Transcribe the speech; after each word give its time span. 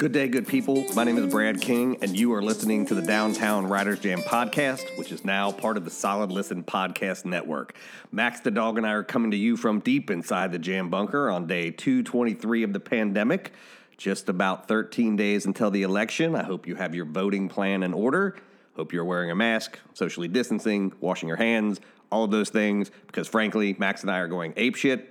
Good 0.00 0.12
day, 0.12 0.28
good 0.28 0.48
people. 0.48 0.86
My 0.94 1.04
name 1.04 1.18
is 1.18 1.30
Brad 1.30 1.60
King, 1.60 1.98
and 2.00 2.18
you 2.18 2.32
are 2.32 2.42
listening 2.42 2.86
to 2.86 2.94
the 2.94 3.02
Downtown 3.02 3.66
Writers 3.66 4.00
Jam 4.00 4.20
podcast, 4.20 4.96
which 4.96 5.12
is 5.12 5.26
now 5.26 5.52
part 5.52 5.76
of 5.76 5.84
the 5.84 5.90
Solid 5.90 6.32
Listen 6.32 6.64
Podcast 6.64 7.26
Network. 7.26 7.76
Max 8.10 8.40
the 8.40 8.50
dog 8.50 8.78
and 8.78 8.86
I 8.86 8.92
are 8.92 9.02
coming 9.02 9.30
to 9.32 9.36
you 9.36 9.58
from 9.58 9.80
deep 9.80 10.10
inside 10.10 10.52
the 10.52 10.58
Jam 10.58 10.88
bunker 10.88 11.28
on 11.28 11.46
day 11.46 11.70
223 11.70 12.62
of 12.62 12.72
the 12.72 12.80
pandemic. 12.80 13.52
Just 13.98 14.30
about 14.30 14.68
13 14.68 15.16
days 15.16 15.44
until 15.44 15.70
the 15.70 15.82
election. 15.82 16.34
I 16.34 16.44
hope 16.44 16.66
you 16.66 16.76
have 16.76 16.94
your 16.94 17.04
voting 17.04 17.50
plan 17.50 17.82
in 17.82 17.92
order. 17.92 18.38
Hope 18.76 18.94
you're 18.94 19.04
wearing 19.04 19.30
a 19.30 19.34
mask, 19.34 19.78
socially 19.92 20.28
distancing, 20.28 20.94
washing 21.00 21.28
your 21.28 21.36
hands, 21.36 21.78
all 22.10 22.24
of 22.24 22.30
those 22.30 22.48
things, 22.48 22.90
because 23.06 23.28
frankly, 23.28 23.76
Max 23.78 24.00
and 24.00 24.10
I 24.10 24.20
are 24.20 24.28
going 24.28 24.54
apeshit. 24.54 25.04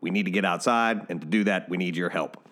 We 0.00 0.08
need 0.08 0.24
to 0.24 0.30
get 0.30 0.46
outside, 0.46 1.04
and 1.10 1.20
to 1.20 1.26
do 1.26 1.44
that, 1.44 1.68
we 1.68 1.76
need 1.76 1.94
your 1.94 2.08
help. 2.08 2.42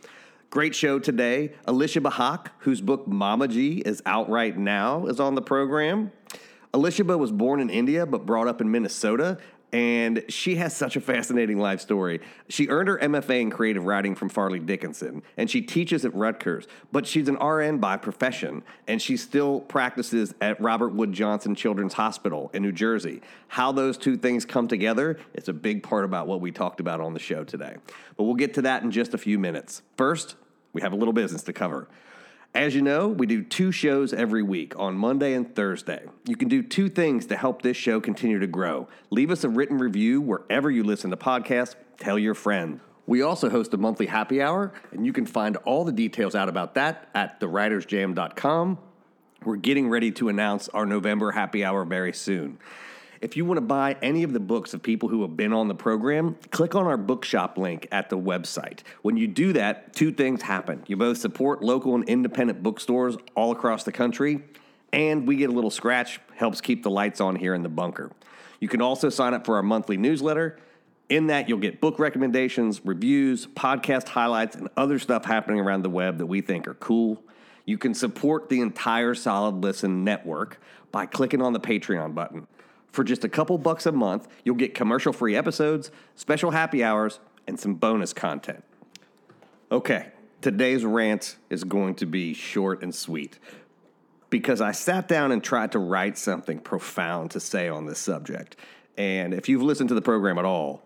Great 0.50 0.74
show 0.74 0.98
today. 0.98 1.52
Elisheba 1.66 2.10
Haqq, 2.10 2.46
whose 2.60 2.80
book 2.80 3.06
Mamaji 3.06 3.86
is 3.86 4.02
out 4.06 4.30
right 4.30 4.56
now, 4.56 5.04
is 5.04 5.20
on 5.20 5.34
the 5.34 5.42
program. 5.42 6.10
Alicia 6.72 7.04
was 7.04 7.30
born 7.30 7.60
in 7.60 7.68
India 7.68 8.06
but 8.06 8.24
brought 8.24 8.48
up 8.48 8.62
in 8.62 8.70
Minnesota, 8.70 9.36
and 9.72 10.24
she 10.28 10.56
has 10.56 10.74
such 10.74 10.96
a 10.96 11.00
fascinating 11.00 11.58
life 11.58 11.80
story. 11.80 12.20
She 12.48 12.68
earned 12.68 12.88
her 12.88 12.98
MFA 12.98 13.40
in 13.40 13.50
creative 13.50 13.84
writing 13.84 14.14
from 14.14 14.28
Fairleigh 14.28 14.60
Dickinson, 14.60 15.22
and 15.36 15.50
she 15.50 15.60
teaches 15.60 16.04
at 16.04 16.14
Rutgers, 16.14 16.66
but 16.90 17.06
she's 17.06 17.28
an 17.28 17.36
RN 17.36 17.78
by 17.78 17.96
profession, 17.96 18.62
and 18.86 19.00
she 19.00 19.16
still 19.16 19.60
practices 19.60 20.34
at 20.40 20.60
Robert 20.60 20.94
Wood 20.94 21.12
Johnson 21.12 21.54
Children's 21.54 21.94
Hospital 21.94 22.50
in 22.54 22.62
New 22.62 22.72
Jersey. 22.72 23.20
How 23.48 23.72
those 23.72 23.98
two 23.98 24.16
things 24.16 24.44
come 24.44 24.68
together 24.68 25.18
is 25.34 25.48
a 25.48 25.52
big 25.52 25.82
part 25.82 26.04
about 26.04 26.26
what 26.26 26.40
we 26.40 26.50
talked 26.50 26.80
about 26.80 27.00
on 27.00 27.12
the 27.12 27.20
show 27.20 27.44
today. 27.44 27.76
But 28.16 28.24
we'll 28.24 28.34
get 28.34 28.54
to 28.54 28.62
that 28.62 28.82
in 28.82 28.90
just 28.90 29.14
a 29.14 29.18
few 29.18 29.38
minutes. 29.38 29.82
First, 29.96 30.36
we 30.72 30.80
have 30.82 30.92
a 30.92 30.96
little 30.96 31.14
business 31.14 31.42
to 31.44 31.52
cover. 31.52 31.88
As 32.54 32.74
you 32.74 32.82
know, 32.82 33.08
we 33.08 33.26
do 33.26 33.42
two 33.42 33.70
shows 33.70 34.12
every 34.12 34.42
week 34.42 34.76
on 34.78 34.96
Monday 34.96 35.34
and 35.34 35.54
Thursday. 35.54 36.06
You 36.26 36.34
can 36.34 36.48
do 36.48 36.62
two 36.62 36.88
things 36.88 37.26
to 37.26 37.36
help 37.36 37.62
this 37.62 37.76
show 37.76 38.00
continue 38.00 38.38
to 38.38 38.46
grow. 38.46 38.88
Leave 39.10 39.30
us 39.30 39.44
a 39.44 39.48
written 39.48 39.78
review 39.78 40.20
wherever 40.20 40.70
you 40.70 40.82
listen 40.82 41.10
to 41.10 41.16
podcasts, 41.16 41.76
tell 41.98 42.18
your 42.18 42.34
friend. 42.34 42.80
We 43.06 43.22
also 43.22 43.48
host 43.48 43.72
a 43.74 43.76
monthly 43.76 44.06
happy 44.06 44.42
hour, 44.42 44.72
and 44.92 45.06
you 45.06 45.12
can 45.12 45.24
find 45.24 45.56
all 45.58 45.84
the 45.84 45.92
details 45.92 46.34
out 46.34 46.48
about 46.48 46.74
that 46.74 47.08
at 47.14 47.38
thewritersjam.com. 47.40 48.78
We're 49.44 49.56
getting 49.56 49.88
ready 49.88 50.10
to 50.12 50.28
announce 50.28 50.68
our 50.70 50.84
November 50.84 51.30
happy 51.30 51.64
hour 51.64 51.84
very 51.84 52.12
soon. 52.12 52.58
If 53.20 53.36
you 53.36 53.44
want 53.44 53.58
to 53.58 53.62
buy 53.62 53.96
any 54.00 54.22
of 54.22 54.32
the 54.32 54.40
books 54.40 54.74
of 54.74 54.82
people 54.82 55.08
who 55.08 55.22
have 55.22 55.36
been 55.36 55.52
on 55.52 55.66
the 55.66 55.74
program, 55.74 56.36
click 56.50 56.74
on 56.74 56.86
our 56.86 56.96
bookshop 56.96 57.58
link 57.58 57.88
at 57.90 58.10
the 58.10 58.18
website. 58.18 58.80
When 59.02 59.16
you 59.16 59.26
do 59.26 59.52
that, 59.54 59.92
two 59.92 60.12
things 60.12 60.42
happen. 60.42 60.84
You 60.86 60.96
both 60.96 61.18
support 61.18 61.62
local 61.62 61.96
and 61.96 62.08
independent 62.08 62.62
bookstores 62.62 63.16
all 63.34 63.50
across 63.50 63.82
the 63.82 63.92
country, 63.92 64.42
and 64.92 65.26
we 65.26 65.36
get 65.36 65.50
a 65.50 65.52
little 65.52 65.70
scratch, 65.70 66.20
helps 66.36 66.60
keep 66.60 66.84
the 66.84 66.90
lights 66.90 67.20
on 67.20 67.34
here 67.34 67.54
in 67.54 67.62
the 67.62 67.68
bunker. 67.68 68.12
You 68.60 68.68
can 68.68 68.80
also 68.80 69.08
sign 69.08 69.34
up 69.34 69.44
for 69.44 69.56
our 69.56 69.62
monthly 69.62 69.96
newsletter. 69.96 70.58
In 71.08 71.26
that, 71.28 71.48
you'll 71.48 71.58
get 71.58 71.80
book 71.80 71.98
recommendations, 71.98 72.84
reviews, 72.84 73.46
podcast 73.46 74.08
highlights, 74.08 74.54
and 74.54 74.68
other 74.76 74.98
stuff 74.98 75.24
happening 75.24 75.58
around 75.58 75.82
the 75.82 75.90
web 75.90 76.18
that 76.18 76.26
we 76.26 76.40
think 76.40 76.68
are 76.68 76.74
cool. 76.74 77.22
You 77.64 77.78
can 77.78 77.94
support 77.94 78.48
the 78.48 78.60
entire 78.60 79.14
Solid 79.14 79.56
Listen 79.62 80.04
network 80.04 80.60
by 80.92 81.06
clicking 81.06 81.42
on 81.42 81.52
the 81.52 81.60
Patreon 81.60 82.14
button. 82.14 82.46
For 82.92 83.04
just 83.04 83.24
a 83.24 83.28
couple 83.28 83.58
bucks 83.58 83.86
a 83.86 83.92
month, 83.92 84.28
you'll 84.44 84.56
get 84.56 84.74
commercial 84.74 85.12
free 85.12 85.36
episodes, 85.36 85.90
special 86.14 86.50
happy 86.50 86.82
hours, 86.82 87.20
and 87.46 87.58
some 87.58 87.74
bonus 87.74 88.12
content. 88.12 88.64
Okay, 89.70 90.08
today's 90.40 90.84
rant 90.84 91.36
is 91.50 91.64
going 91.64 91.94
to 91.96 92.06
be 92.06 92.34
short 92.34 92.82
and 92.82 92.94
sweet 92.94 93.38
because 94.30 94.60
I 94.60 94.72
sat 94.72 95.08
down 95.08 95.32
and 95.32 95.42
tried 95.42 95.72
to 95.72 95.78
write 95.78 96.18
something 96.18 96.58
profound 96.58 97.30
to 97.32 97.40
say 97.40 97.68
on 97.68 97.86
this 97.86 97.98
subject. 97.98 98.56
And 98.96 99.32
if 99.32 99.48
you've 99.48 99.62
listened 99.62 99.88
to 99.90 99.94
the 99.94 100.02
program 100.02 100.38
at 100.38 100.44
all, 100.44 100.82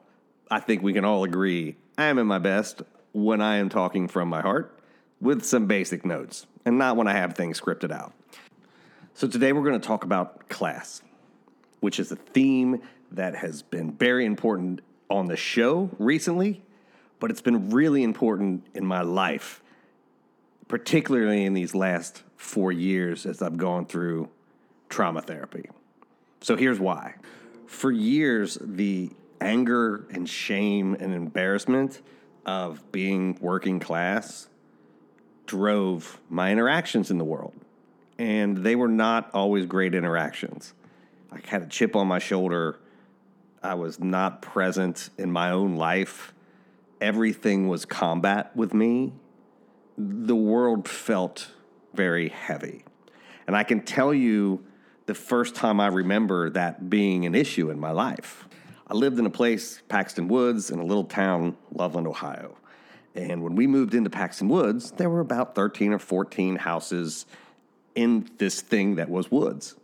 I 0.50 0.60
think 0.60 0.82
we 0.82 0.92
can 0.92 1.04
all 1.04 1.24
agree 1.24 1.76
I 1.96 2.04
am 2.04 2.18
in 2.18 2.26
my 2.26 2.38
best 2.38 2.82
when 3.12 3.40
I 3.40 3.56
am 3.56 3.68
talking 3.68 4.08
from 4.08 4.28
my 4.28 4.40
heart 4.40 4.78
with 5.20 5.44
some 5.44 5.66
basic 5.66 6.04
notes 6.04 6.46
and 6.64 6.78
not 6.78 6.96
when 6.96 7.06
I 7.06 7.12
have 7.12 7.34
things 7.34 7.60
scripted 7.60 7.92
out. 7.92 8.12
So 9.14 9.28
today 9.28 9.52
we're 9.52 9.62
going 9.62 9.80
to 9.80 9.86
talk 9.86 10.04
about 10.04 10.48
class 10.48 11.02
which 11.82 11.98
is 11.98 12.12
a 12.12 12.16
theme 12.16 12.80
that 13.10 13.34
has 13.34 13.60
been 13.60 13.90
very 13.90 14.24
important 14.24 14.80
on 15.10 15.26
the 15.26 15.36
show 15.36 15.90
recently, 15.98 16.62
but 17.18 17.28
it's 17.28 17.40
been 17.40 17.70
really 17.70 18.04
important 18.04 18.64
in 18.72 18.86
my 18.86 19.02
life, 19.02 19.60
particularly 20.68 21.44
in 21.44 21.54
these 21.54 21.74
last 21.74 22.22
four 22.36 22.70
years 22.70 23.26
as 23.26 23.42
I've 23.42 23.56
gone 23.56 23.86
through 23.86 24.28
trauma 24.88 25.22
therapy. 25.22 25.68
So 26.40 26.54
here's 26.54 26.78
why. 26.78 27.16
For 27.66 27.90
years, 27.90 28.58
the 28.60 29.10
anger 29.40 30.06
and 30.12 30.28
shame 30.28 30.94
and 30.94 31.12
embarrassment 31.12 32.00
of 32.46 32.92
being 32.92 33.36
working 33.40 33.80
class 33.80 34.48
drove 35.46 36.20
my 36.30 36.52
interactions 36.52 37.10
in 37.10 37.18
the 37.18 37.24
world. 37.24 37.54
And 38.20 38.58
they 38.58 38.76
were 38.76 38.88
not 38.88 39.30
always 39.34 39.66
great 39.66 39.96
interactions. 39.96 40.74
I 41.32 41.40
had 41.46 41.62
a 41.62 41.66
chip 41.66 41.96
on 41.96 42.06
my 42.06 42.18
shoulder. 42.18 42.78
I 43.62 43.74
was 43.74 43.98
not 43.98 44.42
present 44.42 45.10
in 45.16 45.30
my 45.30 45.50
own 45.50 45.76
life. 45.76 46.34
Everything 47.00 47.68
was 47.68 47.84
combat 47.84 48.54
with 48.54 48.74
me. 48.74 49.12
The 49.96 50.36
world 50.36 50.88
felt 50.88 51.50
very 51.94 52.28
heavy. 52.28 52.84
And 53.46 53.56
I 53.56 53.64
can 53.64 53.82
tell 53.82 54.12
you 54.12 54.64
the 55.06 55.14
first 55.14 55.54
time 55.54 55.80
I 55.80 55.88
remember 55.88 56.50
that 56.50 56.90
being 56.90 57.24
an 57.24 57.34
issue 57.34 57.70
in 57.70 57.80
my 57.80 57.90
life. 57.90 58.46
I 58.86 58.94
lived 58.94 59.18
in 59.18 59.26
a 59.26 59.30
place, 59.30 59.82
Paxton 59.88 60.28
Woods, 60.28 60.70
in 60.70 60.78
a 60.78 60.84
little 60.84 61.04
town, 61.04 61.56
Loveland, 61.72 62.06
Ohio. 62.06 62.56
And 63.14 63.42
when 63.42 63.54
we 63.54 63.66
moved 63.66 63.94
into 63.94 64.10
Paxton 64.10 64.48
Woods, 64.48 64.92
there 64.92 65.10
were 65.10 65.20
about 65.20 65.54
13 65.54 65.92
or 65.92 65.98
14 65.98 66.56
houses 66.56 67.26
in 67.94 68.28
this 68.38 68.60
thing 68.60 68.96
that 68.96 69.08
was 69.08 69.30
woods 69.30 69.76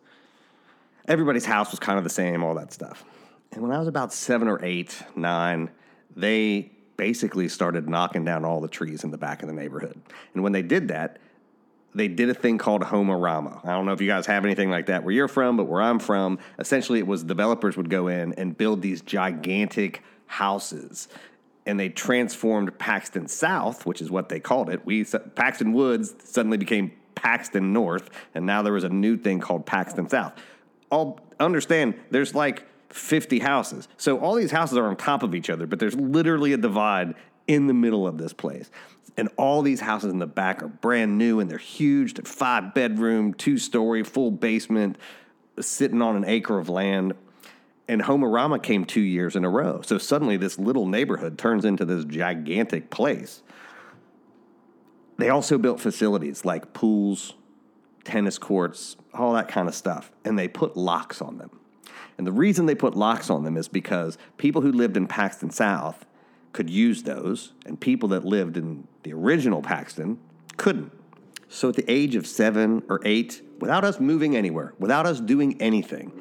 everybody's 1.09 1.47
house 1.47 1.71
was 1.71 1.81
kind 1.81 1.99
of 1.99 2.05
the 2.05 2.11
same, 2.11 2.45
all 2.45 2.55
that 2.55 2.73
stuff. 2.73 3.05
And 3.53 3.63
when 3.63 3.73
I 3.73 3.79
was 3.79 3.89
about 3.89 4.13
seven 4.13 4.47
or 4.47 4.63
eight, 4.63 5.03
nine, 5.17 5.71
they 6.15 6.71
basically 6.97 7.49
started 7.49 7.89
knocking 7.89 8.25
down 8.25 8.45
all 8.45 8.61
the 8.61 8.69
trees 8.69 9.05
in 9.05 9.11
the 9.11 9.19
back 9.19 9.43
of 9.43 9.49
the 9.49 9.55
neighborhood. 9.55 10.01
And 10.35 10.43
when 10.43 10.53
they 10.53 10.63
did 10.63 10.89
that, 10.89 11.19
they 11.95 12.09
did 12.09 12.29
a 12.29 12.35
thing 12.35 12.59
called 12.59 12.83
Homearama. 12.83 13.65
I 13.65 13.71
don't 13.71 13.87
know 13.87 13.93
if 13.93 14.01
you 14.01 14.07
guys 14.07 14.27
have 14.27 14.45
anything 14.45 14.71
like 14.71 14.87
that 14.87 15.05
where 15.05 15.13
you're 15.13 15.29
from, 15.29 15.57
but 15.57 15.65
where 15.65 15.81
I'm 15.81 15.99
from, 15.99 16.39
essentially 16.59 16.99
it 16.99 17.07
was 17.07 17.25
developers 17.25 17.77
would 17.77 17.89
go 17.89 18.09
in 18.09 18.35
and 18.35 18.57
build 18.57 18.83
these 18.83 19.01
gigantic 19.01 20.03
houses. 20.27 21.09
And 21.65 21.81
they 21.81 21.89
transformed 21.89 22.79
Paxton 22.79 23.29
South, 23.29 23.87
which 23.87 24.03
is 24.03 24.11
what 24.11 24.29
they 24.29 24.41
called 24.41 24.71
it. 24.71 24.85
We 24.85 25.05
Paxton 25.05 25.73
Woods 25.73 26.15
suddenly 26.25 26.59
became 26.59 26.93
Paxton 27.15 27.73
North, 27.73 28.11
and 28.35 28.47
now 28.47 28.63
there 28.63 28.73
was 28.73 28.85
a 28.85 28.89
new 28.89 29.17
thing 29.17 29.41
called 29.41 29.67
Paxton 29.67 30.09
South. 30.09 30.33
All 30.91 31.21
understand 31.39 31.95
there's 32.11 32.35
like 32.35 32.65
50 32.91 33.39
houses. 33.41 33.89
So 33.97 34.19
all 34.19 34.35
these 34.35 34.51
houses 34.51 34.79
are 34.79 34.87
on 34.87 34.97
top 34.97 35.23
of 35.23 35.35
each 35.35 35.51
other, 35.51 35.67
but 35.67 35.79
there's 35.79 35.95
literally 35.95 36.53
a 36.53 36.57
divide 36.57 37.15
in 37.47 37.67
the 37.67 37.75
middle 37.75 38.07
of 38.07 38.19
this 38.19 38.33
place. 38.33 38.71
And 39.17 39.29
all 39.37 39.63
these 39.63 39.81
houses 39.81 40.13
in 40.13 40.19
the 40.19 40.27
back 40.27 40.63
are 40.63 40.69
brand 40.69 41.19
new 41.19 41.41
and 41.41 41.51
they're 41.51 41.59
huge. 41.59 42.15
They're 42.15 42.25
five 42.25 42.75
bedroom, 42.75 43.35
two 43.35 43.59
story, 43.59 44.05
full 44.05 44.31
basement, 44.31 44.97
sitting 45.61 46.03
on 46.03 46.17
an 46.17 46.25
acre 46.25 46.59
of 46.59 46.69
land. 46.69 47.15
And 47.89 48.03
Homearama 48.03 48.63
came 48.63 48.85
two 48.85 49.01
years 49.01 49.35
in 49.35 49.45
a 49.45 49.51
row. 49.51 49.81
So 49.81 49.99
suddenly 49.99 50.37
this 50.37 50.59
little 50.59 50.87
neighborhood 50.87 51.39
turns 51.39 51.65
into 51.65 51.85
this 51.85 52.05
gigantic 52.05 52.91
place. 52.91 53.43
They 55.17 55.31
also 55.31 55.59
built 55.59 55.81
facilities 55.81 56.45
like 56.45 56.73
pools, 56.73 57.35
tennis 58.09 58.39
courts, 58.39 58.97
all 59.15 59.35
that 59.35 59.49
kind 59.49 59.69
of 59.69 59.75
stuff. 59.75 60.11
And 60.25 60.39
they 60.39 60.49
put 60.49 60.77
locks 60.77 61.23
on 61.23 61.39
them. 61.39 61.51
And 62.17 62.27
the 62.27 62.33
reason 62.33 62.67
they 62.67 62.75
put 62.75 62.97
locks 62.97 63.31
on 63.31 63.45
them 63.45 63.57
is 63.57 63.69
because 63.69 64.19
people 64.39 64.63
who 64.63 64.73
lived 64.73 64.97
in 64.97 65.07
Paxton 65.07 65.51
South 65.51 66.05
could 66.53 66.69
use 66.69 67.05
those, 67.05 67.53
and 67.67 67.79
people 67.79 68.09
that 68.09 68.25
lived 68.25 68.57
in 68.57 68.89
the 69.05 69.13
original 69.13 69.63
Paxton 69.63 70.19
couldn't. 70.57 70.91
So 71.49 71.69
at 71.69 71.77
the 71.77 71.89
age 71.91 72.17
of 72.17 72.27
seven 72.27 72.83
or 72.89 73.01
eight, 73.05 73.43
without 73.61 73.85
us 73.85 74.01
moving 74.01 74.37
anywhere, 74.37 74.75
without 74.79 75.07
us 75.07 75.21
doing 75.21 75.61
anything, 75.61 76.13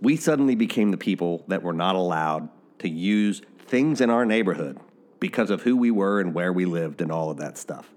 we 0.00 0.16
suddenly 0.16 0.54
became 0.54 0.90
the 0.90 0.96
people 0.96 1.44
that 1.48 1.62
were 1.62 1.72
not 1.72 1.96
allowed 1.96 2.48
to 2.78 2.88
use 2.88 3.42
things 3.66 4.00
in 4.00 4.10
our 4.10 4.24
neighborhood 4.24 4.78
because 5.20 5.50
of 5.50 5.62
who 5.62 5.76
we 5.76 5.90
were 5.90 6.20
and 6.20 6.34
where 6.34 6.52
we 6.52 6.64
lived 6.64 7.00
and 7.00 7.10
all 7.10 7.30
of 7.30 7.38
that 7.38 7.58
stuff. 7.58 7.93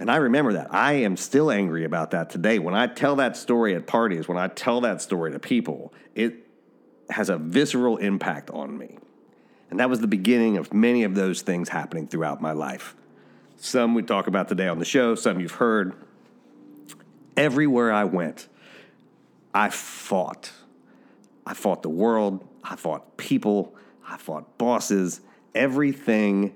And 0.00 0.10
I 0.10 0.16
remember 0.16 0.52
that. 0.54 0.72
I 0.72 0.92
am 0.94 1.16
still 1.16 1.50
angry 1.50 1.84
about 1.84 2.12
that 2.12 2.30
today. 2.30 2.58
When 2.58 2.74
I 2.74 2.86
tell 2.86 3.16
that 3.16 3.36
story 3.36 3.74
at 3.74 3.86
parties, 3.86 4.28
when 4.28 4.38
I 4.38 4.48
tell 4.48 4.80
that 4.82 5.02
story 5.02 5.32
to 5.32 5.38
people, 5.38 5.92
it 6.14 6.46
has 7.10 7.28
a 7.28 7.38
visceral 7.38 7.96
impact 7.96 8.50
on 8.50 8.78
me. 8.78 8.98
And 9.70 9.80
that 9.80 9.90
was 9.90 10.00
the 10.00 10.06
beginning 10.06 10.56
of 10.56 10.72
many 10.72 11.02
of 11.02 11.14
those 11.14 11.42
things 11.42 11.68
happening 11.68 12.06
throughout 12.06 12.40
my 12.40 12.52
life. 12.52 12.94
Some 13.56 13.94
we 13.94 14.02
talk 14.02 14.28
about 14.28 14.48
today 14.48 14.68
on 14.68 14.78
the 14.78 14.84
show, 14.84 15.14
some 15.14 15.40
you've 15.40 15.52
heard. 15.52 15.94
Everywhere 17.36 17.92
I 17.92 18.04
went, 18.04 18.48
I 19.52 19.70
fought. 19.70 20.52
I 21.44 21.54
fought 21.54 21.82
the 21.82 21.88
world, 21.88 22.46
I 22.62 22.76
fought 22.76 23.16
people, 23.16 23.74
I 24.06 24.16
fought 24.16 24.58
bosses. 24.58 25.20
Everything 25.54 26.54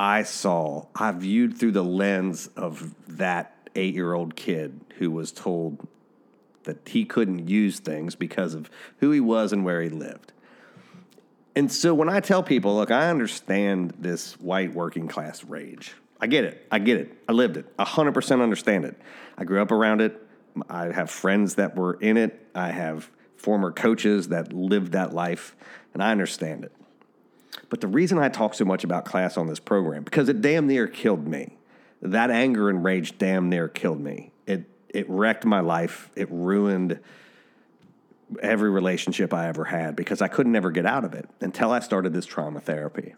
I 0.00 0.22
saw, 0.22 0.86
I 0.94 1.12
viewed 1.12 1.58
through 1.58 1.72
the 1.72 1.84
lens 1.84 2.46
of 2.56 2.94
that 3.18 3.54
eight 3.74 3.92
year 3.92 4.14
old 4.14 4.34
kid 4.34 4.80
who 4.96 5.10
was 5.10 5.30
told 5.30 5.86
that 6.64 6.88
he 6.88 7.04
couldn't 7.04 7.48
use 7.48 7.80
things 7.80 8.14
because 8.14 8.54
of 8.54 8.70
who 9.00 9.10
he 9.10 9.20
was 9.20 9.52
and 9.52 9.62
where 9.62 9.82
he 9.82 9.90
lived. 9.90 10.32
And 11.54 11.70
so 11.70 11.92
when 11.92 12.08
I 12.08 12.20
tell 12.20 12.42
people, 12.42 12.76
look, 12.76 12.90
I 12.90 13.10
understand 13.10 13.92
this 13.98 14.40
white 14.40 14.72
working 14.72 15.06
class 15.06 15.44
rage. 15.44 15.92
I 16.18 16.28
get 16.28 16.44
it. 16.44 16.66
I 16.72 16.78
get 16.78 16.96
it. 16.96 17.12
I 17.28 17.32
lived 17.32 17.58
it. 17.58 17.76
100% 17.76 18.42
understand 18.42 18.86
it. 18.86 18.96
I 19.36 19.44
grew 19.44 19.60
up 19.60 19.70
around 19.70 20.00
it. 20.00 20.18
I 20.70 20.86
have 20.86 21.10
friends 21.10 21.56
that 21.56 21.76
were 21.76 21.98
in 22.00 22.16
it. 22.16 22.48
I 22.54 22.70
have 22.70 23.10
former 23.36 23.70
coaches 23.70 24.28
that 24.28 24.50
lived 24.54 24.92
that 24.92 25.12
life, 25.12 25.54
and 25.92 26.02
I 26.02 26.10
understand 26.10 26.64
it. 26.64 26.72
But 27.70 27.80
the 27.80 27.86
reason 27.86 28.18
I 28.18 28.28
talk 28.28 28.54
so 28.54 28.64
much 28.64 28.84
about 28.84 29.04
class 29.04 29.36
on 29.36 29.46
this 29.46 29.60
program, 29.60 30.02
because 30.02 30.28
it 30.28 30.42
damn 30.42 30.66
near 30.66 30.86
killed 30.86 31.26
me. 31.26 31.56
That 32.02 32.30
anger 32.30 32.68
and 32.68 32.84
rage 32.84 33.16
damn 33.16 33.48
near 33.48 33.68
killed 33.68 34.00
me. 34.00 34.32
It 34.46 34.64
it 34.88 35.08
wrecked 35.08 35.44
my 35.46 35.60
life. 35.60 36.10
It 36.16 36.28
ruined 36.30 36.98
every 38.42 38.70
relationship 38.70 39.32
I 39.32 39.48
ever 39.48 39.64
had 39.64 39.96
because 39.96 40.20
I 40.20 40.28
couldn't 40.28 40.54
ever 40.56 40.70
get 40.70 40.86
out 40.86 41.04
of 41.04 41.14
it 41.14 41.28
until 41.40 41.70
I 41.70 41.80
started 41.80 42.12
this 42.12 42.26
trauma 42.26 42.60
therapy, 42.60 43.14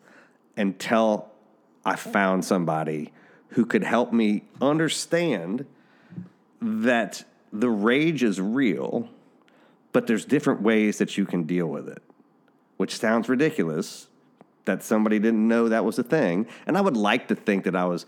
until 0.56 1.30
I 1.84 1.96
found 1.96 2.44
somebody 2.44 3.12
who 3.48 3.64
could 3.66 3.84
help 3.84 4.12
me 4.12 4.44
understand 4.60 5.66
that 6.60 7.24
the 7.52 7.68
rage 7.68 8.22
is 8.22 8.40
real, 8.40 9.08
but 9.92 10.06
there's 10.06 10.24
different 10.24 10.62
ways 10.62 10.98
that 10.98 11.18
you 11.18 11.26
can 11.26 11.42
deal 11.44 11.66
with 11.66 11.88
it, 11.88 12.02
which 12.76 12.96
sounds 12.96 13.28
ridiculous 13.28 14.08
that 14.64 14.82
somebody 14.82 15.18
didn't 15.18 15.46
know 15.46 15.68
that 15.68 15.84
was 15.84 15.98
a 15.98 16.02
thing. 16.02 16.46
And 16.66 16.76
I 16.76 16.80
would 16.80 16.96
like 16.96 17.28
to 17.28 17.34
think 17.34 17.64
that 17.64 17.76
I 17.76 17.84
was 17.84 18.06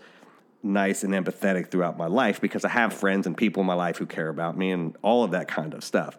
nice 0.63 1.03
and 1.03 1.13
empathetic 1.13 1.69
throughout 1.69 1.97
my 1.97 2.07
life 2.07 2.41
because 2.41 2.65
I 2.65 2.69
have 2.69 2.91
friends 2.91 3.27
and 3.27 3.37
people 3.37 3.61
in 3.61 3.67
my 3.67 3.75
life 3.75 3.97
who 3.97 4.05
care 4.05 4.29
about 4.29 4.57
me 4.57 4.71
and 4.71 4.97
all 5.01 5.23
of 5.23 5.31
that 5.31 5.47
kind 5.47 5.73
of 5.73 5.83
stuff. 5.83 6.17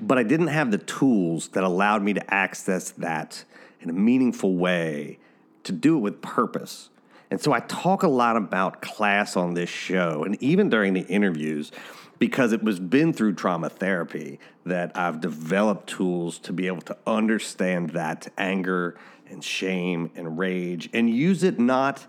But 0.00 0.18
I 0.18 0.22
didn't 0.22 0.48
have 0.48 0.70
the 0.70 0.78
tools 0.78 1.48
that 1.48 1.64
allowed 1.64 2.02
me 2.02 2.12
to 2.12 2.34
access 2.34 2.90
that 2.92 3.44
in 3.80 3.88
a 3.88 3.94
meaningful 3.94 4.56
way 4.56 5.18
to 5.64 5.72
do 5.72 5.96
it 5.96 6.00
with 6.00 6.20
purpose. 6.20 6.90
And 7.30 7.40
so 7.40 7.52
I 7.52 7.60
talk 7.60 8.02
a 8.02 8.08
lot 8.08 8.36
about 8.36 8.82
class 8.82 9.36
on 9.36 9.54
this 9.54 9.70
show 9.70 10.22
and 10.24 10.40
even 10.42 10.68
during 10.68 10.92
the 10.92 11.06
interviews 11.06 11.72
because 12.18 12.52
it 12.52 12.62
was 12.62 12.78
been 12.78 13.12
through 13.12 13.34
trauma 13.34 13.68
therapy 13.68 14.38
that 14.66 14.96
I've 14.96 15.20
developed 15.20 15.88
tools 15.88 16.38
to 16.40 16.52
be 16.52 16.66
able 16.66 16.82
to 16.82 16.96
understand 17.06 17.90
that 17.90 18.30
anger 18.36 18.96
and 19.32 19.42
shame 19.42 20.10
and 20.14 20.38
rage 20.38 20.88
and 20.92 21.10
use 21.10 21.42
it 21.42 21.58
not 21.58 22.06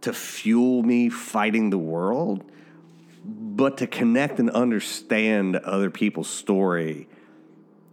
to 0.00 0.12
fuel 0.12 0.82
me 0.82 1.08
fighting 1.08 1.70
the 1.70 1.78
world, 1.78 2.44
but 3.24 3.78
to 3.78 3.86
connect 3.86 4.40
and 4.40 4.50
understand 4.50 5.56
other 5.56 5.90
people's 5.90 6.28
story 6.28 7.08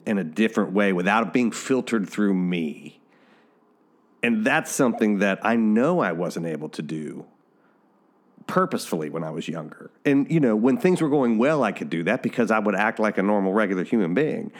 in 0.05 0.17
a 0.17 0.23
different 0.23 0.71
way 0.71 0.91
without 0.91 1.27
it 1.27 1.33
being 1.33 1.51
filtered 1.51 2.09
through 2.09 2.33
me. 2.33 2.99
And 4.23 4.43
that's 4.43 4.71
something 4.71 5.19
that 5.19 5.39
I 5.45 5.55
know 5.55 5.99
I 5.99 6.11
wasn't 6.11 6.47
able 6.47 6.69
to 6.69 6.81
do 6.81 7.25
purposefully 8.47 9.11
when 9.11 9.23
I 9.23 9.29
was 9.29 9.47
younger. 9.47 9.91
And, 10.03 10.29
you 10.31 10.39
know, 10.39 10.55
when 10.55 10.77
things 10.77 11.01
were 11.01 11.09
going 11.09 11.37
well, 11.37 11.63
I 11.63 11.71
could 11.71 11.89
do 11.89 12.03
that 12.05 12.23
because 12.23 12.49
I 12.49 12.57
would 12.57 12.75
act 12.75 12.99
like 12.99 13.19
a 13.19 13.23
normal, 13.23 13.53
regular 13.53 13.83
human 13.83 14.15
being. 14.15 14.51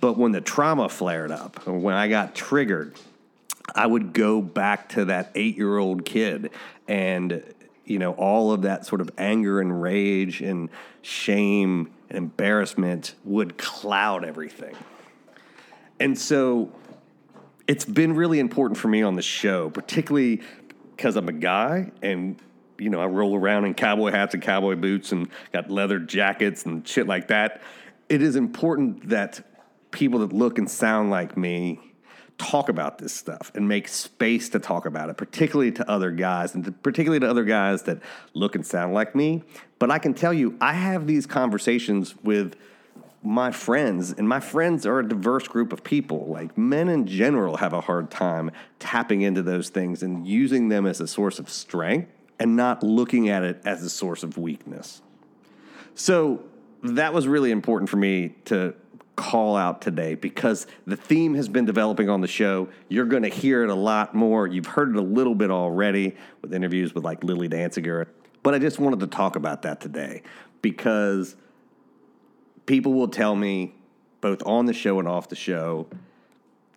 But 0.00 0.18
when 0.18 0.32
the 0.32 0.40
trauma 0.40 0.88
flared 0.88 1.30
up, 1.30 1.66
when 1.66 1.94
I 1.94 2.08
got 2.08 2.34
triggered, 2.34 2.94
I 3.74 3.86
would 3.86 4.12
go 4.12 4.40
back 4.40 4.90
to 4.90 5.06
that 5.06 5.30
eight 5.34 5.56
year 5.56 5.78
old 5.78 6.04
kid 6.04 6.50
and, 6.88 7.42
you 7.84 7.98
know, 7.98 8.12
all 8.12 8.52
of 8.52 8.62
that 8.62 8.86
sort 8.86 9.00
of 9.00 9.10
anger 9.18 9.60
and 9.60 9.80
rage 9.80 10.40
and 10.40 10.68
shame 11.02 11.90
and 12.08 12.18
embarrassment 12.18 13.14
would 13.24 13.58
cloud 13.58 14.24
everything. 14.24 14.74
And 15.98 16.18
so 16.18 16.72
it's 17.68 17.84
been 17.84 18.14
really 18.14 18.40
important 18.40 18.78
for 18.78 18.88
me 18.88 19.02
on 19.02 19.14
the 19.14 19.22
show, 19.22 19.70
particularly 19.70 20.42
because 20.96 21.16
I'm 21.16 21.28
a 21.28 21.32
guy 21.32 21.92
and 22.02 22.40
you 22.80 22.88
know, 22.88 23.00
I 23.00 23.06
roll 23.06 23.36
around 23.36 23.66
in 23.66 23.74
cowboy 23.74 24.10
hats 24.10 24.32
and 24.32 24.42
cowboy 24.42 24.74
boots 24.74 25.12
and 25.12 25.28
got 25.52 25.70
leather 25.70 25.98
jackets 25.98 26.64
and 26.64 26.86
shit 26.88 27.06
like 27.06 27.28
that. 27.28 27.60
It 28.08 28.22
is 28.22 28.36
important 28.36 29.10
that 29.10 29.46
people 29.90 30.20
that 30.20 30.32
look 30.32 30.56
and 30.56 30.68
sound 30.68 31.10
like 31.10 31.36
me 31.36 31.78
talk 32.40 32.70
about 32.70 32.98
this 32.98 33.12
stuff 33.12 33.52
and 33.54 33.68
make 33.68 33.86
space 33.86 34.48
to 34.48 34.58
talk 34.58 34.86
about 34.86 35.10
it, 35.10 35.16
particularly 35.18 35.70
to 35.72 35.88
other 35.88 36.10
guys 36.10 36.54
and 36.54 36.64
to, 36.64 36.72
particularly 36.72 37.20
to 37.20 37.28
other 37.28 37.44
guys 37.44 37.82
that 37.82 37.98
look 38.32 38.54
and 38.54 38.66
sound 38.66 38.94
like 38.94 39.14
me. 39.14 39.42
But 39.78 39.90
I 39.90 39.98
can 39.98 40.14
tell 40.14 40.32
you, 40.32 40.56
I 40.58 40.72
have 40.72 41.06
these 41.06 41.26
conversations 41.26 42.14
with 42.22 42.56
my 43.22 43.50
friends, 43.50 44.12
and 44.12 44.26
my 44.26 44.40
friends 44.40 44.86
are 44.86 45.00
a 45.00 45.06
diverse 45.06 45.46
group 45.46 45.74
of 45.74 45.84
people. 45.84 46.26
Like 46.28 46.56
men 46.56 46.88
in 46.88 47.06
general 47.06 47.58
have 47.58 47.74
a 47.74 47.82
hard 47.82 48.10
time 48.10 48.50
tapping 48.78 49.20
into 49.20 49.42
those 49.42 49.68
things 49.68 50.02
and 50.02 50.26
using 50.26 50.70
them 50.70 50.86
as 50.86 51.00
a 51.00 51.06
source 51.06 51.38
of 51.38 51.50
strength 51.50 52.10
and 52.38 52.56
not 52.56 52.82
looking 52.82 53.28
at 53.28 53.42
it 53.42 53.60
as 53.66 53.82
a 53.82 53.90
source 53.90 54.22
of 54.22 54.38
weakness. 54.38 55.02
So 55.94 56.42
that 56.82 57.12
was 57.12 57.28
really 57.28 57.50
important 57.50 57.90
for 57.90 57.98
me 57.98 58.36
to 58.46 58.74
call 59.20 59.54
out 59.54 59.82
today 59.82 60.14
because 60.14 60.66
the 60.86 60.96
theme 60.96 61.34
has 61.34 61.46
been 61.46 61.66
developing 61.66 62.08
on 62.08 62.22
the 62.22 62.26
show. 62.26 62.70
You're 62.88 63.04
going 63.04 63.22
to 63.22 63.28
hear 63.28 63.62
it 63.62 63.68
a 63.68 63.74
lot 63.74 64.14
more. 64.14 64.46
You've 64.46 64.66
heard 64.66 64.88
it 64.88 64.96
a 64.96 65.02
little 65.02 65.34
bit 65.34 65.50
already 65.50 66.16
with 66.40 66.54
interviews 66.54 66.94
with 66.94 67.04
like 67.04 67.22
Lily 67.22 67.46
Dancyger. 67.46 68.06
But 68.42 68.54
I 68.54 68.58
just 68.58 68.78
wanted 68.78 69.00
to 69.00 69.06
talk 69.06 69.36
about 69.36 69.60
that 69.62 69.78
today 69.82 70.22
because 70.62 71.36
people 72.64 72.94
will 72.94 73.08
tell 73.08 73.36
me, 73.36 73.74
both 74.22 74.42
on 74.46 74.64
the 74.64 74.72
show 74.72 74.98
and 74.98 75.06
off 75.06 75.28
the 75.28 75.36
show, 75.36 75.86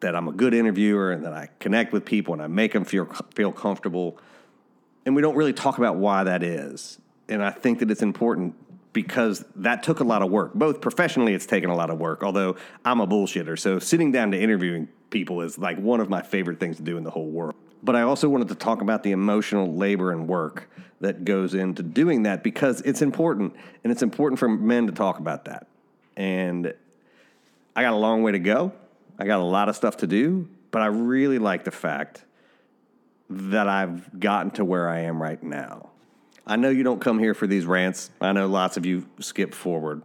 that 0.01 0.13
I'm 0.13 0.27
a 0.27 0.33
good 0.33 0.53
interviewer 0.53 1.13
and 1.13 1.23
that 1.23 1.31
I 1.31 1.47
connect 1.59 1.93
with 1.93 2.03
people 2.03 2.33
and 2.33 2.43
I 2.43 2.47
make 2.47 2.73
them 2.73 2.83
feel 2.83 3.05
feel 3.33 3.53
comfortable. 3.53 4.17
And 5.05 5.15
we 5.15 5.21
don't 5.21 5.35
really 5.35 5.53
talk 5.53 5.77
about 5.77 5.95
why 5.95 6.25
that 6.25 6.43
is. 6.43 6.99
and 7.29 7.41
I 7.41 7.51
think 7.51 7.79
that 7.79 7.89
it's 7.89 8.01
important 8.01 8.55
because 8.93 9.43
that 9.55 9.83
took 9.83 9.99
a 9.99 10.03
lot 10.03 10.21
of 10.21 10.31
work. 10.31 10.53
Both 10.53 10.79
professionally, 10.79 11.33
it's 11.33 11.45
taken 11.45 11.69
a 11.69 11.75
lot 11.75 11.89
of 11.89 11.99
work. 11.99 12.23
Although 12.23 12.55
I'm 12.85 13.01
a 13.01 13.07
bullshitter, 13.07 13.57
so 13.59 13.79
sitting 13.79 14.11
down 14.11 14.31
to 14.31 14.39
interviewing 14.39 14.87
people 15.09 15.41
is 15.41 15.57
like 15.57 15.77
one 15.77 15.99
of 15.99 16.09
my 16.09 16.21
favorite 16.21 16.59
things 16.59 16.77
to 16.77 16.83
do 16.83 16.97
in 16.97 17.03
the 17.03 17.11
whole 17.11 17.29
world. 17.29 17.55
But 17.81 17.95
I 17.95 18.03
also 18.03 18.29
wanted 18.29 18.47
to 18.49 18.55
talk 18.55 18.81
about 18.81 19.03
the 19.03 19.11
emotional 19.11 19.75
labor 19.75 20.11
and 20.11 20.27
work 20.27 20.69
that 21.01 21.25
goes 21.25 21.53
into 21.53 21.83
doing 21.83 22.23
that 22.23 22.43
because 22.43 22.79
it's 22.81 23.01
important, 23.01 23.53
and 23.83 23.91
it's 23.91 24.01
important 24.01 24.39
for 24.39 24.47
men 24.47 24.87
to 24.87 24.93
talk 24.93 25.19
about 25.19 25.45
that. 25.45 25.67
And 26.15 26.73
I 27.75 27.81
got 27.81 27.93
a 27.93 27.97
long 27.97 28.23
way 28.23 28.31
to 28.31 28.39
go. 28.39 28.71
I 29.19 29.25
got 29.25 29.39
a 29.39 29.43
lot 29.43 29.67
of 29.67 29.75
stuff 29.75 29.97
to 29.97 30.07
do, 30.07 30.47
but 30.71 30.81
I 30.81 30.85
really 30.85 31.39
like 31.39 31.65
the 31.65 31.71
fact 31.71 32.23
that 33.29 33.67
I've 33.67 34.19
gotten 34.19 34.51
to 34.51 34.65
where 34.65 34.87
I 34.87 35.01
am 35.01 35.21
right 35.21 35.41
now. 35.41 35.89
I 36.45 36.57
know 36.57 36.69
you 36.69 36.83
don't 36.83 36.99
come 36.99 37.19
here 37.19 37.33
for 37.33 37.47
these 37.47 37.65
rants. 37.65 38.09
I 38.19 38.33
know 38.33 38.47
lots 38.47 38.77
of 38.77 38.85
you 38.85 39.07
skip 39.19 39.53
forward, 39.53 40.01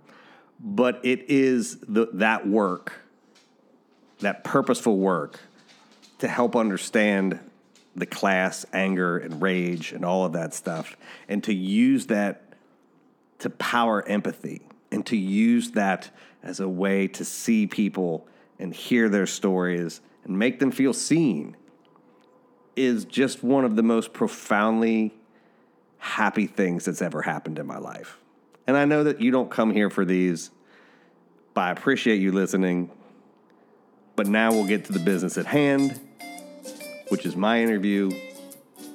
but 0.60 1.00
it 1.04 1.28
is 1.28 1.78
the, 1.80 2.08
that 2.14 2.46
work, 2.46 2.92
that 4.20 4.44
purposeful 4.44 4.96
work 4.98 5.40
to 6.18 6.28
help 6.28 6.54
understand 6.54 7.40
the 7.96 8.06
class, 8.06 8.64
anger, 8.72 9.18
and 9.18 9.42
rage, 9.42 9.92
and 9.92 10.04
all 10.04 10.24
of 10.24 10.32
that 10.32 10.54
stuff, 10.54 10.96
and 11.28 11.42
to 11.44 11.54
use 11.54 12.06
that 12.06 12.42
to 13.40 13.50
power 13.50 14.06
empathy 14.06 14.62
and 14.90 15.04
to 15.06 15.16
use 15.16 15.72
that 15.72 16.10
as 16.42 16.60
a 16.60 16.68
way 16.68 17.08
to 17.08 17.24
see 17.24 17.66
people 17.66 18.26
and 18.58 18.74
hear 18.74 19.08
their 19.08 19.26
stories 19.26 20.00
and 20.24 20.38
make 20.38 20.58
them 20.58 20.70
feel 20.70 20.92
seen 20.92 21.56
is 22.76 23.04
just 23.04 23.42
one 23.42 23.64
of 23.64 23.76
the 23.76 23.82
most 23.82 24.12
profoundly 24.12 25.12
happy 25.98 26.46
things 26.46 26.84
that's 26.84 27.02
ever 27.02 27.22
happened 27.22 27.58
in 27.58 27.66
my 27.66 27.78
life. 27.78 28.18
And 28.66 28.76
I 28.76 28.84
know 28.84 29.04
that 29.04 29.20
you 29.20 29.30
don't 29.30 29.50
come 29.50 29.72
here 29.72 29.90
for 29.90 30.04
these, 30.04 30.50
but 31.54 31.62
I 31.62 31.70
appreciate 31.70 32.20
you 32.20 32.32
listening. 32.32 32.90
But 34.16 34.26
now 34.26 34.50
we'll 34.50 34.66
get 34.66 34.84
to 34.86 34.92
the 34.92 34.98
business 34.98 35.38
at 35.38 35.46
hand, 35.46 36.00
which 37.08 37.24
is 37.24 37.36
my 37.36 37.62
interview 37.62 38.10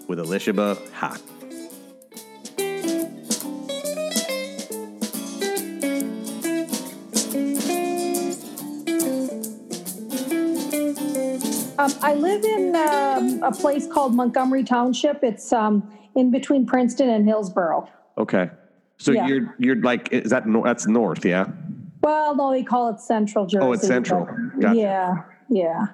with 0.08 0.20
Elisheba 0.20 0.76
Haqq. 0.92 1.22
Um, 11.80 11.92
I 12.02 12.14
live 12.14 12.46
in 12.46 12.76
um, 12.76 13.44
a 13.44 13.52
place 13.52 13.88
called 13.88 14.14
Montgomery 14.14 14.64
Township. 14.64 15.24
It's 15.24 15.52
um, 15.52 15.92
in 16.16 16.32
between 16.32 16.66
Princeton 16.66 17.10
and 17.10 17.28
Hillsborough. 17.28 17.90
Okay. 18.18 18.50
So 18.98 19.12
Yeah. 19.12 19.28
you're 19.28 19.56
you're 19.58 19.76
like 19.82 20.12
is 20.12 20.30
that 20.32 20.48
nor- 20.48 20.64
that's 20.66 20.88
north, 20.88 21.26
yeah? 21.26 21.48
Well, 22.02 22.36
no, 22.36 22.52
they 22.52 22.64
call 22.64 22.90
it 22.90 23.00
Central 23.00 23.46
Jersey. 23.46 23.66
Oh, 23.66 23.72
it's 23.72 23.88
Central. 23.88 24.28
Gotcha. 24.60 24.78
Yeah, 24.78 25.24
yeah. 25.50 25.86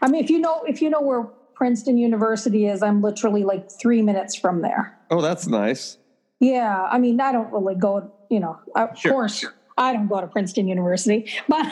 I 0.00 0.08
mean, 0.08 0.22
if 0.22 0.30
you 0.30 0.38
know 0.40 0.62
if 0.66 0.82
you 0.82 0.90
know 0.90 1.00
where 1.00 1.24
Princeton 1.54 1.96
University 1.98 2.66
is, 2.66 2.82
I'm 2.82 3.00
literally 3.00 3.44
like 3.44 3.70
three 3.70 4.02
minutes 4.02 4.34
from 4.34 4.62
there. 4.62 4.98
Oh, 5.10 5.20
that's 5.20 5.46
nice. 5.46 5.98
Yeah, 6.40 6.82
I 6.90 6.98
mean, 6.98 7.20
I 7.20 7.30
don't 7.32 7.52
really 7.52 7.76
go. 7.76 8.10
You 8.28 8.40
know, 8.40 8.58
of 8.74 8.98
Sure. 8.98 9.12
course, 9.12 9.44
I 9.78 9.92
don't 9.92 10.08
go 10.08 10.20
to 10.20 10.26
Princeton 10.26 10.66
University, 10.68 11.30
but 11.48 11.66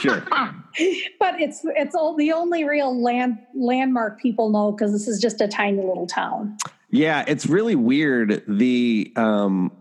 Sure. 0.00 0.22
but 1.20 1.40
it's 1.40 1.60
it's 1.64 1.94
all 1.94 2.14
the 2.16 2.32
only 2.32 2.64
real 2.64 3.00
land 3.00 3.38
landmark 3.54 4.20
people 4.20 4.50
know 4.50 4.72
because 4.72 4.92
this 4.92 5.06
is 5.08 5.20
just 5.20 5.40
a 5.40 5.48
tiny 5.48 5.78
little 5.78 6.06
town. 6.06 6.56
Yeah, 6.90 7.24
it's 7.26 7.46
really 7.46 7.76
weird. 7.76 8.42
The 8.48 9.12
um 9.16 9.72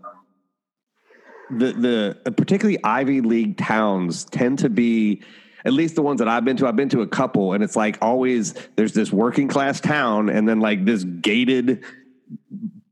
the 1.50 2.16
the 2.24 2.32
particularly 2.32 2.84
Ivy 2.84 3.22
League 3.22 3.58
towns 3.58 4.26
tend 4.26 4.60
to 4.60 4.70
be 4.70 5.24
at 5.66 5.74
least 5.74 5.96
the 5.96 6.02
ones 6.02 6.20
that 6.20 6.28
I've 6.28 6.46
been 6.46 6.56
to, 6.58 6.68
I've 6.68 6.76
been 6.76 6.90
to 6.90 7.02
a 7.02 7.08
couple, 7.08 7.54
and 7.54 7.64
it's 7.64 7.76
like 7.76 7.98
always 8.02 8.54
there's 8.76 8.94
this 8.94 9.12
working 9.12 9.48
class 9.48 9.82
town 9.82 10.30
and 10.30 10.48
then 10.48 10.60
like 10.60 10.86
this 10.86 11.04
gated, 11.04 11.84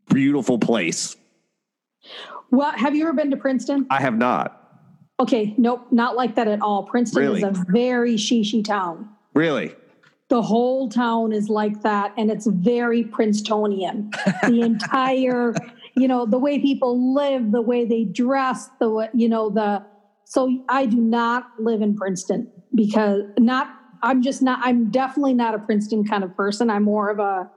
beautiful 0.10 0.58
place. 0.60 1.16
Well, 2.50 2.72
have 2.72 2.96
you 2.96 3.04
ever 3.04 3.14
been 3.14 3.32
to 3.32 3.38
Princeton? 3.38 3.88
I 3.90 4.02
have 4.02 4.18
not. 4.18 4.64
Okay, 5.20 5.56
nope, 5.58 5.88
not 5.92 6.16
like 6.16 6.36
that 6.36 6.48
at 6.48 6.62
all. 6.62 6.84
Princeton 6.84 7.22
Really? 7.22 7.38
is 7.40 7.44
a 7.44 7.66
very 7.70 8.16
shishy 8.16 8.64
town. 8.64 9.10
Really? 9.34 9.76
The 10.30 10.42
whole 10.42 10.90
town 10.90 11.32
is 11.32 11.48
like 11.50 11.84
that, 11.84 12.14
and 12.18 12.30
it's 12.30 12.48
very 12.48 13.04
Princetonian. 13.04 14.12
the 14.46 14.62
entire, 14.64 15.54
you 15.96 16.08
know, 16.08 16.26
the 16.26 16.38
way 16.38 16.60
people 16.60 17.14
live, 17.16 17.52
the 17.54 17.62
way 17.62 17.86
they 17.86 18.04
dress, 18.04 18.70
the 18.80 18.90
way, 18.90 19.10
you 19.14 19.30
know, 19.30 19.50
the. 19.50 19.86
So 20.26 20.64
I 20.68 20.86
do 20.86 20.98
not 20.98 21.48
live 21.60 21.82
in 21.82 21.96
Princeton 21.96 22.52
because 22.76 23.24
not. 23.40 23.74
I'm 24.04 24.22
just 24.22 24.42
not. 24.42 24.60
I'm 24.62 24.92
definitely 24.92 25.34
not 25.34 25.56
a 25.56 25.60
Princeton 25.60 26.04
kind 26.06 26.24
of 26.26 26.36
person. 26.36 26.70
I'm 26.70 26.84
more 26.84 27.10
of 27.10 27.20
a 27.20 27.50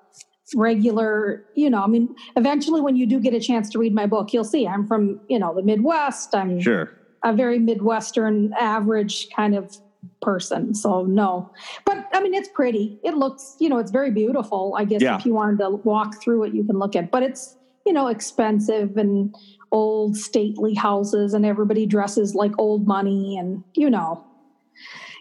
regular. 0.54 1.44
You 1.56 1.70
know, 1.70 1.82
I 1.82 1.88
mean, 1.88 2.14
eventually, 2.36 2.80
when 2.80 2.94
you 2.94 3.04
do 3.04 3.18
get 3.18 3.34
a 3.34 3.40
chance 3.40 3.68
to 3.70 3.78
read 3.80 3.92
my 3.94 4.06
book, 4.06 4.32
you'll 4.32 4.44
see 4.44 4.66
I'm 4.68 4.86
from 4.86 5.20
you 5.28 5.40
know 5.40 5.54
the 5.54 5.62
Midwest. 5.62 6.36
I'm 6.36 6.60
Sure. 6.60 6.88
a 7.24 7.32
very 7.34 7.58
Midwestern 7.58 8.52
average 8.58 9.28
kind 9.34 9.56
of 9.56 9.76
person. 10.20 10.74
So 10.74 11.04
no, 11.04 11.50
but 11.84 12.06
I 12.12 12.22
mean, 12.22 12.34
it's 12.34 12.48
pretty. 12.48 12.98
It 13.02 13.14
looks, 13.14 13.56
you 13.58 13.68
know, 13.68 13.78
it's 13.78 13.90
very 13.90 14.10
beautiful. 14.10 14.74
I 14.76 14.84
guess 14.84 15.00
Yeah. 15.02 15.16
if 15.16 15.24
you 15.26 15.32
wanted 15.34 15.58
to 15.60 15.70
walk 15.84 16.20
through 16.22 16.44
it, 16.44 16.54
you 16.54 16.64
can 16.64 16.78
look 16.78 16.94
at, 16.96 17.10
but 17.10 17.22
it's, 17.22 17.56
you 17.86 17.92
know, 17.92 18.08
expensive 18.08 18.96
and 18.96 19.34
old 19.72 20.16
stately 20.16 20.74
houses 20.74 21.32
and 21.32 21.46
everybody 21.46 21.86
dresses 21.86 22.34
like 22.34 22.52
old 22.58 22.86
money 22.86 23.38
and 23.38 23.62
you 23.74 23.88
know, 23.88 24.24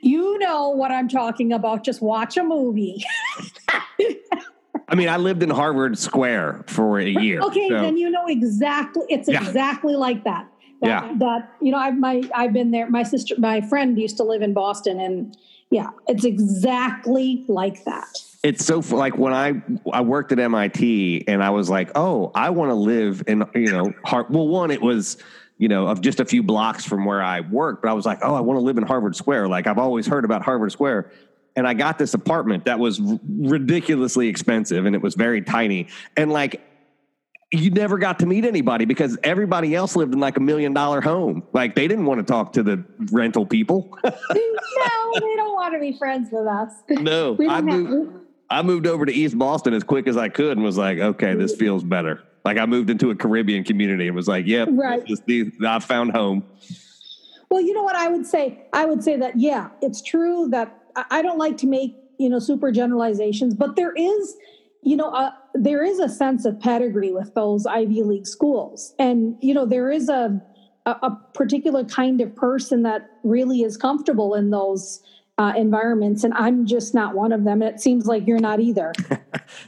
you 0.02 0.38
know 0.40 0.70
what 0.70 0.92
I'm 0.92 1.08
talking 1.08 1.54
about. 1.54 1.84
Just 1.84 2.02
watch 2.02 2.36
a 2.38 2.44
movie. 2.44 3.04
I 4.92 4.96
mean, 4.96 5.08
I 5.08 5.18
lived 5.18 5.44
in 5.44 5.52
Harvard 5.52 5.98
Square 6.00 6.64
for 6.68 7.00
a 7.00 7.06
year. 7.08 7.40
Okay, 7.44 7.70
so- 7.70 7.82
then 7.82 7.96
you 7.98 8.10
know 8.10 8.26
exactly. 8.28 9.04
It's 9.10 9.30
Yeah. 9.30 9.40
exactly 9.46 9.96
like 9.96 10.24
that. 10.24 10.48
That, 10.82 10.88
Yeah. 10.88 11.14
That 11.18 11.54
you 11.62 11.72
know, 11.72 11.78
I've 11.78 11.98
my 11.98 12.24
I've 12.34 12.54
been 12.54 12.72
there. 12.72 12.90
My 12.90 13.04
sister, 13.04 13.36
my 13.38 13.62
friend 13.62 14.00
used 14.00 14.18
to 14.18 14.24
live 14.24 14.42
in 14.42 14.54
Boston, 14.54 15.00
and 15.00 15.38
yeah, 15.72 15.90
it's 16.08 16.26
exactly 16.26 17.46
like 17.48 17.84
that. 17.86 18.08
it's 18.44 18.66
so 18.66 18.80
like 18.80 19.18
when 19.18 19.34
I 19.34 19.62
I 19.92 20.02
worked 20.02 20.32
at 20.32 20.40
MIT 20.40 21.26
and 21.28 21.44
I 21.44 21.50
was 21.50 21.70
like, 21.70 21.92
oh, 21.96 22.32
I 22.34 22.50
want 22.52 22.70
to 22.72 22.76
live 22.76 23.24
in 23.28 23.44
you 23.54 23.72
know, 23.72 23.94
Har- 24.06 24.28
well, 24.30 24.48
one 24.48 24.72
it 24.72 24.82
was 24.82 25.18
you 25.58 25.68
know 25.68 25.88
of 25.88 26.00
just 26.02 26.22
a 26.22 26.26
few 26.26 26.42
blocks 26.42 26.86
from 26.86 27.04
where 27.06 27.22
I 27.22 27.42
worked, 27.42 27.84
but 27.84 27.90
I 27.90 27.94
was 27.94 28.06
like, 28.06 28.20
oh, 28.22 28.34
I 28.34 28.40
want 28.40 28.58
to 28.58 28.64
live 28.64 28.78
in 28.78 28.84
Harvard 28.84 29.16
Square. 29.16 29.50
Like 29.50 29.68
I've 29.68 29.78
always 29.78 30.08
heard 30.08 30.24
about 30.24 30.42
Harvard 30.42 30.72
Square, 30.72 31.12
and 31.56 31.68
I 31.68 31.74
got 31.74 31.98
this 31.98 32.14
apartment 32.14 32.66
that 32.66 32.80
was 32.80 33.02
ridiculously 33.28 34.30
expensive 34.30 34.86
and 34.86 34.96
it 34.96 35.02
was 35.02 35.16
very 35.16 35.42
tiny, 35.42 35.88
and 36.16 36.32
like. 36.32 36.62
You 37.52 37.72
never 37.72 37.98
got 37.98 38.20
to 38.20 38.28
meet 38.28 38.46
anybody 38.46 38.86
because 38.86 39.18
everybody 39.24 39.74
else 39.74 39.96
lived 39.96 40.14
in 40.14 40.20
like 40.20 40.38
a 40.38 40.40
million 40.40 40.72
dollar 40.72 41.02
home. 41.02 41.42
Like 41.52 41.74
they 41.74 41.88
didn't 41.88 42.06
want 42.06 42.20
to 42.20 42.24
talk 42.32 42.54
to 42.54 42.64
the 42.64 42.84
rental 43.12 43.44
people. 43.46 43.98
no, 44.04 44.12
they 44.14 45.36
don't 45.36 45.56
want 45.56 45.74
to 45.74 45.80
be 45.80 45.98
friends 45.98 46.30
with 46.32 46.46
us. 46.46 46.72
no, 46.90 47.36
I 47.50 47.62
moved. 47.62 48.18
I 48.52 48.62
moved 48.62 48.86
over 48.88 49.06
to 49.06 49.12
East 49.12 49.38
Boston 49.38 49.74
as 49.74 49.84
quick 49.84 50.08
as 50.08 50.16
I 50.18 50.30
could 50.30 50.58
and 50.58 50.64
was 50.64 50.78
like, 50.78 51.00
okay, 51.00 51.34
this 51.36 51.56
feels 51.56 51.84
better. 51.84 52.24
Like 52.46 52.58
I 52.58 52.66
moved 52.66 52.90
into 52.90 53.10
a 53.12 53.16
Caribbean 53.16 53.64
community 53.64 54.08
and 54.08 54.16
was 54.16 54.28
like, 54.28 54.46
yep, 54.48 54.70
Right. 54.72 55.02
this 55.08 55.20
is 55.20 55.26
the, 55.26 55.52
I 55.68 55.80
found 55.80 56.12
home. 56.12 56.44
Well, 57.52 57.62
you 57.62 57.74
know 57.74 57.84
what 57.84 57.96
I 57.96 58.08
would 58.10 58.26
say? 58.28 58.66
I 58.74 58.86
would 58.86 59.04
say 59.04 59.18
that 59.18 59.40
yeah, 59.40 59.70
it's 59.82 60.02
true 60.04 60.48
that 60.52 60.84
I 61.10 61.22
don't 61.24 61.38
like 61.40 61.58
to 61.58 61.68
make 61.68 61.96
you 62.20 62.30
know 62.30 62.38
super 62.40 62.72
generalizations, 62.72 63.56
but 63.56 63.76
there 63.76 63.94
is 63.96 64.36
you 64.82 64.96
know 64.96 65.10
a, 65.10 65.36
there 65.54 65.84
is 65.84 66.00
a 66.00 66.10
sense 66.10 66.46
of 66.46 66.60
pedigree 66.60 67.12
with 67.12 67.34
those 67.34 67.66
Ivy 67.66 68.04
League 68.04 68.28
schools, 68.28 68.94
and 69.00 69.36
you 69.42 69.54
know 69.54 69.66
there 69.66 69.92
is 69.92 70.10
a 70.10 70.42
a, 70.86 70.92
a 70.92 71.20
particular 71.34 71.84
kind 71.84 72.22
of 72.22 72.36
person 72.36 72.84
that 72.84 73.10
really 73.24 73.62
is 73.62 73.78
comfortable 73.78 74.34
in 74.36 74.50
those 74.50 75.02
uh, 75.38 75.54
environments, 75.56 76.24
and 76.24 76.34
I'm 76.34 76.66
just 76.66 76.94
not 76.94 77.16
one 77.16 77.32
of 77.32 77.44
them. 77.46 77.62
And 77.62 77.74
it 77.74 77.80
seems 77.80 78.06
like 78.06 78.28
you're 78.28 78.40
not 78.40 78.60
either. 78.60 78.94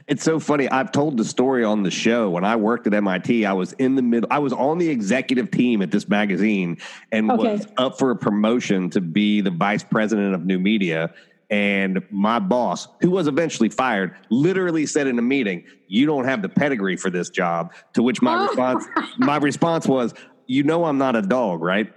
It's 0.08 0.24
so 0.24 0.40
funny. 0.40 0.70
I've 0.70 0.92
told 0.92 1.18
the 1.18 1.26
story 1.26 1.64
on 1.64 1.84
the 1.84 1.92
show. 1.92 2.30
When 2.30 2.44
I 2.44 2.56
worked 2.56 2.86
at 2.86 2.94
MIT, 2.94 3.46
I 3.46 3.54
was 3.54 3.74
in 3.74 3.96
the 3.96 4.02
middle, 4.02 4.28
I 4.30 4.40
was 4.40 4.54
on 4.54 4.78
the 4.78 4.90
executive 4.90 5.50
team 5.52 5.82
at 5.82 5.90
this 5.90 6.08
magazine 6.08 6.78
and 7.12 7.32
Okay. 7.32 7.54
was 7.54 7.68
up 7.78 7.98
for 7.98 8.12
a 8.12 8.16
promotion 8.16 8.90
to 8.92 9.02
be 9.02 9.42
the 9.42 9.52
vice 9.52 9.84
president 9.84 10.36
of 10.36 10.46
new 10.46 10.60
media. 10.60 11.12
And 11.52 12.02
my 12.10 12.40
boss, 12.40 12.88
who 13.02 13.12
was 13.12 13.28
eventually 13.28 13.68
fired, 13.70 14.16
literally 14.30 14.86
said 14.86 15.06
in 15.06 15.20
a 15.20 15.22
meeting, 15.22 15.66
You 15.88 16.06
don't 16.06 16.24
have 16.24 16.42
the 16.42 16.50
pedigree 16.50 16.96
for 16.96 17.10
this 17.10 17.30
job. 17.30 17.74
To 17.94 18.02
which 18.02 18.22
my 18.22 18.36
Oh. 18.36 18.48
response, 18.48 18.86
my 19.18 19.38
response 19.38 19.86
was, 19.86 20.14
You 20.48 20.64
know, 20.64 20.86
I'm 20.86 20.98
not 20.98 21.18
a 21.18 21.22
dog, 21.22 21.62
right? 21.62 21.94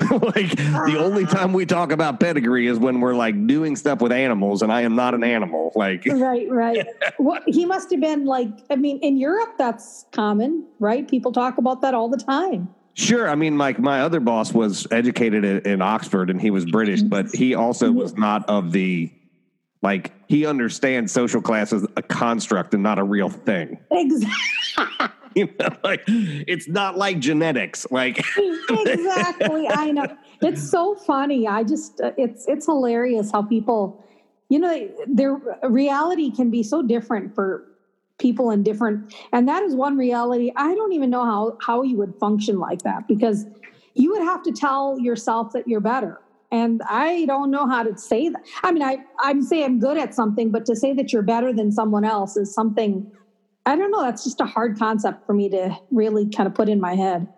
like 0.10 0.56
the 0.56 0.96
only 0.98 1.24
ah. 1.24 1.28
time 1.28 1.52
we 1.52 1.66
talk 1.66 1.92
about 1.92 2.20
pedigree 2.20 2.66
is 2.66 2.78
when 2.78 3.00
we're 3.00 3.14
like 3.14 3.46
doing 3.46 3.76
stuff 3.76 4.00
with 4.00 4.12
animals, 4.12 4.62
and 4.62 4.72
I 4.72 4.82
am 4.82 4.96
not 4.96 5.14
an 5.14 5.22
animal. 5.22 5.72
Like, 5.74 6.06
right, 6.10 6.48
right. 6.48 6.86
well, 7.18 7.40
he 7.46 7.66
must 7.66 7.90
have 7.90 8.00
been 8.00 8.24
like, 8.24 8.48
I 8.70 8.76
mean, 8.76 8.98
in 9.00 9.18
Europe, 9.18 9.56
that's 9.58 10.06
common, 10.12 10.64
right? 10.78 11.06
People 11.06 11.32
talk 11.32 11.58
about 11.58 11.82
that 11.82 11.92
all 11.92 12.08
the 12.08 12.16
time. 12.16 12.74
Sure. 12.94 13.28
I 13.28 13.34
mean, 13.34 13.56
like 13.56 13.78
my 13.78 14.02
other 14.02 14.20
boss 14.20 14.52
was 14.52 14.86
educated 14.90 15.44
in, 15.44 15.60
in 15.60 15.82
Oxford 15.82 16.30
and 16.30 16.40
he 16.40 16.50
was 16.50 16.64
British, 16.64 17.02
but 17.02 17.34
he 17.34 17.54
also 17.54 17.90
was 17.90 18.14
not 18.14 18.48
of 18.48 18.72
the 18.72 19.10
like 19.82 20.12
he 20.28 20.44
understands 20.44 21.12
social 21.12 21.40
class 21.40 21.72
as 21.72 21.86
a 21.96 22.02
construct 22.02 22.74
and 22.74 22.82
not 22.82 22.98
a 22.98 23.04
real 23.04 23.30
thing. 23.30 23.78
Exactly. 23.90 25.08
You 25.36 25.48
know, 25.60 25.68
like 25.84 26.02
it's 26.08 26.66
not 26.66 26.98
like 26.98 27.20
genetics. 27.20 27.86
Like 27.92 28.18
exactly. 28.68 29.68
I 29.68 29.92
know. 29.92 30.16
It's 30.42 30.68
so 30.68 30.96
funny. 30.96 31.46
I 31.46 31.62
just 31.62 32.00
uh, 32.00 32.10
it's 32.18 32.48
it's 32.48 32.66
hilarious 32.66 33.30
how 33.30 33.42
people, 33.42 34.04
you 34.48 34.58
know, 34.58 34.88
their 35.06 35.40
reality 35.62 36.32
can 36.32 36.50
be 36.50 36.64
so 36.64 36.82
different 36.82 37.32
for 37.32 37.69
people 38.20 38.50
in 38.50 38.62
different 38.62 39.12
and 39.32 39.48
that 39.48 39.62
is 39.64 39.74
one 39.74 39.96
reality. 39.96 40.52
I 40.54 40.74
don't 40.74 40.92
even 40.92 41.10
know 41.10 41.24
how 41.24 41.58
how 41.60 41.82
you 41.82 41.96
would 41.96 42.14
function 42.20 42.58
like 42.58 42.82
that 42.82 43.08
because 43.08 43.46
you 43.94 44.12
would 44.12 44.22
have 44.22 44.42
to 44.44 44.52
tell 44.52 44.98
yourself 44.98 45.52
that 45.52 45.66
you're 45.66 45.80
better. 45.80 46.20
And 46.52 46.82
I 46.88 47.26
don't 47.26 47.50
know 47.50 47.68
how 47.68 47.82
to 47.82 47.96
say 47.96 48.28
that. 48.28 48.44
I 48.62 48.72
mean, 48.72 48.82
I 48.82 48.98
I'm 49.18 49.42
saying 49.42 49.64
I'm 49.64 49.80
good 49.80 49.96
at 49.96 50.14
something, 50.14 50.50
but 50.50 50.66
to 50.66 50.76
say 50.76 50.92
that 50.94 51.12
you're 51.12 51.22
better 51.22 51.52
than 51.52 51.72
someone 51.72 52.04
else 52.04 52.36
is 52.36 52.54
something 52.54 53.10
I 53.66 53.76
don't 53.76 53.90
know. 53.90 54.02
That's 54.02 54.24
just 54.24 54.40
a 54.40 54.46
hard 54.46 54.78
concept 54.78 55.26
for 55.26 55.34
me 55.34 55.48
to 55.50 55.76
really 55.90 56.28
kind 56.28 56.46
of 56.46 56.54
put 56.54 56.68
in 56.68 56.80
my 56.80 56.94
head. 56.94 57.28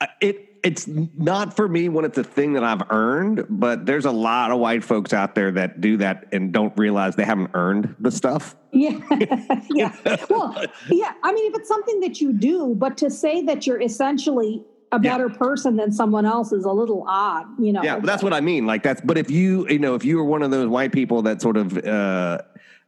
Uh, 0.00 0.06
it 0.20 0.47
it's 0.62 0.86
not 0.86 1.56
for 1.56 1.68
me 1.68 1.88
when 1.88 2.04
it's 2.04 2.18
a 2.18 2.24
thing 2.24 2.54
that 2.54 2.64
I've 2.64 2.82
earned, 2.90 3.46
but 3.48 3.86
there's 3.86 4.04
a 4.04 4.10
lot 4.10 4.50
of 4.50 4.58
white 4.58 4.82
folks 4.82 5.12
out 5.12 5.34
there 5.34 5.50
that 5.52 5.80
do 5.80 5.96
that 5.98 6.26
and 6.32 6.52
don't 6.52 6.76
realize 6.76 7.16
they 7.16 7.24
haven't 7.24 7.50
earned 7.54 7.94
the 8.00 8.10
stuff. 8.10 8.56
Yeah. 8.72 8.98
yeah. 9.70 9.94
Well, 10.28 10.64
yeah. 10.90 11.12
I 11.22 11.32
mean, 11.32 11.50
if 11.52 11.58
it's 11.58 11.68
something 11.68 12.00
that 12.00 12.20
you 12.20 12.32
do, 12.32 12.74
but 12.74 12.96
to 12.98 13.10
say 13.10 13.42
that 13.42 13.66
you're 13.66 13.80
essentially 13.80 14.64
a 14.90 14.98
better 14.98 15.28
yeah. 15.28 15.36
person 15.36 15.76
than 15.76 15.92
someone 15.92 16.24
else 16.24 16.52
is 16.52 16.64
a 16.64 16.72
little 16.72 17.04
odd, 17.06 17.46
you 17.58 17.72
know. 17.72 17.82
Yeah, 17.82 17.96
but 17.96 18.06
that's 18.06 18.22
what 18.22 18.32
I 18.32 18.40
mean. 18.40 18.66
Like 18.66 18.82
that's 18.82 19.00
but 19.02 19.18
if 19.18 19.30
you, 19.30 19.68
you 19.68 19.78
know, 19.78 19.94
if 19.94 20.04
you 20.04 20.16
were 20.16 20.24
one 20.24 20.42
of 20.42 20.50
those 20.50 20.68
white 20.68 20.92
people 20.92 21.22
that 21.22 21.42
sort 21.42 21.56
of 21.56 21.76
uh 21.84 22.38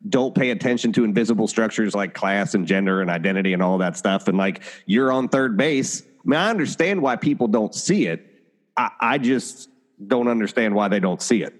don't 0.08 0.34
pay 0.34 0.50
attention 0.50 0.92
to 0.94 1.04
invisible 1.04 1.46
structures 1.46 1.94
like 1.94 2.14
class 2.14 2.54
and 2.54 2.66
gender 2.66 3.02
and 3.02 3.10
identity 3.10 3.52
and 3.52 3.62
all 3.62 3.78
that 3.78 3.96
stuff. 3.96 4.28
And 4.28 4.38
like 4.38 4.62
you're 4.86 5.12
on 5.12 5.28
third 5.28 5.56
base. 5.56 6.02
I 6.20 6.28
mean, 6.28 6.38
I 6.38 6.50
understand 6.50 7.02
why 7.02 7.16
people 7.16 7.48
don't 7.48 7.74
see 7.74 8.06
it. 8.06 8.24
I, 8.76 8.90
I 9.00 9.18
just 9.18 9.68
don't 10.06 10.28
understand 10.28 10.74
why 10.74 10.88
they 10.88 11.00
don't 11.00 11.20
see 11.20 11.42
it. 11.42 11.54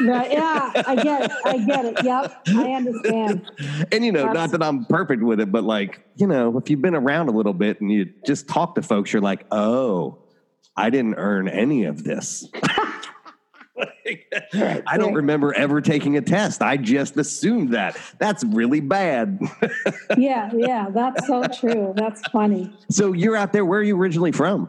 right, 0.00 0.30
yeah, 0.32 0.72
I 0.86 0.96
get 0.96 1.24
it. 1.24 1.30
I 1.44 1.58
get 1.58 1.84
it. 1.84 2.04
Yep, 2.04 2.42
I 2.48 2.72
understand. 2.72 3.50
And 3.92 4.04
you 4.04 4.12
know, 4.12 4.24
That's, 4.24 4.34
not 4.34 4.50
that 4.52 4.62
I'm 4.62 4.84
perfect 4.86 5.22
with 5.22 5.40
it, 5.40 5.52
but 5.52 5.64
like 5.64 6.04
you 6.16 6.26
know, 6.26 6.56
if 6.58 6.70
you've 6.70 6.82
been 6.82 6.94
around 6.94 7.28
a 7.28 7.32
little 7.32 7.54
bit 7.54 7.80
and 7.80 7.90
you 7.90 8.12
just 8.26 8.48
talk 8.48 8.74
to 8.76 8.82
folks, 8.82 9.12
you're 9.12 9.22
like, 9.22 9.46
oh, 9.50 10.18
I 10.76 10.90
didn't 10.90 11.14
earn 11.14 11.48
any 11.48 11.84
of 11.84 12.02
this. 12.04 12.48
I 14.86 14.96
don't 14.96 15.14
remember 15.14 15.52
ever 15.54 15.80
taking 15.80 16.16
a 16.16 16.20
test. 16.20 16.62
I 16.62 16.76
just 16.76 17.16
assumed 17.16 17.70
that. 17.70 17.96
That's 18.18 18.44
really 18.44 18.80
bad. 18.80 19.40
yeah, 20.16 20.50
yeah, 20.54 20.88
that's 20.90 21.26
so 21.26 21.44
true. 21.46 21.92
That's 21.96 22.20
funny. 22.28 22.72
So 22.90 23.12
you're 23.12 23.36
out 23.36 23.52
there. 23.52 23.64
Where 23.64 23.80
are 23.80 23.84
you 23.84 23.96
originally 23.96 24.32
from? 24.32 24.68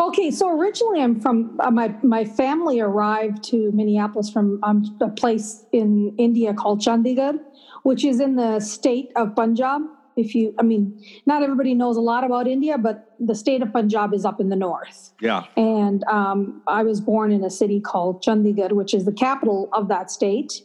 Okay, 0.00 0.30
so 0.30 0.48
originally 0.58 1.02
I'm 1.02 1.20
from 1.20 1.58
uh, 1.60 1.70
my 1.70 1.94
my 2.02 2.24
family 2.24 2.80
arrived 2.80 3.44
to 3.44 3.70
Minneapolis 3.72 4.30
from 4.30 4.58
um, 4.62 4.96
a 5.02 5.08
place 5.08 5.66
in 5.72 6.14
India 6.16 6.54
called 6.54 6.80
Chandigarh, 6.80 7.38
which 7.82 8.02
is 8.04 8.18
in 8.18 8.36
the 8.36 8.60
state 8.60 9.12
of 9.14 9.36
Punjab 9.36 9.82
if 10.18 10.34
you 10.34 10.54
i 10.58 10.62
mean 10.62 11.02
not 11.26 11.42
everybody 11.42 11.74
knows 11.74 11.96
a 11.96 12.00
lot 12.00 12.24
about 12.24 12.46
india 12.46 12.76
but 12.76 13.14
the 13.20 13.34
state 13.34 13.62
of 13.62 13.72
punjab 13.72 14.12
is 14.12 14.24
up 14.24 14.40
in 14.40 14.48
the 14.48 14.56
north. 14.56 15.12
Yeah. 15.20 15.44
And 15.56 16.04
um, 16.04 16.62
i 16.66 16.82
was 16.82 17.00
born 17.00 17.32
in 17.32 17.44
a 17.44 17.50
city 17.50 17.80
called 17.80 18.22
chandigarh 18.22 18.72
which 18.72 18.94
is 18.94 19.04
the 19.04 19.12
capital 19.12 19.68
of 19.72 19.88
that 19.88 20.10
state. 20.10 20.62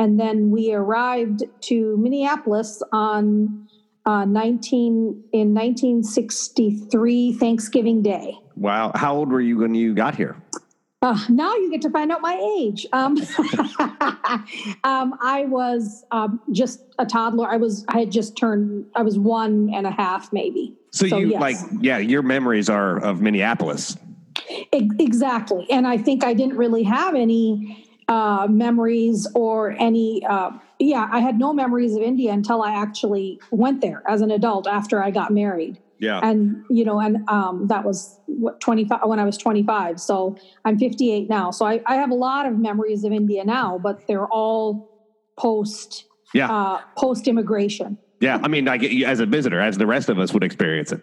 And 0.00 0.20
then 0.20 0.50
we 0.50 0.72
arrived 0.72 1.42
to 1.62 1.96
minneapolis 1.96 2.82
on 2.92 3.66
uh, 4.06 4.24
19 4.24 5.24
in 5.32 5.54
1963 5.54 7.32
thanksgiving 7.32 8.00
day. 8.00 8.34
Wow. 8.54 8.92
How 8.94 9.16
old 9.16 9.30
were 9.30 9.40
you 9.40 9.58
when 9.58 9.74
you 9.74 9.94
got 9.94 10.14
here 10.14 10.36
uh, 11.00 11.18
now 11.28 11.54
you 11.54 11.70
get 11.70 11.80
to 11.82 11.90
find 11.90 12.10
out 12.10 12.20
my 12.20 12.34
age. 12.58 12.84
Um, 12.92 13.16
um, 14.84 15.16
I 15.20 15.44
was 15.48 16.04
um, 16.10 16.40
just 16.50 16.80
a 16.98 17.06
toddler. 17.06 17.48
I 17.48 17.56
was. 17.56 17.84
I 17.88 18.00
had 18.00 18.10
just 18.10 18.36
turned. 18.36 18.86
I 18.96 19.02
was 19.02 19.16
one 19.18 19.70
and 19.72 19.86
a 19.86 19.92
half, 19.92 20.32
maybe. 20.32 20.76
So, 20.90 21.06
so 21.06 21.18
you 21.18 21.30
yes. 21.30 21.40
like, 21.40 21.56
yeah, 21.80 21.98
your 21.98 22.22
memories 22.22 22.68
are 22.68 22.98
of 22.98 23.20
Minneapolis. 23.20 23.96
exactly, 24.72 25.70
and 25.70 25.86
I 25.86 25.98
think 25.98 26.24
I 26.24 26.34
didn't 26.34 26.56
really 26.56 26.82
have 26.82 27.14
any 27.14 27.86
uh, 28.08 28.48
memories 28.50 29.28
or 29.34 29.76
any. 29.78 30.26
Uh, 30.26 30.50
yeah, 30.80 31.08
I 31.12 31.20
had 31.20 31.38
no 31.38 31.52
memories 31.52 31.94
of 31.94 32.02
India 32.02 32.32
until 32.32 32.60
I 32.62 32.72
actually 32.72 33.40
went 33.52 33.82
there 33.82 34.02
as 34.08 34.20
an 34.20 34.32
adult 34.32 34.66
after 34.66 35.02
I 35.02 35.12
got 35.12 35.32
married. 35.32 35.78
Yeah. 36.00 36.20
And, 36.22 36.64
you 36.70 36.84
know, 36.84 37.00
and 37.00 37.28
um, 37.28 37.66
that 37.68 37.84
was 37.84 38.18
what, 38.26 38.60
25, 38.60 39.00
when 39.04 39.18
I 39.18 39.24
was 39.24 39.36
25. 39.36 40.00
So 40.00 40.36
I'm 40.64 40.78
58 40.78 41.28
now. 41.28 41.50
So 41.50 41.66
I, 41.66 41.82
I 41.86 41.96
have 41.96 42.10
a 42.10 42.14
lot 42.14 42.46
of 42.46 42.58
memories 42.58 43.04
of 43.04 43.12
India 43.12 43.44
now, 43.44 43.78
but 43.82 44.06
they're 44.06 44.28
all 44.28 44.88
post, 45.36 46.04
yeah. 46.34 46.50
Uh, 46.50 46.80
post 46.96 47.26
immigration. 47.26 47.98
Yeah. 48.20 48.40
I 48.42 48.48
mean, 48.48 48.64
like 48.64 48.82
as 48.84 49.20
a 49.20 49.26
visitor, 49.26 49.60
as 49.60 49.78
the 49.78 49.86
rest 49.86 50.08
of 50.08 50.18
us 50.18 50.32
would 50.32 50.44
experience 50.44 50.92
it. 50.92 51.02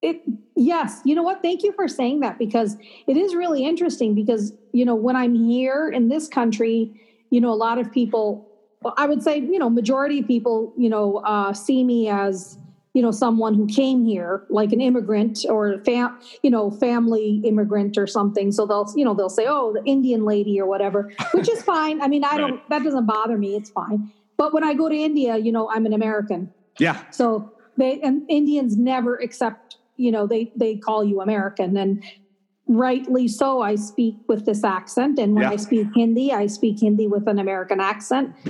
It, 0.00 0.22
yes. 0.56 1.00
You 1.04 1.14
know 1.14 1.22
what? 1.22 1.42
Thank 1.42 1.62
you 1.62 1.72
for 1.72 1.88
saying 1.88 2.20
that 2.20 2.38
because 2.38 2.76
it 3.06 3.16
is 3.16 3.34
really 3.34 3.64
interesting 3.64 4.14
because, 4.14 4.52
you 4.72 4.84
know, 4.84 4.94
when 4.94 5.16
I'm 5.16 5.34
here 5.34 5.88
in 5.88 6.08
this 6.08 6.28
country, 6.28 7.00
you 7.30 7.40
know, 7.40 7.50
a 7.50 7.56
lot 7.56 7.78
of 7.78 7.90
people, 7.92 8.48
I 8.96 9.06
would 9.06 9.22
say, 9.22 9.38
you 9.38 9.58
know, 9.58 9.68
majority 9.68 10.20
of 10.20 10.26
people, 10.26 10.72
you 10.76 10.88
know, 10.88 11.16
uh, 11.18 11.52
see 11.52 11.82
me 11.84 12.08
as, 12.08 12.57
you 12.98 13.02
know 13.02 13.12
someone 13.12 13.54
who 13.54 13.64
came 13.68 14.04
here 14.04 14.42
like 14.50 14.72
an 14.72 14.80
immigrant 14.80 15.46
or 15.48 15.80
fam, 15.84 16.18
you 16.42 16.50
know 16.50 16.68
family 16.68 17.40
immigrant 17.44 17.96
or 17.96 18.08
something. 18.08 18.50
So 18.50 18.66
they'll 18.66 18.92
you 18.96 19.04
know 19.04 19.14
they'll 19.14 19.28
say 19.28 19.46
oh 19.46 19.72
the 19.72 19.84
indian 19.84 20.24
lady 20.24 20.60
or 20.60 20.66
whatever 20.66 21.12
which 21.30 21.48
is 21.48 21.62
fine. 21.62 22.02
I 22.02 22.08
mean 22.08 22.24
i 22.24 22.36
don't 22.36 22.68
that 22.70 22.82
doesn't 22.82 23.06
bother 23.06 23.38
me. 23.38 23.54
It's 23.54 23.70
fine. 23.70 24.10
But 24.36 24.52
when 24.52 24.64
i 24.64 24.74
go 24.74 24.88
to 24.88 24.96
india 24.96 25.36
you 25.36 25.52
know 25.52 25.70
i'm 25.70 25.86
an 25.86 25.92
american. 25.92 26.52
Yeah. 26.80 27.00
So 27.12 27.52
they 27.76 28.00
and 28.00 28.28
indians 28.28 28.76
never 28.76 29.14
accept 29.14 29.76
you 29.96 30.10
know 30.10 30.26
they 30.26 30.50
they 30.56 30.74
call 30.74 31.04
you 31.04 31.20
american. 31.20 31.76
And 31.76 32.02
rightly 32.66 33.28
so 33.28 33.62
i 33.62 33.76
speak 33.76 34.16
with 34.26 34.44
this 34.44 34.64
accent. 34.64 35.20
And 35.20 35.36
when 35.36 35.44
yeah. 35.44 35.52
i 35.52 35.56
speak 35.56 35.86
hindi 35.94 36.32
i 36.32 36.48
speak 36.48 36.80
hindi 36.80 37.06
with 37.06 37.28
an 37.28 37.38
american 37.38 37.78
accent. 37.78 38.34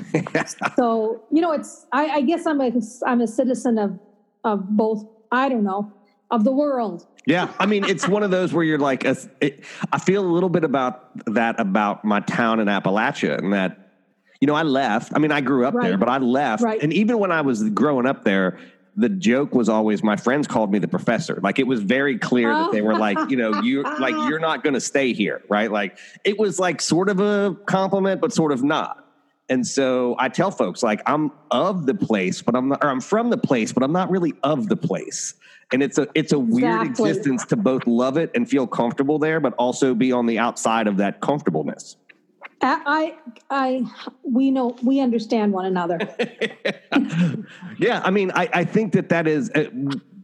So 0.76 1.22
you 1.30 1.42
know 1.42 1.52
it's 1.52 1.87
I, 1.92 2.04
I 2.18 2.20
guess 2.22 2.46
i'm 2.46 2.62
a 2.62 2.72
i'm 3.04 3.20
a 3.20 3.26
citizen 3.26 3.76
of 3.76 3.98
of 4.44 4.68
both 4.68 5.05
i 5.33 5.48
don't 5.48 5.64
know 5.64 5.92
of 6.31 6.44
the 6.44 6.53
world. 6.53 7.07
Yeah 7.27 7.53
i 7.59 7.66
mean 7.66 7.85
it's 7.85 8.07
one 8.07 8.22
of 8.22 8.31
those 8.31 8.53
where 8.53 8.64
you're 8.64 8.79
like 8.79 9.05
a, 9.05 9.16
it, 9.40 9.64
i 9.92 9.98
feel 9.98 10.24
a 10.24 10.31
little 10.31 10.48
bit 10.48 10.64
about 10.64 11.11
that 11.27 11.59
about 11.59 12.05
my 12.05 12.20
town 12.20 12.61
in 12.61 12.68
appalachia 12.68 13.38
and 13.38 13.53
that 13.53 13.92
you 14.40 14.46
know 14.46 14.55
i 14.55 14.62
left. 14.62 15.12
I 15.14 15.18
mean 15.18 15.33
i 15.33 15.40
grew 15.40 15.66
up 15.66 15.74
right. 15.74 15.88
there 15.88 15.98
but 15.98 16.09
i 16.09 16.18
left. 16.18 16.62
Right. 16.62 16.83
and 16.83 16.92
even 16.92 17.18
when 17.18 17.33
i 17.33 17.40
was 17.40 17.68
growing 17.70 18.07
up 18.07 18.24
there 18.24 18.59
the 18.98 19.09
joke 19.09 19.55
was 19.55 19.68
always 19.68 20.03
my 20.03 20.16
friends 20.16 20.48
called 20.48 20.72
me 20.72 20.81
the 20.81 20.88
professor. 20.88 21.38
Like 21.40 21.61
it 21.61 21.68
was 21.68 21.81
very 21.81 22.18
clear 22.18 22.53
that 22.53 22.72
they 22.72 22.83
were 22.83 22.94
oh. 22.94 22.98
like 22.98 23.31
you 23.31 23.37
know 23.37 23.62
you 23.62 23.85
like 23.85 24.14
you're 24.29 24.40
not 24.40 24.64
going 24.64 24.74
to 24.74 24.81
stay 24.81 25.12
here 25.12 25.40
right? 25.48 25.70
Like 25.70 25.98
it 26.24 26.38
was 26.38 26.59
like 26.59 26.81
sort 26.81 27.09
of 27.09 27.20
a 27.20 27.57
compliment 27.66 28.20
but 28.20 28.33
sort 28.33 28.51
of 28.51 28.64
not 28.64 29.08
and 29.48 29.66
so 29.66 30.14
I 30.18 30.28
tell 30.28 30.50
folks 30.50 30.82
like 30.82 31.02
I'm 31.06 31.32
of 31.50 31.87
the 31.87 31.94
place, 31.94 32.42
but 32.42 32.54
I'm 32.54 32.68
not, 32.68 32.84
or 32.84 32.90
I'm 32.90 33.00
from 33.00 33.30
the 33.30 33.38
place, 33.38 33.72
but 33.72 33.82
I'm 33.82 33.92
not 33.92 34.11
really 34.11 34.34
of 34.42 34.68
the 34.68 34.76
place. 34.76 35.34
And 35.72 35.82
it's 35.82 35.98
a 35.98 36.08
it's 36.14 36.32
a 36.32 36.38
weird 36.38 36.82
exactly. 36.82 37.11
existence 37.11 37.44
to 37.46 37.56
both 37.56 37.87
love 37.87 38.16
it 38.16 38.30
and 38.34 38.48
feel 38.48 38.66
comfortable 38.66 39.18
there, 39.18 39.40
but 39.40 39.54
also 39.54 39.94
be 39.94 40.12
on 40.12 40.26
the 40.26 40.38
outside 40.38 40.87
of 40.87 40.96
that 40.98 41.20
comfortableness. 41.20 41.96
I, 42.61 43.14
I, 43.50 43.84
we 44.22 44.50
know, 44.50 44.76
we 44.82 44.98
understand 44.98 45.52
one 45.52 45.66
another. 45.66 45.98
yeah, 47.78 48.02
I 48.04 48.11
mean, 48.11 48.32
I, 48.34 48.48
I 48.52 48.64
think 48.64 48.94
that 48.94 49.11
that 49.11 49.28
is 49.28 49.48
uh, 49.50 49.66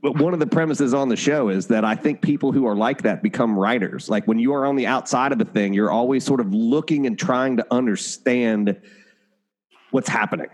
one 0.01 0.35
of 0.35 0.41
the 0.41 0.47
premises 0.47 0.93
on 0.93 1.09
the 1.09 1.17
show 1.17 1.49
is 1.49 1.69
that 1.69 1.85
I 1.85 1.95
think 1.95 2.21
people 2.21 2.53
who 2.53 2.67
are 2.67 2.75
like 2.75 3.03
that 3.03 3.23
become 3.23 3.59
writers. 3.59 4.09
Like 4.09 4.27
when 4.27 4.39
you 4.39 4.53
are 4.53 4.67
on 4.67 4.77
the 4.77 4.87
outside 4.87 5.33
of 5.33 5.41
a 5.41 5.45
thing, 5.45 5.73
you're 5.73 5.91
always 5.91 6.25
sort 6.25 6.41
of 6.41 6.53
looking 6.53 7.07
and 7.07 7.19
trying 7.19 7.57
to 7.57 7.67
understand 7.71 8.81
what's 9.95 10.09
happening. 10.09 10.49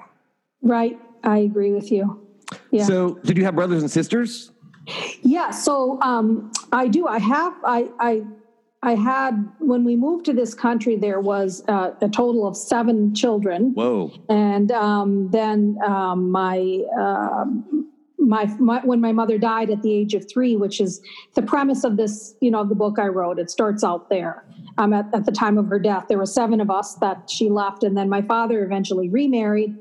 Right. 0.60 1.00
I 1.24 1.38
agree 1.38 1.72
with 1.72 1.90
you. 1.90 2.28
Yeah. 2.70 2.84
So, 2.84 3.14
did 3.24 3.38
you 3.38 3.44
have 3.44 3.54
brothers 3.54 3.80
and 3.82 3.90
sisters? 3.90 4.52
Yeah. 5.22 5.50
So, 5.50 5.98
um, 6.02 6.52
I 6.72 6.88
do. 6.88 7.06
I 7.06 7.18
have. 7.18 7.54
I. 7.64 7.88
I 7.98 8.22
I 8.82 8.94
had 8.94 9.46
when 9.58 9.84
we 9.84 9.94
moved 9.94 10.24
to 10.24 10.32
this 10.32 10.54
country, 10.54 10.96
there 10.96 11.20
was 11.20 11.62
uh, 11.68 11.90
a 12.00 12.08
total 12.08 12.46
of 12.48 12.56
seven 12.56 13.14
children. 13.14 13.72
Whoa. 13.74 14.10
And 14.30 14.72
um, 14.72 15.28
then 15.30 15.76
um, 15.86 16.30
my, 16.30 16.80
uh, 16.98 17.44
my 18.20 18.46
my 18.58 18.80
when 18.84 19.00
my 19.00 19.12
mother 19.12 19.38
died 19.38 19.70
at 19.70 19.82
the 19.82 19.92
age 19.92 20.14
of 20.14 20.30
three, 20.30 20.56
which 20.56 20.80
is 20.80 21.00
the 21.34 21.42
premise 21.42 21.84
of 21.84 21.96
this, 21.96 22.34
you 22.40 22.50
know, 22.50 22.64
the 22.64 22.74
book 22.74 22.98
I 22.98 23.06
wrote. 23.06 23.38
It 23.38 23.50
starts 23.50 23.82
out 23.82 24.10
there. 24.10 24.44
Um, 24.78 24.92
at, 24.92 25.06
at 25.14 25.26
the 25.26 25.32
time 25.32 25.58
of 25.58 25.66
her 25.66 25.78
death, 25.78 26.06
there 26.08 26.18
were 26.18 26.26
seven 26.26 26.60
of 26.60 26.70
us 26.70 26.94
that 26.96 27.28
she 27.28 27.50
left, 27.50 27.82
and 27.82 27.96
then 27.96 28.08
my 28.08 28.22
father 28.22 28.64
eventually 28.64 29.08
remarried, 29.08 29.76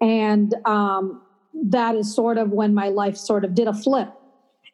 and 0.00 0.54
um, 0.66 1.22
that 1.64 1.94
is 1.94 2.14
sort 2.14 2.36
of 2.38 2.50
when 2.50 2.74
my 2.74 2.88
life 2.88 3.16
sort 3.16 3.44
of 3.44 3.54
did 3.54 3.68
a 3.68 3.74
flip 3.74 4.12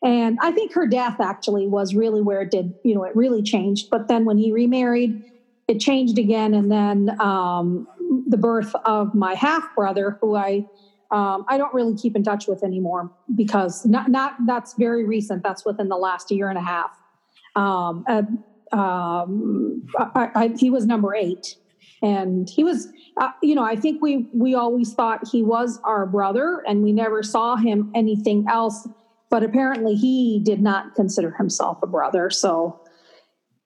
and 0.03 0.39
I 0.41 0.51
think 0.51 0.73
her 0.73 0.87
death 0.87 1.21
actually 1.21 1.67
was 1.67 1.95
really 1.95 2.23
where 2.23 2.43
it 2.43 2.51
did, 2.51 2.75
you 2.85 2.95
know, 2.95 3.05
it 3.05 3.15
really 3.15 3.43
changed. 3.43 3.91
But 3.91 4.09
then 4.09 4.25
when 4.25 4.39
he 4.39 4.51
remarried, 4.51 5.23
it 5.69 5.79
changed 5.79 6.19
again. 6.19 6.55
And 6.55 6.71
then 6.71 7.21
um, 7.21 7.87
the 8.27 8.39
birth 8.39 8.75
of 8.87 9.15
my 9.15 9.35
half 9.35 9.75
brother, 9.77 10.17
who 10.21 10.37
I 10.37 10.67
um, 11.11 11.45
I 11.49 11.59
don't 11.59 11.73
really 11.75 11.97
keep 11.97 12.15
in 12.17 12.23
touch 12.23 12.47
with 12.47 12.63
anymore 12.63 13.11
because 13.35 13.85
not 13.87 14.11
not 14.11 14.35
that's 14.47 14.75
very 14.75 15.05
recent. 15.05 15.43
That's 15.43 15.65
within 15.65 15.89
the 15.89 15.97
last 15.97 16.31
year 16.31 16.49
and 16.49 16.59
a 16.59 16.63
half. 16.63 16.99
Um, 17.57 18.05
um, 18.73 19.89
I, 19.99 20.29
I, 20.35 20.55
he 20.57 20.71
was 20.71 20.87
number 20.87 21.15
eight, 21.15 21.57
and 22.01 22.49
he 22.49 22.63
was, 22.63 22.89
uh, 23.17 23.31
you 23.43 23.57
know, 23.57 23.65
I 23.65 23.75
think 23.75 24.01
we 24.01 24.29
we 24.33 24.55
always 24.55 24.95
thought 24.95 25.27
he 25.27 25.43
was 25.43 25.81
our 25.85 26.07
brother, 26.07 26.63
and 26.67 26.83
we 26.83 26.93
never 26.93 27.23
saw 27.23 27.57
him 27.57 27.91
anything 27.95 28.47
else 28.49 28.87
but 29.31 29.45
apparently 29.45 29.95
he 29.95 30.41
did 30.45 30.61
not 30.61 30.95
consider 30.95 31.31
himself 31.31 31.79
a 31.83 31.87
brother. 31.87 32.29
So 32.29 32.81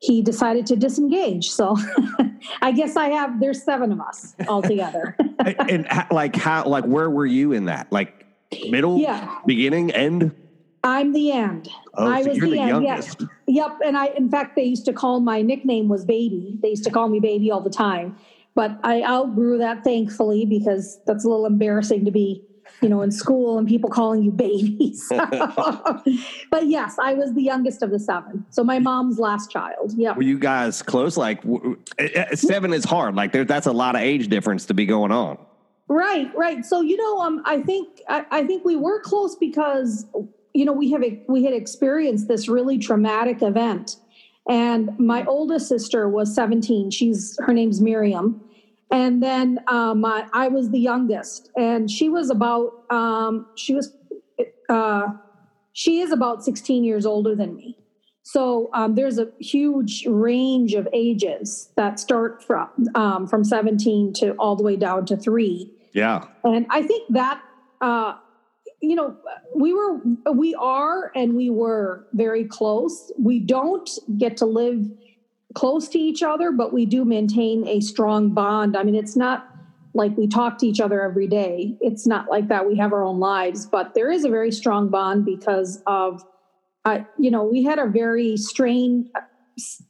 he 0.05 0.21
decided 0.21 0.67
to 0.67 0.77
disengage. 0.77 1.49
So 1.49 1.77
I 2.63 2.73
guess 2.73 2.95
I 2.95 3.09
have, 3.09 3.41
there's 3.41 3.63
seven 3.63 3.91
of 3.91 4.01
us 4.01 4.35
altogether. 4.49 5.17
and, 5.39 5.91
and 5.91 6.07
like 6.11 6.37
how, 6.37 6.67
like 6.67 6.85
where 6.85 7.09
were 7.09 7.25
you 7.25 7.53
in 7.53 7.65
that? 7.67 7.91
Like 7.91 8.27
middle, 8.69 8.99
yeah. 8.99 9.39
beginning, 9.47 9.93
end? 9.93 10.35
I'm 10.83 11.13
the 11.15 11.33
end. 11.33 11.71
Oh, 11.95 12.07
I 12.07 12.23
so 12.23 12.29
was 12.29 12.39
you're 12.39 12.51
the, 12.51 12.59
end. 12.59 12.85
youngest. 12.85 13.17
Yes. 13.21 13.31
Yep. 13.47 13.79
And 13.87 13.97
I, 13.97 14.09
in 14.09 14.29
fact, 14.31 14.57
they 14.57 14.65
used 14.65 14.85
to 14.85 14.93
call 14.93 15.21
my 15.21 15.41
nickname 15.41 15.89
was 15.89 16.05
Baby. 16.05 16.59
They 16.61 16.69
used 16.69 16.85
to 16.85 16.91
call 16.91 17.09
me 17.09 17.21
Baby 17.21 17.51
all 17.51 17.63
the 17.63 17.71
time. 17.71 18.19
But 18.55 18.79
I 18.85 19.03
outgrew 19.03 19.59
that, 19.59 19.83
thankfully, 19.85 20.45
because 20.45 21.01
that's 21.07 21.25
a 21.25 21.29
little 21.29 21.47
embarrassing 21.47 22.05
to 22.05 22.11
be 22.11 22.45
you 22.85 22.91
know, 22.91 23.01
in 23.01 23.11
school 23.11 23.57
and 23.57 23.67
people 23.67 23.89
calling 23.89 24.23
you 24.23 24.31
babies. 24.31 25.07
but 25.09 26.67
yes, 26.67 26.97
I 27.01 27.15
was 27.15 27.33
the 27.33 27.43
youngest 27.43 27.83
of 27.83 27.91
the 27.91 27.99
seven. 27.99 28.45
So 28.51 28.63
my 28.63 28.79
mom's 28.79 29.19
last 29.19 29.51
child. 29.51 29.95
Yeah. 29.97 30.13
Were 30.13 30.23
you 30.23 30.39
guys 30.39 30.83
close? 30.83 31.17
Like 31.17 31.43
seven 32.35 32.75
is 32.75 32.85
hard. 32.85 33.15
Like 33.15 33.33
there, 33.33 33.47
that's 33.47 33.67
a 33.67 33.73
lot 33.73 33.95
of 33.95 34.03
age 34.03 34.29
difference 34.29 34.67
to 34.67 34.75
be 34.75 34.85
going 34.85 35.13
on. 35.13 35.39
Right, 35.89 36.31
right. 36.37 36.63
So 36.65 36.83
you 36.83 36.99
know, 36.99 37.21
um, 37.21 37.43
I 37.47 37.63
think 37.63 38.03
I, 38.09 38.27
I 38.31 38.47
think 38.47 38.67
we 38.67 38.77
were 38.77 39.01
close 39.01 39.35
because 39.35 40.07
you 40.53 40.65
know 40.67 40.73
we 40.73 40.91
have 40.93 41.03
we 41.29 41.45
had 41.45 41.55
experienced 41.55 42.29
this 42.29 42.49
really 42.49 42.79
traumatic 42.79 43.43
event, 43.43 43.97
and 44.49 44.99
my 44.99 45.25
oldest 45.27 45.69
sister 45.69 46.09
was 46.09 46.35
seventeen. 46.35 46.91
She's 46.91 47.39
her 47.41 47.53
name's 47.53 47.83
Miriam, 47.83 48.41
and 48.95 49.21
then 49.21 49.59
um, 49.67 50.05
I, 50.05 50.27
I, 50.33 50.49
was 50.49 50.71
the 50.71 50.79
youngest 50.79 51.51
and 51.57 51.91
she 51.91 52.09
was 52.09 52.31
about 52.31 52.85
um, 52.91 53.47
she 53.57 53.75
was 53.75 53.93
uh, 54.69 55.09
she 55.73 55.99
is 55.99 56.13
about 56.13 56.45
16 56.45 56.85
years 56.85 57.05
older 57.05 57.35
than 57.35 57.57
me. 57.57 57.77
So 58.23 58.71
um, 58.73 58.95
there's 58.95 59.19
a 59.19 59.29
huge 59.41 60.07
range 60.07 60.75
of 60.75 60.89
ages 60.93 61.71
that 61.77 61.99
start 61.99 62.43
from 62.45 62.69
um, 62.95 63.27
from 63.27 63.43
17 63.43 64.13
to 64.15 64.31
all 64.35 64.55
the 64.55 64.63
way 64.63 64.77
down 64.77 65.07
to 65.07 65.17
three. 65.17 65.71
Yeah. 65.93 66.27
And 66.45 66.67
i 66.71 66.83
think 66.83 67.13
that 67.13 67.43
uh, 67.81 68.15
you 68.81 68.95
know 68.95 69.17
we 69.57 69.73
were 69.75 70.01
we 70.33 70.55
are 70.55 71.11
and 71.17 71.35
we 71.35 71.51
were 71.51 72.07
very 72.13 72.45
close. 72.45 73.13
We 73.19 73.41
don't 73.41 73.91
get 74.19 74.37
to 74.37 74.47
live 74.47 74.87
close 75.55 75.89
to 75.89 75.99
each 75.99 76.23
other, 76.23 76.53
but 76.53 76.73
we 76.73 76.85
do 76.85 77.05
maintain 77.05 77.67
a 77.67 77.81
strong 77.81 78.31
bond. 78.31 78.77
I 78.77 78.83
mean, 78.83 78.95
it's 78.95 79.17
not 79.17 79.49
like 79.95 80.17
we 80.17 80.27
talk 80.27 80.59
to 80.59 80.67
each 80.67 80.81
other 80.81 81.01
every 81.01 81.29
day. 81.29 81.77
It's 81.81 82.07
not 82.07 82.29
like 82.29 82.49
that. 82.49 82.67
We 82.67 82.77
have 82.77 82.93
our 82.93 83.05
own 83.05 83.21
lives, 83.21 83.65
but 83.65 83.95
there 83.95 84.11
is 84.11 84.25
a 84.25 84.29
very 84.29 84.51
strong 84.51 84.89
bond 84.89 85.25
because 85.25 85.81
of, 85.87 86.25
uh, 86.85 87.01
you 87.19 87.31
know, 87.31 87.45
we 87.45 87.63
had 87.63 87.79
a 87.79 87.87
very 87.87 88.37
strange, 88.37 89.07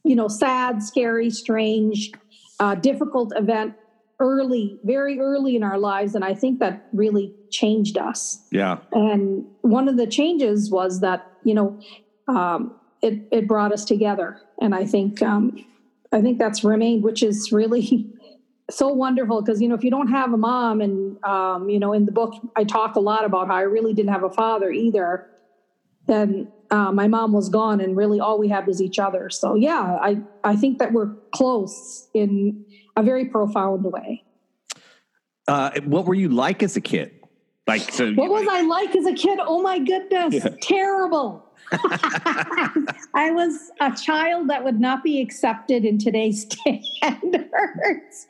you 0.03 0.15
know, 0.15 0.27
sad, 0.27 0.83
scary, 0.83 1.31
strange, 1.31 2.11
uh, 2.59 2.75
difficult 2.75 3.33
event 3.35 3.73
early, 4.19 4.79
very 4.83 5.19
early 5.19 5.55
in 5.55 5.63
our 5.63 5.79
lives. 5.79 6.13
And 6.15 6.23
I 6.23 6.35
think 6.35 6.59
that 6.59 6.87
really 6.93 7.33
changed 7.49 7.97
us. 7.97 8.45
Yeah. 8.51 8.77
And 8.91 9.45
one 9.61 9.89
of 9.89 9.97
the 9.97 10.07
changes 10.07 10.69
was 10.69 11.01
that, 11.01 11.25
you 11.43 11.55
know, 11.55 11.79
um, 12.27 12.75
it, 13.05 13.27
it 13.31 13.47
brought 13.47 13.71
us 13.71 13.85
together. 13.85 14.41
And 14.59 14.73
I 14.73 14.85
think, 14.85 15.21
um, 15.21 15.63
I 16.11 16.21
think 16.21 16.39
that's 16.39 16.63
remained, 16.63 17.03
which 17.03 17.21
is 17.21 17.51
really 17.51 18.07
so 18.69 18.87
wonderful 18.87 19.41
because, 19.41 19.61
you 19.61 19.69
know, 19.69 19.75
if 19.75 19.83
you 19.83 19.91
don't 19.91 20.07
have 20.07 20.33
a 20.33 20.37
mom 20.37 20.81
and, 20.81 21.23
um, 21.23 21.69
you 21.69 21.79
know, 21.79 21.93
in 21.93 22.05
the 22.05 22.11
book, 22.11 22.33
I 22.55 22.63
talk 22.63 22.95
a 22.95 22.99
lot 22.99 23.23
about 23.23 23.47
how 23.47 23.55
I 23.55 23.61
really 23.61 23.93
didn't 23.93 24.11
have 24.11 24.23
a 24.23 24.29
father 24.29 24.71
either, 24.71 25.27
then 26.07 26.51
uh, 26.71 26.91
my 26.91 27.07
mom 27.07 27.31
was 27.31 27.47
gone 27.49 27.79
and 27.79 27.95
really 27.95 28.19
all 28.19 28.39
we 28.39 28.47
had 28.47 28.65
was 28.65 28.81
each 28.81 28.97
other. 28.97 29.29
So 29.29 29.55
yeah, 29.55 29.97
I, 30.01 30.21
I 30.43 30.55
think 30.55 30.79
that 30.79 30.93
we're 30.93 31.13
close 31.31 32.07
in 32.13 32.65
a 32.95 33.03
very 33.03 33.25
profound 33.25 33.83
way. 33.83 34.23
Uh, 35.47 35.79
what 35.83 36.05
were 36.05 36.15
you 36.15 36.29
like 36.29 36.63
as 36.63 36.75
a 36.75 36.81
kid? 36.81 37.11
Like, 37.67 37.91
so 37.91 38.13
what 38.13 38.29
was 38.29 38.47
I 38.49 38.61
like 38.61 38.95
as 38.95 39.05
a 39.05 39.13
kid? 39.13 39.39
Oh 39.41 39.61
my 39.61 39.79
goodness, 39.79 40.35
yeah. 40.35 40.55
terrible. 40.61 41.45
I 43.13 43.31
was 43.31 43.71
a 43.79 43.91
child 43.95 44.49
that 44.49 44.63
would 44.63 44.79
not 44.79 45.03
be 45.03 45.21
accepted 45.21 45.85
in 45.85 45.97
today's 45.97 46.45
standards 46.45 48.27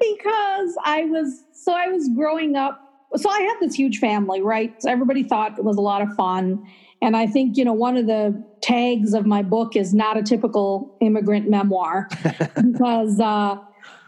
because 0.00 0.76
I 0.84 1.06
was 1.06 1.44
so 1.52 1.72
I 1.72 1.88
was 1.88 2.08
growing 2.16 2.56
up. 2.56 2.80
So 3.16 3.28
I 3.28 3.40
had 3.40 3.56
this 3.60 3.74
huge 3.74 3.98
family, 3.98 4.40
right? 4.40 4.74
So 4.82 4.90
everybody 4.90 5.22
thought 5.22 5.58
it 5.58 5.64
was 5.64 5.76
a 5.76 5.82
lot 5.82 6.00
of 6.00 6.14
fun. 6.16 6.66
And 7.02 7.16
I 7.16 7.26
think, 7.26 7.56
you 7.56 7.64
know, 7.64 7.72
one 7.72 7.96
of 7.96 8.06
the 8.06 8.42
tags 8.62 9.12
of 9.12 9.26
my 9.26 9.42
book 9.42 9.76
is 9.76 9.92
not 9.92 10.16
a 10.16 10.22
typical 10.22 10.96
immigrant 11.00 11.50
memoir 11.50 12.08
because, 12.54 13.20
uh, 13.20 13.58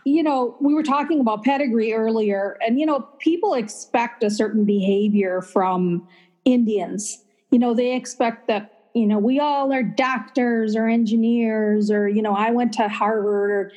you 0.04 0.22
know, 0.22 0.56
we 0.60 0.74
were 0.74 0.82
talking 0.82 1.20
about 1.20 1.44
pedigree 1.44 1.92
earlier, 1.92 2.56
and, 2.64 2.78
you 2.78 2.86
know, 2.86 3.00
people 3.18 3.54
expect 3.54 4.22
a 4.22 4.30
certain 4.30 4.64
behavior 4.64 5.42
from 5.42 6.06
Indians 6.44 7.23
you 7.54 7.60
know, 7.60 7.72
they 7.72 7.94
expect 7.94 8.48
that, 8.48 8.88
you 8.94 9.06
know, 9.06 9.16
we 9.16 9.38
all 9.38 9.72
are 9.72 9.84
doctors 9.84 10.74
or 10.74 10.88
engineers 10.88 11.88
or, 11.88 12.08
you 12.08 12.20
know, 12.20 12.34
I 12.34 12.50
went 12.50 12.72
to 12.72 12.88
Harvard 12.88 13.50
or, 13.52 13.70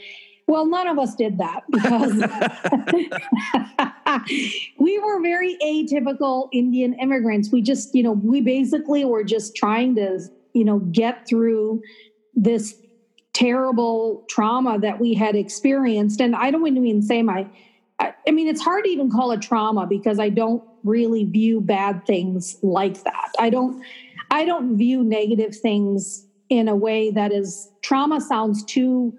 well, 0.47 0.65
none 0.65 0.87
of 0.87 0.97
us 0.97 1.13
did 1.13 1.37
that 1.37 1.61
because 1.69 2.13
we 4.79 4.97
were 4.97 5.21
very 5.21 5.59
atypical 5.63 6.49
Indian 6.51 6.95
immigrants. 6.95 7.51
We 7.51 7.61
just, 7.61 7.93
you 7.93 8.01
know, 8.01 8.13
we 8.13 8.41
basically 8.41 9.05
were 9.05 9.23
just 9.23 9.55
trying 9.55 9.93
to, 9.97 10.21
you 10.53 10.65
know, 10.65 10.79
get 10.79 11.27
through 11.27 11.83
this 12.33 12.73
terrible 13.33 14.25
trauma 14.27 14.79
that 14.79 14.99
we 14.99 15.13
had 15.13 15.35
experienced. 15.35 16.19
And 16.19 16.35
I 16.35 16.49
don't 16.49 16.65
even 16.65 17.03
say 17.03 17.21
my, 17.21 17.45
I, 17.99 18.31
mean, 18.31 18.47
it's 18.47 18.61
hard 18.61 18.85
to 18.85 18.89
even 18.89 19.11
call 19.11 19.31
it 19.33 19.43
trauma 19.43 19.85
because 19.85 20.17
I 20.17 20.29
don't 20.29 20.63
really 20.87 21.25
view 21.25 21.61
bad 21.61 22.05
things 22.05 22.57
like 22.61 23.03
that. 23.03 23.31
I 23.39 23.49
don't 23.49 23.83
I 24.31 24.45
don't 24.45 24.77
view 24.77 25.03
negative 25.03 25.55
things 25.55 26.25
in 26.49 26.67
a 26.67 26.75
way 26.75 27.11
that 27.11 27.31
is 27.31 27.69
trauma 27.81 28.21
sounds 28.21 28.63
too 28.63 29.17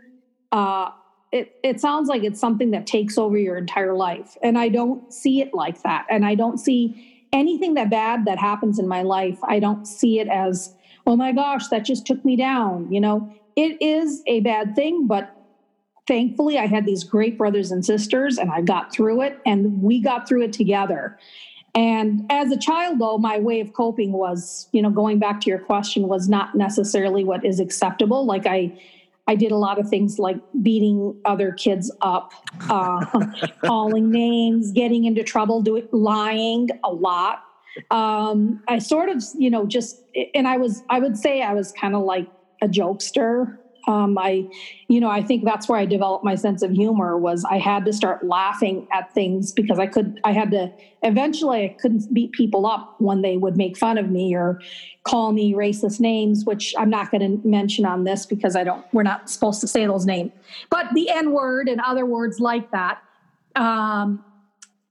uh 0.52 0.90
it, 1.31 1.57
it 1.62 1.81
sounds 1.81 2.09
like 2.09 2.24
it's 2.24 2.40
something 2.40 2.70
that 2.70 2.87
takes 2.87 3.18
over 3.18 3.37
your 3.37 3.57
entire 3.57 3.94
life. 3.94 4.37
And 4.42 4.57
I 4.57 4.68
don't 4.68 5.12
see 5.12 5.42
it 5.42 5.52
like 5.52 5.83
that. 5.83 6.07
And 6.11 6.24
I 6.24 6.35
don't 6.35 6.59
see 6.59 7.26
anything 7.33 7.74
that 7.74 7.90
bad 7.90 8.24
that 8.24 8.38
happens 8.38 8.78
in 8.78 8.88
my 8.88 9.02
life. 9.02 9.38
I 9.44 9.59
don't 9.59 9.87
see 9.87 10.20
it 10.20 10.28
as, 10.28 10.74
oh 11.07 11.16
my 11.16 11.33
gosh, 11.33 11.68
that 11.68 11.85
just 11.85 12.07
took 12.07 12.24
me 12.24 12.37
down. 12.37 12.90
You 12.90 13.00
know, 13.00 13.33
it 13.57 13.81
is 13.83 14.22
a 14.26 14.40
bad 14.40 14.74
thing, 14.74 15.07
but 15.07 15.35
thankfully 16.07 16.59
I 16.59 16.66
had 16.66 16.87
these 16.87 17.04
great 17.04 17.37
brothers 17.37 17.70
and 17.70 17.85
sisters 17.85 18.38
and 18.38 18.50
I 18.50 18.62
got 18.62 18.92
through 18.92 19.22
it 19.22 19.38
and 19.44 19.83
we 19.83 20.00
got 20.00 20.26
through 20.26 20.44
it 20.44 20.52
together. 20.54 21.18
And 21.74 22.24
as 22.31 22.50
a 22.50 22.59
child, 22.59 22.98
though, 22.98 23.18
my 23.18 23.38
way 23.38 23.61
of 23.61 23.72
coping 23.72 24.12
was, 24.12 24.68
you 24.72 24.83
know, 24.83 24.90
going 24.90 25.18
back 25.18 25.40
to 25.42 25.50
your 25.50 25.59
question, 25.59 26.09
was 26.09 26.28
not 26.28 26.54
necessarily 26.54 27.24
what 27.24 27.44
is 27.44 27.61
acceptable. 27.61 28.24
Like 28.24 28.46
I, 28.46 28.78
I 29.26 29.35
did 29.35 29.52
a 29.52 29.57
lot 29.57 29.78
of 29.78 29.88
things 29.88 30.18
like 30.18 30.38
beating 30.62 31.14
other 31.24 31.52
kids 31.52 31.94
up, 32.00 32.33
uh, 32.70 33.04
calling 33.64 34.11
names, 34.11 34.72
getting 34.72 35.04
into 35.04 35.22
trouble, 35.22 35.61
doing 35.61 35.87
lying 35.92 36.70
a 36.83 36.90
lot. 36.90 37.44
Um, 37.90 38.62
I 38.66 38.78
sort 38.78 39.11
of, 39.11 39.22
you 39.38 39.50
know, 39.50 39.66
just 39.66 40.02
and 40.35 40.48
I 40.48 40.57
was, 40.57 40.83
I 40.88 40.98
would 40.98 41.16
say 41.16 41.42
I 41.42 41.52
was 41.52 41.70
kind 41.72 41.94
of 41.94 42.02
like 42.02 42.26
a 42.62 42.66
jokester. 42.66 43.59
Um, 43.88 44.18
I, 44.18 44.46
you 44.88 45.01
know, 45.01 45.09
I 45.09 45.22
think 45.22 45.44
that's 45.44 45.66
where 45.66 45.79
I 45.79 45.87
developed 45.87 46.22
my 46.22 46.35
sense 46.35 46.62
of 46.62 46.70
humor 46.70 47.16
was 47.16 47.42
I 47.46 47.57
had 47.57 47.87
to 47.87 47.92
start 47.94 48.22
laughing 48.22 48.87
at 48.92 49.14
things 49.14 49.51
because 49.51 49.79
I 49.79 49.87
could, 49.87 50.20
I 50.24 50.33
had 50.33 50.51
to, 50.51 50.70
eventually 51.03 51.64
I 51.64 51.68
couldn't 51.81 52.12
beat 52.12 52.33
people 52.33 52.66
up 52.66 52.96
when 52.98 53.22
they 53.22 53.38
would 53.38 53.57
make 53.57 53.79
fun 53.79 53.96
of 53.96 54.11
me 54.11 54.35
or 54.35 54.61
call 55.05 55.33
me 55.33 55.55
racist 55.55 56.01
names, 56.01 56.44
which 56.44 56.74
I'm 56.77 56.90
not 56.90 57.11
going 57.11 57.40
to 57.40 57.48
mention 57.48 57.87
on 57.87 58.05
this 58.05 58.27
because 58.27 58.55
I 58.57 58.62
don't, 58.62 58.85
we're 58.92 59.05
not 59.05 59.31
supposed 59.31 59.62
to 59.62 59.66
say 59.66 59.87
those 59.87 60.05
names, 60.05 60.33
but 60.68 60.92
the 60.92 61.09
N 61.09 61.33
word 61.33 61.66
and 61.66 61.81
other 61.81 62.05
words 62.05 62.40
like 62.40 62.70
that. 62.72 63.03
Um, 63.57 64.22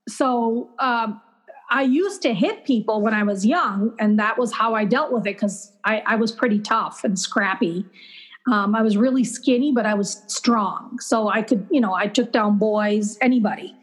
so, 0.10 0.70
um, 0.80 1.22
I 1.70 1.82
used 1.82 2.22
to 2.22 2.34
hit 2.34 2.64
people 2.64 3.02
when 3.02 3.14
I 3.14 3.24
was 3.24 3.46
young, 3.46 3.94
and 4.00 4.18
that 4.20 4.38
was 4.38 4.54
how 4.54 4.74
I 4.74 4.86
dealt 4.86 5.12
with 5.12 5.28
it 5.28 5.36
because 5.36 5.74
I, 5.84 6.02
I, 6.06 6.16
was 6.16 6.32
pretty 6.32 6.60
tough 6.60 7.04
and 7.04 7.20
scrappy. 7.20 7.86
Um, 8.52 8.76
I 8.76 8.82
was 8.82 8.96
really 8.96 9.24
skinny, 9.24 9.72
but 9.72 9.86
I 9.86 9.94
was 9.94 10.24
strong. 10.28 11.00
So 11.00 11.28
I 11.28 11.42
could, 11.42 11.68
you 11.70 11.82
know, 11.82 11.94
I 11.94 12.08
took 12.08 12.32
down 12.32 12.58
boys, 12.58 13.18
anybody. 13.22 13.76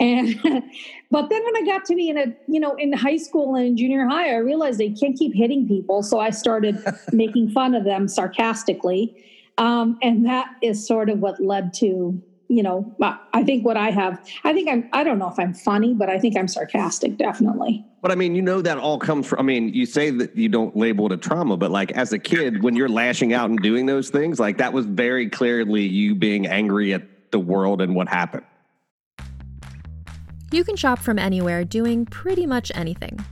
And, 0.00 0.34
but 1.10 1.28
then 1.28 1.44
when 1.44 1.56
I 1.56 1.62
got 1.64 1.84
to 1.86 1.94
be 1.94 2.08
in 2.08 2.18
a, 2.18 2.26
you 2.46 2.60
know, 2.60 2.74
in 2.74 2.92
high 2.92 3.16
school 3.16 3.54
and 3.54 3.76
junior 3.76 4.06
high, 4.06 4.34
I 4.34 4.36
realized 4.38 4.78
they 4.78 4.90
can't 4.90 5.16
keep 5.16 5.34
hitting 5.34 5.66
people. 5.66 6.02
So 6.02 6.18
I 6.18 6.30
started 6.30 6.82
making 7.12 7.50
fun 7.50 7.74
of 7.74 7.84
them 7.84 8.08
sarcastically. 8.08 9.24
Um, 9.56 9.98
and 10.02 10.24
that 10.26 10.54
is 10.62 10.86
sort 10.86 11.10
of 11.10 11.18
what 11.18 11.40
led 11.40 11.74
to 11.74 12.20
you 12.48 12.62
know, 12.62 12.96
I 13.34 13.44
think 13.44 13.64
what 13.64 13.76
I 13.76 13.90
have, 13.90 14.26
I 14.42 14.54
think 14.54 14.70
I'm, 14.70 14.88
I 14.94 15.04
don't 15.04 15.18
know 15.18 15.28
if 15.28 15.38
I'm 15.38 15.52
funny, 15.52 15.92
but 15.92 16.08
I 16.08 16.18
think 16.18 16.36
I'm 16.36 16.48
sarcastic, 16.48 17.18
definitely. 17.18 17.84
But 18.00 18.10
I 18.10 18.14
mean, 18.14 18.34
you 18.34 18.40
know, 18.40 18.62
that 18.62 18.78
all 18.78 18.98
comes 18.98 19.26
from, 19.26 19.40
I 19.40 19.42
mean, 19.42 19.68
you 19.74 19.84
say 19.84 20.10
that 20.10 20.34
you 20.34 20.48
don't 20.48 20.74
label 20.74 21.06
it 21.06 21.12
a 21.12 21.18
trauma, 21.18 21.58
but 21.58 21.70
like 21.70 21.92
as 21.92 22.12
a 22.12 22.18
kid, 22.18 22.62
when 22.62 22.74
you're 22.74 22.88
lashing 22.88 23.34
out 23.34 23.50
and 23.50 23.60
doing 23.60 23.84
those 23.84 24.08
things, 24.08 24.40
like 24.40 24.56
that 24.58 24.72
was 24.72 24.86
very 24.86 25.28
clearly 25.28 25.82
you 25.82 26.14
being 26.14 26.46
angry 26.46 26.94
at 26.94 27.02
the 27.32 27.38
world 27.38 27.82
and 27.82 27.94
what 27.94 28.08
happened. 28.08 28.46
You 30.50 30.64
can 30.64 30.76
shop 30.76 30.98
from 30.98 31.18
anywhere 31.18 31.64
doing 31.64 32.06
pretty 32.06 32.46
much 32.46 32.72
anything. 32.74 33.22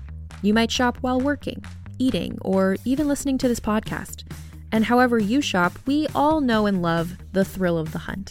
You 0.42 0.52
might 0.52 0.70
shop 0.70 0.98
while 1.00 1.18
working, 1.18 1.64
eating, 1.98 2.36
or 2.42 2.76
even 2.84 3.08
listening 3.08 3.38
to 3.38 3.48
this 3.48 3.60
podcast. 3.60 4.24
And 4.70 4.84
however 4.84 5.18
you 5.18 5.40
shop, 5.40 5.78
we 5.86 6.06
all 6.14 6.42
know 6.42 6.66
and 6.66 6.82
love 6.82 7.16
the 7.32 7.46
thrill 7.46 7.78
of 7.78 7.92
the 7.92 8.00
hunt. 8.00 8.30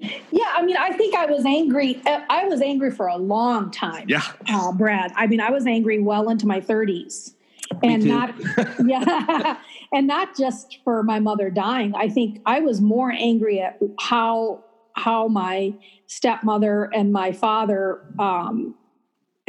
Yeah, 0.00 0.52
I 0.54 0.62
mean, 0.62 0.76
I 0.76 0.92
think 0.92 1.14
I 1.14 1.26
was 1.26 1.44
angry. 1.44 2.00
Uh, 2.06 2.20
I 2.30 2.46
was 2.46 2.62
angry 2.62 2.90
for 2.90 3.06
a 3.06 3.16
long 3.16 3.70
time. 3.70 4.08
Yeah, 4.08 4.22
uh, 4.48 4.72
Brad. 4.72 5.12
I 5.14 5.26
mean, 5.26 5.40
I 5.40 5.50
was 5.50 5.66
angry 5.66 6.00
well 6.00 6.30
into 6.30 6.46
my 6.46 6.60
thirties, 6.60 7.34
and 7.82 8.04
not 8.04 8.34
yeah, 8.86 9.58
and 9.92 10.06
not 10.06 10.36
just 10.36 10.78
for 10.84 11.02
my 11.02 11.20
mother 11.20 11.50
dying. 11.50 11.94
I 11.94 12.08
think 12.08 12.40
I 12.46 12.60
was 12.60 12.80
more 12.80 13.10
angry 13.10 13.60
at 13.60 13.78
how 14.00 14.64
how 14.94 15.28
my 15.28 15.74
stepmother 16.06 16.90
and 16.94 17.12
my 17.12 17.32
father 17.32 18.02
um, 18.18 18.74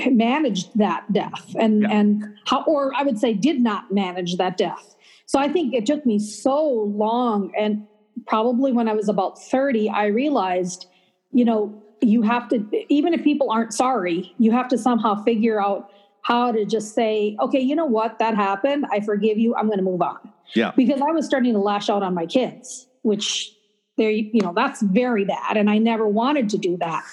managed 0.05 0.77
that 0.77 1.11
death, 1.13 1.55
and 1.57 1.83
yeah. 1.83 1.91
and 1.91 2.23
how, 2.45 2.63
or 2.63 2.91
I 2.95 3.03
would 3.03 3.19
say, 3.19 3.33
did 3.33 3.61
not 3.61 3.91
manage 3.91 4.37
that 4.37 4.57
death. 4.57 4.95
So 5.25 5.39
I 5.39 5.47
think 5.47 5.73
it 5.73 5.85
took 5.85 6.05
me 6.05 6.19
so 6.19 6.61
long 6.61 7.53
and 7.57 7.87
probably 8.27 8.71
when 8.71 8.87
I 8.87 8.93
was 8.93 9.09
about 9.09 9.41
30, 9.41 9.89
I 9.89 10.07
realized, 10.07 10.87
you 11.31 11.45
know, 11.45 11.81
you 12.01 12.21
have 12.23 12.49
to, 12.49 12.65
even 12.89 13.13
if 13.13 13.23
people 13.23 13.51
aren't 13.51 13.73
sorry, 13.73 14.33
you 14.37 14.51
have 14.51 14.67
to 14.69 14.77
somehow 14.77 15.23
figure 15.23 15.61
out 15.61 15.91
how 16.23 16.51
to 16.51 16.65
just 16.65 16.93
say, 16.93 17.35
okay, 17.39 17.59
you 17.59 17.75
know 17.75 17.85
what, 17.85 18.19
that 18.19 18.35
happened. 18.35 18.85
I 18.91 18.99
forgive 18.99 19.37
you. 19.37 19.55
I'm 19.55 19.67
going 19.67 19.79
to 19.79 19.83
move 19.83 20.01
on. 20.01 20.17
Yeah. 20.55 20.71
Because 20.75 21.01
I 21.01 21.11
was 21.11 21.25
starting 21.25 21.53
to 21.53 21.59
lash 21.59 21.89
out 21.89 22.03
on 22.03 22.13
my 22.13 22.25
kids, 22.25 22.87
which 23.03 23.51
they, 23.97 24.29
you 24.33 24.41
know, 24.41 24.53
that's 24.55 24.81
very 24.81 25.25
bad. 25.25 25.57
And 25.57 25.69
I 25.69 25.77
never 25.77 26.07
wanted 26.07 26.49
to 26.49 26.57
do 26.57 26.77
that. 26.77 27.03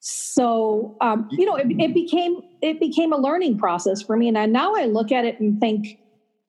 So, 0.00 0.96
um, 1.00 1.28
you 1.30 1.46
know, 1.46 1.56
it, 1.56 1.66
it 1.78 1.94
became, 1.94 2.42
it 2.60 2.78
became 2.78 3.12
a 3.12 3.16
learning 3.16 3.58
process 3.58 4.02
for 4.02 4.16
me. 4.16 4.28
And 4.28 4.36
I, 4.36 4.46
now 4.46 4.74
I 4.74 4.84
look 4.84 5.12
at 5.12 5.24
it 5.24 5.40
and 5.40 5.58
think, 5.60 5.98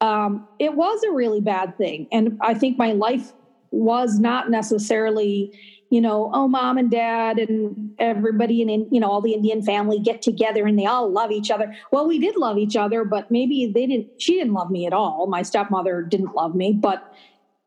um, 0.02 0.48
it 0.60 0.76
was 0.76 1.02
a 1.04 1.12
really 1.12 1.40
bad 1.40 1.78
thing. 1.78 2.08
And 2.12 2.38
I 2.42 2.54
think 2.54 2.78
my 2.78 2.92
life 2.92 3.32
was 3.72 4.20
not 4.20 4.50
necessarily 4.50 5.52
you 5.90 6.02
know 6.02 6.32
oh 6.34 6.48
mom 6.48 6.78
and 6.78 6.90
dad 6.92 7.38
and 7.38 7.92
everybody 8.00 8.62
in 8.62 8.70
you 8.92 9.00
know 9.00 9.10
all 9.10 9.22
the 9.22 9.34
indian 9.34 9.62
family 9.62 10.00
get 10.00 10.22
together 10.22 10.66
and 10.66 10.78
they 10.78 10.86
all 10.86 11.10
love 11.10 11.32
each 11.32 11.52
other. 11.52 11.74
Well 11.92 12.08
we 12.08 12.20
did 12.20 12.36
love 12.38 12.58
each 12.58 12.76
other 12.76 13.04
but 13.06 13.30
maybe 13.32 13.72
they 13.74 13.86
didn't 13.86 14.08
she 14.18 14.34
didn't 14.34 14.54
love 14.54 14.72
me 14.72 14.86
at 14.86 14.94
all. 14.94 15.28
My 15.28 15.42
stepmother 15.42 16.02
didn't 16.02 16.34
love 16.34 16.56
me 16.56 16.74
but 16.74 17.14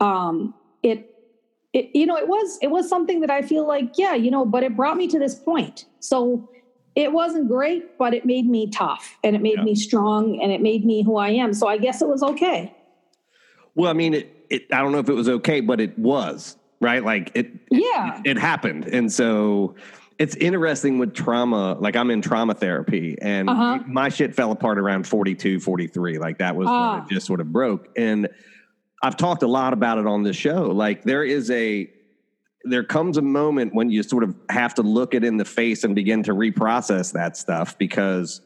um 0.00 0.54
it 0.82 1.14
it 1.72 1.90
you 1.94 2.06
know 2.06 2.16
it 2.16 2.28
was 2.28 2.58
it 2.60 2.70
was 2.70 2.88
something 2.88 3.20
that 3.20 3.30
i 3.30 3.42
feel 3.42 3.66
like 3.66 3.92
yeah 3.96 4.14
you 4.14 4.30
know 4.30 4.44
but 4.44 4.62
it 4.62 4.76
brought 4.76 4.96
me 4.96 5.06
to 5.08 5.18
this 5.18 5.34
point. 5.34 5.86
So 6.00 6.50
it 6.94 7.12
wasn't 7.12 7.48
great 7.48 7.96
but 7.98 8.14
it 8.14 8.26
made 8.26 8.48
me 8.48 8.68
tough 8.70 9.16
and 9.22 9.36
it 9.36 9.42
made 9.42 9.58
yeah. 9.58 9.64
me 9.64 9.74
strong 9.74 10.40
and 10.42 10.50
it 10.50 10.60
made 10.60 10.84
me 10.84 11.02
who 11.02 11.16
i 11.16 11.30
am. 11.30 11.54
So 11.54 11.68
i 11.68 11.78
guess 11.78 12.02
it 12.02 12.08
was 12.08 12.22
okay. 12.22 12.74
Well 13.74 13.90
i 13.90 13.94
mean 13.94 14.14
it 14.14 14.37
it, 14.50 14.66
I 14.72 14.78
don't 14.78 14.92
know 14.92 14.98
if 14.98 15.08
it 15.08 15.14
was 15.14 15.28
okay, 15.28 15.60
but 15.60 15.80
it 15.80 15.98
was 15.98 16.56
right. 16.80 17.04
Like 17.04 17.32
it, 17.34 17.50
yeah, 17.70 18.20
it, 18.20 18.32
it 18.32 18.38
happened. 18.38 18.86
And 18.86 19.12
so 19.12 19.74
it's 20.18 20.34
interesting 20.36 20.98
with 20.98 21.14
trauma. 21.14 21.74
Like 21.74 21.96
I'm 21.96 22.10
in 22.10 22.20
trauma 22.20 22.54
therapy 22.54 23.16
and 23.20 23.48
uh-huh. 23.48 23.80
my 23.86 24.08
shit 24.08 24.34
fell 24.34 24.50
apart 24.50 24.78
around 24.78 25.06
42, 25.06 25.60
43. 25.60 26.18
Like 26.18 26.38
that 26.38 26.56
was 26.56 26.68
uh. 26.68 26.70
when 26.70 26.98
it 26.98 27.02
ah. 27.02 27.06
just 27.10 27.26
sort 27.26 27.40
of 27.40 27.52
broke. 27.52 27.88
And 27.96 28.28
I've 29.02 29.16
talked 29.16 29.44
a 29.44 29.46
lot 29.46 29.72
about 29.72 29.98
it 29.98 30.06
on 30.06 30.24
this 30.24 30.36
show. 30.36 30.66
Like 30.66 31.04
there 31.04 31.22
is 31.22 31.50
a, 31.50 31.88
there 32.64 32.82
comes 32.82 33.16
a 33.16 33.22
moment 33.22 33.72
when 33.72 33.90
you 33.90 34.02
sort 34.02 34.24
of 34.24 34.34
have 34.50 34.74
to 34.74 34.82
look 34.82 35.14
it 35.14 35.22
in 35.22 35.36
the 35.36 35.44
face 35.44 35.84
and 35.84 35.94
begin 35.94 36.24
to 36.24 36.32
reprocess 36.32 37.12
that 37.12 37.36
stuff 37.36 37.78
because 37.78 38.40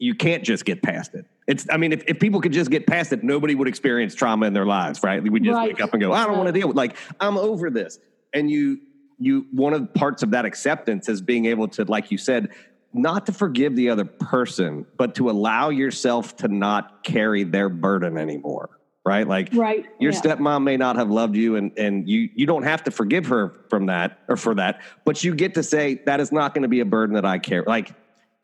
you 0.00 0.14
can't 0.14 0.42
just 0.42 0.64
get 0.64 0.82
past 0.82 1.14
it. 1.14 1.26
It's, 1.46 1.66
I 1.70 1.76
mean, 1.76 1.92
if, 1.92 2.02
if 2.06 2.18
people 2.18 2.40
could 2.40 2.52
just 2.52 2.70
get 2.70 2.86
past 2.86 3.12
it, 3.12 3.22
nobody 3.22 3.54
would 3.54 3.68
experience 3.68 4.14
trauma 4.14 4.46
in 4.46 4.54
their 4.54 4.64
lives, 4.64 5.02
right? 5.02 5.22
We 5.22 5.38
just 5.40 5.54
right. 5.54 5.68
wake 5.68 5.80
up 5.80 5.92
and 5.92 6.00
go, 6.00 6.12
I 6.12 6.26
don't 6.26 6.38
want 6.38 6.46
to 6.46 6.52
deal 6.52 6.66
with 6.66 6.76
like, 6.76 6.96
I'm 7.20 7.36
over 7.36 7.70
this. 7.70 7.98
And 8.32 8.50
you, 8.50 8.80
you, 9.18 9.46
one 9.52 9.74
of 9.74 9.82
the 9.82 9.86
parts 9.88 10.22
of 10.22 10.30
that 10.30 10.46
acceptance 10.46 11.08
is 11.10 11.20
being 11.20 11.44
able 11.44 11.68
to, 11.68 11.84
like 11.84 12.10
you 12.10 12.16
said, 12.16 12.48
not 12.94 13.26
to 13.26 13.32
forgive 13.32 13.76
the 13.76 13.90
other 13.90 14.06
person, 14.06 14.86
but 14.96 15.14
to 15.16 15.28
allow 15.28 15.68
yourself 15.68 16.34
to 16.36 16.48
not 16.48 17.04
carry 17.04 17.44
their 17.44 17.68
burden 17.68 18.16
anymore. 18.16 18.70
Right. 19.04 19.26
Like 19.26 19.50
right. 19.52 19.86
your 19.98 20.12
yeah. 20.12 20.20
stepmom 20.20 20.62
may 20.62 20.76
not 20.76 20.96
have 20.96 21.10
loved 21.10 21.34
you 21.34 21.56
and, 21.56 21.72
and 21.78 22.08
you, 22.08 22.28
you 22.34 22.46
don't 22.46 22.62
have 22.62 22.84
to 22.84 22.90
forgive 22.90 23.26
her 23.26 23.64
from 23.68 23.86
that 23.86 24.18
or 24.28 24.36
for 24.36 24.54
that, 24.54 24.82
but 25.04 25.22
you 25.24 25.34
get 25.34 25.54
to 25.54 25.62
say 25.62 26.00
that 26.06 26.20
is 26.20 26.32
not 26.32 26.54
going 26.54 26.62
to 26.62 26.68
be 26.68 26.80
a 26.80 26.84
burden 26.84 27.14
that 27.16 27.24
I 27.24 27.38
carry. 27.38 27.64
Like 27.66 27.92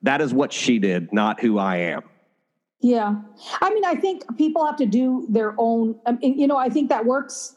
that 0.06 0.20
is 0.20 0.32
what 0.32 0.52
she 0.52 0.78
did, 0.78 1.12
not 1.12 1.40
who 1.40 1.58
I 1.58 1.76
am. 1.78 2.02
Yeah. 2.80 3.16
I 3.60 3.74
mean, 3.74 3.84
I 3.84 3.96
think 3.96 4.22
people 4.36 4.64
have 4.64 4.76
to 4.76 4.86
do 4.86 5.26
their 5.28 5.54
own, 5.58 5.98
um, 6.06 6.18
you 6.22 6.46
know, 6.46 6.56
I 6.56 6.68
think 6.68 6.88
that 6.90 7.04
works. 7.04 7.56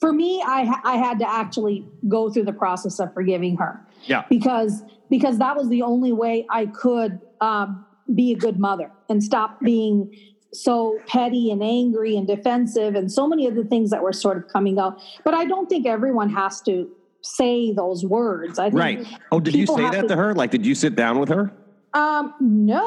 For 0.00 0.12
me, 0.12 0.42
I, 0.44 0.80
I 0.84 0.96
had 0.96 1.18
to 1.20 1.30
actually 1.30 1.86
go 2.08 2.28
through 2.30 2.44
the 2.44 2.52
process 2.52 2.98
of 2.98 3.14
forgiving 3.14 3.56
her. 3.58 3.80
Yeah. 4.06 4.24
Because, 4.28 4.82
because 5.10 5.38
that 5.38 5.56
was 5.56 5.68
the 5.68 5.82
only 5.82 6.12
way 6.12 6.44
I 6.50 6.66
could 6.66 7.20
um, 7.40 7.86
be 8.14 8.32
a 8.32 8.36
good 8.36 8.58
mother 8.58 8.90
and 9.08 9.22
stop 9.22 9.60
being 9.60 10.12
so 10.52 10.98
petty 11.06 11.50
and 11.50 11.62
angry 11.62 12.16
and 12.16 12.26
defensive 12.26 12.94
and 12.94 13.12
so 13.12 13.28
many 13.28 13.46
of 13.46 13.54
the 13.54 13.64
things 13.64 13.90
that 13.90 14.02
were 14.02 14.12
sort 14.12 14.36
of 14.38 14.48
coming 14.48 14.78
out. 14.78 15.00
But 15.24 15.34
I 15.34 15.44
don't 15.44 15.68
think 15.68 15.86
everyone 15.86 16.30
has 16.30 16.60
to 16.62 16.90
say 17.22 17.72
those 17.72 18.04
words. 18.04 18.58
I 18.58 18.70
think 18.70 18.80
Right. 18.80 19.06
Oh, 19.30 19.38
did 19.38 19.54
you 19.54 19.66
say 19.66 19.82
that 19.90 20.02
to- 20.02 20.08
to 20.08 20.16
her? 20.16 20.34
Like, 20.34 20.50
did 20.50 20.66
you 20.66 20.74
sit 20.74 20.96
down 20.96 21.18
with 21.18 21.28
her? 21.28 21.52
Um, 21.96 22.34
no, 22.40 22.86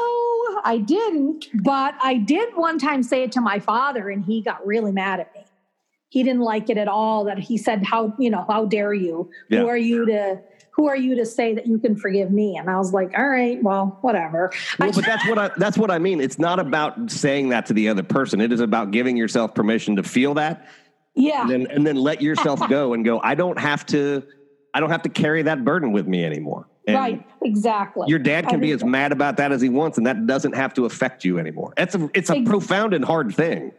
I 0.63 0.77
didn't. 0.77 1.47
But 1.63 1.95
I 2.01 2.15
did 2.15 2.55
one 2.55 2.77
time 2.77 3.03
say 3.03 3.23
it 3.23 3.31
to 3.33 3.41
my 3.41 3.59
father, 3.59 4.09
and 4.09 4.23
he 4.23 4.41
got 4.41 4.65
really 4.65 4.91
mad 4.91 5.19
at 5.19 5.33
me. 5.33 5.43
He 6.09 6.23
didn't 6.23 6.41
like 6.41 6.69
it 6.69 6.77
at 6.77 6.87
all. 6.87 7.25
That 7.25 7.39
he 7.39 7.57
said, 7.57 7.83
"How 7.83 8.13
you 8.19 8.29
know? 8.29 8.45
How 8.47 8.65
dare 8.65 8.93
you? 8.93 9.29
Yeah. 9.49 9.61
Who 9.61 9.67
are 9.67 9.77
you 9.77 10.05
to? 10.05 10.41
Who 10.71 10.87
are 10.87 10.95
you 10.95 11.15
to 11.15 11.25
say 11.25 11.53
that 11.53 11.67
you 11.67 11.79
can 11.79 11.95
forgive 11.95 12.31
me?" 12.31 12.57
And 12.57 12.69
I 12.69 12.77
was 12.77 12.93
like, 12.93 13.11
"All 13.17 13.27
right, 13.27 13.61
well, 13.61 13.97
whatever." 14.01 14.51
Well, 14.79 14.91
but 14.91 15.05
that's 15.05 15.27
what 15.27 15.37
I 15.37 15.51
that's 15.57 15.77
what 15.77 15.91
I 15.91 15.99
mean. 15.99 16.21
It's 16.21 16.39
not 16.39 16.59
about 16.59 17.11
saying 17.11 17.49
that 17.49 17.65
to 17.67 17.73
the 17.73 17.89
other 17.89 18.03
person. 18.03 18.41
It 18.41 18.51
is 18.51 18.59
about 18.59 18.91
giving 18.91 19.17
yourself 19.17 19.53
permission 19.53 19.95
to 19.97 20.03
feel 20.03 20.35
that 20.35 20.67
yeah, 21.19 21.41
and 21.41 21.49
then 21.49 21.67
and 21.67 21.85
then 21.85 21.95
let 21.95 22.21
yourself 22.21 22.67
go 22.69 22.93
and 22.93 23.03
go, 23.03 23.19
I 23.21 23.35
don't 23.35 23.59
have 23.59 23.85
to 23.87 24.23
I 24.73 24.79
don't 24.79 24.89
have 24.89 25.01
to 25.03 25.09
carry 25.09 25.41
that 25.43 25.65
burden 25.65 25.91
with 25.91 26.07
me 26.07 26.23
anymore. 26.23 26.67
And 26.87 26.95
right, 26.95 27.27
exactly. 27.43 28.05
Your 28.07 28.19
dad 28.19 28.45
I 28.45 28.49
can 28.49 28.59
be 28.59 28.69
think 28.69 28.81
as 28.81 28.85
mad 28.85 29.11
about 29.11 29.37
that 29.37 29.51
as 29.51 29.61
he 29.61 29.69
wants, 29.69 29.97
and 29.97 30.07
that 30.07 30.25
doesn't 30.25 30.53
have 30.53 30.73
to 30.75 30.85
affect 30.85 31.23
you 31.23 31.37
anymore. 31.37 31.73
It's 31.77 31.95
a 31.95 32.09
it's 32.13 32.29
a 32.29 32.41
profound 32.43 32.93
and 32.93 33.03
hard 33.03 33.33
thing. 33.33 33.71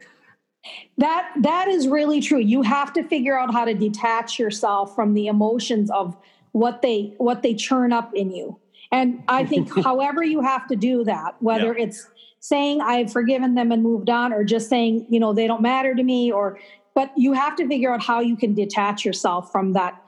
That 0.98 1.32
that 1.40 1.68
is 1.68 1.88
really 1.88 2.20
true. 2.20 2.38
You 2.38 2.62
have 2.62 2.92
to 2.92 3.02
figure 3.04 3.38
out 3.38 3.52
how 3.52 3.64
to 3.64 3.74
detach 3.74 4.38
yourself 4.38 4.94
from 4.94 5.14
the 5.14 5.26
emotions 5.26 5.90
of 5.90 6.16
what 6.52 6.82
they 6.82 7.14
what 7.18 7.42
they 7.42 7.54
churn 7.54 7.92
up 7.92 8.12
in 8.14 8.30
you. 8.30 8.58
And 8.92 9.22
I 9.28 9.44
think 9.44 9.70
however 9.84 10.22
you 10.22 10.42
have 10.42 10.66
to 10.68 10.76
do 10.76 11.04
that, 11.04 11.36
whether 11.40 11.74
it's 11.74 12.08
saying 12.40 12.80
I've 12.80 13.12
forgiven 13.12 13.54
them 13.54 13.70
and 13.72 13.82
moved 13.82 14.10
on 14.10 14.32
or 14.32 14.44
just 14.44 14.68
saying, 14.68 15.06
you 15.08 15.20
know, 15.20 15.32
they 15.32 15.46
don't 15.46 15.62
matter 15.62 15.94
to 15.94 16.02
me 16.02 16.32
or 16.32 16.58
but 16.94 17.12
you 17.16 17.32
have 17.32 17.56
to 17.56 17.68
figure 17.68 17.92
out 17.94 18.02
how 18.02 18.20
you 18.20 18.36
can 18.36 18.54
detach 18.54 19.04
yourself 19.04 19.52
from 19.52 19.72
that 19.74 20.02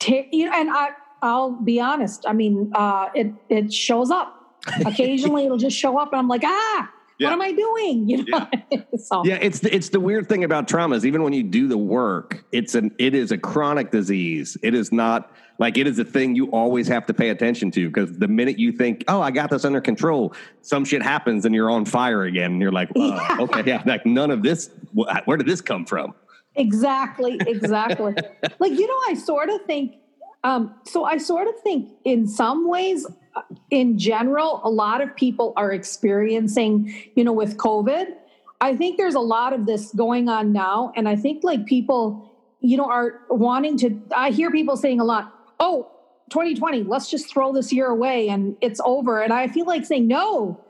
ta- 0.00 0.26
you 0.32 0.46
know, 0.46 0.52
and 0.54 0.70
I 0.70 0.90
I'll 1.24 1.52
be 1.52 1.80
honest. 1.80 2.24
I 2.28 2.34
mean, 2.34 2.70
uh, 2.74 3.08
it 3.14 3.32
it 3.48 3.72
shows 3.72 4.10
up. 4.10 4.40
Occasionally 4.86 5.44
it'll 5.46 5.58
just 5.58 5.76
show 5.76 5.98
up 5.98 6.12
and 6.12 6.18
I'm 6.20 6.28
like, 6.28 6.42
ah, 6.44 6.90
Yeah. 7.18 7.26
what 7.28 7.32
am 7.34 7.42
I 7.42 7.52
doing? 7.52 8.08
You 8.08 8.24
know. 8.26 8.46
so 8.98 9.24
Yeah, 9.24 9.38
it's 9.40 9.60
the, 9.60 9.74
it's 9.74 9.88
the 9.88 10.00
weird 10.00 10.28
thing 10.28 10.44
about 10.44 10.68
trauma 10.68 10.96
is 10.96 11.04
even 11.06 11.22
when 11.22 11.32
you 11.32 11.42
do 11.42 11.66
the 11.68 11.78
work, 11.78 12.44
it's 12.52 12.74
an 12.74 12.90
it 12.98 13.14
is 13.14 13.32
a 13.32 13.38
chronic 13.38 13.90
disease. 13.90 14.56
It 14.62 14.74
is 14.74 14.92
not 14.92 15.30
like 15.58 15.78
it 15.78 15.86
is 15.86 15.98
a 15.98 16.04
thing 16.04 16.34
you 16.34 16.46
always 16.50 16.88
have 16.88 17.06
to 17.06 17.14
pay 17.14 17.28
attention 17.30 17.70
to 17.72 17.88
because 17.88 18.18
the 18.18 18.28
minute 18.28 18.58
you 18.58 18.72
think, 18.72 19.04
"Oh, 19.08 19.20
I 19.22 19.30
got 19.30 19.48
this 19.50 19.64
under 19.64 19.80
control," 19.80 20.34
some 20.62 20.84
shit 20.84 21.02
happens 21.02 21.44
and 21.46 21.54
you're 21.54 21.70
on 21.70 21.84
fire 21.86 22.24
again, 22.24 22.52
and 22.52 22.60
you're 22.60 22.72
like, 22.72 22.90
uh, 22.96 23.36
"Okay, 23.44 23.62
yeah, 23.66 23.82
like 23.86 24.04
none 24.04 24.30
of 24.30 24.42
this. 24.42 24.70
wh- 24.98 25.26
Where 25.26 25.36
did 25.38 25.46
this 25.46 25.60
come 25.62 25.84
from?" 25.86 26.14
Exactly, 26.56 27.38
exactly. 27.46 28.14
like, 28.60 28.72
you 28.72 28.86
know, 28.86 29.00
I 29.08 29.14
sort 29.14 29.48
of 29.50 29.60
think, 29.66 29.96
um, 30.44 30.74
so 30.84 31.04
I 31.04 31.16
sort 31.16 31.48
of 31.48 31.58
think 31.60 31.90
in 32.04 32.28
some 32.28 32.68
ways, 32.68 33.06
uh, 33.34 33.40
in 33.70 33.98
general, 33.98 34.60
a 34.62 34.70
lot 34.70 35.00
of 35.00 35.16
people 35.16 35.54
are 35.56 35.72
experiencing, 35.72 36.94
you 37.16 37.24
know, 37.24 37.32
with 37.32 37.56
COVID. 37.56 38.14
I 38.60 38.76
think 38.76 38.98
there's 38.98 39.14
a 39.14 39.20
lot 39.20 39.54
of 39.54 39.66
this 39.66 39.92
going 39.92 40.28
on 40.28 40.52
now. 40.52 40.92
And 40.96 41.08
I 41.08 41.16
think 41.16 41.42
like 41.42 41.64
people, 41.64 42.30
you 42.60 42.76
know, 42.76 42.88
are 42.88 43.22
wanting 43.30 43.78
to, 43.78 44.00
I 44.14 44.30
hear 44.30 44.50
people 44.50 44.76
saying 44.76 45.00
a 45.00 45.04
lot, 45.04 45.32
oh, 45.58 45.90
2020, 46.30 46.84
let's 46.84 47.10
just 47.10 47.30
throw 47.30 47.52
this 47.52 47.72
year 47.72 47.86
away 47.86 48.28
and 48.28 48.56
it's 48.60 48.80
over. 48.84 49.22
And 49.22 49.32
I 49.32 49.48
feel 49.48 49.66
like 49.66 49.84
saying, 49.86 50.06
no, 50.06 50.62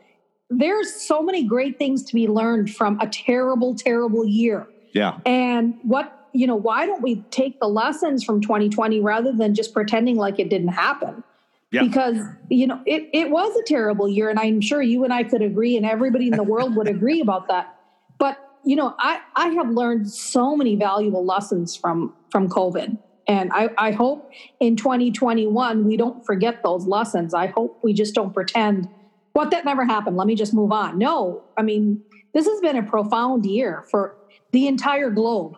there's 0.50 0.92
so 0.92 1.20
many 1.20 1.44
great 1.44 1.78
things 1.78 2.04
to 2.04 2.14
be 2.14 2.28
learned 2.28 2.74
from 2.74 2.98
a 3.00 3.08
terrible, 3.08 3.74
terrible 3.74 4.24
year. 4.24 4.68
Yeah, 4.92 5.18
And 5.26 5.74
what, 5.82 6.23
you 6.34 6.46
know, 6.46 6.56
why 6.56 6.84
don't 6.84 7.02
we 7.02 7.22
take 7.30 7.60
the 7.60 7.68
lessons 7.68 8.24
from 8.24 8.40
2020 8.40 9.00
rather 9.00 9.32
than 9.32 9.54
just 9.54 9.72
pretending 9.72 10.16
like 10.16 10.38
it 10.38 10.50
didn't 10.50 10.68
happen? 10.68 11.24
Yeah. 11.70 11.82
Because, 11.82 12.18
you 12.50 12.66
know, 12.66 12.80
it, 12.86 13.08
it 13.12 13.30
was 13.30 13.56
a 13.56 13.62
terrible 13.64 14.08
year. 14.08 14.28
And 14.30 14.38
I'm 14.38 14.60
sure 14.60 14.82
you 14.82 15.04
and 15.04 15.12
I 15.12 15.24
could 15.24 15.42
agree, 15.42 15.76
and 15.76 15.86
everybody 15.86 16.26
in 16.26 16.36
the 16.36 16.42
world 16.42 16.76
would 16.76 16.88
agree 16.88 17.20
about 17.20 17.48
that. 17.48 17.74
But, 18.18 18.38
you 18.64 18.76
know, 18.76 18.94
I, 18.98 19.20
I 19.34 19.48
have 19.48 19.70
learned 19.70 20.10
so 20.10 20.56
many 20.56 20.76
valuable 20.76 21.24
lessons 21.24 21.74
from 21.74 22.14
from 22.30 22.48
COVID. 22.48 22.98
And 23.26 23.50
I, 23.52 23.70
I 23.78 23.92
hope 23.92 24.30
in 24.60 24.76
2021 24.76 25.84
we 25.86 25.96
don't 25.96 26.24
forget 26.26 26.62
those 26.62 26.86
lessons. 26.86 27.32
I 27.32 27.46
hope 27.46 27.78
we 27.82 27.94
just 27.94 28.14
don't 28.14 28.34
pretend, 28.34 28.88
what 29.34 29.50
that 29.50 29.64
never 29.64 29.84
happened. 29.84 30.16
Let 30.16 30.26
me 30.26 30.34
just 30.34 30.54
move 30.54 30.72
on. 30.72 30.98
No, 30.98 31.42
I 31.58 31.62
mean, 31.62 32.02
this 32.32 32.46
has 32.46 32.60
been 32.60 32.76
a 32.76 32.82
profound 32.82 33.44
year 33.44 33.84
for 33.90 34.16
the 34.52 34.66
entire 34.68 35.10
globe, 35.10 35.56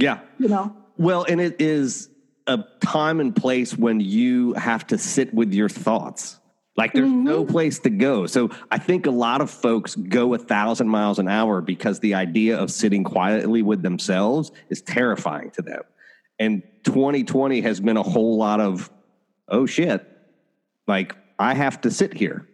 yeah. 0.00 0.20
you 0.38 0.48
know. 0.48 0.76
Well, 0.96 1.24
and 1.28 1.40
it 1.40 1.60
is 1.60 2.08
a 2.46 2.64
time 2.80 3.20
and 3.20 3.34
place 3.34 3.76
when 3.76 4.00
you 4.00 4.54
have 4.54 4.86
to 4.88 4.98
sit 4.98 5.32
with 5.32 5.52
your 5.52 5.68
thoughts. 5.68 6.38
Like 6.76 6.92
there's 6.92 7.10
no 7.10 7.42
mm-hmm. 7.42 7.52
place 7.52 7.78
to 7.80 7.90
go. 7.90 8.26
So 8.26 8.50
I 8.70 8.78
think 8.78 9.06
a 9.06 9.10
lot 9.10 9.40
of 9.40 9.50
folks 9.50 9.94
go 9.94 10.34
a 10.34 10.38
thousand 10.38 10.88
miles 10.88 11.18
an 11.18 11.28
hour 11.28 11.60
because 11.60 12.00
the 12.00 12.14
idea 12.14 12.58
of 12.58 12.70
sitting 12.70 13.04
quietly 13.04 13.62
with 13.62 13.82
themselves 13.82 14.50
is 14.70 14.80
terrifying 14.80 15.50
to 15.52 15.62
them. 15.62 15.82
And 16.38 16.62
2020 16.84 17.60
has 17.60 17.80
been 17.80 17.98
a 17.98 18.02
whole 18.02 18.38
lot 18.38 18.60
of, 18.60 18.90
oh 19.48 19.66
shit, 19.66 20.06
like 20.86 21.14
I 21.38 21.54
have 21.54 21.82
to 21.82 21.90
sit 21.90 22.14
here. 22.14 22.48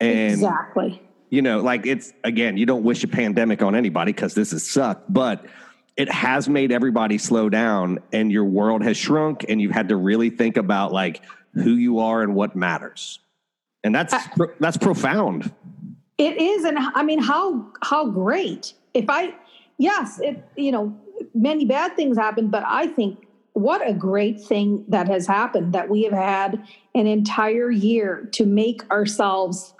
And 0.00 0.32
exactly. 0.32 1.02
you 1.28 1.42
know, 1.42 1.60
like 1.60 1.84
it's 1.84 2.12
again, 2.24 2.56
you 2.56 2.64
don't 2.64 2.84
wish 2.84 3.04
a 3.04 3.08
pandemic 3.08 3.62
on 3.62 3.74
anybody 3.74 4.12
because 4.12 4.34
this 4.34 4.52
has 4.52 4.66
sucked, 4.66 5.12
but 5.12 5.44
it 5.98 6.10
has 6.10 6.48
made 6.48 6.70
everybody 6.70 7.18
slow 7.18 7.48
down 7.48 7.98
and 8.12 8.30
your 8.30 8.44
world 8.44 8.82
has 8.84 8.96
shrunk 8.96 9.44
and 9.48 9.60
you've 9.60 9.72
had 9.72 9.88
to 9.88 9.96
really 9.96 10.30
think 10.30 10.56
about 10.56 10.92
like 10.92 11.22
who 11.54 11.72
you 11.72 11.98
are 11.98 12.22
and 12.22 12.36
what 12.36 12.54
matters. 12.54 13.18
And 13.82 13.92
that's 13.92 14.14
uh, 14.14 14.20
pro- 14.36 14.54
that's 14.60 14.76
profound. 14.76 15.52
It 16.16 16.40
is, 16.40 16.64
and 16.64 16.78
I 16.78 17.02
mean, 17.02 17.20
how 17.20 17.66
how 17.82 18.10
great! 18.10 18.74
If 18.94 19.06
I, 19.08 19.34
yes, 19.76 20.18
it 20.20 20.42
you 20.56 20.72
know, 20.72 20.96
many 21.34 21.64
bad 21.64 21.94
things 21.94 22.16
happen, 22.16 22.48
but 22.48 22.64
I 22.66 22.88
think 22.88 23.26
what 23.52 23.86
a 23.86 23.92
great 23.92 24.40
thing 24.40 24.84
that 24.88 25.08
has 25.08 25.26
happened 25.26 25.72
that 25.74 25.88
we 25.88 26.02
have 26.04 26.12
had 26.12 26.64
an 26.94 27.06
entire 27.06 27.70
year 27.70 28.28
to 28.32 28.46
make 28.46 28.88
ourselves, 28.90 29.74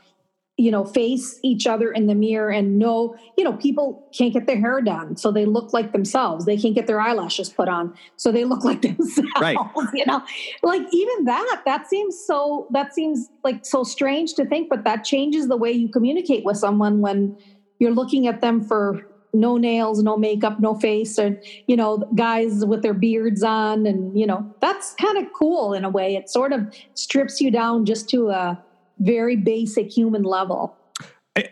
you 0.59 0.73
know, 0.73 0.85
face 0.85 1.39
each 1.45 1.69
other 1.69 1.93
in 1.93 2.09
the 2.09 2.17
mirror 2.17 2.51
and 2.51 2.81
know, 2.81 3.17
you 3.37 3.45
know, 3.45 3.53
people 3.53 4.05
can't 4.13 4.33
get 4.33 4.49
their 4.49 4.59
hair 4.59 4.81
done, 4.81 5.17
so 5.17 5.31
they 5.31 5.47
look 5.47 5.73
like 5.73 5.93
themselves. 5.93 6.47
They 6.47 6.57
can't 6.57 6.75
get 6.75 6.89
their 6.89 7.01
eyelashes 7.01 7.49
put 7.49 7.69
on, 7.69 7.95
so 8.17 8.33
they 8.33 8.45
look 8.45 8.65
like 8.71 8.83
themselves. 8.83 9.31
Right. 9.41 9.57
You 9.95 10.05
know, 10.05 10.21
like 10.65 10.83
even 10.93 11.25
that, 11.27 11.63
that 11.65 11.89
seems 11.89 12.19
so. 12.19 12.67
That 12.73 12.93
seems 12.93 13.29
like 13.45 13.65
so 13.65 13.85
strange 13.85 14.35
to 14.35 14.45
think, 14.45 14.69
but 14.69 14.83
that 14.83 15.05
changes 15.05 15.47
the 15.47 15.57
way 15.57 15.71
you 15.71 15.89
communicate 15.89 16.45
with 16.45 16.57
someone 16.57 17.01
when 17.01 17.39
you're 17.79 17.95
looking 17.95 18.27
at 18.27 18.41
them 18.41 18.61
for 18.61 19.07
no 19.33 19.59
nails, 19.59 20.03
no 20.03 20.17
makeup, 20.17 20.59
no 20.59 20.75
face, 20.75 21.19
and 21.19 21.41
you 21.69 21.77
know, 21.77 21.99
guys 22.17 22.65
with 22.65 22.83
their 22.83 22.95
beards 22.95 23.45
on, 23.45 23.87
and 23.87 24.19
you 24.19 24.27
know, 24.27 24.53
that's 24.61 24.95
kind 24.95 25.19
of 25.19 25.33
cool 25.33 25.73
in 25.73 25.85
a 25.85 25.89
way. 25.89 26.17
It 26.17 26.29
sort 26.29 26.53
of 26.53 26.75
strips 26.95 27.41
you 27.41 27.53
down 27.53 27.85
just 27.85 28.09
to 28.11 28.31
a 28.31 28.61
very 28.99 29.37
basic 29.37 29.91
human 29.91 30.23
level. 30.23 30.77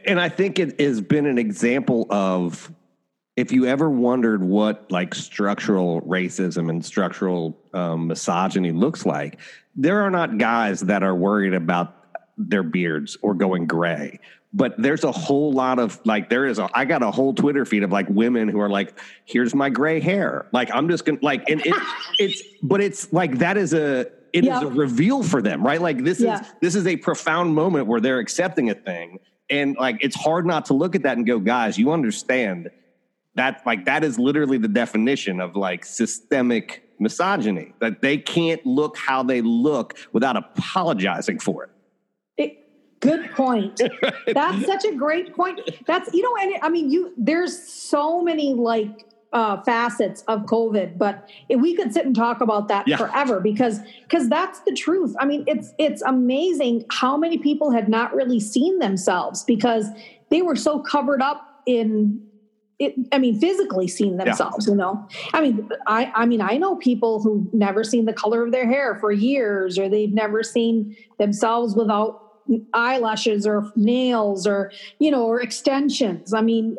And 0.05 0.21
I 0.21 0.29
think 0.29 0.59
it 0.59 0.81
has 0.81 1.01
been 1.01 1.27
an 1.27 1.39
example 1.39 2.07
of 2.11 2.73
if 3.37 3.53
you 3.53 3.67
ever 3.67 3.91
wondered 3.91 4.43
what 4.43 4.91
like 4.91 5.15
structural 5.15 6.01
racism 6.03 6.71
and 6.71 6.85
structural 6.85 7.57
um, 7.75 8.09
misogyny 8.09 8.73
looks 8.73 9.05
like, 9.07 9.39
there 9.77 10.01
are 10.01 10.11
not 10.11 10.39
guys 10.39 10.81
that 10.81 11.03
are 11.03 11.15
worried 11.15 11.55
about 11.55 11.95
their 12.39 12.63
beards 12.63 13.17
or 13.23 13.35
going 13.35 13.67
gray. 13.67 14.19
But 14.53 14.81
there's 14.81 15.05
a 15.05 15.13
whole 15.13 15.53
lot 15.53 15.79
of 15.79 16.01
like 16.07 16.31
there 16.31 16.47
is 16.47 16.59
a 16.59 16.69
I 16.73 16.87
got 16.87 17.03
a 17.03 17.11
whole 17.11 17.35
Twitter 17.35 17.67
feed 17.67 17.83
of 17.83 17.93
like 17.93 18.09
women 18.09 18.49
who 18.49 18.59
are 18.59 18.71
like, 18.71 18.99
here's 19.27 19.55
my 19.55 19.69
gray 19.69 20.01
hair. 20.01 20.47
Like 20.51 20.71
I'm 20.73 20.89
just 20.89 21.05
gonna 21.05 21.19
like 21.21 21.49
and 21.51 21.61
it, 21.65 21.75
it's 22.19 22.43
but 22.63 22.81
it's 22.81 23.13
like 23.13 23.39
that 23.39 23.59
is 23.59 23.75
a 23.75 24.07
it 24.33 24.45
is 24.45 24.63
a 24.63 24.67
reveal 24.67 25.23
for 25.23 25.41
them, 25.43 25.65
right? 25.65 25.81
Like 25.81 26.05
this 26.05 26.21
Yeah. 26.21 26.41
is 26.41 26.47
this 26.61 26.75
is 26.75 26.87
a 26.87 26.97
profound 26.97 27.55
moment 27.55 27.87
where 27.87 28.01
they're 28.01 28.19
accepting 28.19 28.71
a 28.71 28.75
thing. 28.75 29.19
And 29.49 29.77
like 29.77 29.99
it's 30.01 30.17
hard 30.17 30.47
not 30.47 30.67
to 30.67 30.75
look 30.75 30.95
at 30.95 31.03
that 31.05 31.17
and 31.17 31.27
go, 31.27 31.39
guys, 31.39 31.79
you 31.79 31.93
understand 31.93 32.71
that 33.37 33.63
like 33.67 33.85
that 33.85 34.03
is 34.05 34.19
literally 34.19 34.59
the 34.59 34.69
definition 34.69 35.41
of 35.41 35.57
like 35.57 35.85
systemic 35.85 36.89
misogyny. 36.99 37.75
That 37.81 38.03
they 38.03 38.19
can't 38.19 38.65
look 38.67 38.97
how 38.97 39.23
they 39.23 39.41
look 39.43 39.95
without 40.13 40.37
apologizing 40.37 41.39
for 41.39 41.65
it. 41.65 41.71
It 42.37 42.67
Good 43.01 43.31
point. 43.33 43.81
That's 44.27 44.65
such 44.67 44.85
a 44.85 44.93
great 44.95 45.35
point. 45.35 45.61
That's 45.87 46.13
you 46.15 46.23
know, 46.23 46.35
and 46.41 46.63
I 46.63 46.69
mean, 46.71 46.91
you 46.91 47.13
there's 47.17 47.57
so 47.63 48.23
many 48.23 48.55
like 48.55 49.06
uh, 49.33 49.61
facets 49.63 50.23
of 50.29 50.43
COVID, 50.43 50.97
but 50.99 51.29
we 51.55 51.75
could 51.75 51.93
sit 51.93 52.07
and 52.07 52.15
talk 52.15 52.41
about 52.41 52.69
that 52.69 52.87
Yeah. 52.89 52.97
forever 52.97 53.41
because 53.41 53.81
because 54.03 54.29
that's 54.29 54.61
the 54.61 54.73
truth. 54.73 55.15
I 55.19 55.27
mean, 55.27 55.45
it's 55.47 55.73
it's 55.79 56.03
amazing 56.03 56.85
how 56.91 57.17
many 57.17 57.39
people 57.39 57.71
had 57.71 57.89
not 57.89 58.15
really 58.15 58.41
seen 58.41 58.79
themselves 58.79 59.45
because 59.45 59.89
they 60.31 60.43
were 60.43 60.57
so 60.57 60.79
covered 60.81 61.23
up 61.23 61.63
in. 61.67 62.23
It, 62.79 62.95
I 63.11 63.19
mean, 63.19 63.41
physically 63.41 63.89
seen 63.89 64.19
themselves. 64.19 64.67
You 64.67 64.75
know, 64.75 65.09
I 65.33 65.41
mean, 65.41 65.67
I 65.87 66.13
I 66.15 66.27
mean, 66.27 66.43
I 66.43 66.59
know 66.59 66.77
people 66.77 67.23
who've 67.23 67.53
never 67.55 67.83
seen 67.83 68.05
the 68.05 68.13
color 68.13 68.45
of 68.45 68.53
their 68.53 68.67
hair 68.67 68.97
for 69.01 69.11
years, 69.11 69.79
or 69.79 69.89
they've 69.89 70.13
never 70.13 70.43
seen 70.43 70.95
themselves 71.19 71.75
without 71.75 72.26
eyelashes 72.75 73.47
or 73.47 73.71
nails 73.77 74.47
or 74.47 74.71
you 74.99 75.11
know 75.11 75.27
or 75.27 75.41
extensions 75.41 76.33
i 76.33 76.41
mean 76.41 76.77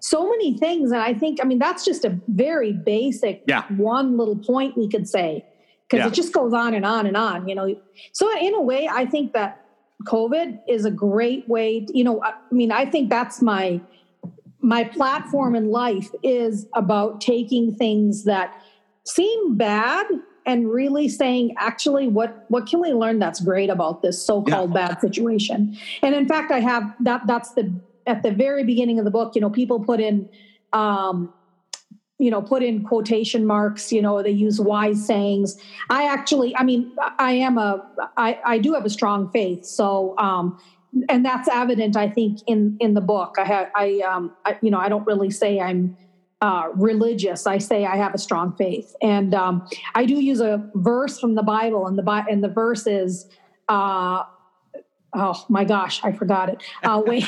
so 0.00 0.28
many 0.30 0.56
things 0.58 0.90
and 0.90 1.00
i 1.02 1.12
think 1.12 1.38
i 1.42 1.44
mean 1.44 1.58
that's 1.58 1.84
just 1.84 2.04
a 2.04 2.18
very 2.28 2.72
basic 2.72 3.42
Yeah. 3.46 3.64
one 3.76 4.16
little 4.16 4.36
point 4.36 4.76
we 4.76 4.88
could 4.88 5.08
say 5.08 5.44
because 5.88 6.04
Yeah. 6.04 6.08
it 6.08 6.14
just 6.14 6.32
goes 6.32 6.52
on 6.54 6.74
and 6.74 6.84
on 6.84 7.06
and 7.06 7.16
on 7.16 7.48
you 7.48 7.54
know 7.54 7.74
so 8.12 8.30
in 8.38 8.54
a 8.54 8.60
way 8.62 8.88
i 8.88 9.04
think 9.04 9.32
that 9.32 9.64
covid 10.04 10.58
is 10.68 10.84
a 10.84 10.90
great 10.90 11.48
way 11.48 11.84
to, 11.84 11.96
you 11.98 12.04
know 12.04 12.22
i 12.22 12.30
I 12.30 12.54
mean 12.54 12.72
i 12.72 12.84
think 12.86 13.10
that's 13.10 13.42
my 13.42 13.80
my 14.62 14.84
platform 14.84 15.54
in 15.54 15.70
life 15.70 16.10
is 16.22 16.66
about 16.74 17.20
taking 17.20 17.74
things 17.74 18.24
that 18.24 18.62
seem 19.04 19.56
bad 19.56 20.06
and 20.50 20.68
really 20.68 21.08
saying 21.08 21.54
actually 21.58 22.08
what 22.08 22.44
what 22.48 22.66
can 22.66 22.80
we 22.80 22.92
learn 22.92 23.20
that's 23.20 23.40
great 23.40 23.70
about 23.70 24.02
this 24.02 24.20
so-called 24.24 24.74
bad 24.74 25.00
situation? 25.00 25.76
And 26.02 26.14
in 26.14 26.26
fact 26.26 26.50
i 26.50 26.58
have 26.58 26.92
that 27.00 27.22
that's 27.26 27.52
the 27.52 27.72
at 28.06 28.22
the 28.24 28.32
very 28.32 28.64
beginning 28.64 28.98
of 28.98 29.04
the 29.04 29.10
book 29.12 29.34
you 29.36 29.40
know 29.40 29.50
people 29.50 29.78
put 29.78 30.00
in 30.00 30.28
um 30.72 31.32
you 32.18 32.30
know 32.32 32.42
put 32.42 32.64
in 32.64 32.82
quotation 32.82 33.46
marks 33.46 33.92
you 33.92 34.02
know 34.02 34.22
they 34.22 34.30
use 34.30 34.60
wise 34.60 35.06
sayings. 35.06 35.56
I 35.88 36.04
actually 36.12 36.56
i 36.56 36.64
mean 36.64 36.92
i 37.18 37.32
am 37.32 37.56
a 37.56 37.86
i 38.16 38.38
i 38.44 38.58
do 38.58 38.74
have 38.74 38.84
a 38.84 38.90
strong 38.90 39.30
faith 39.30 39.64
so 39.64 40.18
um 40.18 40.58
and 41.08 41.24
that's 41.24 41.48
evident 41.48 41.96
i 41.96 42.08
think 42.08 42.40
in 42.48 42.76
in 42.80 42.94
the 42.94 43.00
book. 43.00 43.36
I 43.38 43.44
have 43.44 43.70
i 43.76 44.00
um 44.00 44.32
I, 44.44 44.58
you 44.60 44.70
know 44.72 44.78
i 44.78 44.88
don't 44.88 45.06
really 45.06 45.30
say 45.30 45.60
i'm 45.60 45.96
uh, 46.42 46.68
religious 46.74 47.46
i 47.46 47.58
say 47.58 47.84
i 47.84 47.96
have 47.96 48.14
a 48.14 48.18
strong 48.18 48.54
faith 48.56 48.94
and 49.02 49.34
um, 49.34 49.66
i 49.94 50.04
do 50.06 50.14
use 50.14 50.40
a 50.40 50.68
verse 50.74 51.18
from 51.20 51.34
the 51.34 51.42
bible 51.42 51.86
and 51.86 51.98
the 51.98 52.02
Bi- 52.02 52.24
and 52.30 52.42
the 52.42 52.48
verse 52.48 52.86
is 52.86 53.28
uh, 53.68 54.22
oh 55.14 55.44
my 55.48 55.64
gosh 55.64 56.02
i 56.02 56.12
forgot 56.12 56.48
it 56.48 56.62
uh, 56.82 57.02
wait 57.06 57.24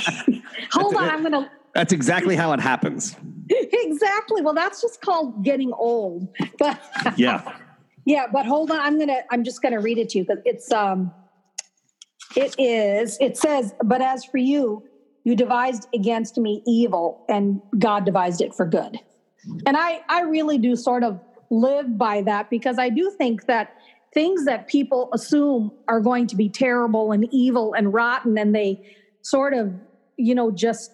hold 0.73 0.97
on 0.97 1.09
i'm 1.11 1.23
gonna 1.23 1.51
That's 1.75 1.93
exactly 1.93 2.37
how 2.37 2.53
it 2.53 2.61
happens. 2.61 3.17
exactly 3.49 4.41
well 4.43 4.55
that's 4.55 4.81
just 4.81 5.01
called 5.03 5.45
getting 5.45 5.73
old 5.75 6.29
but 6.59 6.81
Yeah. 7.17 7.43
yeah, 8.05 8.27
but 8.33 8.47
hold 8.47 8.71
on. 8.71 8.81
I'm 8.81 8.99
gonna. 8.99 9.21
I'm 9.31 9.45
just 9.45 9.63
gonna 9.63 9.81
read 9.81 9.99
it 9.99 10.09
to 10.11 10.19
you 10.19 10.25
because 10.25 10.43
it's 10.45 10.73
um. 10.73 11.13
It 12.35 12.55
is. 12.59 13.19
It 13.21 13.37
says, 13.37 13.75
"But 13.85 14.01
as 14.01 14.25
for 14.25 14.39
you, 14.39 14.83
you 15.25 15.37
devised 15.37 15.89
against 15.95 16.39
me 16.39 16.63
evil, 16.67 17.25
and 17.29 17.61
God 17.79 18.05
devised 18.05 18.41
it 18.41 18.55
for 18.55 18.67
good." 18.67 18.99
And 19.67 19.77
I, 19.77 20.03
I 20.09 20.23
really 20.23 20.59
do 20.59 20.77
sort 20.77 21.03
of 21.03 21.21
live 21.51 21.99
by 21.99 22.23
that 22.23 22.49
because 22.49 22.79
I 22.79 22.89
do 22.89 23.11
think 23.11 23.47
that 23.47 23.75
things 24.15 24.45
that 24.45 24.69
people 24.69 25.09
assume 25.13 25.73
are 25.89 26.01
going 26.01 26.27
to 26.29 26.37
be 26.37 26.49
terrible 26.49 27.13
and 27.13 27.27
evil 27.33 27.75
and 27.75 27.93
rotten, 27.93 28.39
and 28.39 28.55
they 28.55 28.81
sort 29.23 29.55
of, 29.55 29.73
you 30.17 30.35
know, 30.35 30.51
just 30.51 30.93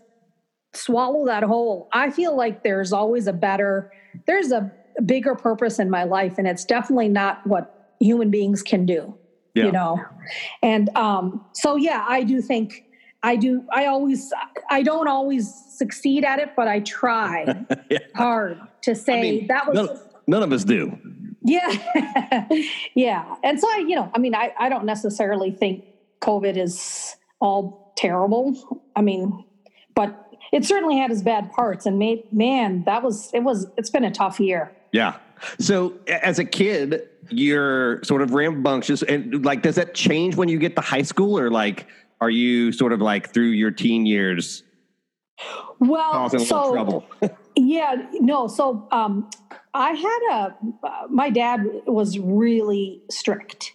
swallow 0.74 1.26
that 1.26 1.43
whole. 1.43 1.89
I 1.93 2.11
feel 2.11 2.37
like 2.37 2.62
there's 2.62 2.93
always 2.93 3.26
a 3.26 3.33
better, 3.33 3.91
there's 4.26 4.53
a 4.53 4.70
bigger 5.05 5.35
purpose 5.35 5.79
in 5.79 5.91
my 5.91 6.05
life, 6.05 6.39
and 6.39 6.47
it's 6.47 6.64
definitely 6.64 7.09
not 7.09 7.47
what 7.47 7.95
human 8.01 8.31
beings 8.31 8.62
can 8.62 8.87
do. 8.87 9.14
Yeah. 9.55 9.64
You 9.64 9.72
know, 9.72 10.01
and 10.62 10.89
um, 10.97 11.45
so 11.53 11.76
yeah, 11.76 12.05
I 12.09 12.22
do 12.22 12.41
think 12.41 12.85
I 13.23 13.37
do. 13.37 13.64
I 13.73 13.87
always, 13.87 14.33
I 14.71 14.83
don't 14.83 15.09
always 15.09 15.53
succeed 15.77 16.25
at 16.25 16.39
it, 16.39 16.51
but 16.57 16.69
I 16.69 16.81
try 16.81 17.64
Yeah. 17.91 17.99
hard 18.14 18.61
to 18.83 18.95
say 18.95 19.21
mean, 19.21 19.47
that 19.49 19.66
was 19.66 19.75
None, 19.77 19.99
none 20.27 20.43
of 20.43 20.53
us 20.53 20.64
do. 20.64 20.97
yeah. 21.43 22.51
yeah. 22.95 23.35
And 23.43 23.59
so 23.59 23.69
I, 23.69 23.79
you 23.87 23.97
know, 23.97 24.11
I 24.14 24.19
mean, 24.19 24.35
I, 24.35 24.53
I 24.59 24.69
don't 24.69 24.85
necessarily 24.85 25.51
think 25.51 25.85
COVID 26.21 26.57
is 26.57 27.16
all 27.41 27.93
terrible. 27.97 28.83
I 28.95 29.03
mean, 29.03 29.45
but 29.95 30.31
it 30.53 30.64
certainly 30.64 30.97
had 30.97 31.11
its 31.11 31.23
bad 31.23 31.51
parts 31.53 31.87
and 31.87 31.99
made, 31.99 32.33
man, 32.33 32.85
that 32.85 33.03
was, 33.03 33.31
it 33.35 33.41
was, 33.41 33.66
it's 33.77 33.91
been 33.91 34.05
a 34.05 34.11
tough 34.12 34.39
year. 34.39 34.71
Yeah. 34.93 35.16
So 35.59 35.95
as 36.09 36.39
a 36.39 36.45
kid, 36.45 37.09
you're 37.31 38.03
sort 38.05 38.23
of 38.23 38.33
rambunctious 38.33 39.03
and 39.03 39.45
like 39.45 39.62
does 39.62 39.75
that 39.75 39.95
change 39.95 40.35
when 40.37 40.49
you 40.49 40.59
get 40.59 40.75
to 40.77 40.81
high 40.83 41.03
school 41.03 41.39
or 41.39 41.51
like 41.51 41.87
are 42.21 42.31
you 42.31 42.73
sort 42.73 42.93
of 42.93 43.01
like 43.01 43.33
through 43.33 43.51
your 43.51 43.71
teen 43.71 44.07
years 44.07 44.62
Well, 45.79 46.12
causing 46.12 46.41
a 46.41 46.43
little 46.43 46.64
so 46.64 46.73
trouble? 46.73 47.05
Yeah, 47.57 48.07
no. 48.12 48.47
So 48.47 48.87
um, 48.93 49.29
I 49.75 49.91
had 49.91 50.19
a, 50.31 50.57
uh, 50.87 51.07
my 51.11 51.29
dad 51.29 51.64
was 51.87 52.19
really 52.19 53.03
strict. 53.11 53.73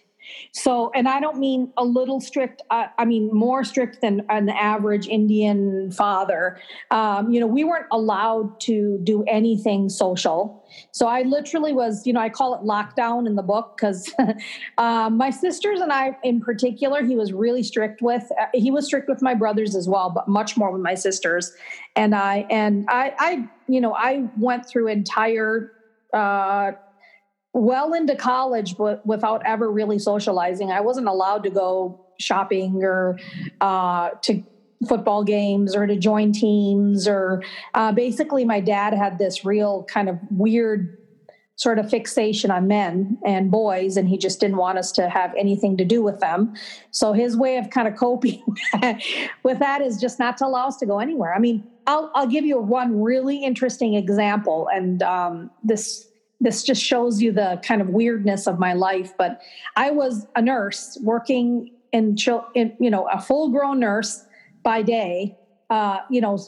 So, 0.56 0.92
and 0.94 1.08
I 1.08 1.18
don't 1.18 1.38
mean 1.38 1.72
a 1.76 1.84
little 1.84 2.20
strict, 2.20 2.62
I, 2.70 2.86
I 2.96 3.04
mean 3.04 3.28
more 3.32 3.64
strict 3.64 4.00
than 4.00 4.24
an 4.28 4.48
average 4.48 5.08
Indian 5.08 5.90
father. 5.90 6.60
Um, 6.92 7.32
you 7.32 7.40
know, 7.40 7.46
we 7.48 7.64
weren't 7.64 7.88
allowed 7.90 8.60
to 8.60 9.00
do 9.02 9.24
anything 9.24 9.88
social. 9.88 10.64
So 10.92 11.08
I 11.08 11.22
literally 11.22 11.72
was, 11.72 12.06
you 12.06 12.12
know, 12.12 12.20
I 12.20 12.28
call 12.28 12.54
it 12.54 12.60
lockdown 12.60 13.26
in 13.26 13.34
the 13.34 13.42
book 13.42 13.76
because 13.76 14.14
um, 14.78 15.16
my 15.16 15.30
sisters 15.30 15.80
and 15.80 15.92
I, 15.92 16.16
in 16.22 16.40
particular, 16.40 17.02
he 17.02 17.16
was 17.16 17.32
really 17.32 17.64
strict 17.64 18.00
with. 18.00 18.30
Uh, 18.40 18.46
he 18.54 18.70
was 18.70 18.86
strict 18.86 19.08
with 19.08 19.22
my 19.22 19.34
brothers 19.34 19.74
as 19.74 19.88
well, 19.88 20.08
but 20.08 20.28
much 20.28 20.56
more 20.56 20.70
with 20.70 20.82
my 20.82 20.94
sisters. 20.94 21.52
And 21.96 22.14
I, 22.14 22.46
and 22.48 22.86
I, 22.88 23.12
I, 23.18 23.48
you 23.66 23.80
know, 23.80 23.92
I 23.92 24.28
went 24.38 24.68
through 24.68 24.86
entire, 24.86 25.72
uh, 26.12 26.72
well 27.54 27.94
into 27.94 28.16
college, 28.16 28.76
but 28.76 29.06
without 29.06 29.40
ever 29.46 29.70
really 29.70 29.98
socializing. 29.98 30.70
I 30.70 30.80
wasn't 30.80 31.06
allowed 31.06 31.44
to 31.44 31.50
go 31.50 32.04
shopping 32.18 32.82
or 32.82 33.18
uh, 33.60 34.10
to 34.22 34.42
football 34.88 35.24
games 35.24 35.74
or 35.74 35.86
to 35.86 35.96
join 35.96 36.32
teams 36.32 37.08
or 37.08 37.42
uh, 37.74 37.92
basically 37.92 38.44
my 38.44 38.60
dad 38.60 38.92
had 38.92 39.18
this 39.18 39.44
real 39.44 39.84
kind 39.84 40.08
of 40.08 40.18
weird 40.30 40.98
sort 41.56 41.78
of 41.78 41.88
fixation 41.88 42.50
on 42.50 42.66
men 42.66 43.16
and 43.24 43.50
boys 43.50 43.96
and 43.96 44.08
he 44.08 44.18
just 44.18 44.40
didn't 44.40 44.56
want 44.56 44.76
us 44.76 44.90
to 44.90 45.08
have 45.08 45.32
anything 45.38 45.76
to 45.76 45.84
do 45.84 46.02
with 46.02 46.18
them 46.18 46.52
so 46.90 47.12
his 47.12 47.36
way 47.36 47.56
of 47.56 47.70
kind 47.70 47.86
of 47.86 47.96
coping 47.96 48.44
with 49.44 49.58
that 49.60 49.80
is 49.80 49.98
just 49.98 50.18
not 50.18 50.36
to 50.36 50.44
allow 50.44 50.66
us 50.66 50.76
to 50.76 50.84
go 50.84 50.98
anywhere 50.98 51.32
i 51.32 51.38
mean 51.38 51.64
i'll, 51.86 52.10
I'll 52.14 52.26
give 52.26 52.44
you 52.44 52.58
one 52.58 53.00
really 53.00 53.42
interesting 53.42 53.94
example 53.94 54.68
and 54.74 55.02
um, 55.02 55.50
this 55.62 56.08
this 56.40 56.62
just 56.62 56.82
shows 56.82 57.22
you 57.22 57.32
the 57.32 57.60
kind 57.66 57.80
of 57.80 57.88
weirdness 57.88 58.46
of 58.46 58.58
my 58.58 58.72
life 58.72 59.12
but 59.16 59.40
i 59.76 59.90
was 59.90 60.26
a 60.36 60.42
nurse 60.42 60.98
working 61.02 61.70
in, 61.94 62.16
in 62.54 62.76
you 62.80 62.90
know 62.90 63.08
a 63.08 63.20
full 63.20 63.48
grown 63.48 63.80
nurse 63.80 64.26
by 64.62 64.82
day. 64.82 65.38
Uh, 65.70 65.98
you 66.10 66.20
know 66.20 66.38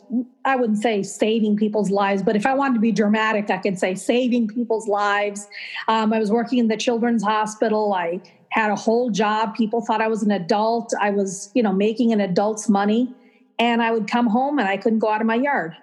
i 0.45 0.55
wouldn't 0.55 0.79
say 0.79 1.03
saving 1.03 1.57
people's 1.57 1.91
lives 1.91 2.23
but 2.23 2.37
if 2.37 2.45
i 2.45 2.53
wanted 2.53 2.75
to 2.75 2.81
be 2.81 2.93
dramatic 2.93 3.51
i 3.51 3.57
could 3.57 3.79
say 3.79 3.95
saving 3.95 4.47
people's 4.47 4.87
lives. 4.87 5.49
Um, 5.89 6.13
i 6.13 6.19
was 6.19 6.31
working 6.31 6.59
in 6.59 6.69
the 6.69 6.77
children's 6.77 7.23
hospital. 7.23 7.95
I 7.95 8.21
had 8.51 8.71
a 8.71 8.77
whole 8.77 9.11
job. 9.11 9.55
People 9.55 9.81
thought 9.81 10.03
i 10.03 10.07
was 10.07 10.23
an 10.23 10.31
adult. 10.31 10.93
I 11.01 11.11
was 11.11 11.51
you 11.55 11.63
know 11.63 11.73
making 11.73 12.13
an 12.13 12.21
adult's 12.21 12.69
money 12.69 13.13
and 13.59 13.83
i 13.83 13.91
would 13.91 14.07
come 14.09 14.27
home 14.27 14.59
and 14.59 14.69
i 14.69 14.77
couldn't 14.77 14.99
go 14.99 15.09
out 15.09 15.23
of 15.23 15.27
my 15.27 15.37
yard. 15.37 15.75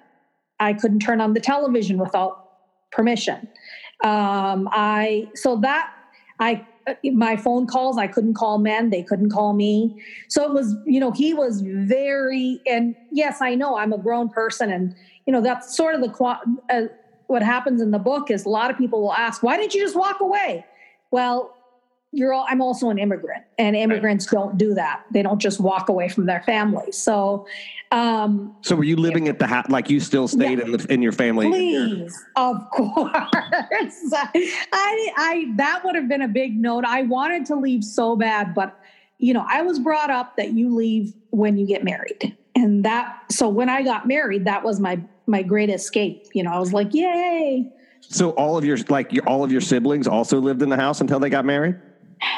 I 0.59 0.73
couldn't 0.73 0.99
turn 0.99 1.19
on 1.19 1.33
the 1.33 1.39
television 1.39 1.97
without 1.97 2.51
permission 2.91 3.49
um, 4.03 4.67
I 4.71 5.29
so 5.35 5.57
that 5.57 5.89
I 6.39 6.65
my 7.05 7.37
phone 7.37 7.65
calls 7.65 7.97
I 7.97 8.07
couldn't 8.07 8.33
call 8.33 8.57
men 8.59 8.89
they 8.89 9.03
couldn't 9.03 9.29
call 9.29 9.53
me. 9.53 9.95
So 10.27 10.43
it 10.43 10.53
was 10.53 10.75
you 10.85 10.99
know 10.99 11.11
he 11.11 11.33
was 11.33 11.61
very 11.61 12.61
and 12.65 12.95
yes 13.11 13.41
I 13.41 13.55
know 13.55 13.77
I'm 13.77 13.93
a 13.93 13.97
grown 13.97 14.29
person 14.29 14.71
and 14.71 14.93
you 15.25 15.31
know 15.33 15.41
that's 15.41 15.75
sort 15.75 15.95
of 15.95 16.01
the 16.01 16.11
uh, 16.69 16.81
what 17.27 17.41
happens 17.41 17.81
in 17.81 17.91
the 17.91 17.99
book 17.99 18.29
is 18.29 18.45
a 18.45 18.49
lot 18.49 18.69
of 18.69 18.77
people 18.77 19.01
will 19.01 19.13
ask 19.13 19.41
why 19.41 19.57
didn't 19.57 19.73
you 19.73 19.81
just 19.81 19.95
walk 19.95 20.19
away? 20.19 20.65
Well 21.11 21.55
you're 22.13 22.33
all, 22.33 22.45
I'm 22.47 22.61
also 22.61 22.89
an 22.89 22.99
immigrant 22.99 23.43
and 23.57 23.75
immigrants 23.75 24.25
don't 24.27 24.57
do 24.57 24.73
that 24.75 25.03
they 25.11 25.21
don't 25.21 25.39
just 25.39 25.59
walk 25.59 25.89
away 25.89 26.07
from 26.07 26.25
their 26.25 26.41
families 26.41 26.97
so 26.97 27.45
um, 27.93 28.55
So 28.61 28.75
were 28.75 28.83
you 28.83 28.95
living 28.95 29.27
at 29.27 29.37
the 29.37 29.45
house? 29.45 29.69
Like 29.69 29.87
you 29.87 29.99
still 29.99 30.27
stayed 30.27 30.59
in 30.59 30.71
the, 30.71 30.85
in 30.91 31.03
your 31.03 31.11
family? 31.11 31.47
Please, 31.47 32.25
of 32.35 32.67
course. 32.73 33.13
I, 33.13 35.11
I, 35.15 35.53
that 35.57 35.83
would 35.85 35.93
have 35.93 36.09
been 36.09 36.23
a 36.23 36.27
big 36.27 36.59
note. 36.59 36.85
I 36.85 37.03
wanted 37.03 37.45
to 37.47 37.55
leave 37.55 37.83
so 37.83 38.15
bad, 38.15 38.55
but 38.55 38.79
you 39.19 39.31
know, 39.31 39.45
I 39.47 39.61
was 39.61 39.77
brought 39.77 40.09
up 40.09 40.37
that 40.37 40.53
you 40.53 40.73
leave 40.73 41.13
when 41.29 41.55
you 41.55 41.67
get 41.67 41.83
married. 41.83 42.35
And 42.55 42.83
that, 42.83 43.31
so 43.31 43.47
when 43.47 43.69
I 43.69 43.83
got 43.83 44.07
married, 44.07 44.45
that 44.45 44.63
was 44.63 44.79
my, 44.79 44.99
my 45.27 45.43
great 45.43 45.69
escape. 45.69 46.25
You 46.33 46.41
know, 46.41 46.51
I 46.51 46.59
was 46.59 46.73
like, 46.73 46.95
yay. 46.95 47.71
So 48.01 48.31
all 48.31 48.57
of 48.57 48.65
your, 48.65 48.77
like 48.89 49.13
your, 49.13 49.23
all 49.29 49.43
of 49.43 49.51
your 49.51 49.61
siblings 49.61 50.07
also 50.07 50.39
lived 50.39 50.63
in 50.63 50.69
the 50.69 50.77
house 50.77 50.99
until 50.99 51.19
they 51.19 51.29
got 51.29 51.45
married? 51.45 51.75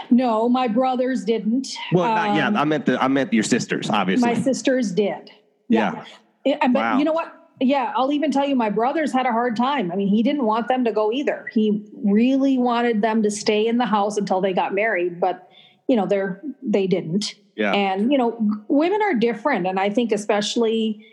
No, 0.09 0.47
my 0.49 0.67
brothers 0.67 1.23
didn't. 1.25 1.67
Well, 1.91 2.13
not, 2.13 2.36
yeah, 2.36 2.47
Um, 2.47 2.55
I 2.57 2.63
meant 2.65 2.86
the, 2.86 3.01
I 3.03 3.07
meant 3.07 3.33
your 3.33 3.43
sisters, 3.43 3.89
obviously. 3.89 4.27
my 4.27 4.33
sisters 4.39 4.91
did. 4.91 5.31
Yeah. 5.69 6.03
Yeah, 6.45 6.57
but 6.67 6.73
Wow. 6.73 6.97
you 6.99 7.05
know 7.05 7.13
what? 7.13 7.33
Yeah, 7.61 7.93
I'll 7.95 8.11
even 8.11 8.31
tell 8.31 8.45
you, 8.45 8.55
my 8.55 8.69
brothers 8.69 9.11
had 9.13 9.25
a 9.25 9.31
hard 9.31 9.55
time. 9.55 9.91
I 9.91 9.95
mean, 9.95 10.09
he 10.09 10.21
didn't 10.21 10.45
want 10.45 10.67
them 10.67 10.83
to 10.86 10.91
go 10.91 11.11
either. 11.11 11.47
He 11.53 11.86
really 12.03 12.57
wanted 12.57 13.01
them 13.01 13.23
to 13.23 13.31
stay 13.31 13.65
in 13.65 13.77
the 13.77 13.86
house 13.86 14.17
until 14.17 14.41
they 14.41 14.53
got 14.53 14.73
married, 14.75 15.19
but 15.19 15.47
you 15.88 15.95
know, 15.95 16.05
they're 16.05 16.41
they 16.61 16.86
didn't. 16.88 17.36
yeah. 17.55 17.71
And 17.73 18.11
you 18.11 18.17
know, 18.17 18.38
women 18.67 19.01
are 19.01 19.13
different, 19.13 19.67
and 19.67 19.79
I 19.79 19.89
think 19.89 20.11
especially, 20.11 21.05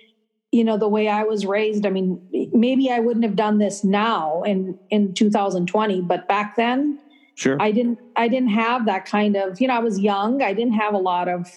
you 0.50 0.64
know, 0.64 0.76
the 0.76 0.88
way 0.88 1.08
I 1.08 1.22
was 1.22 1.46
raised. 1.46 1.86
I 1.86 1.90
mean, 1.90 2.20
maybe 2.52 2.90
I 2.90 2.98
wouldn't 2.98 3.24
have 3.24 3.36
done 3.36 3.58
this 3.58 3.84
now 3.84 4.42
in 4.42 4.78
in 4.90 5.14
2020, 5.14 6.00
but 6.02 6.26
back 6.26 6.56
then, 6.56 6.98
sure. 7.42 7.56
I 7.60 7.72
didn't 7.72 7.98
I 8.16 8.28
didn't 8.28 8.50
have 8.50 8.86
that 8.86 9.04
kind 9.04 9.36
of, 9.36 9.60
you 9.60 9.68
know, 9.68 9.74
I 9.74 9.80
was 9.80 9.98
young. 9.98 10.42
I 10.42 10.52
didn't 10.52 10.74
have 10.74 10.94
a 10.94 10.98
lot 10.98 11.28
of 11.28 11.48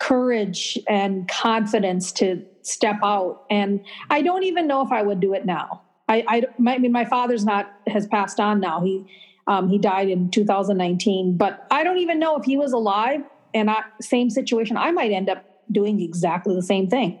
courage 0.00 0.78
and 0.88 1.28
confidence 1.28 2.10
to 2.10 2.44
step 2.62 2.96
out. 3.04 3.44
And 3.50 3.84
I 4.08 4.22
don't 4.22 4.42
even 4.44 4.66
know 4.66 4.84
if 4.84 4.90
I 4.90 5.02
would 5.02 5.20
do 5.20 5.34
it 5.34 5.46
now. 5.46 5.82
I, 6.08 6.24
I, 6.26 6.42
my, 6.58 6.74
I 6.74 6.78
mean, 6.78 6.90
my 6.90 7.04
father's 7.04 7.44
not, 7.44 7.72
has 7.86 8.06
passed 8.08 8.40
on 8.40 8.58
now. 8.58 8.80
He, 8.80 9.06
um, 9.46 9.68
he 9.68 9.78
died 9.78 10.08
in 10.08 10.30
2019, 10.30 11.36
but 11.36 11.66
I 11.70 11.84
don't 11.84 11.98
even 11.98 12.18
know 12.18 12.36
if 12.36 12.44
he 12.44 12.56
was 12.56 12.72
alive 12.72 13.20
and 13.54 13.70
I, 13.70 13.82
same 14.00 14.30
situation, 14.30 14.76
I 14.76 14.90
might 14.90 15.12
end 15.12 15.28
up 15.28 15.44
doing 15.70 16.00
exactly 16.00 16.54
the 16.54 16.62
same 16.62 16.88
thing 16.88 17.18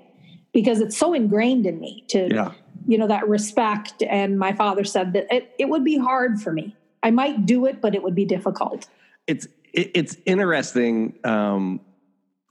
because 0.52 0.80
it's 0.80 0.96
so 0.96 1.12
ingrained 1.12 1.66
in 1.66 1.78
me 1.78 2.04
to, 2.08 2.28
yeah. 2.32 2.52
you 2.86 2.98
know, 2.98 3.06
that 3.06 3.28
respect. 3.28 4.02
And 4.02 4.38
my 4.38 4.52
father 4.52 4.84
said 4.84 5.12
that 5.12 5.32
it, 5.32 5.54
it 5.58 5.68
would 5.68 5.84
be 5.84 5.98
hard 5.98 6.40
for 6.40 6.52
me. 6.52 6.76
I 7.02 7.10
might 7.10 7.46
do 7.46 7.66
it, 7.66 7.80
but 7.80 7.94
it 7.94 8.02
would 8.02 8.14
be 8.14 8.24
difficult. 8.24 8.86
it's 9.26 9.46
it, 9.72 9.90
it's 9.94 10.16
interesting 10.26 11.14
um 11.24 11.80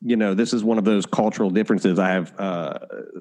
you 0.01 0.15
know 0.15 0.33
this 0.33 0.53
is 0.53 0.63
one 0.63 0.77
of 0.77 0.85
those 0.85 1.05
cultural 1.05 1.49
differences 1.49 1.99
i 1.99 2.07
have 2.07 2.31
uh 2.39 2.77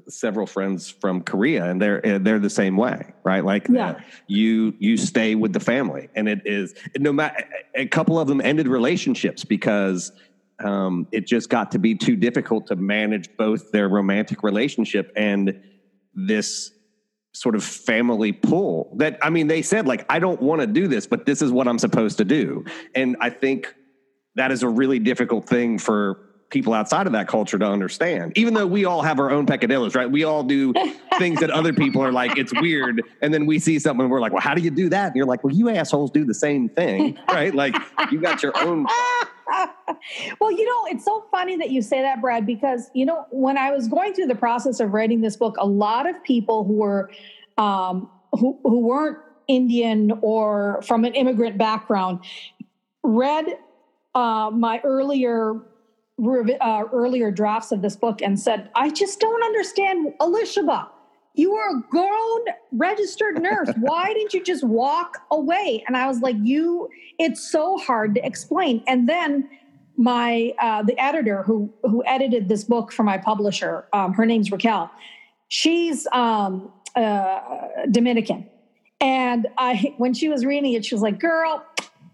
several 0.06 0.46
friends 0.46 0.88
from 0.88 1.20
korea 1.22 1.64
and 1.68 1.82
they're 1.82 2.00
they're 2.20 2.38
the 2.38 2.48
same 2.50 2.76
way 2.76 3.12
right 3.24 3.44
like 3.44 3.66
Yeah. 3.68 3.88
uh, 3.88 3.94
you 4.28 4.74
you 4.78 4.96
stay 4.96 5.34
with 5.34 5.52
the 5.52 5.58
family 5.60 6.08
and 6.14 6.28
it 6.28 6.42
is 6.44 6.74
no 6.98 7.12
matter 7.12 7.42
a 7.74 7.86
couple 7.86 8.16
of 8.20 8.28
them 8.28 8.40
ended 8.40 8.68
relationships 8.68 9.42
because 9.44 10.12
um 10.62 11.08
it 11.10 11.26
just 11.26 11.48
got 11.50 11.72
to 11.72 11.80
be 11.80 11.96
too 11.96 12.14
difficult 12.14 12.68
to 12.68 12.76
manage 12.76 13.28
both 13.36 13.72
their 13.72 13.88
romantic 13.88 14.44
relationship 14.44 15.10
and 15.16 15.58
this 16.14 16.70
sort 17.38 17.54
of 17.54 17.62
family 17.62 18.32
pull 18.32 18.92
that 18.96 19.16
I 19.22 19.30
mean 19.30 19.46
they 19.46 19.62
said 19.62 19.86
like 19.86 20.04
I 20.10 20.18
don't 20.18 20.42
want 20.42 20.60
to 20.60 20.66
do 20.66 20.88
this 20.88 21.06
but 21.06 21.24
this 21.24 21.40
is 21.40 21.52
what 21.52 21.68
I'm 21.68 21.78
supposed 21.78 22.18
to 22.18 22.24
do. 22.24 22.64
And 22.96 23.16
I 23.20 23.30
think 23.30 23.72
that 24.34 24.50
is 24.50 24.64
a 24.64 24.68
really 24.68 24.98
difficult 24.98 25.48
thing 25.48 25.78
for 25.78 26.18
people 26.50 26.72
outside 26.72 27.06
of 27.06 27.12
that 27.12 27.28
culture 27.28 27.58
to 27.58 27.64
understand. 27.64 28.32
Even 28.36 28.54
though 28.54 28.66
we 28.66 28.86
all 28.86 29.02
have 29.02 29.20
our 29.20 29.30
own 29.30 29.46
peccadillos 29.46 29.94
right? 29.94 30.10
We 30.10 30.24
all 30.24 30.42
do 30.42 30.72
things 31.18 31.38
that 31.38 31.50
other 31.50 31.72
people 31.72 32.02
are 32.02 32.10
like 32.10 32.36
it's 32.36 32.52
weird. 32.60 33.02
And 33.22 33.32
then 33.32 33.46
we 33.46 33.60
see 33.60 33.78
something 33.78 34.02
and 34.02 34.10
we're 34.10 34.20
like 34.20 34.32
well 34.32 34.42
how 34.42 34.54
do 34.54 34.60
you 34.60 34.72
do 34.72 34.88
that? 34.88 35.06
And 35.06 35.16
you're 35.16 35.26
like 35.26 35.44
well 35.44 35.54
you 35.54 35.68
assholes 35.68 36.10
do 36.10 36.24
the 36.24 36.34
same 36.34 36.68
thing 36.68 37.16
right? 37.28 37.54
Like 37.54 37.76
you 38.10 38.20
got 38.20 38.42
your 38.42 38.52
own 38.64 38.84
well, 40.40 40.50
you 40.50 40.64
know, 40.64 40.86
it's 40.92 41.04
so 41.04 41.24
funny 41.30 41.56
that 41.56 41.70
you 41.70 41.82
say 41.82 42.02
that, 42.02 42.20
Brad, 42.20 42.46
because, 42.46 42.90
you 42.94 43.06
know, 43.06 43.26
when 43.30 43.56
I 43.56 43.70
was 43.70 43.88
going 43.88 44.14
through 44.14 44.26
the 44.26 44.34
process 44.34 44.80
of 44.80 44.92
writing 44.92 45.20
this 45.20 45.36
book, 45.36 45.56
a 45.58 45.66
lot 45.66 46.08
of 46.08 46.22
people 46.22 46.64
who 46.64 46.74
were, 46.74 47.10
um, 47.56 48.10
who, 48.32 48.58
who 48.62 48.80
weren't 48.80 49.18
Indian 49.48 50.12
or 50.20 50.82
from 50.82 51.04
an 51.04 51.14
immigrant 51.14 51.56
background 51.56 52.20
read 53.02 53.46
uh, 54.14 54.50
my 54.52 54.80
earlier 54.84 55.62
uh, 56.60 56.84
earlier 56.92 57.30
drafts 57.30 57.70
of 57.70 57.80
this 57.80 57.96
book 57.96 58.20
and 58.22 58.38
said, 58.38 58.70
I 58.74 58.90
just 58.90 59.20
don't 59.20 59.42
understand 59.42 60.12
Elisheba. 60.20 60.88
You 61.38 61.54
are 61.54 61.76
a 61.76 61.80
grown 61.88 62.40
registered 62.72 63.40
nurse. 63.40 63.68
Why 63.78 64.12
didn't 64.12 64.34
you 64.34 64.42
just 64.42 64.64
walk 64.64 65.18
away? 65.30 65.84
And 65.86 65.96
I 65.96 66.08
was 66.08 66.20
like, 66.20 66.34
you, 66.42 66.88
it's 67.20 67.48
so 67.48 67.78
hard 67.78 68.16
to 68.16 68.26
explain. 68.26 68.82
And 68.88 69.08
then 69.08 69.48
my 69.96 70.52
uh, 70.60 70.82
the 70.82 70.98
editor 71.00 71.44
who 71.44 71.72
who 71.82 72.04
edited 72.06 72.48
this 72.48 72.64
book 72.64 72.90
for 72.90 73.04
my 73.04 73.18
publisher, 73.18 73.86
um, 73.92 74.14
her 74.14 74.26
name's 74.26 74.50
Raquel. 74.50 74.90
She's 75.48 76.08
um, 76.12 76.72
uh, 76.96 77.40
Dominican, 77.90 78.48
and 79.00 79.46
I 79.58 79.94
when 79.96 80.14
she 80.14 80.28
was 80.28 80.44
reading 80.44 80.72
it, 80.72 80.84
she 80.84 80.94
was 80.94 81.02
like, 81.02 81.20
"Girl, 81.20 81.64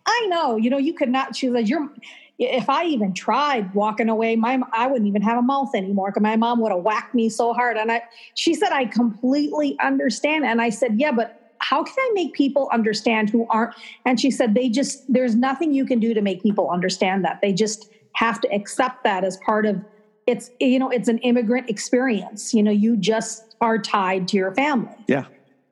I 0.07 0.27
know. 0.29 0.57
You 0.57 0.71
know, 0.71 0.79
you 0.79 0.95
could 0.95 1.11
not." 1.11 1.37
She 1.37 1.49
was 1.49 1.63
like, 1.63 1.69
"You're." 1.69 1.91
If 2.39 2.69
I 2.69 2.85
even 2.85 3.15
tried 3.15 3.73
walking 3.75 4.09
away, 4.09 4.35
my 4.37 4.61
I 4.73 4.87
wouldn't 4.87 5.07
even 5.07 5.23
have 5.23 5.39
a 5.39 5.43
mouth 5.43 5.71
anymore 5.75 6.11
because 6.11 6.23
my 6.23 6.37
mom 6.37 6.61
would 6.61 6.73
have 6.73 6.83
whacked 6.83 7.15
me 7.15 7.29
so 7.29 7.53
hard. 7.53 7.77
And 7.77 7.93
I, 7.93 8.03
she 8.35 8.55
said, 8.55 8.73
I 8.73 8.87
completely 8.87 9.77
understand. 9.81 10.45
And 10.45 10.61
I 10.61 10.71
said, 10.71 10.99
Yeah, 10.99 11.13
but 11.13 11.53
how 11.59 11.85
can 11.85 11.95
I 11.97 12.11
make 12.15 12.35
people 12.35 12.69
understand 12.73 13.31
who 13.31 13.47
aren't? 13.51 13.75
And 14.05 14.19
she 14.19 14.31
said, 14.31 14.55
They 14.55 14.69
just 14.69 15.05
there's 15.13 15.37
nothing 15.37 15.73
you 15.73 15.85
can 15.85 16.01
do 16.01 16.13
to 16.13 16.21
make 16.21 16.43
people 16.43 16.71
understand 16.71 17.25
that. 17.25 17.41
They 17.41 17.53
just 17.53 17.89
have 18.15 18.41
to 18.41 18.53
accept 18.53 19.05
that 19.05 19.25
as 19.25 19.39
part 19.45 19.65
of 19.67 19.81
it's 20.27 20.51
you 20.61 20.79
know 20.79 20.91
it's 20.91 21.09
an 21.09 21.19
immigrant 21.19 21.71
experience. 21.71 22.53
You 22.53 22.63
know, 22.65 22.73
you 22.73 22.97
just 22.97 23.55
are 23.61 23.79
tied 23.79 24.27
to 24.29 24.37
your 24.37 24.53
family, 24.55 24.97
yeah 25.07 25.27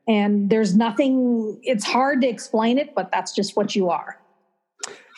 and 0.08 0.50
there's 0.50 0.74
nothing. 0.74 1.58
It's 1.62 1.84
hard 1.84 2.20
to 2.22 2.28
explain 2.28 2.78
it, 2.78 2.94
but 2.94 3.10
that's 3.12 3.34
just 3.34 3.56
what 3.56 3.76
you 3.76 3.90
are. 3.90 4.18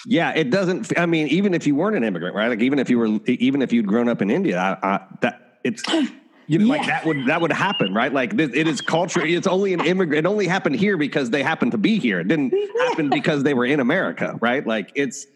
Yeah, 0.06 0.32
it 0.32 0.50
doesn't. 0.50 0.98
I 0.98 1.06
mean, 1.06 1.28
even 1.28 1.54
if 1.54 1.66
you 1.66 1.74
weren't 1.74 1.96
an 1.96 2.04
immigrant, 2.04 2.34
right? 2.34 2.48
Like 2.48 2.60
even 2.60 2.78
if 2.78 2.90
you 2.90 2.98
were, 2.98 3.18
even 3.26 3.62
if 3.62 3.72
you'd 3.72 3.86
grown 3.86 4.08
up 4.08 4.20
in 4.20 4.30
India, 4.30 4.58
I, 4.58 4.94
I, 4.94 5.00
that 5.22 5.58
it's 5.64 5.82
you 6.46 6.58
know, 6.58 6.66
like 6.66 6.86
that 6.86 7.04
would 7.04 7.26
that 7.26 7.40
would 7.40 7.52
happen, 7.52 7.94
right? 7.94 8.12
Like 8.12 8.36
this, 8.36 8.50
it 8.54 8.68
is 8.68 8.80
culture. 8.80 9.24
It's 9.24 9.46
only 9.46 9.72
an 9.72 9.80
immigrant. 9.80 10.26
It 10.26 10.28
only 10.28 10.46
happened 10.46 10.76
here 10.76 10.96
because 10.96 11.30
they 11.30 11.42
happened 11.42 11.72
to 11.72 11.78
be 11.78 11.98
here. 11.98 12.20
It 12.20 12.28
didn't 12.28 12.54
happen 12.80 13.08
because 13.08 13.42
they 13.42 13.54
were 13.54 13.64
in 13.64 13.80
America, 13.80 14.38
right? 14.40 14.66
Like 14.66 14.92
it's, 14.94 15.26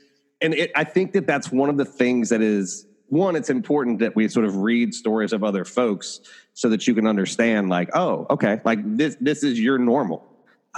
and 0.40 0.54
it, 0.54 0.70
I 0.76 0.84
think 0.84 1.12
that 1.12 1.26
that's 1.26 1.50
one 1.50 1.70
of 1.70 1.78
the 1.78 1.84
things 1.84 2.28
that 2.28 2.42
is 2.42 2.86
one. 3.06 3.36
It's 3.36 3.50
important 3.50 4.00
that 4.00 4.14
we 4.14 4.28
sort 4.28 4.44
of 4.44 4.56
read 4.56 4.94
stories 4.94 5.32
of 5.32 5.42
other 5.42 5.64
folks 5.64 6.20
so 6.52 6.68
that 6.68 6.86
you 6.86 6.94
can 6.94 7.06
understand, 7.06 7.70
like, 7.70 7.88
oh, 7.94 8.26
okay, 8.30 8.60
like 8.64 8.80
this 8.96 9.16
this 9.20 9.42
is 9.42 9.58
your 9.58 9.78
normal. 9.78 10.27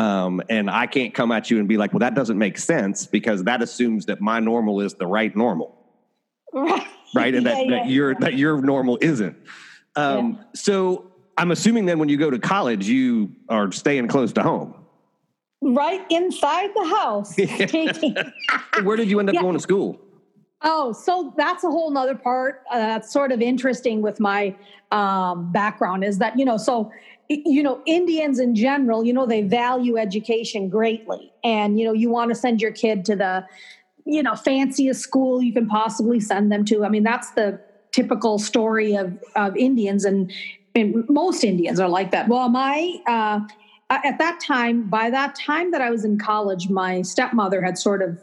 Um, 0.04 0.40
and 0.48 0.70
I 0.70 0.86
can't 0.86 1.12
come 1.12 1.30
at 1.30 1.50
you 1.50 1.58
and 1.58 1.68
be 1.68 1.76
like, 1.76 1.92
well, 1.92 1.98
that 2.00 2.14
doesn't 2.14 2.38
make 2.38 2.56
sense 2.56 3.06
because 3.06 3.44
that 3.44 3.60
assumes 3.62 4.06
that 4.06 4.20
my 4.22 4.40
normal 4.40 4.80
is 4.80 4.94
the 4.94 5.06
right 5.06 5.34
normal, 5.36 5.76
Right. 6.54 6.86
right? 7.14 7.34
And 7.34 7.44
that, 7.46 7.66
Yeah, 7.66 7.70
that 7.82 7.88
your 7.90 8.12
yeah. 8.12 8.18
that 8.20 8.34
your 8.34 8.62
normal 8.62 8.96
isn't. 9.02 9.36
Um, 9.96 10.38
So 10.54 11.10
I'm 11.36 11.50
assuming 11.50 11.84
then 11.84 11.98
when 11.98 12.08
you 12.08 12.16
go 12.16 12.30
to 12.30 12.38
college, 12.38 12.88
you 12.88 13.30
are 13.50 13.70
staying 13.72 14.08
close 14.08 14.32
to 14.34 14.42
home. 14.42 14.74
right 15.62 16.00
inside 16.10 16.70
the 16.74 16.86
house. 16.98 17.36
Where 18.86 18.96
did 18.96 19.10
you 19.10 19.20
end 19.20 19.28
up 19.28 19.34
Yeah. 19.34 19.42
going 19.42 19.54
to 19.54 19.60
school? 19.60 20.00
Oh, 20.62 20.92
so 20.92 21.34
that's 21.36 21.62
a 21.64 21.68
whole 21.70 21.90
nother 21.90 22.14
part 22.14 22.62
uh, 22.70 22.78
that's 22.78 23.12
sort 23.12 23.32
of 23.32 23.40
interesting 23.42 24.00
with 24.00 24.18
my 24.20 24.54
um, 24.92 25.52
background 25.52 26.04
is 26.04 26.16
that, 26.18 26.38
you 26.38 26.44
know, 26.46 26.56
so, 26.56 26.90
you 27.30 27.62
know, 27.62 27.80
Indians 27.86 28.40
in 28.40 28.56
general, 28.56 29.04
you 29.04 29.12
know, 29.12 29.24
they 29.24 29.42
value 29.42 29.96
education 29.96 30.68
greatly. 30.68 31.32
And, 31.44 31.78
you 31.78 31.86
know, 31.86 31.92
you 31.92 32.10
want 32.10 32.30
to 32.30 32.34
send 32.34 32.60
your 32.60 32.72
kid 32.72 33.04
to 33.04 33.14
the, 33.14 33.46
you 34.04 34.22
know, 34.22 34.34
fanciest 34.34 35.00
school 35.00 35.40
you 35.40 35.52
can 35.52 35.68
possibly 35.68 36.18
send 36.18 36.50
them 36.50 36.64
to. 36.64 36.84
I 36.84 36.88
mean, 36.88 37.04
that's 37.04 37.30
the 37.32 37.60
typical 37.92 38.38
story 38.40 38.96
of, 38.96 39.16
of 39.36 39.56
Indians 39.56 40.04
and, 40.04 40.32
and 40.74 41.04
most 41.08 41.44
Indians 41.44 41.78
are 41.78 41.88
like 41.88 42.10
that. 42.10 42.28
Well, 42.28 42.48
my, 42.48 42.96
uh, 43.06 43.40
at 43.90 44.18
that 44.18 44.40
time, 44.40 44.88
by 44.88 45.10
that 45.10 45.36
time 45.36 45.70
that 45.70 45.80
I 45.80 45.90
was 45.90 46.04
in 46.04 46.18
college, 46.18 46.68
my 46.68 47.02
stepmother 47.02 47.62
had 47.62 47.78
sort 47.78 48.02
of 48.02 48.18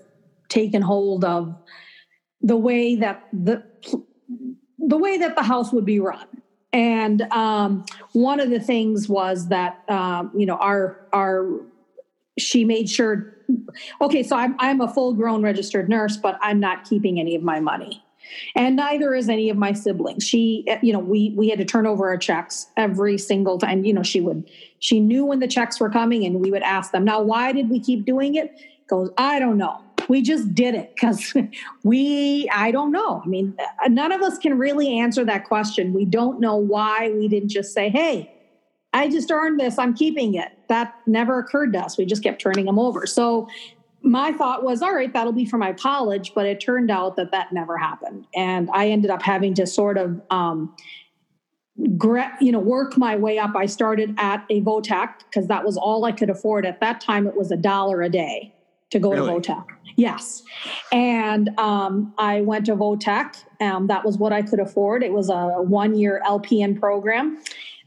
taken 0.50 0.82
hold 0.82 1.24
of 1.24 1.56
the 2.42 2.58
way 2.58 2.96
that 2.96 3.28
the 3.34 3.64
the 4.80 4.98
way 4.98 5.18
that 5.18 5.36
the 5.36 5.44
house 5.44 5.74
would 5.74 5.84
be 5.84 6.00
run 6.00 6.26
and 6.74 7.22
um, 7.32 7.86
one 8.14 8.40
of 8.40 8.50
the 8.50 8.60
things 8.60 9.08
was 9.08 9.48
that 9.50 9.84
um, 9.90 10.32
you 10.36 10.46
know 10.46 10.56
our 10.58 11.08
our 11.14 11.48
she 12.38 12.66
made 12.66 12.90
sure 12.90 13.34
okay 14.02 14.24
so 14.24 14.36
I'm, 14.36 14.56
I'm 14.60 14.82
a 14.82 14.88
full 14.88 15.14
grown 15.14 15.42
registered 15.42 15.90
nurse 15.90 16.18
but 16.18 16.38
i'm 16.42 16.60
not 16.60 16.84
keeping 16.88 17.20
any 17.20 17.36
of 17.36 17.44
my 17.44 17.60
money. 17.60 18.04
And 18.56 18.76
neither 18.76 19.16
is 19.16 19.30
any 19.30 19.50
of 19.50 19.56
my 19.56 19.72
siblings. 19.72 20.22
She 20.22 20.68
you 20.82 20.92
know 20.92 21.00
we 21.00 21.34
we 21.38 21.48
had 21.48 21.60
to 21.60 21.66
turn 21.66 21.88
over 21.88 22.10
our 22.10 22.18
checks 22.18 22.68
every 22.76 23.18
single 23.18 23.58
time. 23.58 23.86
You 23.86 23.94
know 23.94 24.04
she 24.04 24.20
would 24.20 24.50
she 24.80 25.00
knew 25.00 25.26
when 25.26 25.40
the 25.40 25.48
checks 25.48 25.80
were 25.80 25.90
coming 25.90 26.26
and 26.26 26.42
we 26.42 26.52
would 26.52 26.62
ask 26.62 26.92
them 26.92 27.04
now 27.04 27.22
why 27.22 27.52
did 27.52 27.70
we 27.70 27.80
keep 27.80 28.06
doing 28.06 28.36
it 28.36 28.60
goes 28.88 29.10
i 29.18 29.40
don't 29.40 29.58
know 29.58 29.82
we 30.08 30.22
just 30.22 30.54
did 30.54 30.76
it 30.76 30.94
because 30.96 31.34
we 31.84 32.50
i 32.54 32.72
don't 32.72 32.92
know. 32.92 33.22
I 33.24 33.28
mean 33.28 33.56
none 33.88 34.12
of 34.12 34.22
us 34.22 34.38
can 34.38 34.58
really 34.58 35.00
answer 35.00 35.26
that 35.26 35.46
question. 35.46 35.94
We 35.94 36.06
don't 36.06 36.40
know 36.40 36.56
why 36.56 37.12
we 37.12 37.28
didn't 37.28 37.50
just 37.50 37.74
say 37.74 37.90
hey 37.90 38.34
i 38.94 39.10
just 39.10 39.32
earned 39.32 39.60
this. 39.60 39.78
I'm 39.78 39.94
keeping 39.94 40.36
it. 40.36 40.58
That 40.70 40.96
never 41.06 41.40
occurred 41.40 41.74
to 41.74 41.80
us. 41.80 41.98
We 41.98 42.06
just 42.06 42.24
kept 42.24 42.42
turning 42.42 42.66
them 42.66 42.80
over. 42.80 43.06
So 43.06 43.48
my 44.02 44.32
thought 44.32 44.64
was 44.64 44.82
all 44.82 44.94
right 44.94 45.12
that'll 45.12 45.34
be 45.34 45.46
for 45.46 45.58
my 45.58 45.74
college 45.74 46.34
but 46.34 46.46
it 46.46 46.62
turned 46.62 46.90
out 46.90 47.16
that 47.18 47.32
that 47.32 47.52
never 47.52 47.78
happened. 47.78 48.26
And 48.36 48.70
i 48.74 48.88
ended 48.88 49.12
up 49.12 49.22
having 49.22 49.54
to 49.56 49.68
sort 49.68 49.98
of 49.98 50.22
um, 50.30 50.76
you 51.78 52.52
know 52.52 52.60
work 52.60 52.98
my 52.98 53.16
way 53.16 53.38
up. 53.38 53.56
I 53.56 53.68
started 53.68 54.16
at 54.18 54.44
a 54.50 54.62
votech 54.62 55.20
because 55.20 55.48
that 55.48 55.64
was 55.64 55.78
all 55.78 56.06
i 56.06 56.12
could 56.12 56.30
afford. 56.30 56.66
At 56.66 56.80
that 56.80 57.02
time 57.02 57.28
it 57.28 57.36
was 57.36 57.52
a 57.52 57.58
dollar 57.58 58.02
a 58.02 58.10
day 58.10 58.54
to 58.90 59.00
go 59.00 59.12
really? 59.12 59.42
to 59.42 59.52
votech 59.52 59.66
yes 59.96 60.44
and 60.92 61.50
um, 61.60 62.14
i 62.18 62.42
went 62.42 62.66
to 62.66 62.76
votech 62.76 63.44
um, 63.62 63.88
that 63.88 64.04
was 64.06 64.18
what 64.18 64.34
i 64.34 64.42
could 64.42 64.60
afford 64.60 65.04
it 65.04 65.12
was 65.12 65.30
a 65.30 65.62
one 65.62 65.96
year 65.96 66.22
lpn 66.26 66.80
program 66.80 67.42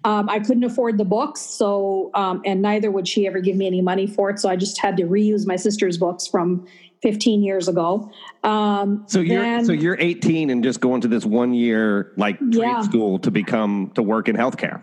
um, 0.04 0.28
i 0.28 0.38
couldn't 0.38 0.64
afford 0.64 0.98
the 0.98 1.04
books 1.04 1.40
so 1.40 2.10
um, 2.14 2.42
and 2.44 2.62
neither 2.62 2.90
would 2.90 3.06
she 3.06 3.26
ever 3.26 3.40
give 3.40 3.56
me 3.56 3.66
any 3.66 3.80
money 3.80 4.06
for 4.06 4.30
it 4.30 4.38
so 4.38 4.48
i 4.48 4.56
just 4.56 4.80
had 4.80 4.96
to 4.96 5.04
reuse 5.04 5.46
my 5.46 5.56
sister's 5.56 5.98
books 5.98 6.26
from 6.26 6.66
15 7.02 7.42
years 7.42 7.68
ago. 7.68 8.10
Um, 8.44 9.04
so 9.06 9.20
you're 9.20 9.42
then, 9.42 9.64
so 9.64 9.72
you're 9.72 9.96
18 9.98 10.50
and 10.50 10.62
just 10.62 10.80
going 10.80 11.00
to 11.00 11.08
this 11.08 11.24
one 11.24 11.54
year 11.54 12.12
like 12.16 12.38
trade 12.38 12.54
yeah. 12.54 12.82
school 12.82 13.18
to 13.20 13.30
become 13.30 13.90
to 13.94 14.02
work 14.02 14.28
in 14.28 14.36
healthcare. 14.36 14.82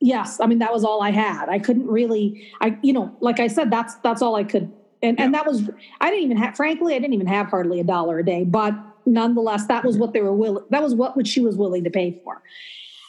Yes, 0.00 0.40
I 0.40 0.46
mean 0.46 0.58
that 0.58 0.72
was 0.72 0.84
all 0.84 1.02
I 1.02 1.10
had. 1.10 1.48
I 1.48 1.58
couldn't 1.58 1.86
really, 1.86 2.50
I 2.60 2.76
you 2.82 2.92
know, 2.92 3.16
like 3.20 3.40
I 3.40 3.46
said, 3.46 3.70
that's 3.70 3.94
that's 3.96 4.20
all 4.20 4.36
I 4.36 4.44
could, 4.44 4.70
and 5.04 5.18
yeah. 5.18 5.24
and 5.24 5.34
that 5.34 5.46
was 5.46 5.70
I 6.00 6.10
didn't 6.10 6.24
even 6.24 6.36
have. 6.38 6.56
Frankly, 6.56 6.94
I 6.94 6.98
didn't 6.98 7.14
even 7.14 7.26
have 7.26 7.46
hardly 7.46 7.80
a 7.80 7.84
dollar 7.84 8.18
a 8.18 8.24
day, 8.24 8.44
but 8.44 8.74
nonetheless, 9.06 9.66
that 9.66 9.84
was 9.84 9.98
what 9.98 10.12
they 10.12 10.20
were 10.20 10.34
willing. 10.34 10.64
That 10.70 10.82
was 10.82 10.94
what, 10.94 11.26
she 11.26 11.40
was 11.40 11.56
willing 11.56 11.84
to 11.84 11.90
pay 11.90 12.20
for. 12.24 12.42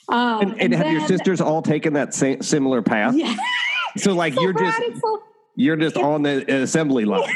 Um, 0.10 0.42
and, 0.42 0.52
and, 0.52 0.62
and 0.62 0.74
have 0.76 0.84
then, 0.86 0.94
your 0.94 1.08
sisters 1.08 1.42
all 1.42 1.62
taken 1.62 1.94
that 1.94 2.14
same 2.14 2.42
similar 2.42 2.82
path? 2.82 3.16
Yeah. 3.16 3.36
So 3.98 4.12
like 4.12 4.34
so 4.34 4.42
you're 4.42 4.52
just 4.52 4.78
so, 5.00 5.24
you're 5.56 5.78
just 5.78 5.96
on 5.96 6.24
the 6.24 6.54
assembly 6.64 7.06
line. 7.06 7.34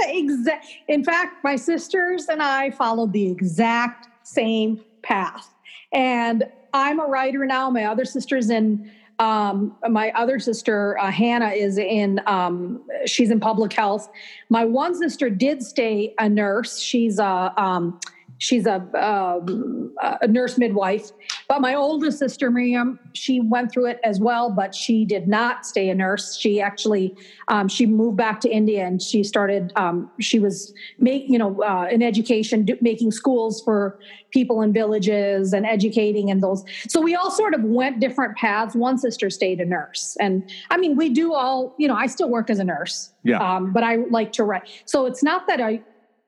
exact. 0.00 0.66
In 0.86 1.02
fact, 1.02 1.42
my 1.42 1.56
sisters 1.56 2.28
and 2.28 2.42
I 2.42 2.72
followed 2.72 3.14
the 3.14 3.26
exact 3.26 4.08
same 4.22 4.84
path. 5.02 5.48
And 5.94 6.44
I'm 6.74 7.00
a 7.00 7.06
writer 7.06 7.46
now. 7.46 7.70
My 7.70 7.84
other 7.84 8.04
sister's 8.04 8.50
in. 8.50 8.90
Um, 9.18 9.76
my 9.88 10.10
other 10.12 10.38
sister 10.38 10.98
uh, 10.98 11.10
Hannah 11.10 11.50
is 11.50 11.78
in. 11.78 12.20
Um, 12.26 12.82
she's 13.06 13.30
in 13.30 13.40
public 13.40 13.72
health. 13.72 14.08
My 14.48 14.64
one 14.64 14.94
sister 14.94 15.30
did 15.30 15.62
stay 15.62 16.14
a 16.18 16.28
nurse. 16.28 16.78
She's 16.80 17.18
a. 17.18 17.52
Um, 17.56 18.00
she's 18.38 18.66
a, 18.66 18.80
um, 19.00 19.94
a 20.00 20.26
nurse 20.26 20.58
midwife. 20.58 21.12
But 21.48 21.60
my 21.60 21.74
oldest 21.74 22.18
sister, 22.18 22.50
Miriam, 22.50 22.98
she 23.12 23.40
went 23.40 23.72
through 23.72 23.86
it 23.86 24.00
as 24.04 24.20
well, 24.20 24.50
but 24.50 24.74
she 24.74 25.04
did 25.04 25.28
not 25.28 25.66
stay 25.66 25.88
a 25.88 25.94
nurse. 25.94 26.36
She 26.36 26.60
actually 26.60 27.16
um, 27.48 27.68
she 27.68 27.86
moved 27.86 28.16
back 28.16 28.40
to 28.40 28.50
India 28.50 28.84
and 28.86 29.00
she 29.00 29.22
started. 29.22 29.72
Um, 29.76 30.10
she 30.20 30.38
was 30.38 30.72
make 30.98 31.24
you 31.28 31.38
know 31.38 31.62
uh, 31.62 31.88
in 31.90 32.02
education, 32.02 32.64
do, 32.64 32.76
making 32.80 33.10
schools 33.10 33.62
for 33.62 33.98
people 34.30 34.62
in 34.62 34.72
villages 34.72 35.52
and 35.52 35.66
educating 35.66 36.30
and 36.30 36.42
those. 36.42 36.64
So 36.88 37.00
we 37.00 37.14
all 37.14 37.30
sort 37.30 37.54
of 37.54 37.62
went 37.62 38.00
different 38.00 38.36
paths. 38.36 38.74
One 38.74 38.98
sister 38.98 39.30
stayed 39.30 39.60
a 39.60 39.64
nurse, 39.64 40.16
and 40.20 40.50
I 40.70 40.76
mean 40.76 40.96
we 40.96 41.10
do 41.10 41.34
all. 41.34 41.74
You 41.78 41.88
know, 41.88 41.96
I 41.96 42.06
still 42.06 42.30
work 42.30 42.50
as 42.50 42.58
a 42.58 42.64
nurse. 42.64 43.12
Yeah. 43.22 43.38
Um, 43.38 43.72
but 43.72 43.82
I 43.82 43.96
like 44.10 44.32
to 44.32 44.44
write. 44.44 44.68
So 44.84 45.06
it's 45.06 45.22
not 45.22 45.46
that 45.46 45.60
I 45.60 45.82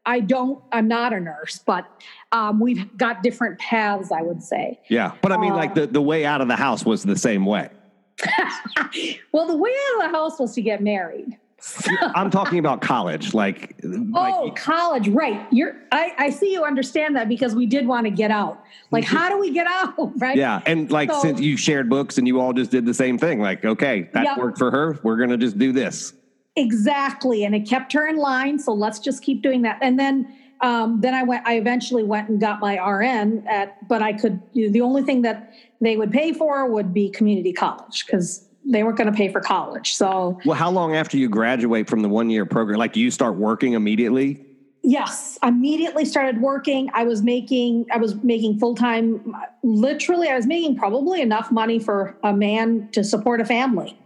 I 0.06 0.20
don't, 0.20 0.62
I'm 0.72 0.88
not 0.88 1.12
a 1.12 1.20
nurse, 1.20 1.58
but 1.58 1.86
um, 2.32 2.60
we've 2.60 2.96
got 2.96 3.22
different 3.22 3.58
paths, 3.58 4.12
I 4.12 4.22
would 4.22 4.42
say. 4.42 4.80
Yeah. 4.88 5.12
But 5.20 5.32
I 5.32 5.36
mean, 5.36 5.52
uh, 5.52 5.56
like 5.56 5.74
the, 5.74 5.86
the 5.86 6.00
way 6.00 6.24
out 6.24 6.40
of 6.40 6.48
the 6.48 6.56
house 6.56 6.84
was 6.84 7.02
the 7.02 7.16
same 7.16 7.44
way. 7.44 7.68
well, 9.32 9.46
the 9.46 9.56
way 9.56 9.70
out 9.70 10.04
of 10.04 10.10
the 10.10 10.16
house 10.16 10.38
was 10.38 10.54
to 10.54 10.62
get 10.62 10.82
married. 10.82 11.36
I'm 12.14 12.30
talking 12.30 12.58
about 12.58 12.80
college, 12.80 13.34
like 13.34 13.74
oh, 13.84 14.44
like, 14.44 14.56
college, 14.56 15.08
right? 15.08 15.46
You're 15.50 15.74
I, 15.90 16.12
I 16.18 16.30
see 16.30 16.52
you 16.52 16.64
understand 16.64 17.16
that 17.16 17.28
because 17.28 17.54
we 17.54 17.66
did 17.66 17.86
want 17.86 18.04
to 18.04 18.10
get 18.10 18.30
out. 18.30 18.62
Like, 18.90 19.04
how 19.04 19.28
do 19.28 19.38
we 19.38 19.50
get 19.50 19.66
out, 19.66 20.12
right? 20.20 20.36
Yeah, 20.36 20.62
and 20.66 20.90
like 20.90 21.10
so, 21.10 21.20
since 21.20 21.40
you 21.40 21.56
shared 21.56 21.88
books 21.88 22.18
and 22.18 22.26
you 22.28 22.40
all 22.40 22.52
just 22.52 22.70
did 22.70 22.84
the 22.84 22.94
same 22.94 23.18
thing, 23.18 23.40
like 23.40 23.64
okay, 23.64 24.08
that 24.12 24.24
yep. 24.24 24.38
worked 24.38 24.58
for 24.58 24.70
her. 24.70 24.98
We're 25.02 25.16
gonna 25.16 25.38
just 25.38 25.58
do 25.58 25.72
this. 25.72 26.12
Exactly. 26.56 27.44
And 27.44 27.54
it 27.54 27.68
kept 27.68 27.92
her 27.92 28.06
in 28.08 28.16
line. 28.16 28.58
So 28.58 28.72
let's 28.72 28.98
just 28.98 29.22
keep 29.22 29.42
doing 29.42 29.62
that. 29.62 29.78
And 29.82 29.98
then 29.98 30.34
um, 30.60 31.00
then 31.00 31.14
I 31.14 31.22
went, 31.22 31.46
I 31.46 31.56
eventually 31.56 32.02
went 32.02 32.28
and 32.28 32.40
got 32.40 32.60
my 32.60 32.78
RN 32.78 33.46
at, 33.46 33.86
but 33.88 34.02
I 34.02 34.12
could, 34.12 34.40
you 34.52 34.66
know, 34.66 34.72
the 34.72 34.80
only 34.80 35.02
thing 35.02 35.22
that 35.22 35.52
they 35.80 35.96
would 35.96 36.10
pay 36.10 36.32
for 36.32 36.70
would 36.70 36.94
be 36.94 37.10
community 37.10 37.52
college 37.52 38.06
because 38.06 38.48
they 38.64 38.82
weren't 38.82 38.96
going 38.96 39.10
to 39.10 39.16
pay 39.16 39.28
for 39.28 39.40
college. 39.40 39.94
So, 39.94 40.40
well, 40.44 40.56
how 40.56 40.70
long 40.70 40.96
after 40.96 41.16
you 41.16 41.28
graduate 41.28 41.88
from 41.88 42.00
the 42.00 42.08
one 42.08 42.30
year 42.30 42.46
program, 42.46 42.78
like 42.78 42.94
do 42.94 43.00
you 43.00 43.10
start 43.10 43.36
working 43.36 43.74
immediately? 43.74 44.44
Yes, 44.82 45.38
immediately 45.42 46.04
started 46.04 46.40
working. 46.40 46.88
I 46.94 47.04
was 47.04 47.22
making, 47.22 47.86
I 47.92 47.98
was 47.98 48.14
making 48.22 48.58
full 48.58 48.74
time, 48.74 49.34
literally, 49.62 50.28
I 50.28 50.36
was 50.36 50.46
making 50.46 50.76
probably 50.76 51.20
enough 51.20 51.50
money 51.50 51.78
for 51.78 52.16
a 52.22 52.32
man 52.32 52.88
to 52.92 53.02
support 53.02 53.40
a 53.40 53.44
family. 53.44 53.98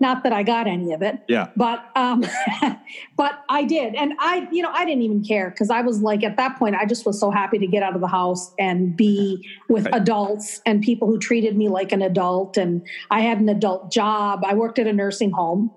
Not 0.00 0.24
that 0.24 0.32
I 0.32 0.42
got 0.42 0.66
any 0.66 0.92
of 0.92 1.02
it. 1.02 1.20
Yeah. 1.28 1.50
But 1.56 1.84
um, 1.94 2.24
but 3.16 3.44
I 3.48 3.64
did, 3.64 3.94
and 3.94 4.12
I 4.18 4.48
you 4.50 4.62
know 4.62 4.70
I 4.70 4.84
didn't 4.84 5.02
even 5.02 5.22
care 5.22 5.50
because 5.50 5.70
I 5.70 5.82
was 5.82 6.02
like 6.02 6.24
at 6.24 6.36
that 6.36 6.58
point 6.58 6.74
I 6.74 6.84
just 6.84 7.06
was 7.06 7.18
so 7.18 7.30
happy 7.30 7.58
to 7.58 7.66
get 7.66 7.82
out 7.82 7.94
of 7.94 8.00
the 8.00 8.08
house 8.08 8.52
and 8.58 8.96
be 8.96 9.46
with 9.68 9.84
right. 9.86 9.94
adults 9.94 10.60
and 10.66 10.82
people 10.82 11.06
who 11.06 11.18
treated 11.18 11.56
me 11.56 11.68
like 11.68 11.92
an 11.92 12.02
adult, 12.02 12.56
and 12.56 12.86
I 13.10 13.20
had 13.20 13.38
an 13.38 13.48
adult 13.48 13.92
job. 13.92 14.42
I 14.44 14.54
worked 14.54 14.78
at 14.78 14.86
a 14.86 14.92
nursing 14.92 15.30
home 15.30 15.70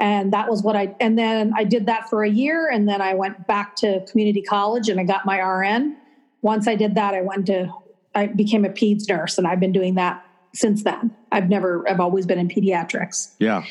and 0.00 0.32
that 0.32 0.48
was 0.48 0.62
what 0.62 0.74
I 0.74 0.94
and 0.98 1.16
then 1.18 1.52
I 1.54 1.64
did 1.64 1.86
that 1.86 2.08
for 2.08 2.24
a 2.24 2.28
year 2.28 2.68
and 2.68 2.88
then 2.88 3.00
I 3.02 3.14
went 3.14 3.46
back 3.46 3.76
to 3.76 4.04
community 4.10 4.42
college 4.42 4.88
and 4.88 4.98
I 4.98 5.04
got 5.04 5.26
my 5.26 5.38
RN. 5.38 5.96
Once 6.42 6.66
I 6.66 6.74
did 6.74 6.94
that 6.94 7.14
I 7.14 7.20
went 7.20 7.46
to 7.46 7.70
I 8.14 8.26
became 8.26 8.64
a 8.64 8.70
peds 8.70 9.08
nurse 9.08 9.38
and 9.38 9.46
I've 9.46 9.60
been 9.60 9.72
doing 9.72 9.94
that 9.96 10.24
since 10.54 10.82
then. 10.82 11.14
I've 11.32 11.48
never, 11.48 11.88
I've 11.88 12.00
always 12.00 12.26
been 12.26 12.38
in 12.38 12.48
pediatrics. 12.48 13.34
Yeah. 13.38 13.64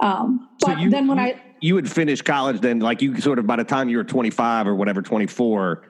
Um, 0.00 0.48
but 0.60 0.74
so 0.74 0.78
you, 0.78 0.90
then 0.90 1.06
when 1.06 1.18
you, 1.18 1.24
I, 1.24 1.42
you 1.60 1.74
would 1.74 1.90
finish 1.90 2.22
college, 2.22 2.60
then 2.60 2.80
like 2.80 3.02
you 3.02 3.20
sort 3.20 3.38
of 3.38 3.46
by 3.46 3.56
the 3.56 3.64
time 3.64 3.88
you 3.88 3.96
were 3.96 4.04
25 4.04 4.66
or 4.66 4.74
whatever, 4.74 5.02
24, 5.02 5.82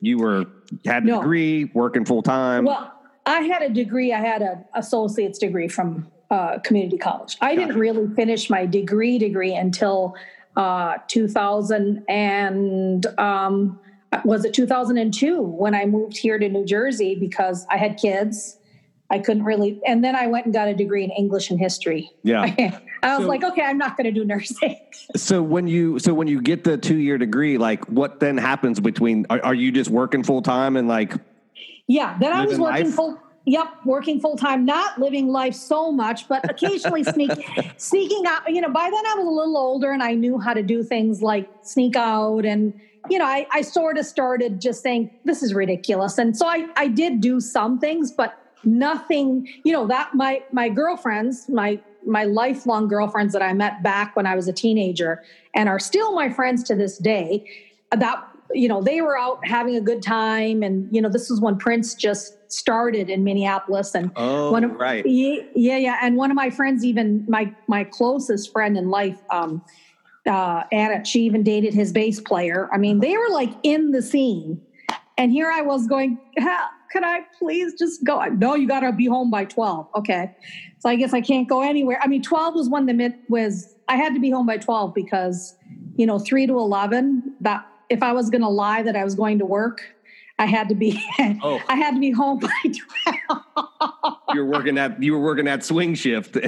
you 0.00 0.18
were 0.18 0.46
had 0.86 1.02
a 1.02 1.06
no. 1.06 1.20
degree, 1.20 1.70
working 1.74 2.04
full 2.04 2.22
time. 2.22 2.64
Well, 2.64 2.92
I 3.26 3.40
had 3.40 3.62
a 3.62 3.68
degree. 3.68 4.12
I 4.12 4.20
had 4.20 4.42
an 4.42 4.64
associate's 4.74 5.38
degree 5.38 5.68
from 5.68 6.10
uh, 6.30 6.58
community 6.60 6.96
college. 6.96 7.36
I 7.40 7.54
gotcha. 7.54 7.66
didn't 7.66 7.80
really 7.80 8.08
finish 8.14 8.48
my 8.48 8.64
degree 8.64 9.18
degree 9.18 9.54
until 9.54 10.14
uh, 10.56 10.98
2000 11.08 12.04
and 12.08 13.06
um, 13.18 13.78
was 14.24 14.44
it 14.44 14.54
2002 14.54 15.40
when 15.40 15.74
I 15.74 15.86
moved 15.86 16.16
here 16.16 16.38
to 16.38 16.48
New 16.48 16.64
Jersey 16.64 17.14
because 17.14 17.66
I 17.70 17.76
had 17.76 17.96
kids 17.96 18.58
I 19.10 19.18
couldn't 19.18 19.42
really. 19.42 19.80
And 19.84 20.04
then 20.04 20.14
I 20.14 20.28
went 20.28 20.44
and 20.44 20.54
got 20.54 20.68
a 20.68 20.74
degree 20.74 21.02
in 21.02 21.10
English 21.10 21.50
and 21.50 21.58
history. 21.58 22.10
Yeah. 22.22 22.42
I 23.02 23.16
was 23.16 23.24
so, 23.24 23.28
like, 23.28 23.42
okay, 23.42 23.62
I'm 23.62 23.78
not 23.78 23.96
going 23.96 24.04
to 24.04 24.12
do 24.12 24.24
nursing. 24.24 24.78
So 25.16 25.42
when 25.42 25.66
you 25.66 25.98
so 25.98 26.14
when 26.14 26.28
you 26.28 26.40
get 26.40 26.62
the 26.62 26.78
two 26.78 26.98
year 26.98 27.18
degree, 27.18 27.58
like 27.58 27.84
what 27.86 28.20
then 28.20 28.36
happens 28.36 28.78
between? 28.78 29.26
Are, 29.28 29.44
are 29.44 29.54
you 29.54 29.72
just 29.72 29.90
working 29.90 30.22
full 30.22 30.40
time 30.40 30.76
and 30.76 30.86
like? 30.86 31.14
Yeah, 31.88 32.16
then 32.20 32.32
I 32.32 32.46
was 32.46 32.60
working 32.60 32.84
life? 32.86 32.94
full. 32.94 33.18
Yep, 33.46 33.66
working 33.84 34.20
full 34.20 34.36
time, 34.36 34.64
not 34.64 35.00
living 35.00 35.26
life 35.26 35.54
so 35.54 35.90
much, 35.90 36.28
but 36.28 36.48
occasionally 36.48 37.02
sneak 37.14 37.32
sneaking 37.76 38.24
out. 38.28 38.54
You 38.54 38.60
know, 38.60 38.70
by 38.70 38.88
then 38.88 39.04
I 39.04 39.14
was 39.16 39.26
a 39.26 39.30
little 39.30 39.56
older 39.56 39.90
and 39.90 40.00
I 40.00 40.14
knew 40.14 40.38
how 40.38 40.54
to 40.54 40.62
do 40.62 40.84
things 40.84 41.22
like 41.22 41.50
sneak 41.62 41.96
out 41.96 42.44
and 42.44 42.80
you 43.08 43.18
know, 43.18 43.24
I, 43.24 43.46
I 43.50 43.62
sort 43.62 43.98
of 43.98 44.06
started 44.06 44.60
just 44.60 44.82
saying, 44.82 45.10
this 45.24 45.42
is 45.42 45.54
ridiculous. 45.54 46.18
And 46.18 46.36
so 46.36 46.46
I, 46.46 46.66
I 46.76 46.86
did 46.86 47.20
do 47.20 47.40
some 47.40 47.78
things, 47.78 48.12
but 48.12 48.39
nothing 48.64 49.46
you 49.64 49.72
know 49.72 49.86
that 49.86 50.14
my 50.14 50.42
my 50.52 50.68
girlfriends 50.68 51.48
my 51.48 51.78
my 52.06 52.24
lifelong 52.24 52.88
girlfriends 52.88 53.32
that 53.32 53.42
i 53.42 53.52
met 53.52 53.82
back 53.82 54.14
when 54.16 54.26
i 54.26 54.34
was 54.34 54.48
a 54.48 54.52
teenager 54.52 55.22
and 55.54 55.68
are 55.68 55.78
still 55.78 56.12
my 56.14 56.28
friends 56.28 56.62
to 56.62 56.74
this 56.74 56.98
day 56.98 57.44
that 57.90 58.22
you 58.52 58.68
know 58.68 58.82
they 58.82 59.00
were 59.00 59.18
out 59.18 59.44
having 59.46 59.76
a 59.76 59.80
good 59.80 60.02
time 60.02 60.62
and 60.62 60.88
you 60.94 61.00
know 61.00 61.08
this 61.08 61.30
was 61.30 61.40
when 61.40 61.56
prince 61.56 61.94
just 61.94 62.36
started 62.52 63.08
in 63.08 63.22
minneapolis 63.22 63.94
and 63.94 64.10
oh 64.16 64.50
one 64.50 64.64
of, 64.64 64.72
right. 64.72 65.06
yeah 65.06 65.42
yeah 65.54 65.98
and 66.02 66.16
one 66.16 66.30
of 66.30 66.34
my 66.34 66.50
friends 66.50 66.84
even 66.84 67.24
my 67.28 67.52
my 67.68 67.84
closest 67.84 68.50
friend 68.52 68.76
in 68.76 68.90
life 68.90 69.20
um 69.30 69.62
uh 70.26 70.64
anna 70.72 71.04
she 71.04 71.20
even 71.20 71.42
dated 71.42 71.72
his 71.72 71.92
bass 71.92 72.20
player. 72.20 72.68
I 72.72 72.78
mean 72.78 73.00
they 73.00 73.16
were 73.16 73.30
like 73.30 73.52
in 73.62 73.92
the 73.92 74.02
scene. 74.02 74.60
And 75.16 75.32
here 75.32 75.50
i 75.50 75.62
was 75.62 75.86
going 75.86 76.18
could 76.90 77.04
I 77.04 77.20
please 77.38 77.74
just 77.78 78.04
go? 78.04 78.22
No, 78.24 78.54
you 78.54 78.66
got 78.66 78.80
to 78.80 78.92
be 78.92 79.06
home 79.06 79.30
by 79.30 79.44
12. 79.44 79.88
Okay. 79.96 80.34
So 80.78 80.88
I 80.88 80.96
guess 80.96 81.12
I 81.12 81.20
can't 81.20 81.48
go 81.48 81.62
anywhere. 81.62 82.00
I 82.02 82.08
mean, 82.08 82.22
12 82.22 82.54
was 82.54 82.68
when 82.68 82.86
the 82.86 82.94
mid 82.94 83.14
was, 83.28 83.74
I 83.88 83.96
had 83.96 84.14
to 84.14 84.20
be 84.20 84.30
home 84.30 84.46
by 84.46 84.58
12 84.58 84.94
because, 84.94 85.56
you 85.96 86.06
know, 86.06 86.18
three 86.18 86.46
to 86.46 86.54
11, 86.54 87.34
that 87.40 87.66
if 87.90 88.02
I 88.02 88.12
was 88.12 88.30
going 88.30 88.42
to 88.42 88.48
lie 88.48 88.82
that 88.82 88.96
I 88.96 89.04
was 89.04 89.14
going 89.14 89.38
to 89.38 89.46
work, 89.46 89.82
I 90.38 90.46
had 90.46 90.68
to 90.70 90.74
be 90.74 91.02
Oh. 91.42 91.60
I 91.68 91.76
had 91.76 91.94
to 91.94 92.00
be 92.00 92.10
home 92.10 92.38
by 92.38 92.50
12. 93.28 93.44
you 94.34 94.40
were 94.40 94.50
working 94.50 94.74
that 94.76 95.02
you 95.02 95.12
were 95.12 95.20
working 95.20 95.44
that 95.44 95.64
swing 95.64 95.94
shift. 95.94 96.34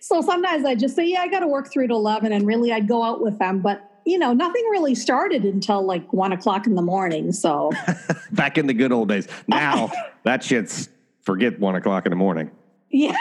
so 0.00 0.20
sometimes 0.20 0.64
I 0.64 0.74
just 0.74 0.96
say, 0.96 1.06
yeah, 1.06 1.20
I 1.20 1.28
got 1.28 1.40
to 1.40 1.46
work 1.46 1.72
three 1.72 1.86
to 1.86 1.94
11. 1.94 2.32
And 2.32 2.46
really, 2.46 2.72
I'd 2.72 2.88
go 2.88 3.02
out 3.02 3.22
with 3.22 3.38
them. 3.38 3.60
But, 3.60 3.89
you 4.10 4.18
know, 4.18 4.32
nothing 4.32 4.64
really 4.70 4.94
started 4.96 5.44
until 5.44 5.82
like 5.82 6.12
one 6.12 6.32
o'clock 6.32 6.66
in 6.66 6.74
the 6.74 6.82
morning. 6.82 7.30
So, 7.32 7.70
Back 8.32 8.58
in 8.58 8.66
the 8.66 8.74
good 8.74 8.90
old 8.92 9.08
days. 9.08 9.28
Now 9.46 9.90
that 10.24 10.42
shit's 10.42 10.88
forget 11.22 11.58
one 11.60 11.76
o'clock 11.76 12.06
in 12.06 12.10
the 12.10 12.16
morning. 12.16 12.50
yeah. 12.90 13.14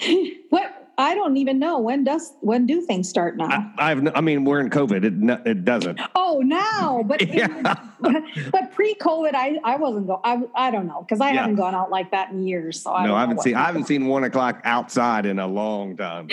what? 0.50 0.76
I 0.98 1.14
don't 1.14 1.38
even 1.38 1.58
know 1.58 1.78
when 1.78 2.04
does 2.04 2.34
when 2.42 2.66
do 2.66 2.82
things 2.82 3.08
start 3.08 3.38
now? 3.38 3.46
I, 3.78 3.92
I've, 3.92 4.06
I 4.14 4.20
mean, 4.20 4.44
we're 4.44 4.60
in 4.60 4.68
COVID. 4.68 5.02
It, 5.02 5.46
it 5.48 5.64
doesn't. 5.64 5.98
oh, 6.14 6.42
now, 6.44 7.02
but 7.06 7.26
Yeah. 7.26 7.74
but 8.00 8.72
pre-COVID, 8.72 9.30
I 9.34 9.58
I 9.64 9.76
wasn't 9.76 10.08
go. 10.08 10.20
I 10.24 10.42
I 10.54 10.70
don't 10.70 10.86
know 10.86 11.00
because 11.00 11.22
I 11.22 11.30
Yeah. 11.30 11.40
haven't 11.40 11.54
gone 11.56 11.74
out 11.74 11.90
like 11.90 12.10
that 12.10 12.32
in 12.32 12.46
years. 12.46 12.82
So 12.82 12.92
I 12.92 13.06
No, 13.06 13.14
I 13.14 13.20
haven't 13.20 13.40
seen. 13.40 13.54
I 13.54 13.64
haven't 13.64 13.84
seen 13.86 14.08
one 14.08 14.24
o'clock 14.24 14.60
outside 14.64 15.24
in 15.24 15.38
a 15.38 15.46
long 15.46 15.96
time. 15.96 16.28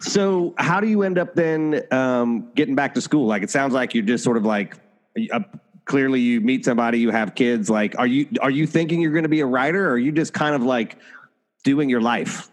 So, 0.00 0.54
how 0.56 0.80
do 0.80 0.88
you 0.88 1.02
end 1.02 1.18
up 1.18 1.34
then 1.34 1.82
um, 1.90 2.50
getting 2.54 2.74
back 2.74 2.94
to 2.94 3.00
school? 3.00 3.26
Like, 3.26 3.42
it 3.42 3.50
sounds 3.50 3.74
like 3.74 3.94
you're 3.94 4.04
just 4.04 4.24
sort 4.24 4.36
of 4.36 4.44
like, 4.44 4.76
uh, 5.30 5.40
clearly 5.84 6.20
you 6.20 6.40
meet 6.40 6.64
somebody, 6.64 6.98
you 6.98 7.10
have 7.10 7.34
kids. 7.34 7.68
Like, 7.68 7.98
are 7.98 8.06
you 8.06 8.26
are 8.40 8.50
you 8.50 8.66
thinking 8.66 9.00
you're 9.00 9.12
going 9.12 9.24
to 9.24 9.28
be 9.28 9.40
a 9.40 9.46
writer, 9.46 9.88
or 9.88 9.92
are 9.92 9.98
you 9.98 10.12
just 10.12 10.32
kind 10.32 10.54
of 10.54 10.62
like 10.62 10.96
doing 11.64 11.90
your 11.90 12.00
life? 12.00 12.50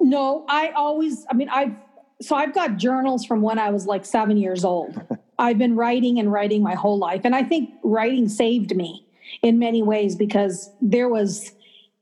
No, 0.00 0.44
I 0.48 0.70
always, 0.70 1.26
I 1.30 1.34
mean, 1.34 1.48
I've, 1.50 1.74
so 2.22 2.34
I've 2.34 2.54
got 2.54 2.76
journals 2.76 3.24
from 3.24 3.42
when 3.42 3.58
I 3.58 3.70
was 3.70 3.86
like 3.86 4.04
seven 4.04 4.36
years 4.36 4.64
old. 4.64 5.00
I've 5.38 5.58
been 5.58 5.76
writing 5.76 6.18
and 6.18 6.30
writing 6.30 6.62
my 6.62 6.74
whole 6.74 6.98
life. 6.98 7.22
And 7.24 7.34
I 7.34 7.42
think 7.42 7.70
writing 7.82 8.28
saved 8.28 8.76
me 8.76 9.06
in 9.42 9.58
many 9.58 9.82
ways 9.82 10.16
because 10.16 10.70
there 10.82 11.08
was 11.08 11.52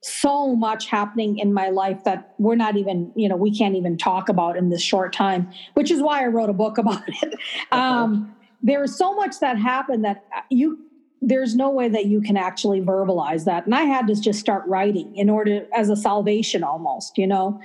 so 0.00 0.54
much 0.54 0.86
happening 0.86 1.38
in 1.38 1.52
my 1.52 1.70
life 1.70 2.04
that 2.04 2.34
we're 2.38 2.54
not 2.54 2.76
even, 2.76 3.12
you 3.16 3.28
know, 3.28 3.36
we 3.36 3.56
can't 3.56 3.74
even 3.74 3.96
talk 3.96 4.28
about 4.28 4.56
in 4.56 4.70
this 4.70 4.82
short 4.82 5.12
time, 5.12 5.50
which 5.74 5.90
is 5.90 6.00
why 6.00 6.22
I 6.22 6.26
wrote 6.26 6.50
a 6.50 6.54
book 6.54 6.78
about 6.78 7.02
it. 7.08 7.34
Um, 7.72 8.34
there 8.62 8.80
was 8.80 8.96
so 8.96 9.14
much 9.14 9.40
that 9.40 9.58
happened 9.58 10.04
that 10.04 10.24
you, 10.50 10.78
there's 11.20 11.56
no 11.56 11.70
way 11.70 11.88
that 11.88 12.06
you 12.06 12.20
can 12.20 12.36
actually 12.36 12.80
verbalize 12.80 13.44
that. 13.44 13.66
And 13.66 13.74
I 13.74 13.82
had 13.82 14.06
to 14.06 14.14
just 14.14 14.38
start 14.38 14.64
writing 14.66 15.14
in 15.16 15.28
order 15.28 15.66
as 15.74 15.90
a 15.90 15.96
salvation 15.96 16.62
almost, 16.62 17.18
you 17.18 17.26
know. 17.26 17.60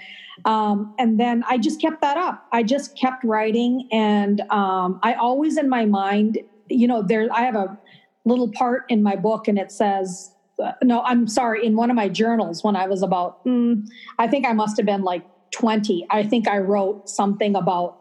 Um, 0.46 0.94
and 0.98 1.20
then 1.20 1.44
I 1.48 1.58
just 1.60 1.80
kept 1.80 2.02
that 2.02 2.18
up. 2.18 2.48
I 2.52 2.64
just 2.64 2.98
kept 2.98 3.24
writing, 3.24 3.88
and 3.92 4.42
um, 4.50 5.00
I 5.04 5.14
always 5.14 5.58
in 5.58 5.70
my 5.70 5.86
mind, 5.86 6.40
you 6.70 6.88
know, 6.88 7.04
there. 7.04 7.28
I 7.32 7.42
have 7.42 7.56
a 7.56 7.78
little 8.26 8.52
part 8.52 8.86
in 8.90 9.04
my 9.04 9.16
book, 9.16 9.48
and 9.48 9.60
it 9.60 9.72
says, 9.72 10.32
uh, 10.32 10.33
"No, 10.82 11.02
I'm 11.02 11.28
sorry." 11.28 11.66
In 11.66 11.76
one 11.76 11.90
of 11.90 11.96
my 11.96 12.10
journals, 12.10 12.64
when 12.64 12.76
I 12.76 12.88
was 12.88 13.04
about, 13.04 13.44
mm, 13.46 13.88
I 14.20 14.28
think 14.28 14.46
I 14.46 14.54
must 14.54 14.78
have 14.78 14.86
been 14.86 15.04
like 15.04 15.24
20. 15.52 16.08
I 16.10 16.24
think 16.24 16.48
I 16.48 16.60
wrote 16.60 17.10
something 17.10 17.56
about 17.56 18.00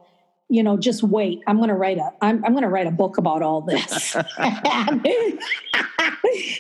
you 0.53 0.63
know, 0.63 0.77
just 0.77 1.03
wait. 1.03 1.41
I'm 1.47 1.57
going 1.57 1.71
to 1.71 1.75
write 1.75 1.97
a. 1.97 2.11
I'm, 2.21 2.45
I'm 2.45 2.53
going 2.53 2.63
to 2.63 2.69
write 2.69 2.87
a 2.87 2.91
book 2.91 3.17
about 3.17 3.41
all 3.41 3.63
this. 3.63 4.15
and, 4.15 4.27
and 4.37 5.39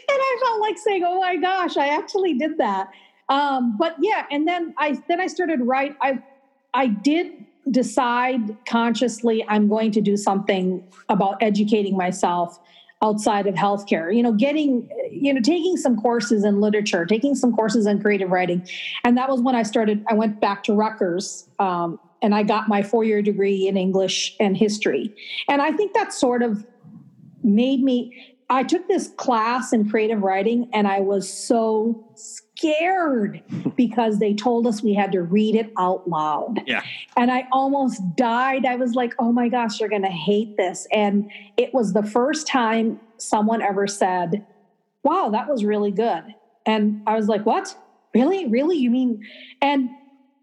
I 0.08 0.38
felt 0.42 0.60
like 0.62 0.78
saying, 0.78 1.02
"Oh 1.04 1.20
my 1.20 1.36
gosh, 1.36 1.76
I 1.76 1.88
actually 1.88 2.32
did 2.32 2.56
that." 2.56 2.88
Um, 3.28 3.76
but 3.78 3.96
yeah, 4.00 4.24
and 4.30 4.48
then 4.48 4.74
I 4.78 4.98
then 5.08 5.20
I 5.20 5.26
started 5.26 5.60
write. 5.60 5.94
I 6.00 6.22
I 6.72 6.86
did 6.86 7.44
decide 7.70 8.56
consciously 8.66 9.44
I'm 9.46 9.68
going 9.68 9.92
to 9.92 10.00
do 10.00 10.16
something 10.16 10.82
about 11.10 11.42
educating 11.42 11.96
myself 11.96 12.58
outside 13.02 13.46
of 13.46 13.54
healthcare. 13.54 14.14
You 14.14 14.22
know, 14.22 14.32
getting 14.32 14.88
you 15.10 15.34
know 15.34 15.40
taking 15.40 15.76
some 15.76 15.96
courses 15.96 16.44
in 16.44 16.60
literature, 16.60 17.04
taking 17.04 17.34
some 17.34 17.54
courses 17.54 17.86
in 17.86 18.00
creative 18.00 18.30
writing, 18.30 18.66
and 19.04 19.16
that 19.16 19.28
was 19.28 19.40
when 19.40 19.54
I 19.54 19.62
started. 19.62 20.04
I 20.08 20.14
went 20.14 20.40
back 20.40 20.62
to 20.64 20.72
Rutgers. 20.72 21.48
Um, 21.58 21.98
and 22.22 22.36
I 22.36 22.44
got 22.44 22.68
my 22.68 22.82
four 22.82 23.02
year 23.04 23.20
degree 23.20 23.66
in 23.66 23.76
English 23.76 24.36
and 24.38 24.56
history. 24.56 25.12
And 25.48 25.60
I 25.60 25.72
think 25.72 25.92
that 25.94 26.12
sort 26.12 26.42
of 26.42 26.64
made 27.42 27.82
me. 27.82 28.36
I 28.48 28.62
took 28.62 28.86
this 28.86 29.08
class 29.16 29.72
in 29.72 29.88
creative 29.88 30.22
writing 30.22 30.68
and 30.72 30.86
I 30.86 31.00
was 31.00 31.28
so 31.28 32.06
scared 32.62 33.42
because 33.76 34.18
they 34.18 34.34
told 34.34 34.66
us 34.66 34.82
we 34.82 34.94
had 34.94 35.10
to 35.12 35.22
read 35.22 35.56
it 35.56 35.72
out 35.78 36.08
loud. 36.08 36.60
Yeah. 36.66 36.82
And 37.16 37.30
I 37.30 37.48
almost 37.50 38.00
died. 38.16 38.64
I 38.64 38.76
was 38.76 38.94
like, 38.94 39.14
oh 39.18 39.32
my 39.32 39.48
gosh, 39.48 39.80
you're 39.80 39.88
going 39.88 40.02
to 40.02 40.08
hate 40.08 40.56
this. 40.56 40.86
And 40.92 41.30
it 41.56 41.74
was 41.74 41.92
the 41.92 42.04
first 42.04 42.46
time 42.46 43.00
someone 43.18 43.62
ever 43.62 43.86
said, 43.88 44.46
wow, 45.02 45.30
that 45.30 45.48
was 45.48 45.64
really 45.64 45.90
good. 45.90 46.22
And 46.64 47.02
I 47.06 47.16
was 47.16 47.26
like, 47.26 47.44
what? 47.44 47.76
Really? 48.14 48.46
Really? 48.46 48.76
You 48.76 48.90
mean? 48.90 49.24
And 49.60 49.90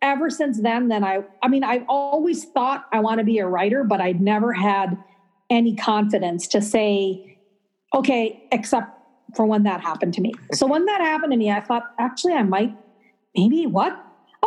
ever 0.02 0.30
since 0.30 0.62
then, 0.62 0.90
then 0.90 1.06
I, 1.06 1.24
I 1.42 1.48
mean, 1.48 1.64
I've 1.64 1.86
always 1.88 2.44
thought 2.46 2.86
I 2.92 3.00
want 3.00 3.20
to 3.20 3.24
be 3.24 3.40
a 3.40 3.48
writer, 3.48 3.86
but 3.86 4.02
I'd 4.02 4.20
never 4.20 4.52
had 4.52 4.98
any 5.50 5.76
confidence 5.76 6.48
to 6.50 6.62
say, 6.62 7.38
okay, 7.94 8.46
except 8.52 8.99
for 9.36 9.46
when 9.46 9.64
that 9.64 9.82
happened 9.82 10.14
to 10.16 10.22
me. 10.22 10.34
So 10.54 10.68
when 10.68 10.86
that 10.86 11.02
happened 11.02 11.32
to 11.32 11.38
me, 11.38 11.52
I 11.52 11.62
thought, 11.62 11.84
actually, 12.00 12.34
I 12.34 12.44
might, 12.44 12.76
maybe 13.36 13.66
what? 13.66 13.98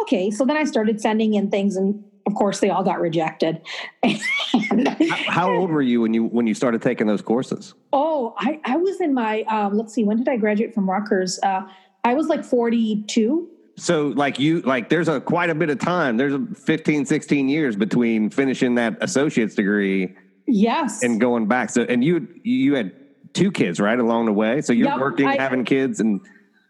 Okay. 0.00 0.30
So 0.30 0.44
then 0.44 0.56
I 0.56 0.64
started 0.64 1.00
sending 1.00 1.34
in 1.34 1.50
things 1.50 1.76
and 1.76 2.02
of 2.26 2.34
course 2.34 2.60
they 2.60 2.70
all 2.70 2.82
got 2.84 3.00
rejected. 3.00 3.60
And- 4.02 4.88
How, 4.88 5.16
how 5.32 5.50
old 5.54 5.70
were 5.70 5.82
you 5.82 6.00
when 6.02 6.12
you 6.14 6.24
when 6.24 6.46
you 6.46 6.54
started 6.54 6.82
taking 6.82 7.06
those 7.06 7.22
courses? 7.22 7.74
oh, 7.92 8.34
I, 8.38 8.60
I 8.64 8.76
was 8.76 9.00
in 9.00 9.12
my, 9.14 9.42
um, 9.44 9.76
let's 9.76 9.92
see, 9.94 10.04
when 10.04 10.16
did 10.18 10.28
I 10.28 10.36
graduate 10.36 10.74
from 10.74 10.88
Rutgers? 10.88 11.38
Uh, 11.42 11.62
I 12.04 12.14
was 12.14 12.28
like 12.28 12.44
42. 12.44 13.48
So 13.76 14.08
like 14.08 14.38
you 14.38 14.60
like 14.60 14.88
there's 14.90 15.08
a 15.08 15.20
quite 15.20 15.48
a 15.50 15.54
bit 15.54 15.70
of 15.70 15.78
time. 15.78 16.16
There's 16.18 16.34
a 16.34 16.44
15 16.54 17.06
16 17.06 17.48
years 17.48 17.76
between 17.76 18.28
finishing 18.30 18.74
that 18.76 18.96
associate's 19.00 19.54
degree 19.54 20.14
Yes. 20.46 21.02
and 21.02 21.20
going 21.20 21.46
back. 21.46 21.70
So 21.70 21.82
and 21.82 22.04
you 22.04 22.28
you 22.42 22.74
had 22.74 22.92
two 23.32 23.50
kids, 23.50 23.80
right, 23.80 23.98
along 23.98 24.26
the 24.26 24.32
way. 24.32 24.60
So 24.60 24.72
you're 24.72 24.88
Yep, 24.88 24.98
working, 25.00 25.26
I- 25.26 25.36
having 25.40 25.64
kids 25.64 26.00
and 26.00 26.20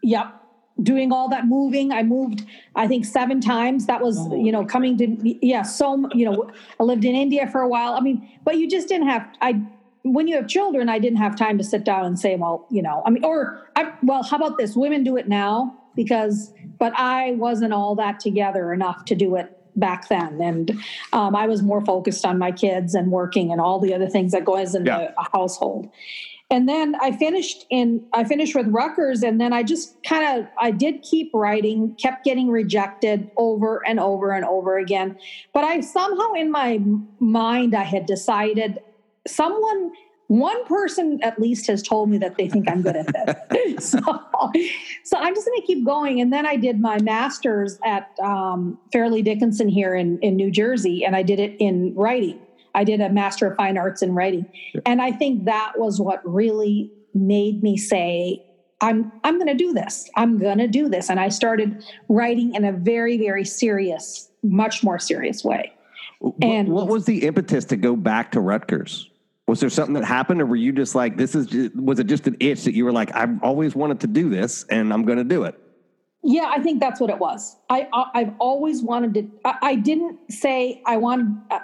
Yep. 0.01 0.27
Doing 0.81 1.11
all 1.11 1.29
that 1.29 1.45
moving. 1.45 1.91
I 1.91 2.01
moved, 2.01 2.45
I 2.75 2.87
think, 2.87 3.05
seven 3.05 3.39
times. 3.39 3.85
That 3.85 4.01
was, 4.01 4.17
you 4.31 4.51
know, 4.51 4.65
coming 4.65 4.97
to, 4.97 5.45
yeah, 5.45 5.61
so, 5.61 6.09
you 6.15 6.25
know, 6.25 6.49
I 6.79 6.83
lived 6.83 7.05
in 7.05 7.13
India 7.15 7.47
for 7.47 7.61
a 7.61 7.67
while. 7.67 7.93
I 7.93 7.99
mean, 7.99 8.27
but 8.43 8.57
you 8.57 8.67
just 8.67 8.87
didn't 8.87 9.07
have, 9.07 9.23
I, 9.39 9.61
when 10.01 10.27
you 10.27 10.35
have 10.35 10.47
children, 10.47 10.89
I 10.89 10.97
didn't 10.97 11.19
have 11.19 11.35
time 11.35 11.59
to 11.59 11.63
sit 11.63 11.83
down 11.83 12.05
and 12.05 12.19
say, 12.19 12.35
well, 12.37 12.65
you 12.71 12.81
know, 12.81 13.03
I 13.05 13.11
mean, 13.11 13.23
or, 13.23 13.69
I, 13.75 13.93
well, 14.01 14.23
how 14.23 14.37
about 14.37 14.57
this? 14.57 14.75
Women 14.75 15.03
do 15.03 15.15
it 15.15 15.27
now 15.29 15.77
because, 15.95 16.51
but 16.79 16.91
I 16.97 17.33
wasn't 17.33 17.71
all 17.71 17.93
that 17.95 18.19
together 18.19 18.73
enough 18.73 19.05
to 19.05 19.15
do 19.15 19.35
it 19.35 19.55
back 19.75 20.09
then. 20.09 20.41
And 20.41 20.71
um, 21.13 21.35
I 21.35 21.45
was 21.45 21.61
more 21.61 21.85
focused 21.85 22.25
on 22.25 22.39
my 22.39 22.51
kids 22.51 22.95
and 22.95 23.11
working 23.11 23.51
and 23.51 23.61
all 23.61 23.79
the 23.79 23.93
other 23.93 24.09
things 24.09 24.31
that 24.31 24.43
goes 24.43 24.73
into 24.73 24.89
Yeah. 24.89 25.11
a 25.19 25.29
household 25.37 25.87
and 26.53 26.69
then 26.69 26.95
I 27.01 27.11
finished 27.11 27.65
in 27.71 28.05
I 28.13 28.23
finished 28.23 28.53
with 28.53 28.67
Rutgers, 28.67 29.23
and 29.23 29.41
then 29.41 29.53
I 29.53 29.63
just 29.63 29.95
kind 30.03 30.39
of 30.39 30.47
I 30.59 30.69
did 30.69 31.01
keep 31.01 31.31
writing, 31.33 31.95
kept 31.95 32.23
getting 32.23 32.47
rejected 32.47 33.31
over 33.37 33.81
and 33.87 33.99
over 33.99 34.31
and 34.31 34.45
over 34.45 34.77
again. 34.77 35.17
But 35.51 35.63
I 35.63 35.79
somehow 35.79 36.33
in 36.33 36.51
my 36.51 36.79
mind 37.19 37.75
I 37.75 37.81
had 37.81 38.05
decided 38.05 38.77
someone 39.25 39.93
one 40.27 40.63
person 40.65 41.19
at 41.23 41.39
least 41.41 41.65
has 41.67 41.81
told 41.81 42.09
me 42.09 42.19
that 42.19 42.37
they 42.37 42.47
think 42.47 42.69
I'm 42.69 42.83
good 42.83 42.97
at 42.97 43.49
this. 43.49 43.89
so, 43.89 43.99
so 45.03 45.17
I'm 45.17 45.33
just 45.33 45.47
going 45.47 45.59
to 45.59 45.65
keep 45.65 45.83
going. 45.85 46.21
And 46.21 46.31
then 46.31 46.45
I 46.45 46.55
did 46.55 46.79
my 46.79 46.99
master's 47.01 47.79
at 47.83 48.11
um, 48.19 48.77
Fairleigh 48.91 49.23
Dickinson 49.23 49.69
here 49.69 49.95
in, 49.95 50.19
in 50.19 50.35
New 50.35 50.51
Jersey, 50.51 51.03
and 51.03 51.15
I 51.15 51.23
did 51.23 51.39
it 51.39 51.55
in 51.59 51.93
writing. 51.95 52.39
I 52.73 52.83
did 52.83 53.01
a 53.01 53.09
Master 53.09 53.47
of 53.47 53.57
Fine 53.57 53.77
Arts 53.77 54.01
in 54.01 54.13
Writing. 54.13 54.45
And 54.85 55.01
I 55.01 55.11
think 55.11 55.45
that 55.45 55.73
was 55.77 55.99
what 55.99 56.21
really 56.23 56.91
made 57.13 57.61
me 57.61 57.77
say, 57.77 58.43
I'm 58.81 59.11
I'm 59.23 59.35
going 59.35 59.47
to 59.47 59.53
do 59.53 59.73
this. 59.73 60.09
I'm 60.15 60.37
going 60.37 60.57
to 60.57 60.67
do 60.67 60.89
this. 60.89 61.09
And 61.09 61.19
I 61.19 61.29
started 61.29 61.85
writing 62.09 62.55
in 62.55 62.65
a 62.65 62.71
very 62.71 63.17
very 63.17 63.45
serious, 63.45 64.29
much 64.41 64.83
more 64.83 64.99
serious 64.99 65.43
way. 65.43 65.71
And- 66.41 66.69
what, 66.69 66.87
what 66.87 66.93
was 66.93 67.05
the 67.05 67.23
impetus 67.25 67.65
to 67.65 67.75
go 67.75 67.95
back 67.95 68.31
to 68.31 68.39
Rutgers? 68.39 69.09
Was 69.47 69.59
there 69.59 69.69
something 69.69 69.93
that 69.95 70.05
happened, 70.05 70.41
or 70.41 70.45
were 70.45 70.55
you 70.55 70.71
just 70.71 70.95
like, 70.95 71.17
this 71.17 71.35
is, 71.35 71.47
just, 71.47 71.75
was 71.75 71.99
it 71.99 72.07
just 72.07 72.27
an 72.27 72.37
itch 72.39 72.63
that 72.63 72.73
you 72.73 72.85
were 72.85 72.93
like, 72.93 73.13
I've 73.13 73.43
always 73.43 73.75
wanted 73.75 73.99
to 73.99 74.07
do 74.07 74.29
this 74.29 74.63
and 74.69 74.93
I'm 74.93 75.03
going 75.03 75.17
to 75.17 75.25
do 75.25 75.43
it? 75.43 75.59
Yeah, 76.23 76.49
I 76.49 76.61
think 76.61 76.79
that's 76.79 77.01
what 77.01 77.09
it 77.09 77.19
was. 77.19 77.57
I, 77.69 77.89
I 77.91 78.05
I've 78.13 78.33
always 78.39 78.81
wanted 78.81 79.13
to. 79.15 79.29
I, 79.43 79.57
I 79.61 79.75
didn't 79.75 80.17
say 80.31 80.81
I 80.85 80.95
want. 80.95 81.39
Uh, 81.51 81.59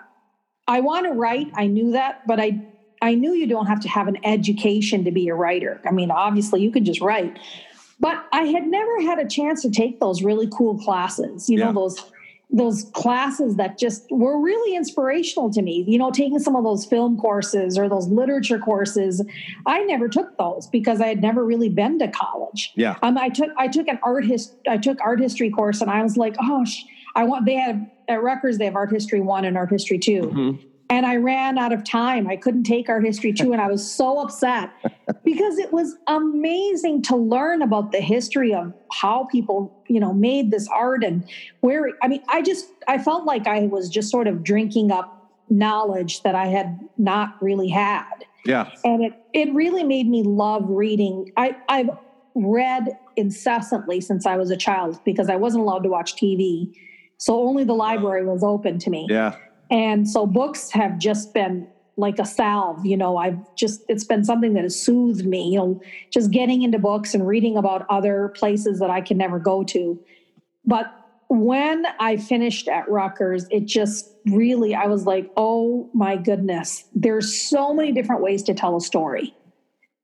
I 0.69 0.79
want 0.81 1.05
to 1.07 1.11
write. 1.11 1.47
I 1.55 1.67
knew 1.67 1.91
that, 1.91 2.25
but 2.27 2.39
I 2.39 2.61
I 3.01 3.15
knew 3.15 3.33
you 3.33 3.47
don't 3.47 3.65
have 3.65 3.79
to 3.81 3.89
have 3.89 4.07
an 4.07 4.17
education 4.25 5.03
to 5.05 5.11
be 5.11 5.27
a 5.29 5.35
writer. 5.35 5.81
I 5.85 5.91
mean, 5.91 6.11
obviously 6.11 6.61
you 6.61 6.71
can 6.71 6.85
just 6.85 7.01
write, 7.01 7.39
but 7.99 8.23
I 8.31 8.43
had 8.43 8.67
never 8.67 9.01
had 9.01 9.19
a 9.19 9.27
chance 9.27 9.61
to 9.63 9.71
take 9.71 9.99
those 9.99 10.21
really 10.21 10.47
cool 10.55 10.77
classes. 10.77 11.49
You 11.49 11.57
Yeah. 11.59 11.65
know 11.65 11.73
those 11.73 12.11
those 12.51 12.89
classes 12.95 13.57
that 13.57 13.77
just 13.77 14.05
were 14.09 14.39
really 14.41 14.75
inspirational 14.75 15.51
to 15.51 15.61
me. 15.61 15.85
You 15.87 15.99
know, 15.99 16.09
taking 16.11 16.39
some 16.39 16.55
of 16.55 16.63
those 16.63 16.83
film 16.85 17.15
courses 17.17 17.77
or 17.77 17.87
those 17.87 18.07
literature 18.07 18.57
courses. 18.59 19.23
I 19.67 19.83
never 19.83 20.07
took 20.09 20.35
those 20.39 20.67
because 20.67 20.99
I 20.99 21.07
had 21.07 21.21
never 21.21 21.45
really 21.45 21.69
been 21.69 21.99
to 21.99 22.07
college. 22.07 22.73
Yeah. 22.75 22.95
Um, 23.03 23.17
I 23.17 23.29
took 23.29 23.49
I 23.57 23.67
took 23.67 23.87
an 23.87 23.99
art 24.03 24.25
his 24.25 24.53
I 24.67 24.77
took 24.77 24.99
art 25.01 25.19
history 25.19 25.49
course 25.51 25.81
and 25.81 25.89
I 25.91 26.01
was 26.03 26.17
like, 26.17 26.35
oh, 26.41 26.65
sh- 26.65 26.83
I 27.15 27.23
want. 27.23 27.45
They 27.45 27.55
have 27.55 27.79
at 28.09 28.21
Rutgers 28.21 28.57
they 28.57 28.65
have 28.65 28.75
art 28.75 28.91
history 28.91 29.21
one 29.21 29.45
and 29.45 29.55
art 29.55 29.69
history 29.69 29.99
2 29.99 30.21
Mhm. 30.23 30.59
and 30.89 31.05
I 31.05 31.17
ran 31.17 31.57
out 31.59 31.71
of 31.71 31.83
time. 31.83 32.27
I 32.27 32.35
couldn't 32.35 32.63
take 32.63 32.89
art 32.89 33.05
history 33.05 33.31
two, 33.31 33.53
and 33.53 33.61
I 33.61 33.67
was 33.67 33.89
so 33.89 34.17
upset 34.19 34.71
because 35.23 35.59
it 35.59 35.71
was 35.71 35.95
amazing 36.07 37.03
to 37.03 37.15
learn 37.15 37.61
about 37.61 37.91
the 37.91 37.99
history 38.01 38.55
of 38.55 38.73
how 38.91 39.25
people, 39.31 39.71
you 39.87 39.99
know, 39.99 40.11
made 40.13 40.49
this 40.49 40.67
art 40.67 41.03
and 41.03 41.23
where. 41.61 41.91
I 42.01 42.07
mean, 42.07 42.23
I 42.27 42.41
just 42.41 42.65
I 42.87 42.97
felt 42.97 43.25
like 43.25 43.45
I 43.47 43.67
was 43.67 43.87
just 43.87 44.09
sort 44.09 44.27
of 44.27 44.43
drinking 44.43 44.91
up 44.91 45.15
knowledge 45.51 46.23
that 46.23 46.33
I 46.35 46.47
had 46.47 46.79
not 46.97 47.35
really 47.39 47.69
had, 47.69 48.25
Yeah. 48.45 48.69
and 48.83 49.03
it 49.03 49.13
it 49.33 49.53
really 49.53 49.83
made 49.83 50.07
me 50.09 50.23
love 50.23 50.65
reading. 50.67 51.31
I 51.37 51.55
I've 51.69 51.89
read 52.33 52.97
incessantly 53.15 54.01
since 54.01 54.25
I 54.25 54.37
was 54.37 54.49
a 54.49 54.57
child 54.57 54.99
because 55.05 55.29
I 55.29 55.35
wasn't 55.35 55.61
allowed 55.63 55.83
to 55.83 55.89
watch 55.89 56.15
TV, 56.15 56.71
so 57.19 57.47
only 57.47 57.63
the 57.65 57.73
library 57.73 58.25
was 58.25 58.43
open 58.43 58.79
to 58.79 58.89
me. 58.89 59.05
Yeah. 59.09 59.35
And 59.69 60.09
so 60.09 60.25
books 60.25 60.71
have 60.71 60.97
just 60.97 61.33
been 61.33 61.67
like 61.97 62.17
a 62.17 62.25
salve, 62.25 62.85
you 62.85 62.95
know, 62.95 63.17
I've 63.17 63.37
just, 63.55 63.81
it's 63.89 64.05
been 64.05 64.23
something 64.23 64.53
that 64.53 64.63
has 64.63 64.81
soothed 64.81 65.25
me, 65.25 65.49
you 65.49 65.57
know, 65.57 65.81
just 66.11 66.31
getting 66.31 66.61
into 66.61 66.79
books 66.79 67.13
and 67.13 67.27
reading 67.27 67.57
about 67.57 67.85
other 67.89 68.29
places 68.29 68.79
that 68.79 68.89
I 68.89 69.01
can 69.01 69.17
never 69.17 69.37
go 69.37 69.65
to. 69.65 69.99
But 70.65 70.93
when 71.27 71.85
I 71.99 72.15
finished 72.15 72.69
at 72.69 72.89
Rutgers, 72.89 73.47
it 73.51 73.65
just 73.65 74.09
really, 74.25 74.73
I 74.73 74.85
was 74.85 75.05
like, 75.05 75.29
oh 75.35 75.89
my 75.93 76.15
goodness, 76.15 76.85
there's 76.95 77.39
so 77.39 77.73
many 77.73 77.91
different 77.91 78.21
ways 78.21 78.43
to 78.43 78.53
tell 78.53 78.77
a 78.77 78.81
story. 78.81 79.35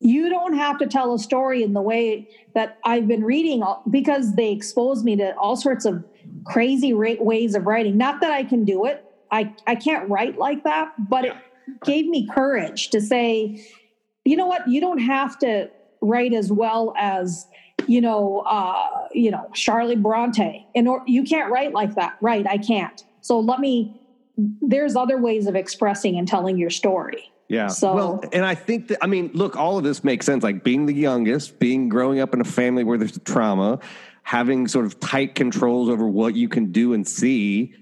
You 0.01 0.29
don't 0.29 0.55
have 0.55 0.77
to 0.79 0.87
tell 0.87 1.13
a 1.13 1.19
story 1.19 1.63
in 1.63 1.71
the 1.71 1.81
way 1.81 2.29
that 2.53 2.77
I've 2.83 3.07
been 3.07 3.23
reading 3.23 3.63
uh, 3.63 3.75
because 3.89 4.35
they 4.35 4.51
expose 4.51 5.03
me 5.05 5.15
to 5.15 5.33
all 5.37 5.55
sorts 5.55 5.85
of 5.85 6.03
crazy 6.45 6.93
ra- 6.93 7.15
ways 7.19 7.55
of 7.55 7.65
writing. 7.65 7.97
Not 7.97 8.21
that 8.21 8.31
I 8.31 8.43
can 8.43 8.65
do 8.65 8.85
it. 8.85 9.03
I, 9.31 9.53
I 9.67 9.75
can't 9.75 10.09
write 10.09 10.37
like 10.37 10.63
that, 10.63 10.93
but 11.09 11.25
it 11.25 11.33
gave 11.83 12.07
me 12.07 12.27
courage 12.27 12.89
to 12.91 13.01
say, 13.01 13.65
you 14.23 14.37
know 14.37 14.45
what, 14.45 14.67
you 14.67 14.79
don't 14.79 14.99
have 14.99 15.37
to 15.39 15.69
write 16.01 16.33
as 16.33 16.51
well 16.51 16.93
as, 16.97 17.47
you 17.87 18.01
know, 18.01 18.39
uh, 18.39 19.07
you 19.11 19.31
know, 19.31 19.49
Charlie 19.53 19.95
Bronte. 19.95 20.65
And 20.75 20.87
or 20.87 21.03
you 21.05 21.23
can't 21.23 21.51
write 21.51 21.73
like 21.73 21.95
that. 21.95 22.17
Right, 22.21 22.45
I 22.47 22.57
can't. 22.57 23.03
So 23.21 23.39
let 23.39 23.59
me 23.59 24.01
there's 24.37 24.95
other 24.95 25.17
ways 25.17 25.47
of 25.47 25.55
expressing 25.55 26.17
and 26.17 26.27
telling 26.27 26.57
your 26.57 26.69
story. 26.69 27.31
Yeah. 27.47 27.67
So- 27.67 27.93
well, 27.93 28.23
and 28.33 28.43
I 28.45 28.55
think 28.55 28.87
that 28.89 29.03
I 29.03 29.07
mean, 29.07 29.31
look, 29.33 29.55
all 29.55 29.77
of 29.77 29.83
this 29.83 30.03
makes 30.03 30.25
sense. 30.25 30.43
Like 30.43 30.63
being 30.63 30.85
the 30.85 30.93
youngest, 30.93 31.59
being 31.59 31.89
growing 31.89 32.19
up 32.19 32.33
in 32.33 32.41
a 32.41 32.45
family 32.45 32.83
where 32.83 32.97
there's 32.97 33.19
trauma, 33.19 33.79
having 34.25 34.67
sort 34.67 34.85
of 34.85 34.99
tight 34.99 35.35
controls 35.35 35.87
over 35.87 36.07
what 36.07 36.35
you 36.35 36.49
can 36.49 36.71
do 36.71 36.93
and 36.93 37.07
see. 37.07 37.75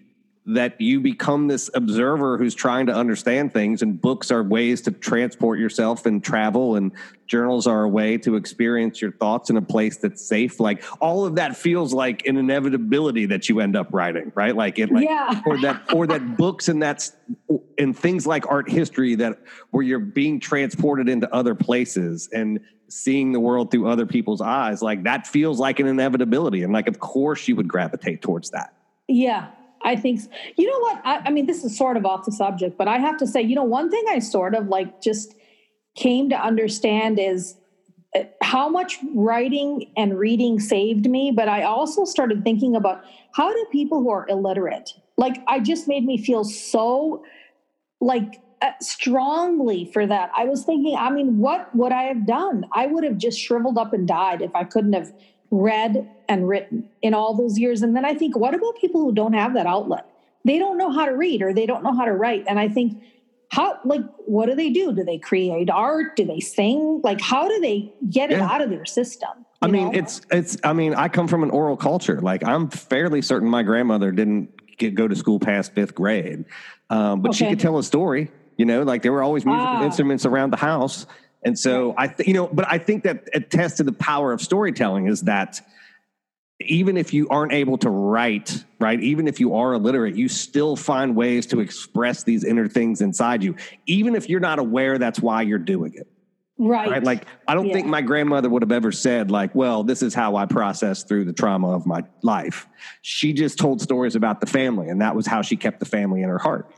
That 0.46 0.82
you 0.82 1.00
become 1.00 1.48
this 1.48 1.70
observer 1.74 2.38
who's 2.38 2.54
trying 2.54 2.88
to 2.88 2.94
understand 2.94 3.54
things, 3.54 3.82
and 3.82 4.00
books 4.02 4.30
are 4.30 4.44
ways 4.44 4.82
to 4.82 4.92
transport 4.92 5.58
yourself 5.58 6.06
and 6.06 6.22
travel, 6.22 6.76
and 6.76 6.92
journals 7.28 7.66
are 7.66 7.84
a 7.84 7.88
way 7.90 8.18
to 8.18 8.36
experience 8.36 9.02
your 9.02 9.14
thoughts 9.14 9.50
in 9.50 9.56
a 9.56 9.62
place 9.62 9.98
that's 9.98 10.28
safe. 10.28 10.60
Like 10.60 10.84
all 11.00 11.26
of 11.26 11.36
that 11.36 11.56
feels 11.56 11.94
like 11.94 12.26
an 12.26 12.36
inevitability 12.36 13.28
that 13.28 13.48
you 13.48 13.62
end 13.62 13.78
up 13.78 13.88
writing, 13.94 14.34
right? 14.36 14.54
Like 14.54 14.80
it, 14.80 14.92
like 14.92 15.06
Yeah. 15.06 15.42
or 15.46 15.58
that 15.62 15.94
or 15.94 16.08
that 16.08 16.36
books 16.38 16.68
and 16.68 16.84
that's 16.84 17.14
and 17.78 17.98
things 17.98 18.28
like 18.28 18.46
art 18.52 18.70
history 18.70 19.16
that 19.16 19.40
where 19.72 19.84
you're 19.84 20.00
being 20.00 20.42
transported 20.42 21.08
into 21.08 21.34
other 21.34 21.56
places 21.56 22.28
and 22.34 22.60
seeing 22.90 23.32
the 23.32 23.40
world 23.40 23.72
through 23.72 23.88
other 23.88 24.06
people's 24.06 24.42
eyes 24.42 24.82
like 24.84 25.04
that 25.04 25.26
feels 25.26 25.58
like 25.60 25.80
an 25.80 25.88
inevitability 25.88 26.62
and 26.62 26.72
like 26.72 26.88
of 26.88 27.00
course 27.00 27.48
you 27.48 27.56
would 27.56 27.68
gravitate 27.68 28.22
towards 28.22 28.52
that 28.52 28.74
Yeah, 29.08 29.48
I 29.84 29.96
think. 29.96 30.22
You 30.58 30.68
know 30.68 30.80
what? 30.80 31.02
I, 31.06 31.18
I 31.26 31.30
mean, 31.32 31.46
this 31.46 31.64
is 31.64 31.78
sort 31.78 31.98
of 31.98 32.06
off 32.06 32.26
the 32.26 32.32
subject, 32.32 32.78
but 32.78 32.88
I 32.88 32.98
have 32.98 33.18
to 33.18 33.28
say, 33.28 33.42
you 33.42 33.56
know, 33.56 33.64
one 33.64 33.90
thing 33.90 34.04
I 34.10 34.20
sort 34.20 34.56
of 34.56 34.68
like 34.68 35.02
just 35.02 35.36
came 35.96 36.30
to 36.30 36.36
understand 36.36 37.20
is 37.20 37.56
uh, 38.16 38.24
how 38.42 38.70
much 38.70 38.98
writing 39.14 39.92
and 39.96 40.18
reading 40.18 40.60
saved 40.60 41.10
me. 41.10 41.32
But 41.36 41.50
I 41.50 41.64
also 41.64 42.06
started 42.06 42.44
thinking 42.44 42.76
about 42.76 43.04
how 43.34 43.52
do 43.52 43.66
people 43.72 44.00
who 44.00 44.10
are 44.10 44.28
illiterate, 44.28 44.92
like, 45.18 45.38
I 45.48 45.60
just 45.60 45.88
made 45.88 46.06
me 46.06 46.18
feel 46.18 46.44
so 46.44 47.24
like 48.02 48.42
uh, 48.62 48.72
strongly 48.80 49.90
for 49.94 50.08
that. 50.08 50.32
I 50.36 50.46
was 50.46 50.64
thinking, 50.64 50.96
I 50.98 51.10
mean, 51.10 51.38
what 51.38 51.74
would 51.76 51.92
I 51.92 52.04
have 52.04 52.26
done? 52.26 52.66
I 52.74 52.88
would 52.88 53.04
have 53.04 53.18
just 53.18 53.40
shriveled 53.40 53.78
up 53.78 53.94
and 53.94 54.08
died 54.08 54.42
if 54.42 54.56
I 54.56 54.64
couldn't 54.64 54.94
have 54.94 55.14
read 55.52 56.10
and 56.30 56.48
written 56.48 56.90
in 57.02 57.14
all 57.14 57.34
those 57.36 57.58
years. 57.58 57.82
And 57.82 57.96
then 57.96 58.06
I 58.06 58.14
think, 58.14 58.36
what 58.36 58.54
about 58.54 58.78
people 58.80 59.02
who 59.02 59.14
don't 59.14 59.34
have 59.34 59.54
that 59.54 59.66
outlet? 59.66 60.06
They 60.46 60.60
don't 60.60 60.78
know 60.78 60.92
how 60.92 61.06
to 61.06 61.16
read 61.16 61.42
or 61.42 61.54
they 61.54 61.66
don't 61.66 61.84
know 61.84 61.94
how 61.96 62.06
to 62.06 62.12
write. 62.14 62.46
And 62.48 62.60
I 62.60 62.68
think, 62.68 63.02
how, 63.50 63.80
like, 63.86 64.02
what 64.26 64.48
do 64.48 64.56
they 64.56 64.72
do? 64.72 64.94
Do 64.94 65.04
they 65.04 65.20
create 65.20 65.70
art? 65.70 66.16
Do 66.16 66.26
they 66.26 66.40
sing? 66.40 67.02
Like, 67.04 67.22
how 67.22 67.48
do 67.48 67.60
they 67.62 67.94
get 68.10 68.32
it 68.32 68.40
out 68.40 68.62
of 68.62 68.70
their 68.70 68.86
system? 68.86 69.30
i 69.62 69.68
mean 69.68 69.92
know? 69.94 69.98
it's 70.00 70.22
it's 70.30 70.58
i 70.66 70.74
mean 70.74 70.94
i 70.94 71.08
come 71.08 71.26
from 71.26 71.42
an 71.42 71.50
oral 71.52 71.78
culture 71.78 72.20
like 72.20 72.44
i'm 72.44 72.70
fairly 72.70 73.22
certain 73.22 73.48
my 73.48 73.64
grandmother 73.64 74.12
didn't 74.12 74.50
get, 74.78 74.94
go 74.94 75.08
to 75.08 75.16
school 75.16 75.40
past 75.40 75.74
fifth 75.74 75.96
grade 75.96 76.44
um, 76.90 77.22
but 77.22 77.34
she 77.34 77.48
could 77.48 77.62
tell 77.62 77.78
a 77.78 77.84
story 77.84 78.30
you 78.58 78.66
know 78.66 78.84
like 78.84 79.04
there 79.04 79.14
were 79.14 79.24
always 79.24 79.46
musical 79.46 79.66
Ah. 79.66 79.86
instruments 79.86 80.26
around 80.26 80.50
the 80.52 80.58
house 80.58 81.06
and 81.46 81.58
so 81.58 81.94
i 81.98 82.08
th- 82.08 82.28
you 82.28 82.34
know 82.34 82.48
but 82.48 82.66
i 82.70 82.78
think 82.78 83.04
that 83.06 83.30
attests 83.34 83.78
to 83.78 83.84
the 83.84 83.94
power 83.94 84.34
of 84.34 84.42
storytelling 84.42 85.08
is 85.08 85.22
that 85.22 85.62
even 86.66 86.98
if 86.98 87.14
you 87.14 87.28
aren't 87.30 87.54
able 87.54 87.78
to 87.80 87.90
write, 87.90 88.64
right, 88.80 89.00
even 89.00 89.28
if 89.28 89.40
you 89.40 89.56
are 89.56 89.74
illiterate, 89.74 90.16
you 90.16 90.28
still 90.28 90.76
find 90.76 91.16
ways 91.16 91.46
to 91.48 91.60
express 91.60 92.24
these 92.24 92.44
inner 92.44 92.68
things 92.68 93.02
inside 93.02 93.44
you, 93.44 93.56
even 93.86 94.16
if 94.16 94.30
you're 94.30 94.40
not 94.40 94.60
aware 94.60 94.98
that's 94.98 95.20
why 95.20 95.42
you're 95.42 95.58
doing 95.60 95.94
it. 95.96 96.08
right. 96.58 96.90
Right. 96.90 97.04
Like, 97.04 97.26
I 97.48 97.56
don't 97.56 97.72
think 97.72 97.88
my 97.88 98.02
grandmother 98.02 98.50
would 98.50 98.62
have 98.62 98.72
ever 98.72 98.92
said, 98.92 99.32
like, 99.32 99.54
well, 99.56 99.84
this 99.84 100.02
is 100.04 100.14
how 100.14 100.36
I 100.36 100.46
process 100.46 101.04
through 101.04 101.26
the 101.26 101.34
trauma 101.34 101.70
of 101.72 101.86
my 101.86 102.04
life. 102.22 102.68
She 103.02 103.34
just 103.34 103.58
told 103.58 103.82
stories 103.82 104.16
about 104.16 104.40
the 104.40 104.48
family, 104.48 104.90
and 104.90 105.02
that 105.02 105.16
was 105.16 105.26
how 105.28 105.42
she 105.42 105.56
kept 105.56 105.80
the 105.80 105.86
family 105.86 106.22
in 106.22 106.30
her 106.30 106.40
heart, 106.40 106.72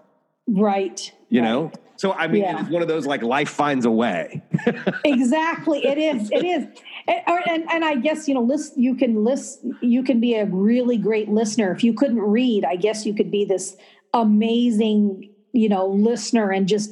right. 0.47 1.11
you 1.29 1.41
right. 1.41 1.47
know? 1.47 1.71
So, 1.97 2.11
I 2.11 2.27
mean, 2.27 2.41
Yeah. 2.41 2.59
it's 2.61 2.69
one 2.69 2.81
of 2.81 2.89
those 2.89 3.05
like 3.05 3.21
life 3.23 3.49
finds 3.49 3.85
a 3.85 3.91
way. 3.91 4.43
exactly 5.05 5.85
it 5.85 5.97
is 5.97 6.29
it 6.29 6.43
is 6.43 6.67
and, 7.07 7.21
and, 7.47 7.71
and 7.71 7.85
i 7.85 7.95
guess 7.95 8.27
you 8.27 8.33
know 8.33 8.41
list 8.41 8.77
you 8.77 8.95
can 8.95 9.23
list 9.23 9.59
you 9.81 10.03
can 10.03 10.19
be 10.19 10.35
a 10.35 10.45
really 10.45 10.97
great 10.97 11.29
listener 11.29 11.71
if 11.71 11.83
you 11.83 11.93
couldn't 11.93 12.19
read 12.19 12.65
i 12.65 12.75
guess 12.75 13.05
you 13.05 13.13
could 13.13 13.31
be 13.31 13.45
this 13.45 13.75
amazing 14.13 15.29
you 15.53 15.69
know 15.69 15.87
listener 15.87 16.51
and 16.51 16.67
just 16.67 16.91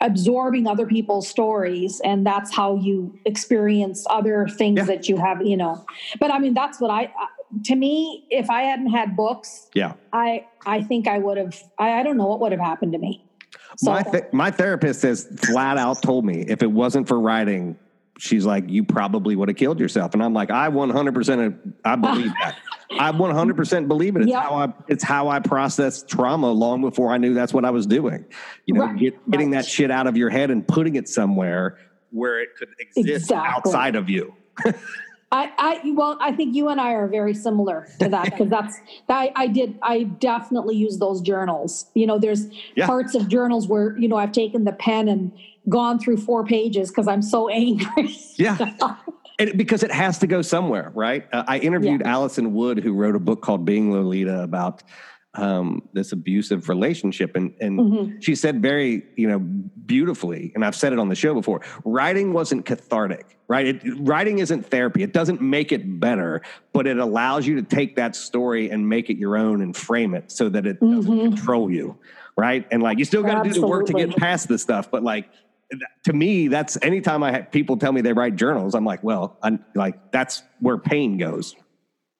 absorbing 0.00 0.66
other 0.66 0.86
people's 0.86 1.26
stories 1.28 2.00
and 2.04 2.24
that's 2.24 2.54
how 2.54 2.76
you 2.76 3.18
experience 3.26 4.06
other 4.08 4.46
things 4.48 4.76
Yeah. 4.78 4.84
that 4.84 5.08
you 5.08 5.16
have 5.16 5.42
you 5.44 5.56
know 5.56 5.84
but 6.20 6.30
i 6.32 6.38
mean 6.38 6.54
that's 6.54 6.80
what 6.80 6.90
i 6.90 7.02
I- 7.02 7.10
to 7.64 7.74
me 7.74 8.26
if 8.30 8.48
i 8.50 8.62
hadn't 8.62 8.90
had 8.90 9.16
books 9.16 9.68
Yeah. 9.74 9.94
i 10.12 10.44
i 10.66 10.82
think 10.82 11.08
i 11.08 11.18
would 11.18 11.36
have 11.38 11.56
I, 11.78 12.00
I 12.00 12.02
don't 12.02 12.16
know 12.16 12.26
what 12.26 12.40
would 12.40 12.52
have 12.52 12.60
happened 12.60 12.92
to 12.92 12.98
me 12.98 13.24
so 13.76 13.90
my 13.90 14.02
th- 14.02 14.24
my 14.32 14.50
therapist 14.50 15.02
has 15.02 15.26
flat 15.36 15.78
out 15.78 16.00
told 16.02 16.24
me 16.24 16.44
if 16.48 16.62
it 16.62 16.70
wasn't 16.70 17.06
for 17.08 17.20
writing, 17.20 17.76
she's 18.18 18.44
like, 18.44 18.68
you 18.68 18.84
probably 18.84 19.36
would 19.36 19.48
have 19.48 19.56
killed 19.56 19.80
yourself. 19.80 20.12
And 20.12 20.22
I'm 20.22 20.34
like, 20.34 20.50
I 20.50 20.68
100% 20.68 21.74
I 21.84 21.96
believe 21.96 22.32
that. 22.42 22.56
I 22.98 23.12
100% 23.12 23.88
believe 23.88 24.16
it. 24.16 24.22
It's 24.22 24.30
Yeah. 24.30 24.42
how 24.42 24.54
I 24.56 24.72
it's 24.88 25.04
how 25.04 25.28
I 25.28 25.40
processed 25.40 26.08
trauma 26.08 26.50
long 26.50 26.80
before 26.80 27.12
I 27.12 27.18
knew 27.18 27.34
that's 27.34 27.52
what 27.54 27.64
I 27.64 27.70
was 27.70 27.86
doing. 27.86 28.24
You 28.66 28.74
know, 28.74 28.84
Right, 28.86 28.98
get, 28.98 29.30
getting 29.30 29.50
right. 29.52 29.62
that 29.62 29.66
shit 29.70 29.90
out 29.90 30.06
of 30.06 30.16
your 30.16 30.30
head 30.30 30.50
and 30.50 30.66
putting 30.66 30.96
it 30.96 31.08
somewhere 31.08 31.78
where 32.10 32.40
it 32.40 32.50
could 32.58 32.68
exist 32.78 33.30
Exactly. 33.30 33.48
outside 33.54 33.94
of 33.94 34.08
you. 34.08 34.34
I, 35.30 35.52
I 35.58 35.90
well, 35.94 36.16
I 36.22 36.32
think 36.32 36.54
you 36.56 36.68
and 36.70 36.80
I 36.80 36.92
are 36.94 37.06
very 37.06 37.34
similar 37.34 37.86
to 38.00 38.08
that 38.08 38.24
because 38.24 38.48
that's 38.48 38.78
I, 39.10 39.30
I 39.36 39.46
did 39.48 39.78
I 39.82 40.04
definitely 40.04 40.76
use 40.76 40.98
those 40.98 41.20
journals. 41.20 41.90
You 41.94 42.06
know, 42.06 42.18
there's 42.18 42.46
Yeah. 42.74 42.86
parts 42.86 43.14
of 43.14 43.28
journals 43.28 43.68
where 43.68 43.96
you 43.98 44.08
know 44.08 44.16
I've 44.16 44.32
taken 44.32 44.64
the 44.64 44.72
pen 44.72 45.06
and 45.08 45.30
gone 45.68 45.98
through 45.98 46.16
four 46.18 46.44
pages 46.44 46.88
because 46.90 47.06
I'm 47.08 47.22
so 47.22 47.48
angry. 47.48 48.16
Yeah. 48.36 48.74
And 49.40 49.56
because 49.56 49.84
it 49.84 49.92
has 49.92 50.18
to 50.18 50.26
go 50.26 50.42
somewhere, 50.42 50.90
right? 50.96 51.24
Uh, 51.32 51.44
I 51.46 51.58
interviewed 51.60 52.00
Alisson 52.00 52.50
Wood, 52.50 52.80
who 52.80 52.92
wrote 52.92 53.14
a 53.14 53.20
book 53.20 53.40
called 53.40 53.64
Being 53.64 53.92
Lolita 53.92 54.42
about 54.42 54.82
um, 55.34 55.88
this 55.92 56.10
abusive 56.10 56.68
relationship. 56.68 57.36
And, 57.36 57.54
and 57.60 57.78
Mhm. 57.78 58.20
she 58.20 58.34
said 58.34 58.60
very, 58.60 59.04
you 59.16 59.28
know, 59.28 59.38
beautifully, 59.38 60.50
and 60.56 60.64
I've 60.64 60.74
said 60.74 60.92
it 60.92 60.98
on 60.98 61.08
the 61.08 61.14
show 61.14 61.34
before 61.34 61.60
writing 61.84 62.32
wasn't 62.32 62.64
cathartic, 62.66 63.38
right? 63.46 63.64
It, 63.66 63.82
writing 64.00 64.40
isn't 64.40 64.66
therapy. 64.66 65.04
It 65.04 65.12
doesn't 65.12 65.40
make 65.40 65.70
it 65.70 66.00
better, 66.00 66.42
but 66.72 66.88
it 66.88 66.98
allows 66.98 67.46
you 67.46 67.54
to 67.56 67.62
take 67.62 67.94
that 67.94 68.16
story 68.16 68.70
and 68.70 68.88
make 68.88 69.08
it 69.08 69.18
your 69.18 69.36
own 69.36 69.62
and 69.62 69.76
frame 69.76 70.14
it 70.14 70.32
so 70.32 70.48
that 70.48 70.66
it 70.66 70.80
doesn't 70.80 71.04
Mhm. 71.12 71.22
control 71.36 71.70
you, 71.70 71.96
right? 72.36 72.66
And 72.72 72.82
like, 72.82 72.98
you 72.98 73.04
still 73.04 73.22
got 73.22 73.44
to 73.44 73.48
do 73.48 73.60
the 73.60 73.64
work 73.68 73.86
to 73.86 73.92
get 73.92 74.16
past 74.16 74.48
this 74.48 74.62
stuff, 74.62 74.90
but 74.90 75.04
like, 75.04 75.28
to 76.04 76.12
me, 76.12 76.48
that's 76.48 76.78
anytime 76.82 77.22
I 77.22 77.32
have 77.32 77.52
people 77.52 77.76
tell 77.76 77.92
me 77.92 78.00
they 78.00 78.12
write 78.12 78.36
journals, 78.36 78.74
I'm 78.74 78.84
like, 78.84 79.02
well, 79.02 79.38
I'm 79.42 79.64
like, 79.74 80.12
that's 80.12 80.42
where 80.60 80.78
pain 80.78 81.18
goes. 81.18 81.54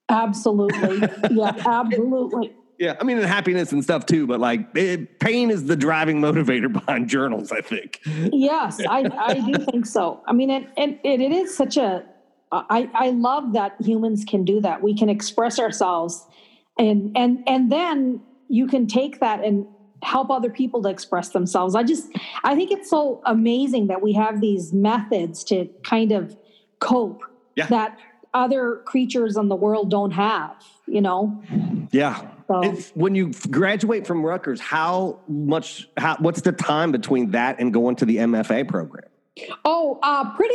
Absolutely. 0.09 0.99
yeah, 1.31 1.55
absolutely. 1.67 2.55
Yeah, 2.79 2.97
I 3.01 3.05
mean, 3.05 3.19
and 3.19 3.27
happiness 3.27 3.73
and 3.73 3.83
stuff 3.83 4.07
too, 4.07 4.27
but 4.27 4.39
like 4.39 4.69
it, 4.77 5.19
pain 5.19 5.51
is 5.51 5.65
the 5.65 5.77
driving 5.77 6.21
motivator 6.21 6.73
behind 6.87 7.09
journals. 7.09 7.51
I 7.51 7.61
think. 7.61 8.01
Yes, 8.33 8.81
I, 8.89 9.11
I 9.19 9.35
do 9.35 9.65
think 9.65 9.87
so. 9.87 10.23
I 10.27 10.33
mean, 10.33 10.51
it, 10.51 10.69
it, 10.77 11.01
it, 11.03 11.21
it 11.21 11.33
is 11.33 11.57
such 11.57 11.77
a, 11.77 12.05
I, 12.53 12.89
I 12.95 13.11
love 13.11 13.53
that 13.55 13.77
humans 13.81 14.25
can 14.25 14.45
do 14.45 14.61
that. 14.61 14.83
We 14.83 14.97
can 14.97 15.09
express 15.09 15.59
ourselves 15.59 16.25
and, 16.79 17.17
and, 17.17 17.43
and 17.47 17.71
then 17.71 18.23
you 18.49 18.67
can 18.67 18.87
take 18.87 19.21
that 19.21 19.45
and 19.45 19.67
help 20.03 20.31
other 20.31 20.51
people 20.51 20.83
to 20.83 20.89
express 20.89 21.31
themselves. 21.31 21.75
I 21.75 21.83
just, 21.83 22.09
I 22.45 22.55
think 22.55 22.71
it's 22.71 22.89
so 22.89 23.21
amazing 23.27 23.89
that 23.89 24.01
we 24.03 24.13
have 24.15 24.41
these 24.41 24.73
methods 24.73 25.43
to 25.45 25.69
kind 25.83 26.13
of 26.13 26.37
cope 26.79 27.23
Yeah. 27.57 27.67
that 27.67 27.99
other 28.35 28.83
creatures 28.85 29.37
in 29.37 29.49
the 29.49 29.57
world 29.57 29.91
don't 29.91 30.13
have, 30.13 30.55
you 30.87 31.01
know? 31.01 31.43
Yeah. 31.91 32.29
So- 32.47 32.61
It's, 32.63 32.91
when 32.91 33.15
you 33.15 33.33
graduate 33.51 34.07
from 34.07 34.25
Rutgers, 34.25 34.61
how 34.61 35.19
much? 35.29 35.89
How, 35.97 36.17
what's 36.19 36.43
the 36.43 36.53
time 36.53 36.93
between 36.93 37.33
that 37.33 37.59
and 37.59 37.73
going 37.73 37.97
to 37.97 38.05
the 38.05 38.19
MFA 38.19 38.69
program? 38.69 39.08
Oh, 39.65 39.99
uh, 40.03 40.35
pretty, 40.35 40.55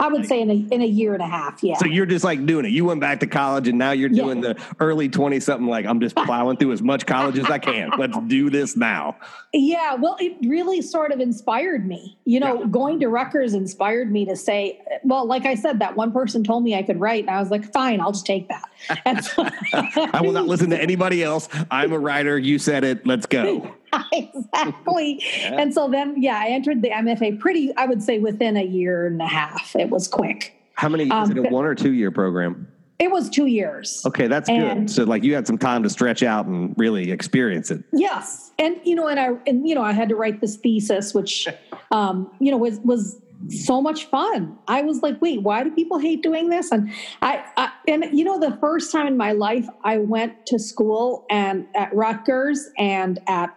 I 0.00 0.08
would 0.08 0.26
say 0.26 0.40
in 0.40 0.50
a, 0.50 0.54
in 0.74 0.82
a 0.82 0.86
year 0.86 1.14
and 1.14 1.22
a 1.22 1.26
half. 1.26 1.62
Yeah. 1.62 1.76
So 1.76 1.86
you're 1.86 2.06
just 2.06 2.24
like 2.24 2.44
doing 2.46 2.64
it. 2.64 2.70
You 2.70 2.84
went 2.84 3.00
back 3.00 3.20
to 3.20 3.26
college 3.26 3.68
and 3.68 3.78
now 3.78 3.92
you're 3.92 4.10
Yeah. 4.10 4.24
doing 4.24 4.40
the 4.40 4.60
early 4.80 5.08
20 5.08 5.40
something. 5.40 5.66
Like 5.66 5.86
I'm 5.86 6.00
just 6.00 6.16
plowing 6.16 6.56
through 6.56 6.72
as 6.72 6.82
much 6.82 7.06
college 7.06 7.38
as 7.38 7.46
I 7.50 7.58
can. 7.58 7.90
Let's 7.98 8.16
do 8.26 8.50
this 8.50 8.76
now. 8.76 9.16
Yeah, 9.52 9.94
well, 9.94 10.16
it 10.20 10.36
really 10.46 10.82
sort 10.82 11.12
of 11.12 11.20
inspired 11.20 11.86
me. 11.86 12.18
You 12.24 12.40
know, 12.40 12.60
Yeah. 12.60 12.66
going 12.66 13.00
to 13.00 13.08
Rutgers 13.08 13.54
inspired 13.54 14.10
me 14.10 14.24
to 14.26 14.36
say, 14.36 14.80
well, 15.04 15.26
like 15.26 15.46
I 15.46 15.54
said, 15.54 15.78
that 15.78 15.96
one 15.96 16.12
person 16.12 16.42
told 16.42 16.64
me 16.64 16.74
I 16.74 16.82
could 16.82 16.98
write, 17.00 17.24
and 17.24 17.30
I 17.30 17.38
was 17.40 17.50
like, 17.50 17.72
fine, 17.72 18.00
I'll 18.00 18.12
just 18.12 18.26
take 18.26 18.48
that. 18.48 18.64
So- 19.24 19.48
I 20.12 20.20
will 20.20 20.32
not 20.32 20.46
listen 20.46 20.70
to 20.70 20.80
anybody 20.80 21.22
else. 21.22 21.48
I'm 21.70 21.92
a 21.92 21.98
writer. 21.98 22.36
You 22.38 22.58
said 22.58 22.84
it. 22.84 23.06
Let's 23.06 23.26
go. 23.26 23.72
exactly. 24.12 25.22
And 25.44 25.72
so 25.72 25.88
then, 25.88 26.20
yeah, 26.20 26.38
I 26.38 26.48
entered 26.48 26.82
the 26.82 26.90
MFA 26.90 27.38
pretty, 27.38 27.74
I 27.76 27.86
would 27.86 28.02
say, 28.02 28.18
within 28.18 28.56
a 28.56 28.64
year 28.64 29.06
and 29.06 29.20
a 29.20 29.26
half. 29.26 29.74
It 29.76 29.90
was 29.90 30.08
quick. 30.08 30.54
How 30.74 30.88
many? 30.88 31.10
Um, 31.10 31.24
is 31.24 31.30
it 31.30 31.38
a 31.38 31.42
one 31.42 31.64
or 31.64 31.74
two 31.74 31.92
year 31.92 32.10
program? 32.10 32.68
It 32.98 33.10
was 33.10 33.28
two 33.28 33.46
years. 33.46 34.02
Okay, 34.06 34.28
that's 34.28 34.48
good. 34.48 34.88
So 34.88 35.04
like 35.04 35.24
you 35.24 35.34
had 35.34 35.46
some 35.46 35.58
time 35.58 35.82
to 35.82 35.90
stretch 35.90 36.22
out 36.22 36.46
and 36.46 36.74
really 36.78 37.10
experience 37.10 37.70
it. 37.70 37.82
Yes, 37.92 38.52
and 38.58 38.76
you 38.84 38.94
know, 38.94 39.08
and 39.08 39.18
I 39.18 39.30
and 39.46 39.68
you 39.68 39.74
know, 39.74 39.82
I 39.82 39.92
had 39.92 40.08
to 40.10 40.16
write 40.16 40.40
this 40.40 40.56
thesis, 40.56 41.12
which 41.12 41.48
um, 41.90 42.30
you 42.38 42.50
know 42.50 42.56
was 42.56 42.78
was 42.80 43.20
so 43.48 43.80
much 43.80 44.06
fun. 44.06 44.56
I 44.68 44.82
was 44.82 45.02
like, 45.02 45.20
wait, 45.20 45.42
why 45.42 45.64
do 45.64 45.70
people 45.70 45.98
hate 45.98 46.22
doing 46.22 46.48
this? 46.48 46.70
And 46.70 46.92
I, 47.20 47.44
I 47.56 47.72
and 47.88 48.06
you 48.12 48.24
know, 48.24 48.38
the 48.38 48.56
first 48.58 48.92
time 48.92 49.06
in 49.06 49.16
my 49.16 49.32
life 49.32 49.66
I 49.82 49.98
went 49.98 50.46
to 50.46 50.58
school 50.58 51.26
and 51.30 51.66
at 51.74 51.94
Rutgers 51.94 52.70
and 52.78 53.20
at 53.26 53.56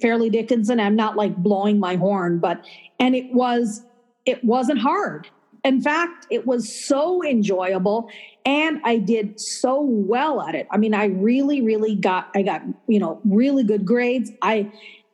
Fairleigh 0.00 0.30
Dickinson. 0.30 0.80
I'm 0.80 0.96
not 0.96 1.16
like 1.16 1.36
blowing 1.36 1.78
my 1.78 1.96
horn, 1.96 2.38
but 2.38 2.64
and 2.98 3.14
it 3.14 3.32
was 3.32 3.82
it 4.24 4.42
wasn't 4.44 4.80
hard. 4.80 5.28
In 5.64 5.80
fact, 5.80 6.26
it 6.30 6.46
was 6.46 6.72
so 6.74 7.24
enjoyable 7.24 8.08
and 8.44 8.80
I 8.84 8.96
did 8.98 9.40
so 9.40 9.80
well 9.80 10.42
at 10.42 10.54
it. 10.54 10.66
I 10.70 10.76
mean, 10.76 10.94
I 10.94 11.06
really, 11.06 11.62
really 11.62 11.94
got, 11.94 12.30
I 12.34 12.42
got, 12.42 12.62
you 12.88 12.98
know, 12.98 13.20
really 13.24 13.62
good 13.62 13.86
grades. 13.86 14.30
I, 14.42 14.70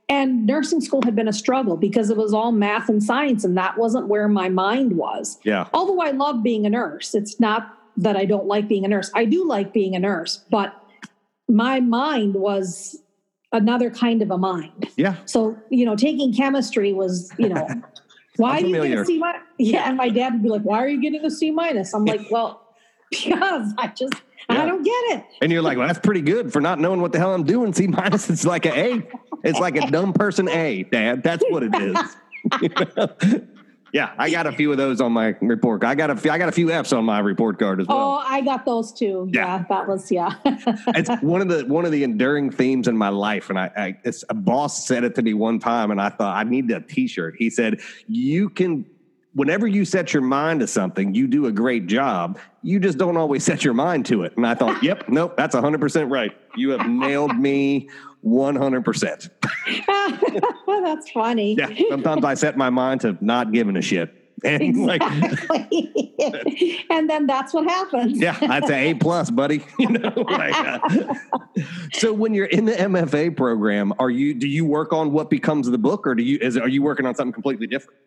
and 0.09 0.47
nursing 0.47 0.81
school 0.81 1.03
had 1.03 1.15
been 1.15 1.29
a 1.29 1.33
struggle 1.33 1.77
because 1.77 2.09
it 2.09 2.17
was 2.17 2.33
all 2.33 2.53
math 2.53 2.89
and 2.89 3.03
science, 3.03 3.45
and 3.45 3.59
that 3.59 3.77
wasn't 3.77 4.09
where 4.09 4.27
my 4.29 4.49
mind 4.49 4.97
was. 4.97 5.39
Yeah. 5.45 5.69
Although 5.75 6.01
I 6.01 6.13
love 6.13 6.43
being 6.43 6.65
a 6.65 6.71
nurse, 6.71 7.15
it's 7.15 7.39
not 7.39 7.75
that 7.99 8.17
I 8.17 8.25
don't 8.25 8.47
like 8.47 8.69
being 8.69 8.87
a 8.87 8.89
nurse. 8.89 9.11
I 9.15 9.27
do 9.27 9.47
like 9.47 9.75
being 9.75 9.95
a 9.95 9.99
nurse, 9.99 10.43
but 10.51 10.75
my 11.47 11.81
mind 11.81 12.35
was 12.35 13.03
another 13.53 13.91
kind 13.91 14.23
of 14.23 14.31
a 14.31 14.39
mind. 14.39 14.91
Yeah. 14.97 15.17
So, 15.25 15.57
you 15.71 15.85
know, 15.85 15.97
taking 15.97 16.33
chemistry 16.35 16.93
was, 16.93 17.33
you 17.39 17.49
know, 17.49 17.67
why 18.37 18.61
do 18.61 18.69
you 18.69 18.83
get 18.83 18.99
a 18.99 19.05
C 19.05 19.19
minus? 19.19 19.43
Yeah, 19.59 19.89
and 19.89 19.97
my 19.97 20.09
dad 20.09 20.35
would 20.35 20.43
be 20.43 20.49
like, 20.49 20.63
"Why 20.63 20.83
are 20.83 20.89
you 20.89 21.01
getting 21.01 21.25
a 21.25 21.31
C 21.31 21.51
minus?" 21.51 21.93
I'm 21.95 22.05
like, 22.05 22.31
"Well, 22.31 22.75
because 23.11 23.73
I 23.79 23.89
just 23.89 24.15
Yeah. 24.49 24.63
I 24.63 24.67
don't 24.67 24.83
get 24.83 25.19
it." 25.19 25.25
And 25.43 25.51
you're 25.51 25.63
like, 25.63 25.77
well, 25.79 25.87
that's 25.87 25.99
pretty 25.99 26.21
good 26.21 26.53
for 26.53 26.61
not 26.61 26.79
knowing 26.79 27.01
what 27.01 27.13
the 27.13 27.19
hell 27.19 27.35
I'm 27.35 27.45
doing. 27.45 27.73
C 27.73 27.87
minus, 27.89 28.31
it's 28.31 28.45
like 28.45 28.67
a 28.67 28.79
A. 28.79 29.09
It's 29.45 29.59
like 29.59 29.77
a 29.77 29.91
dumb 29.91 30.13
person 30.13 30.49
A, 30.49 30.85
Dad. 30.85 31.23
That's 31.23 31.45
what 31.51 31.63
it 31.63 31.75
is. 31.75 31.99
You 32.63 32.69
know? 32.97 33.09
Yeah, 33.93 34.13
I 34.19 34.31
got 34.31 34.47
a 34.47 34.53
few 34.53 34.71
of 34.71 34.79
those 34.79 35.01
on 35.01 35.13
my 35.13 35.35
report. 35.41 35.85
I 35.85 35.95
got 35.95 36.11
a 36.11 36.17
few, 36.17 36.31
I 36.31 36.39
got 36.39 36.49
a 36.49 36.53
few 36.53 36.71
Fs 36.71 36.93
on 36.93 37.05
my 37.05 37.19
report 37.19 37.59
card 37.59 37.81
as 37.81 37.89
well. 37.89 37.97
Oh, 37.99 38.25
I 38.25 38.41
got 38.41 38.65
those 38.65 38.93
too. 38.93 39.29
Yeah. 39.33 39.49
Yeah, 39.49 39.65
that 39.69 39.89
was 39.89 40.11
yeah. 40.11 40.35
it's 40.45 41.11
one 41.23 41.41
of 41.41 41.49
the 41.49 41.65
one 41.67 41.85
of 41.85 41.93
the 41.93 42.05
enduring 42.05 42.51
themes 42.51 42.89
in 42.89 42.97
my 42.97 43.09
life 43.09 43.51
and 43.51 43.59
I, 43.59 43.71
I 43.77 43.99
it's 44.05 44.25
a 44.29 44.35
boss 44.35 44.87
said 44.87 45.05
it 45.05 45.15
to 45.15 45.23
me 45.23 45.35
one 45.35 45.59
time 45.59 45.91
and 45.91 46.01
i 46.01 46.09
thought 46.09 46.37
i 46.37 46.49
need 46.49 46.71
a 46.71 46.81
t-shirt 46.81 47.37
he 47.39 47.51
said 47.51 47.81
you 48.07 48.51
can 48.51 48.85
whenever 49.39 49.69
you 49.69 49.85
set 49.85 50.13
your 50.13 50.23
mind 50.23 50.59
to 50.59 50.67
something 50.67 51.15
you 51.15 51.29
do 51.29 51.47
a 51.47 51.53
great 51.53 51.87
job. 51.87 52.39
You 52.63 52.81
just 52.81 52.99
don't 52.99 53.17
always 53.17 53.45
set 53.51 53.65
your 53.65 53.73
mind 53.75 54.05
to 54.07 54.25
it. 54.25 54.37
And 54.37 54.45
i 54.47 54.55
thought 54.55 54.83
yep 54.83 55.09
nope 55.09 55.37
that's 55.37 55.55
100% 55.55 56.11
right. 56.11 56.37
You 56.57 56.71
have 56.71 56.89
nailed 56.89 57.37
me 57.39 57.89
100% 58.25 59.31
That's 60.83 61.11
funny. 61.13 61.55
yeah 61.57 61.69
sometimes 61.89 62.25
i 62.25 62.35
set 62.35 62.57
my 62.57 62.69
mind 62.69 63.03
to 63.03 63.17
not 63.21 63.53
giving 63.53 63.77
a 63.77 63.83
shit. 63.83 64.15
And 64.45 64.87
like 64.87 65.03
and 66.91 67.11
then 67.11 67.27
that's 67.27 67.53
what 67.53 67.65
happens. 67.65 68.21
yeah 68.21 68.39
that's 68.39 68.71
an 68.71 68.75
a 68.75 68.95
plus 68.95 69.31
buddy. 69.33 69.65
You 69.81 69.89
know 69.89 70.13
like, 70.17 70.55
uh, 70.55 70.79
so 71.93 72.13
when 72.13 72.35
you're 72.35 72.47
in 72.47 72.65
the 72.65 72.73
mfa 72.73 73.37
program 73.37 73.93
are 73.99 74.11
you 74.11 74.35
do 74.35 74.47
you 74.47 74.65
work 74.65 74.93
on 74.93 75.11
what 75.13 75.29
becomes 75.29 75.69
the 75.69 75.79
book 75.79 76.07
or 76.07 76.15
do 76.15 76.23
you 76.23 76.39
is 76.41 76.57
are 76.57 76.69
you 76.69 76.83
working 76.83 77.05
on 77.05 77.17
something 77.17 77.33
completely 77.33 77.67
different 77.67 77.99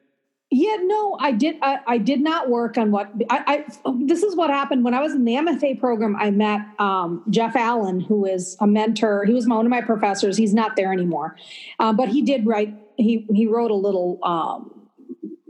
Yeah, 0.54 0.76
no, 0.82 1.16
I 1.18 1.32
did. 1.32 1.56
I, 1.62 1.80
I 1.88 1.98
did 1.98 2.20
not 2.20 2.50
work 2.50 2.78
on 2.78 2.92
what 2.92 3.10
I, 3.30 3.64
I. 3.86 3.94
This 4.02 4.22
is 4.22 4.36
what 4.36 4.50
happened 4.50 4.84
when 4.84 4.94
I 4.94 5.00
was 5.00 5.14
in 5.14 5.24
the 5.24 5.36
MFA 5.36 5.80
program. 5.80 6.18
I 6.18 6.30
met 6.30 6.60
um, 6.78 7.24
Jeff 7.30 7.56
Allen, 7.56 8.02
who 8.02 8.26
is 8.26 8.58
a 8.60 8.68
mentor. 8.68 9.24
He 9.24 9.34
was 9.34 9.48
one 9.48 9.66
of 9.66 9.70
my 9.70 9.80
professors. 9.80 10.36
He's 10.36 10.54
not 10.54 10.76
there 10.76 10.92
anymore, 10.92 11.38
um, 11.80 11.96
but 11.96 12.10
he 12.10 12.22
did 12.22 12.46
write. 12.46 12.76
He 12.98 13.26
he 13.34 13.48
wrote 13.48 13.72
a 13.72 13.76
little. 13.76 14.20
Um, 14.24 14.78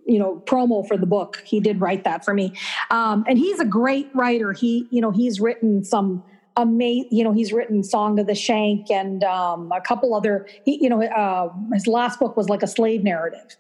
you 0.04 0.20
know 0.20 0.44
promo 0.46 0.86
for 0.86 0.98
the 0.98 1.06
book 1.06 1.42
he 1.46 1.62
did 1.62 1.80
write 1.80 2.04
that 2.04 2.26
for 2.26 2.34
me 2.34 2.52
um, 2.90 3.24
and 3.30 3.38
he's 3.38 3.60
a 3.60 3.66
great 3.66 4.10
writer 4.14 4.52
he 4.52 4.86
you 4.90 5.00
know 5.00 5.12
he's 5.12 5.40
written 5.40 5.86
some 5.86 6.22
amazing 6.58 7.08
you 7.12 7.24
know 7.24 7.32
he's 7.32 7.54
written 7.54 7.82
song 7.82 8.20
of 8.20 8.28
the 8.28 8.36
shank 8.36 8.92
and 8.92 9.24
um, 9.24 9.72
a 9.72 9.80
couple 9.80 10.14
other 10.14 10.48
he, 10.66 10.84
you 10.84 10.90
know 10.90 11.02
uh, 11.02 11.50
his 11.72 11.88
last 11.88 12.20
book 12.20 12.36
was 12.36 12.50
like 12.50 12.62
a 12.62 12.68
slave 12.68 13.04
narrative 13.04 13.56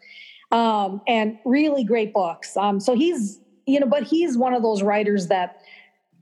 um, 0.51 1.01
and 1.07 1.37
really 1.45 1.83
great 1.83 2.13
books. 2.13 2.55
Um, 2.57 2.79
so 2.79 2.95
he's 2.95 3.41
you 3.65 3.79
know 3.79 3.87
but 3.87 4.03
he's 4.03 4.37
one 4.37 4.53
of 4.53 4.61
those 4.61 4.81
writers 4.81 5.27
that 5.27 5.61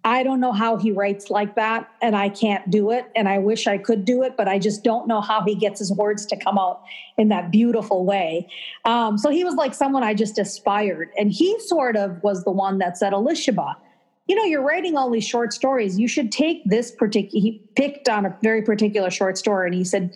i 0.04 0.24
don't 0.24 0.40
know 0.40 0.52
how 0.52 0.78
he 0.78 0.92
writes 0.92 1.30
like 1.30 1.56
that 1.56 1.90
and 2.02 2.16
i 2.16 2.30
can't 2.30 2.70
do 2.70 2.92
it 2.92 3.06
and 3.16 3.28
i 3.28 3.38
wish 3.38 3.68
i 3.68 3.78
could 3.78 4.06
do 4.06 4.24
it 4.24 4.36
but 4.38 4.48
i 4.48 4.60
just 4.60 4.84
don't 4.84 5.08
know 5.08 5.22
how 5.22 5.42
he 5.44 5.56
gets 5.56 5.80
his 5.80 5.92
words 5.94 6.26
to 6.26 6.38
come 6.38 6.58
out 6.58 6.82
in 7.18 7.30
that 7.30 7.52
beautiful 7.52 8.06
way. 8.06 8.48
Um, 8.86 9.18
so 9.18 9.30
he 9.30 9.44
was 9.44 9.56
like 9.56 9.74
someone 9.74 10.04
i 10.04 10.14
just 10.14 10.38
aspired 10.38 11.10
and 11.18 11.32
he 11.32 11.60
sort 11.62 11.96
of 11.96 12.22
was 12.24 12.44
the 12.44 12.52
one 12.52 12.78
that 12.80 12.98
said 12.98 13.14
Elisheba 13.14 13.76
you 14.28 14.36
know 14.36 14.44
you're 14.44 14.62
writing 14.64 14.96
all 14.96 15.10
these 15.10 15.28
short 15.28 15.54
stories. 15.54 15.98
You 15.98 16.08
should 16.08 16.32
take 16.32 16.64
this 16.66 16.92
particular 16.92 17.42
he 17.42 17.64
picked 17.76 18.08
on 18.08 18.28
a 18.28 18.38
very 18.44 18.62
particular 18.62 19.10
short 19.10 19.40
story 19.40 19.68
and 19.68 19.76
he 19.76 19.84
said 19.84 20.14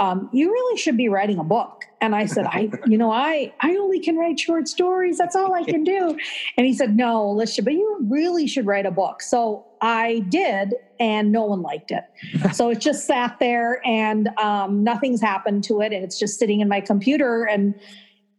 um, 0.00 0.28
you 0.32 0.50
really 0.50 0.76
should 0.76 0.96
be 0.96 1.08
writing 1.08 1.38
a 1.38 1.44
book. 1.44 1.84
And 2.00 2.14
i 2.14 2.26
said 2.26 2.44
i 2.46 2.68
you 2.86 2.98
know 2.98 3.10
i 3.10 3.52
i 3.60 3.76
only 3.76 3.98
can 4.00 4.16
write 4.16 4.38
short 4.38 4.68
stories. 4.68 5.16
That's 5.16 5.34
all 5.36 5.54
i 5.54 5.62
can 5.62 5.84
do. 5.84 6.18
And 6.56 6.66
he 6.66 6.74
said 6.74 6.96
no 6.96 7.34
Elisheba 7.34 7.64
but 7.64 7.72
you 7.74 7.98
really 8.10 8.46
should 8.46 8.66
write 8.66 8.84
a 8.86 8.90
book. 8.90 9.22
So 9.22 9.64
i 9.80 10.20
did 10.28 10.74
and 11.00 11.32
no 11.32 11.44
one 11.44 11.62
liked 11.62 11.90
it. 11.92 12.04
So 12.54 12.68
it 12.70 12.80
just 12.80 13.06
sat 13.06 13.38
there 13.40 13.80
and 13.86 14.28
um, 14.38 14.84
nothing's 14.84 15.20
happened 15.20 15.64
to 15.64 15.80
it 15.80 15.92
and 15.92 16.04
it's 16.04 16.18
just 16.18 16.38
sitting 16.38 16.60
in 16.60 16.68
my 16.68 16.80
computer 16.80 17.44
and 17.44 17.74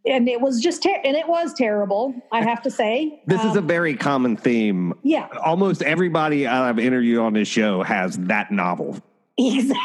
and 0.06 0.30
it 0.30 0.40
was 0.40 0.62
just 0.62 0.84
ter- 0.84 1.02
and 1.04 1.16
it 1.18 1.28
was 1.28 1.54
terrible 1.54 2.14
i 2.32 2.44
have 2.44 2.62
to 2.64 2.70
say. 2.70 3.22
This 3.26 3.44
is 3.44 3.56
a 3.56 3.60
Um, 3.60 3.68
very 3.68 3.96
common 3.96 4.38
theme. 4.38 4.94
Yeah. 5.02 5.28
Almost 5.44 5.82
everybody 5.82 6.46
i've 6.46 6.78
interviewed 6.78 7.18
on 7.20 7.34
this 7.34 7.48
show 7.48 7.82
has 7.82 8.18
that 8.18 8.52
novel 8.52 9.00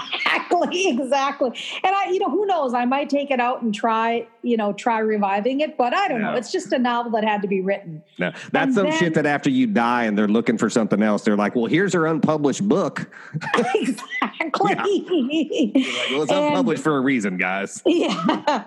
Exactly, 0.52 0.88
exactly. 0.88 1.48
And 1.82 1.94
I, 1.94 2.10
you 2.10 2.18
know, 2.20 2.30
who 2.30 2.46
knows? 2.46 2.72
I 2.72 2.84
might 2.84 3.10
take 3.10 3.30
it 3.32 3.40
out 3.40 3.62
and 3.62 3.74
try, 3.74 4.26
you 4.42 4.56
know, 4.56 4.72
try 4.72 4.98
reviving 5.00 5.60
it, 5.60 5.76
but 5.76 5.92
I 5.94 6.06
don't 6.06 6.20
know. 6.22 6.34
It's 6.34 6.52
just 6.52 6.72
a 6.72 6.78
novel 6.78 7.10
that 7.12 7.24
had 7.24 7.42
to 7.42 7.48
be 7.48 7.60
written. 7.60 8.02
No, 8.18 8.30
that's 8.52 8.54
And 8.66 8.74
some 8.74 8.90
then- 8.90 8.98
shit 8.98 9.14
that 9.14 9.26
after 9.26 9.50
you 9.50 9.66
die 9.66 10.04
and 10.04 10.16
they're 10.16 10.28
looking 10.28 10.56
for 10.58 10.70
something 10.70 11.02
else, 11.02 11.22
they're 11.24 11.36
like, 11.36 11.56
"Well, 11.56 11.66
here's 11.66 11.92
her 11.94 12.06
unpublished 12.06 12.68
book." 12.68 13.10
exactly. 13.74 14.74
well, 14.76 16.22
it's 16.22 16.32
And- 16.32 16.44
unpublished 16.46 16.82
for 16.82 16.96
a 16.96 17.00
reason, 17.00 17.36
guys. 17.36 17.82
yeah 17.86 18.64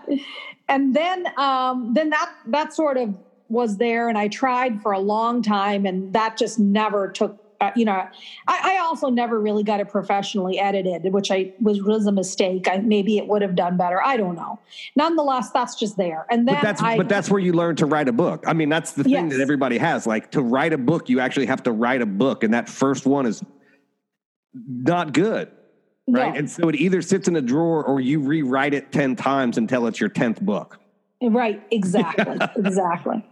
and 0.69 0.95
then 0.95 1.27
um 1.37 1.93
then 1.93 2.09
that 2.09 2.31
that 2.47 2.73
sort 2.73 2.95
of 2.95 3.13
was 3.49 3.75
there 3.77 4.07
and 4.07 4.17
i 4.17 4.29
tried 4.29 4.81
for 4.81 4.93
a 4.93 4.99
long 4.99 5.41
time 5.41 5.85
and 5.85 6.13
that 6.13 6.37
just 6.37 6.57
never 6.57 7.09
took 7.09 7.42
uh, 7.63 7.71
you 7.75 7.85
know 7.85 8.07
I, 8.47 8.75
I 8.75 8.79
also 8.83 9.09
never 9.09 9.39
really 9.39 9.63
got 9.63 9.79
it 9.79 9.89
professionally 9.89 10.59
edited 10.59 11.11
which 11.13 11.31
i 11.31 11.53
was 11.59 11.81
was 11.81 12.05
a 12.05 12.11
mistake 12.11 12.67
I, 12.67 12.77
maybe 12.77 13.17
it 13.17 13.27
would 13.27 13.41
have 13.41 13.55
done 13.55 13.77
better 13.77 14.03
i 14.03 14.17
don't 14.17 14.35
know 14.35 14.59
nonetheless 14.95 15.51
that's 15.51 15.75
just 15.75 15.97
there 15.97 16.25
and 16.29 16.47
then 16.47 16.55
But 16.55 16.61
that's 16.61 16.81
I, 16.81 16.97
but 16.97 17.09
that's 17.09 17.29
where 17.29 17.39
you 17.39 17.53
learn 17.53 17.75
to 17.77 17.85
write 17.85 18.07
a 18.07 18.11
book. 18.11 18.43
I 18.47 18.53
mean, 18.53 18.69
that's 18.69 18.91
the 18.93 19.03
thing 19.03 19.13
Yes. 19.13 19.31
that 19.33 19.41
everybody 19.41 19.77
has. 19.77 20.05
Like 20.07 20.31
to 20.31 20.41
write 20.41 20.73
a 20.73 20.77
book, 20.77 21.09
you 21.09 21.19
actually 21.19 21.45
have 21.45 21.63
to 21.63 21.71
write 21.71 22.01
a 22.01 22.05
book, 22.05 22.43
and 22.43 22.53
that 22.53 22.67
first 22.67 23.05
one 23.05 23.25
is 23.25 23.43
not 24.53 25.13
good, 25.13 25.51
right? 26.07 26.35
And 26.35 26.49
so 26.49 26.69
it 26.69 26.75
either 26.75 27.01
sits 27.01 27.27
in 27.27 27.35
a 27.35 27.41
drawer 27.41 27.83
or 27.83 28.01
you 28.01 28.19
rewrite 28.19 28.73
it 28.73 28.91
ten 28.91 29.15
times 29.15 29.57
until 29.57 29.87
it's 29.87 29.99
your 29.99 30.09
tenth 30.09 30.41
book. 30.41 30.79
Right, 31.31 31.63
exactly, 31.71 32.37
exactly. 32.57 33.23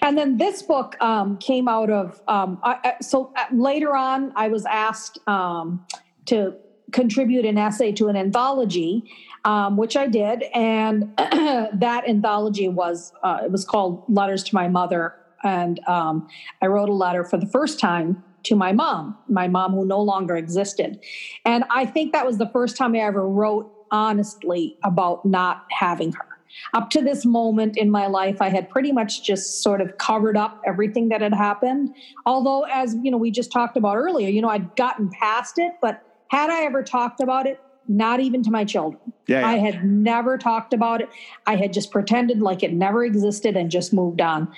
And 0.00 0.16
then 0.16 0.38
this 0.38 0.62
book 0.62 0.96
um, 1.00 1.36
came 1.38 1.68
out 1.68 1.90
of 1.90 2.20
um, 2.26 2.58
I, 2.62 2.78
I, 2.84 2.94
so 3.02 3.32
uh, 3.36 3.44
later 3.52 3.94
on, 3.94 4.32
I 4.34 4.48
was 4.48 4.64
asked 4.66 5.18
um, 5.26 5.86
to 6.26 6.54
contribute 6.92 7.44
an 7.44 7.58
essay 7.58 7.92
to 7.92 8.08
an 8.08 8.16
anthology, 8.16 9.10
um, 9.44 9.76
which 9.76 9.96
I 9.96 10.06
did, 10.06 10.44
and 10.54 11.12
that 11.18 12.04
anthology 12.08 12.68
was 12.68 13.12
uh, 13.22 13.40
it 13.44 13.50
was 13.50 13.64
called 13.64 14.04
Letters 14.08 14.42
to 14.44 14.54
My 14.54 14.68
Mother, 14.68 15.14
and 15.42 15.80
um, 15.86 16.28
I 16.62 16.66
wrote 16.66 16.88
a 16.88 16.94
letter 16.94 17.24
for 17.24 17.36
the 17.36 17.46
first 17.46 17.78
time 17.78 18.22
to 18.44 18.56
my 18.56 18.72
mom, 18.72 19.16
my 19.28 19.48
mom 19.48 19.72
who 19.72 19.84
no 19.86 20.00
longer 20.00 20.36
existed, 20.36 21.00
and 21.44 21.64
I 21.70 21.84
think 21.84 22.12
that 22.12 22.24
was 22.24 22.38
the 22.38 22.48
first 22.48 22.76
time 22.76 22.94
I 22.94 23.00
ever 23.00 23.28
wrote 23.28 23.70
honestly 23.90 24.78
about 24.82 25.24
not 25.24 25.66
having 25.70 26.12
her 26.12 26.33
up 26.74 26.90
to 26.90 27.02
this 27.02 27.24
moment 27.24 27.76
in 27.76 27.90
my 27.90 28.06
life 28.06 28.36
i 28.40 28.48
had 28.48 28.68
pretty 28.68 28.92
much 28.92 29.22
just 29.22 29.62
sort 29.62 29.80
of 29.80 29.96
covered 29.98 30.36
up 30.36 30.56
everything 30.66 31.08
that 31.08 31.20
had 31.20 31.34
happened. 31.34 31.90
Although 32.26 32.64
as 32.72 32.96
you 33.02 33.10
know 33.10 33.18
we 33.18 33.30
just 33.30 33.52
talked 33.52 33.76
about 33.76 33.96
earlier 33.96 34.28
you 34.28 34.40
know 34.40 34.48
i'd 34.48 34.74
gotten 34.76 35.10
past 35.20 35.54
it 35.56 35.72
but 35.80 35.98
had 36.30 36.50
i 36.50 36.62
ever 36.62 36.82
talked 36.82 37.20
about 37.20 37.46
it 37.46 37.58
not 37.88 38.20
even 38.20 38.42
to 38.42 38.50
my 38.50 38.64
children. 38.64 39.00
Yeah, 39.26 39.40
yeah. 39.40 39.46
i 39.48 39.56
had 39.56 39.84
never 39.84 40.36
talked 40.36 40.74
about 40.74 41.00
it. 41.00 41.08
I 41.46 41.56
had 41.56 41.72
just 41.72 41.90
pretended 41.90 42.40
like 42.42 42.62
it 42.62 42.72
never 42.74 43.04
existed 43.04 43.56
and 43.56 43.70
just 43.70 43.92
moved 43.94 44.20
on. 44.20 44.52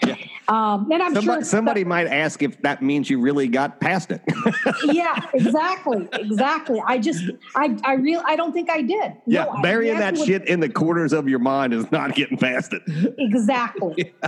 Um, 0.49 0.91
and 0.91 1.01
i'm 1.03 1.15
Somebody, 1.15 1.25
sure 1.25 1.43
somebody 1.45 1.85
might 1.85 2.07
ask 2.09 2.43
if 2.43 2.61
that 2.63 2.83
means 2.83 3.09
you 3.09 3.21
really 3.21 3.47
got 3.49 3.81
past 3.81 4.11
it. 4.11 4.23
yeah 4.93 5.21
exactly 5.35 6.09
exactly. 6.13 6.83
I 6.87 6.99
just 6.99 7.25
i 7.55 7.77
i 7.85 7.95
real 7.95 8.23
i 8.27 8.35
don't 8.37 8.53
think 8.53 8.69
i 8.71 8.83
did. 8.83 9.13
Yeah, 9.27 9.45
No, 9.45 9.63
burying 9.63 9.99
that 9.99 10.19
shit 10.19 10.49
in 10.49 10.61
the 10.61 10.69
corners 10.69 11.13
of 11.13 11.29
your 11.29 11.39
mind 11.39 11.73
is 11.73 11.91
not 11.93 12.15
getting 12.15 12.37
past 12.39 12.73
it. 12.73 12.83
exactly. 13.19 14.13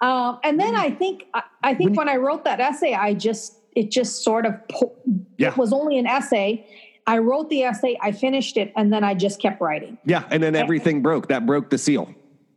Um, 0.00 0.38
and 0.44 0.60
then 0.60 0.74
i 0.74 0.90
think 0.90 1.24
i, 1.34 1.42
I 1.62 1.74
think 1.74 1.96
when, 1.96 2.08
i 2.08 2.16
wrote 2.16 2.44
that 2.44 2.60
essay 2.60 2.92
i 2.94 3.14
just 3.14 3.58
it 3.74 3.90
just 3.90 4.22
sort 4.22 4.44
of 4.44 4.54
pu- 4.68 4.90
Yeah. 5.38 5.48
it 5.48 5.56
was 5.56 5.72
only 5.72 5.98
an 5.98 6.06
essay 6.06 6.66
i 7.06 7.18
wrote 7.18 7.48
the 7.50 7.62
essay 7.62 7.96
i 8.02 8.10
finished 8.12 8.56
it 8.56 8.72
and 8.76 8.92
then 8.92 9.04
i 9.04 9.14
just 9.14 9.40
kept 9.40 9.60
writing 9.60 9.98
Yeah, 10.04 10.24
and 10.30 10.42
then 10.42 10.54
everything 10.56 11.02
broke. 11.02 11.28
That 11.28 11.46
broke 11.46 11.70
the 11.70 11.78
seal. 11.78 12.14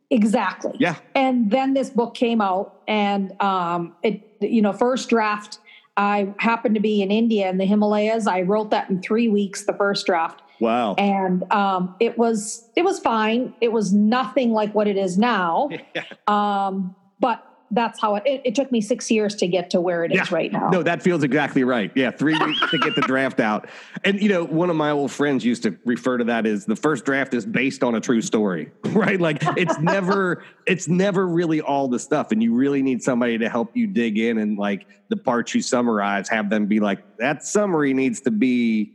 exactly 0.09 0.73
Yeah. 0.79 0.95
and 1.15 1.51
then 1.51 1.73
this 1.73 1.89
book 1.89 2.13
came 2.15 2.41
out 2.41 2.81
and 2.87 3.39
um, 3.41 3.95
it 4.03 4.21
you 4.41 4.61
know 4.61 4.73
first 4.73 5.09
draft 5.09 5.59
i 5.97 6.33
happened 6.37 6.75
to 6.75 6.81
be 6.81 7.01
in 7.01 7.11
india 7.11 7.49
in 7.49 7.57
the 7.57 7.65
himalayas 7.65 8.27
i 8.27 8.41
wrote 8.41 8.69
that 8.71 8.89
in 8.89 9.01
three 9.01 9.27
weeks 9.27 9.65
the 9.65 9.73
first 9.73 10.05
draft 10.05 10.41
Wow. 10.59 10.95
and 10.97 11.43
um, 11.53 11.95
it 11.99 12.17
was 12.17 12.67
it 12.75 12.83
was 12.83 12.97
fine. 12.99 13.53
It 13.61 13.71
was 13.71 13.93
nothing 13.93 14.53
like 14.53 14.73
what 14.73 14.87
it 14.87 14.97
is 14.97 15.15
now, 15.15 15.69
um, 16.27 16.95
but 17.19 17.43
that's 17.71 17.99
how 17.99 18.15
it, 18.15 18.23
it. 18.25 18.41
It 18.45 18.55
took 18.55 18.71
me 18.71 18.79
six 18.81 19.11
years 19.11 19.35
to 19.35 19.47
get 19.47 19.69
to 19.71 19.81
where 19.81 20.03
it 20.03 20.13
is 20.13 20.31
right 20.31 20.51
now. 20.51 20.69
No, 20.69 20.83
that 20.83 21.01
feels 21.01 21.23
exactly 21.23 21.63
right. 21.63 21.91
Yeah, 21.95 22.11
three 22.11 22.37
weeks 22.45 22.71
to 22.71 22.77
get 22.77 22.95
the 22.95 23.01
draft 23.01 23.39
out. 23.39 23.69
And 24.03 24.21
you 24.21 24.29
know, 24.29 24.45
one 24.45 24.69
of 24.69 24.75
my 24.75 24.91
old 24.91 25.11
friends 25.11 25.43
used 25.43 25.63
to 25.63 25.77
refer 25.85 26.17
to 26.17 26.23
that 26.25 26.45
as 26.45 26.65
the 26.65 26.75
first 26.75 27.05
draft 27.05 27.33
is 27.33 27.45
based 27.45 27.83
on 27.83 27.95
a 27.95 27.99
true 27.99 28.21
story, 28.21 28.71
right? 28.85 29.19
Like 29.19 29.39
it's 29.57 29.77
never, 29.81 30.43
it's 30.65 30.87
never 30.87 31.27
really 31.27 31.61
all 31.61 31.87
the 31.87 31.99
stuff, 31.99 32.31
and 32.31 32.41
you 32.41 32.53
really 32.53 32.81
need 32.81 33.01
somebody 33.03 33.37
to 33.37 33.49
help 33.49 33.75
you 33.75 33.87
dig 33.87 34.17
in 34.17 34.37
and 34.37 34.57
like 34.57 34.87
the 35.09 35.17
parts 35.17 35.53
you 35.55 35.61
summarize, 35.61 36.29
have 36.29 36.49
them 36.49 36.67
be 36.67 36.79
like 36.79 36.99
that 37.19 37.43
summary 37.43 37.93
needs 37.93 38.21
to 38.21 38.31
be 38.31 38.91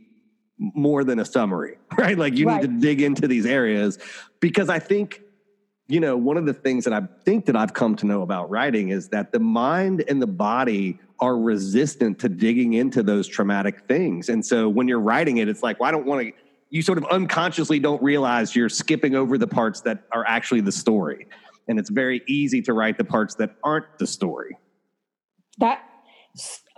more 0.59 1.03
than 1.03 1.19
a 1.19 1.25
summary, 1.25 1.75
right? 1.97 2.17
Like 2.17 2.35
you 2.37 2.47
Right. 2.47 2.61
need 2.61 2.67
to 2.67 2.79
dig 2.79 3.01
into 3.01 3.27
these 3.27 3.45
areas 3.45 3.97
because 4.39 4.69
I 4.69 4.79
think 4.79 5.22
you 5.87 5.99
know, 5.99 6.15
one 6.15 6.37
of 6.37 6.45
the 6.45 6.53
things 6.53 6.85
that 6.85 6.93
I 6.93 7.01
think 7.25 7.45
that 7.45 7.55
I've 7.55 7.73
come 7.73 7.95
to 7.97 8.05
know 8.05 8.21
about 8.21 8.49
writing 8.49 8.89
is 8.89 9.09
that 9.09 9.31
the 9.31 9.39
mind 9.39 10.03
and 10.07 10.21
the 10.21 10.27
body 10.27 10.99
are 11.19 11.37
resistant 11.37 12.19
to 12.19 12.29
digging 12.29 12.73
into 12.73 13.03
those 13.03 13.27
traumatic 13.27 13.85
things. 13.87 14.29
And 14.29 14.45
so 14.45 14.69
when 14.69 14.87
you're 14.87 14.99
writing 14.99 15.37
it, 15.37 15.49
it's 15.49 15.61
like, 15.61 15.79
well, 15.79 15.89
I 15.89 15.91
don't 15.91 16.05
want 16.05 16.25
to, 16.25 16.31
you 16.69 16.81
sort 16.81 16.97
of 16.97 17.05
unconsciously 17.05 17.79
don't 17.79 18.01
realize 18.01 18.55
you're 18.55 18.69
skipping 18.69 19.15
over 19.15 19.37
the 19.37 19.47
parts 19.47 19.81
that 19.81 20.03
are 20.11 20.25
actually 20.25 20.61
the 20.61 20.71
story. 20.71 21.27
And 21.67 21.77
it's 21.77 21.89
very 21.89 22.21
easy 22.27 22.61
to 22.63 22.73
write 22.73 22.97
the 22.97 23.05
parts 23.05 23.35
that 23.35 23.55
aren't 23.63 23.97
the 23.99 24.07
story. 24.07 24.57
That 25.59 25.83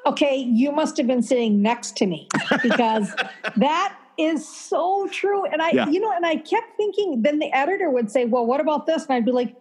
okay, 0.06 0.38
you 0.38 0.72
must 0.72 0.98
have 0.98 1.08
been 1.08 1.24
sitting 1.24 1.62
next 1.62 1.98
to 1.98 2.06
me 2.06 2.28
because 2.62 3.16
that 3.58 3.98
is 4.18 4.48
so 4.48 5.08
true. 5.12 5.46
And 5.46 5.62
I, 5.62 5.72
Yeah. 5.72 5.88
you 5.90 6.00
know, 6.00 6.12
and 6.12 6.26
I 6.26 6.38
kept 6.38 6.76
thinking. 6.78 7.22
Then 7.22 7.40
the 7.40 7.52
editor 7.54 7.90
would 7.90 8.10
say, 8.12 8.26
"Well, 8.26 8.46
what 8.46 8.60
about 8.62 8.86
this?" 8.86 9.06
And 9.06 9.14
I'd 9.14 9.26
be 9.26 9.32
like, 9.32 9.56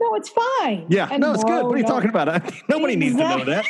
"No, 0.00 0.14
it's 0.14 0.28
fine." 0.28 0.86
Yeah, 0.88 1.08
And 1.10 1.20
no, 1.20 1.32
it's 1.32 1.44
good. 1.44 1.64
What 1.64 1.74
are 1.74 1.78
you 1.78 1.82
no. 1.84 1.88
talking 1.88 2.10
about? 2.10 2.28
Nobody 2.68 2.96
needs 2.96 3.16
to 3.16 3.22
know 3.22 3.44
that. 3.44 3.64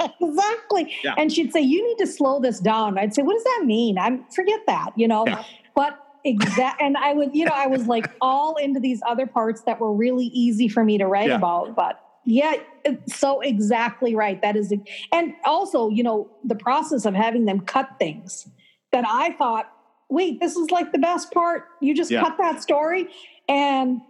exactly. 0.20 0.92
Yeah. 1.02 1.14
And 1.18 1.32
she'd 1.32 1.52
say, 1.52 1.60
"You 1.60 1.86
need 1.86 1.98
to 1.98 2.06
slow 2.06 2.40
this 2.40 2.60
down." 2.60 2.98
I'd 2.98 3.14
say, 3.14 3.22
"What 3.22 3.34
does 3.34 3.44
that 3.44 3.62
mean?" 3.64 3.98
I'm 3.98 4.24
forget 4.34 4.60
that, 4.66 4.90
you 4.96 5.08
know. 5.08 5.24
Yeah. 5.26 5.42
But 5.74 5.98
exact, 6.24 6.80
and 6.80 6.96
I 6.96 7.12
would, 7.12 7.34
you 7.34 7.44
know, 7.44 7.52
I 7.54 7.66
was 7.66 7.86
like 7.86 8.06
all 8.20 8.56
into 8.56 8.80
these 8.80 9.02
other 9.06 9.26
parts 9.26 9.62
that 9.62 9.80
were 9.80 9.92
really 9.92 10.26
easy 10.26 10.68
for 10.68 10.84
me 10.84 10.98
to 10.98 11.06
write 11.06 11.28
Yeah. 11.28 11.36
about. 11.36 11.74
But 11.74 12.00
yeah, 12.24 12.54
so 13.06 13.40
exactly 13.40 14.14
right. 14.14 14.40
That 14.40 14.56
is, 14.56 14.72
and 15.12 15.34
also, 15.44 15.90
you 15.90 16.02
know, 16.02 16.28
the 16.42 16.54
process 16.54 17.04
of 17.04 17.14
having 17.14 17.44
them 17.44 17.60
cut 17.60 17.88
things 17.98 18.48
that 18.92 19.04
I 19.06 19.32
thought, 19.32 19.70
wait, 20.14 20.40
this 20.40 20.56
is 20.56 20.70
like 20.70 20.92
the 20.92 20.98
best 20.98 21.32
part. 21.32 21.64
You 21.80 21.94
just 21.94 22.10
Yeah. 22.10 22.22
cut 22.22 22.36
that 22.38 22.62
story 22.62 23.08
and 23.48 24.00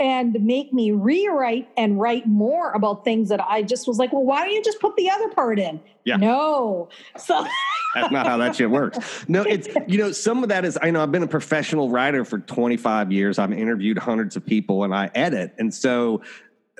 and 0.00 0.32
make 0.44 0.72
me 0.72 0.90
rewrite 0.90 1.68
and 1.76 2.00
write 2.00 2.26
more 2.26 2.72
about 2.72 3.04
things 3.04 3.28
that 3.28 3.40
I 3.40 3.62
just 3.62 3.86
was 3.86 3.96
like, 3.96 4.12
well, 4.12 4.24
why 4.24 4.44
don't 4.44 4.52
you 4.52 4.60
just 4.62 4.80
put 4.80 4.96
the 4.96 5.08
other 5.08 5.28
part 5.28 5.60
in? 5.60 5.80
Yeah. 6.04 6.16
No. 6.16 6.88
So 7.16 7.46
That's 7.94 8.10
not 8.10 8.26
how 8.26 8.36
that 8.38 8.56
shit 8.56 8.68
works. 8.70 9.24
No, 9.28 9.42
it's 9.42 9.68
you 9.86 9.98
know 9.98 10.10
some 10.10 10.42
of 10.42 10.48
that 10.48 10.64
is 10.64 10.76
I 10.82 10.90
know 10.90 11.00
I've 11.00 11.12
been 11.12 11.22
a 11.22 11.28
professional 11.28 11.90
writer 11.90 12.24
for 12.24 12.40
25 12.40 13.12
years. 13.12 13.38
I've 13.38 13.52
interviewed 13.52 13.98
hundreds 13.98 14.34
of 14.34 14.44
people 14.44 14.82
and 14.82 14.92
I 14.92 15.10
edit, 15.14 15.54
and 15.58 15.72
so 15.72 16.20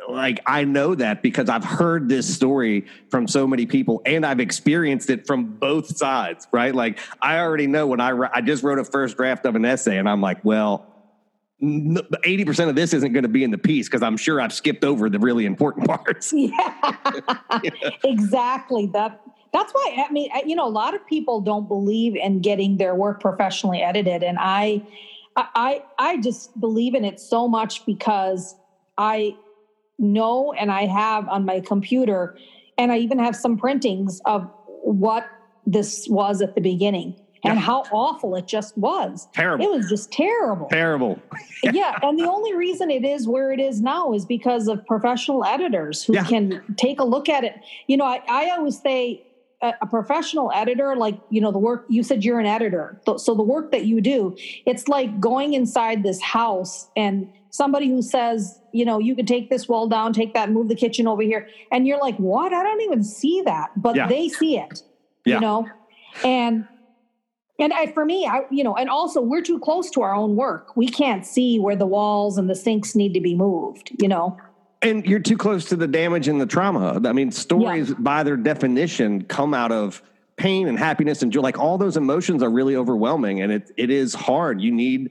like 0.08 0.40
I 0.46 0.64
know 0.64 0.94
that 0.94 1.22
because 1.22 1.48
I've 1.48 1.64
heard 1.64 2.08
this 2.08 2.32
story 2.32 2.86
from 3.10 3.28
so 3.28 3.46
many 3.46 3.66
people 3.66 4.02
and 4.04 4.26
I've 4.26 4.40
experienced 4.40 5.10
it 5.10 5.26
from 5.26 5.44
both 5.44 5.96
sides. 5.96 6.46
Right? 6.52 6.74
Like 6.74 6.98
I 7.22 7.38
already 7.38 7.66
know 7.66 7.86
when 7.86 8.00
I 8.00 8.12
I 8.32 8.40
just 8.40 8.62
wrote 8.62 8.78
a 8.78 8.84
first 8.84 9.16
draft 9.16 9.46
of 9.46 9.54
an 9.56 9.64
essay 9.64 9.98
and 9.98 10.08
I'm 10.08 10.20
like, 10.20 10.44
well. 10.44 10.90
Eighty 12.24 12.44
percent 12.44 12.68
of 12.68 12.76
this 12.76 12.92
isn't 12.92 13.12
going 13.12 13.22
to 13.22 13.28
be 13.28 13.42
in 13.42 13.50
the 13.50 13.56
piece 13.56 13.88
because 13.88 14.02
I'm 14.02 14.18
sure 14.18 14.38
I've 14.38 14.52
skipped 14.52 14.84
over 14.84 15.08
the 15.08 15.20
really 15.20 15.46
important 15.46 15.86
parts. 15.86 16.30
yeah, 16.36 16.96
exactly. 18.04 18.86
That 18.92 19.22
that's 19.54 19.72
why 19.72 20.04
I 20.06 20.12
mean, 20.12 20.28
you 20.44 20.56
know, 20.56 20.66
a 20.66 20.68
lot 20.68 20.94
of 20.94 21.06
people 21.06 21.40
don't 21.40 21.66
believe 21.66 22.16
in 22.16 22.40
getting 22.40 22.76
their 22.76 22.94
work 22.94 23.20
professionally 23.20 23.80
edited, 23.80 24.24
and 24.24 24.36
I, 24.38 24.82
I, 25.36 25.84
I 25.98 26.20
just 26.20 26.60
believe 26.60 26.94
in 26.94 27.04
it 27.04 27.20
so 27.20 27.48
much 27.48 27.86
because 27.86 28.56
I 28.98 29.36
know 29.98 30.52
and 30.52 30.70
I 30.70 30.86
have 30.86 31.28
on 31.28 31.44
my 31.44 31.60
computer, 31.60 32.36
and 32.78 32.92
I 32.92 32.98
even 32.98 33.18
have 33.18 33.36
some 33.36 33.56
printings 33.56 34.20
of 34.24 34.48
what 34.82 35.26
this 35.66 36.06
was 36.08 36.42
at 36.42 36.54
the 36.54 36.60
beginning 36.60 37.14
and 37.46 37.58
how 37.58 37.82
awful 37.92 38.34
it 38.36 38.46
just 38.46 38.76
was. 38.76 39.28
Terrible. 39.34 39.64
It 39.64 39.70
was 39.70 39.88
just 39.88 40.10
terrible 40.10 40.66
Terrible. 40.70 41.18
yeah, 41.62 41.98
and 42.02 42.18
the 42.18 42.24
only 42.24 42.54
reason 42.54 42.90
it 42.90 43.04
is 43.04 43.28
where 43.28 43.52
it 43.52 43.60
is 43.60 43.80
now 43.82 44.12
is 44.14 44.24
because 44.24 44.66
of 44.66 44.84
professional 44.86 45.44
editors 45.44 46.02
who 46.02 46.14
Yeah. 46.14 46.24
can 46.24 46.62
take 46.76 47.00
a 47.00 47.04
look 47.04 47.28
at 47.28 47.44
it. 47.44 47.54
You 47.86 47.98
know, 47.98 48.06
I, 48.06 48.20
I 48.28 48.50
always 48.50 48.80
say, 48.80 49.22
a, 49.62 49.72
a 49.82 49.86
professional 49.86 50.50
editor, 50.54 50.96
like, 50.96 51.18
you 51.30 51.40
know, 51.40 51.52
the 51.52 51.58
work 51.58 51.84
you 51.88 52.02
said 52.02 52.24
you're 52.24 52.40
an 52.40 52.46
editor. 52.46 53.00
So 53.16 53.34
the 53.34 53.42
work 53.42 53.70
that 53.72 53.84
you 53.86 54.00
do, 54.00 54.34
it's 54.66 54.88
like 54.88 55.20
going 55.20 55.54
inside 55.54 56.02
this 56.02 56.20
house 56.20 56.88
and 56.96 57.28
somebody 57.54 57.88
who 57.88 58.02
says, 58.02 58.60
you 58.72 58.84
know, 58.84 58.98
you 58.98 59.14
can 59.14 59.26
take 59.26 59.48
this 59.48 59.68
wall 59.68 59.86
down, 59.86 60.12
take 60.12 60.34
that, 60.34 60.50
move 60.50 60.66
the 60.66 60.74
kitchen 60.74 61.06
over 61.06 61.22
here. 61.22 61.46
And 61.70 61.86
you're 61.86 62.00
like, 62.00 62.16
what? 62.16 62.52
I 62.52 62.64
don't 62.64 62.80
even 62.80 63.04
see 63.04 63.42
that. 63.42 63.70
But 63.76 63.94
Yeah. 63.94 64.08
they 64.08 64.28
see 64.28 64.58
it, 64.58 64.82
Yeah. 65.24 65.36
you 65.36 65.40
know? 65.40 65.66
And 66.24 66.66
and 67.60 67.72
I, 67.72 67.86
for 67.92 68.04
me, 68.04 68.26
I, 68.26 68.40
you 68.50 68.64
know, 68.64 68.74
and 68.74 68.90
also 68.90 69.20
we're 69.20 69.40
too 69.40 69.60
close 69.60 69.88
to 69.90 70.02
our 70.02 70.12
own 70.12 70.34
work. 70.34 70.76
We 70.76 70.88
can't 70.88 71.24
see 71.24 71.60
where 71.60 71.76
the 71.76 71.86
walls 71.86 72.36
and 72.36 72.50
the 72.50 72.56
sinks 72.56 72.96
need 72.96 73.14
to 73.14 73.20
be 73.20 73.36
moved, 73.36 73.92
you 74.02 74.08
know? 74.08 74.36
And 74.82 75.06
you're 75.06 75.20
too 75.20 75.36
close 75.36 75.64
to 75.66 75.76
the 75.76 75.86
damage 75.86 76.26
and 76.26 76.40
the 76.40 76.46
trauma. 76.46 77.00
I 77.04 77.12
mean, 77.12 77.30
stories 77.30 77.94
by 77.94 78.24
their 78.24 78.36
definition 78.36 79.22
come 79.22 79.54
out 79.54 79.70
of 79.70 80.02
pain 80.36 80.66
and 80.66 80.76
happiness 80.76 81.22
and 81.22 81.32
joy. 81.32 81.42
Like 81.42 81.56
all 81.60 81.78
those 81.78 81.96
emotions 81.96 82.42
are 82.42 82.50
really 82.50 82.74
overwhelming, 82.74 83.40
and 83.40 83.52
it 83.52 83.70
it 83.76 83.90
is 83.90 84.12
hard. 84.14 84.60
You 84.60 84.72
need 84.72 85.10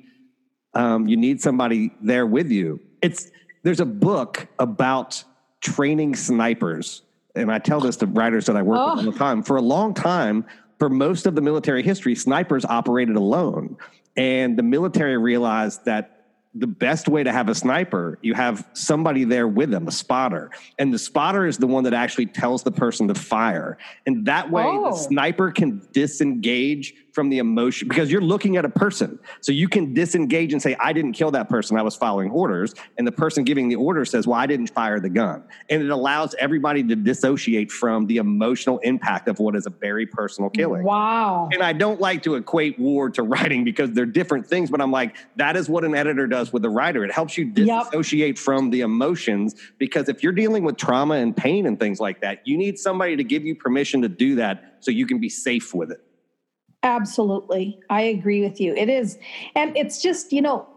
um, 0.75 1.07
you 1.07 1.17
need 1.17 1.41
somebody 1.41 1.91
there 2.01 2.25
with 2.25 2.49
you. 2.51 2.79
It's 3.01 3.31
there's 3.63 3.79
a 3.79 3.85
book 3.85 4.47
about 4.59 5.23
training 5.61 6.15
snipers, 6.15 7.01
and 7.35 7.51
I 7.51 7.59
tell 7.59 7.79
this 7.79 7.97
to 7.97 8.05
writers 8.07 8.45
that 8.47 8.55
I 8.55 8.61
work 8.61 8.95
with 8.97 9.05
all 9.05 9.11
the 9.11 9.17
time. 9.17 9.43
For 9.43 9.57
a 9.57 9.61
long 9.61 9.93
time, 9.93 10.45
for 10.79 10.89
most 10.89 11.25
of 11.25 11.35
the 11.35 11.41
military 11.41 11.83
history, 11.83 12.15
snipers 12.15 12.65
operated 12.65 13.15
alone, 13.15 13.77
and 14.17 14.57
the 14.57 14.63
military 14.63 15.17
realized 15.17 15.85
that 15.85 16.09
the 16.55 16.67
best 16.67 17.07
way 17.07 17.23
to 17.23 17.31
have 17.31 17.49
a 17.49 17.55
sniper, 17.55 18.19
you 18.21 18.35
have 18.35 18.67
somebody 18.73 19.23
there 19.23 19.47
with 19.47 19.71
them, 19.71 19.87
a 19.87 19.91
spotter. 19.91 20.51
And 20.77 20.93
the 20.93 20.99
spotter 20.99 21.47
is 21.47 21.57
the 21.57 21.65
one 21.65 21.83
that 21.85 21.95
actually 21.95 22.27
tells 22.27 22.61
the 22.61 22.71
person 22.71 23.07
to 23.07 23.15
fire. 23.15 23.79
And 24.05 24.27
that 24.27 24.51
way, 24.51 24.63
Oh. 24.63 24.91
the 24.91 24.97
sniper 24.97 25.51
can 25.51 25.81
disengage 25.93 26.93
from 27.13 27.29
the 27.29 27.37
emotion 27.37 27.87
because 27.87 28.11
you're 28.11 28.21
looking 28.21 28.57
at 28.57 28.65
a 28.65 28.69
person. 28.69 29.19
So 29.41 29.51
you 29.51 29.69
can 29.69 29.93
disengage 29.93 30.51
and 30.51 30.61
say, 30.61 30.75
I 30.79 30.91
didn't 30.93 31.13
kill 31.13 31.31
that 31.31 31.47
person. 31.47 31.77
I 31.77 31.83
was 31.83 31.95
following 31.95 32.31
orders. 32.31 32.73
And 32.97 33.07
the 33.07 33.11
person 33.11 33.43
giving 33.43 33.69
the 33.69 33.75
order 33.75 34.03
says, 34.03 34.27
Well, 34.27 34.37
I 34.39 34.47
didn't 34.47 34.67
fire 34.67 34.99
the 34.99 35.09
gun. 35.09 35.43
And 35.69 35.81
it 35.81 35.89
allows 35.89 36.35
everybody 36.39 36.83
to 36.83 36.95
dissociate 36.95 37.71
from 37.71 38.07
the 38.07 38.17
emotional 38.17 38.79
impact 38.79 39.27
of 39.27 39.39
what 39.39 39.55
is 39.55 39.65
a 39.67 39.69
very 39.69 40.05
personal 40.05 40.49
killing. 40.49 40.83
Wow. 40.83 41.49
And 41.53 41.61
I 41.61 41.73
don't 41.73 42.01
like 42.01 42.23
to 42.23 42.35
equate 42.35 42.79
war 42.79 43.09
to 43.11 43.23
writing 43.23 43.63
because 43.63 43.91
they're 43.91 44.05
different 44.05 44.47
things, 44.47 44.69
but 44.71 44.81
I'm 44.81 44.91
like, 44.91 45.15
that 45.35 45.55
is 45.55 45.69
what 45.69 45.83
an 45.85 45.95
editor 45.95 46.27
does 46.27 46.51
with 46.51 46.65
a 46.65 46.69
writer. 46.69 47.05
It 47.05 47.11
helps 47.11 47.37
you 47.37 47.51
Yep. 47.55 48.37
from 48.37 48.69
the 48.71 48.81
emotions 48.81 49.55
because 49.77 50.09
if 50.09 50.23
you're 50.23 50.31
dealing 50.33 50.63
with 50.63 50.77
trauma 50.77 51.15
and 51.15 51.35
pain 51.35 51.65
and 51.67 51.79
things 51.79 51.99
like 51.99 52.21
that, 52.21 52.45
you 52.45 52.57
need 52.57 52.79
somebody 52.79 53.15
to 53.15 53.23
give 53.23 53.45
you 53.45 53.55
permission 53.55 54.01
to 54.01 54.09
do 54.09 54.35
that 54.35 54.77
so 54.79 54.91
you 54.91 55.05
can 55.05 55.19
be 55.19 55.29
safe 55.29 55.73
with 55.73 55.91
it. 55.91 56.01
Absolutely. 56.83 57.79
I 57.89 58.01
agree 58.01 58.41
with 58.41 58.59
you. 58.59 58.75
It 58.75 58.89
is. 58.89 59.17
And 59.55 59.75
it's 59.75 60.01
just, 60.01 60.31
you 60.33 60.41
know, 60.41 60.67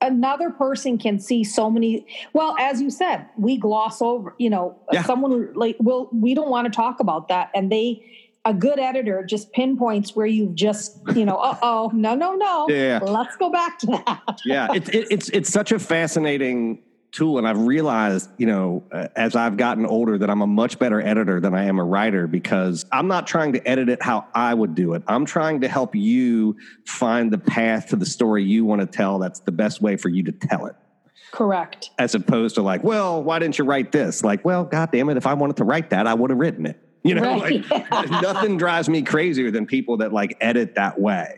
another 0.00 0.50
person 0.50 0.96
can 0.96 1.18
see 1.18 1.42
so 1.42 1.68
many 1.68 2.06
well 2.32 2.54
as 2.60 2.80
you 2.80 2.88
said 2.88 3.26
we 3.36 3.56
gloss 3.58 4.00
over 4.00 4.32
you 4.38 4.48
know 4.48 4.78
Yeah. 4.92 5.02
someone 5.02 5.52
like 5.54 5.74
well 5.80 6.08
we 6.12 6.34
don't 6.34 6.50
want 6.50 6.66
to 6.66 6.70
talk 6.70 7.00
about 7.00 7.26
that 7.30 7.50
and 7.52 7.72
they 7.72 8.04
a 8.44 8.54
good 8.54 8.78
editor 8.78 9.24
just 9.28 9.52
pinpoints 9.52 10.14
where 10.14 10.24
you've 10.26 10.54
just 10.54 11.00
you 11.16 11.24
know 11.24 11.36
uh-oh 11.38 11.90
no 11.92 12.14
no 12.14 12.36
no 12.36 12.68
Yeah. 12.68 13.00
let's 13.02 13.34
go 13.38 13.50
back 13.50 13.80
to 13.80 13.86
that 13.86 14.38
yeah, 14.44 14.68
it's 14.72 14.88
it, 14.90 15.08
it's 15.10 15.28
it's 15.30 15.50
such 15.50 15.72
a 15.72 15.80
fascinating 15.80 16.80
tool, 17.12 17.38
and 17.38 17.48
I've 17.48 17.58
realized, 17.58 18.30
you 18.38 18.46
know, 18.46 18.84
uh, 18.92 19.08
as 19.16 19.34
I've 19.34 19.56
gotten 19.56 19.86
older, 19.86 20.18
that 20.18 20.28
I'm 20.30 20.42
a 20.42 20.46
much 20.46 20.78
better 20.78 21.00
editor 21.00 21.40
than 21.40 21.54
I 21.54 21.64
am 21.64 21.78
a 21.78 21.84
writer 21.84 22.26
because 22.26 22.84
I'm 22.92 23.08
not 23.08 23.26
trying 23.26 23.54
to 23.54 23.68
edit 23.68 23.88
it 23.88 24.02
how 24.02 24.26
I 24.34 24.52
would 24.54 24.74
do 24.74 24.94
it. 24.94 25.02
I'm 25.08 25.24
trying 25.24 25.62
to 25.62 25.68
help 25.68 25.94
you 25.94 26.56
find 26.86 27.32
the 27.32 27.38
path 27.38 27.88
to 27.88 27.96
the 27.96 28.06
story 28.06 28.44
you 28.44 28.64
want 28.64 28.80
to 28.80 28.86
tell. 28.86 29.18
That's 29.18 29.40
the 29.40 29.52
best 29.52 29.80
way 29.80 29.96
for 29.96 30.08
you 30.08 30.22
to 30.24 30.32
tell 30.32 30.66
it. 30.66 30.76
correct 31.32 31.90
As 31.98 32.14
opposed 32.14 32.54
to 32.56 32.62
like, 32.62 32.84
well, 32.84 33.22
why 33.22 33.38
didn't 33.38 33.58
you 33.58 33.64
write 33.64 33.90
this? 33.92 34.22
Like, 34.22 34.44
well, 34.44 34.64
God 34.64 34.90
damn 34.92 35.08
it, 35.08 35.16
if 35.16 35.26
I 35.26 35.34
wanted 35.34 35.56
to 35.58 35.64
write 35.64 35.90
that, 35.90 36.06
I 36.06 36.14
would 36.14 36.30
have 36.30 36.38
written 36.38 36.66
it. 36.66 36.78
You 37.04 37.14
know, 37.14 37.22
Right. 37.22 37.64
like, 37.70 38.10
nothing 38.10 38.56
drives 38.58 38.88
me 38.88 39.02
crazier 39.02 39.50
than 39.52 39.66
people 39.66 39.98
that 39.98 40.12
like 40.12 40.36
edit 40.40 40.74
that 40.74 41.00
way 41.00 41.36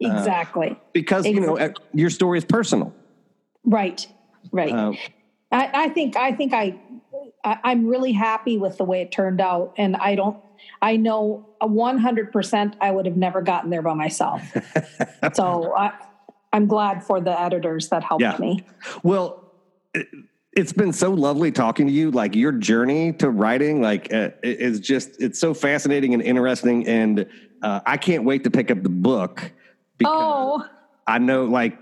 exactly 0.00 0.76
because 0.92 1.24
you 1.26 1.40
know 1.40 1.72
your 1.92 2.10
story 2.10 2.38
is 2.38 2.44
personal. 2.44 2.92
right 3.64 4.06
right 4.52 4.72
Uh, 4.72 4.92
I, 5.52 5.70
I 5.84 5.88
think 5.90 6.16
I 6.16 6.32
think 6.32 6.52
I, 6.52 6.78
I 7.44 7.58
I'm 7.62 7.86
really 7.86 8.12
happy 8.12 8.58
with 8.58 8.76
the 8.78 8.84
way 8.84 9.02
it 9.02 9.12
turned 9.12 9.40
out, 9.40 9.74
and 9.78 9.94
I 9.96 10.14
don't. 10.16 10.36
I 10.82 10.96
know 10.96 11.46
100 11.60 12.32
percent 12.32 12.76
I 12.80 12.90
would 12.90 13.06
have 13.06 13.16
never 13.16 13.40
gotten 13.42 13.70
there 13.70 13.82
by 13.82 13.94
myself. 13.94 14.42
so 15.34 15.74
I, 15.76 15.92
I'm 16.52 16.66
glad 16.66 17.04
for 17.04 17.20
the 17.20 17.38
editors 17.38 17.88
that 17.90 18.02
helped 18.02 18.22
Yeah. 18.22 18.36
me. 18.38 18.64
Well, 19.02 19.52
it, 19.94 20.08
it's 20.56 20.72
been 20.72 20.92
so 20.92 21.10
lovely 21.12 21.52
talking 21.52 21.86
to 21.86 21.92
you. 21.92 22.10
Like 22.10 22.34
your 22.34 22.52
journey 22.52 23.12
to 23.14 23.30
writing, 23.30 23.80
like 23.80 24.12
uh, 24.12 24.30
it- 24.42 24.60
is 24.60 24.80
just 24.80 25.20
it's 25.20 25.38
so 25.38 25.54
fascinating 25.54 26.14
and 26.14 26.22
interesting, 26.22 26.86
and 26.88 27.26
uh, 27.62 27.80
I 27.86 27.96
can't 27.96 28.24
wait 28.24 28.42
to 28.44 28.50
pick 28.50 28.70
up 28.72 28.82
the 28.82 28.88
book 28.88 29.52
because 29.98 30.12
Oh, 30.16 30.66
I 31.06 31.18
know 31.18 31.44
like 31.44 31.78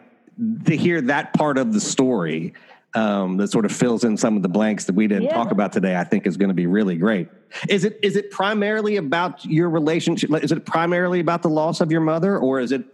to 0.64 0.76
hear 0.76 1.00
that 1.02 1.32
part 1.34 1.58
of 1.58 1.72
the 1.72 1.80
story 1.80 2.54
um, 2.94 3.38
that 3.38 3.50
sort 3.50 3.64
of 3.64 3.72
fills 3.72 4.04
in 4.04 4.16
some 4.16 4.36
of 4.36 4.42
the 4.42 4.48
blanks 4.48 4.84
that 4.84 4.94
we 4.94 5.06
didn't 5.06 5.24
Yeah. 5.24 5.34
talk 5.34 5.50
about 5.50 5.72
today. 5.72 5.96
I 5.96 6.04
think 6.04 6.26
is 6.26 6.36
going 6.36 6.48
to 6.50 6.54
be 6.54 6.66
really 6.66 6.96
great. 6.96 7.28
Is 7.68 7.84
it 7.84 7.98
is 8.02 8.16
it 8.16 8.30
primarily 8.30 8.96
about 8.96 9.44
your 9.44 9.70
relationship? 9.70 10.30
Is 10.42 10.52
it 10.52 10.66
primarily 10.66 11.20
about 11.20 11.42
the 11.42 11.48
loss 11.48 11.80
of 11.80 11.90
your 11.90 12.00
mother, 12.00 12.38
or 12.38 12.60
is 12.60 12.72
it? 12.72 12.84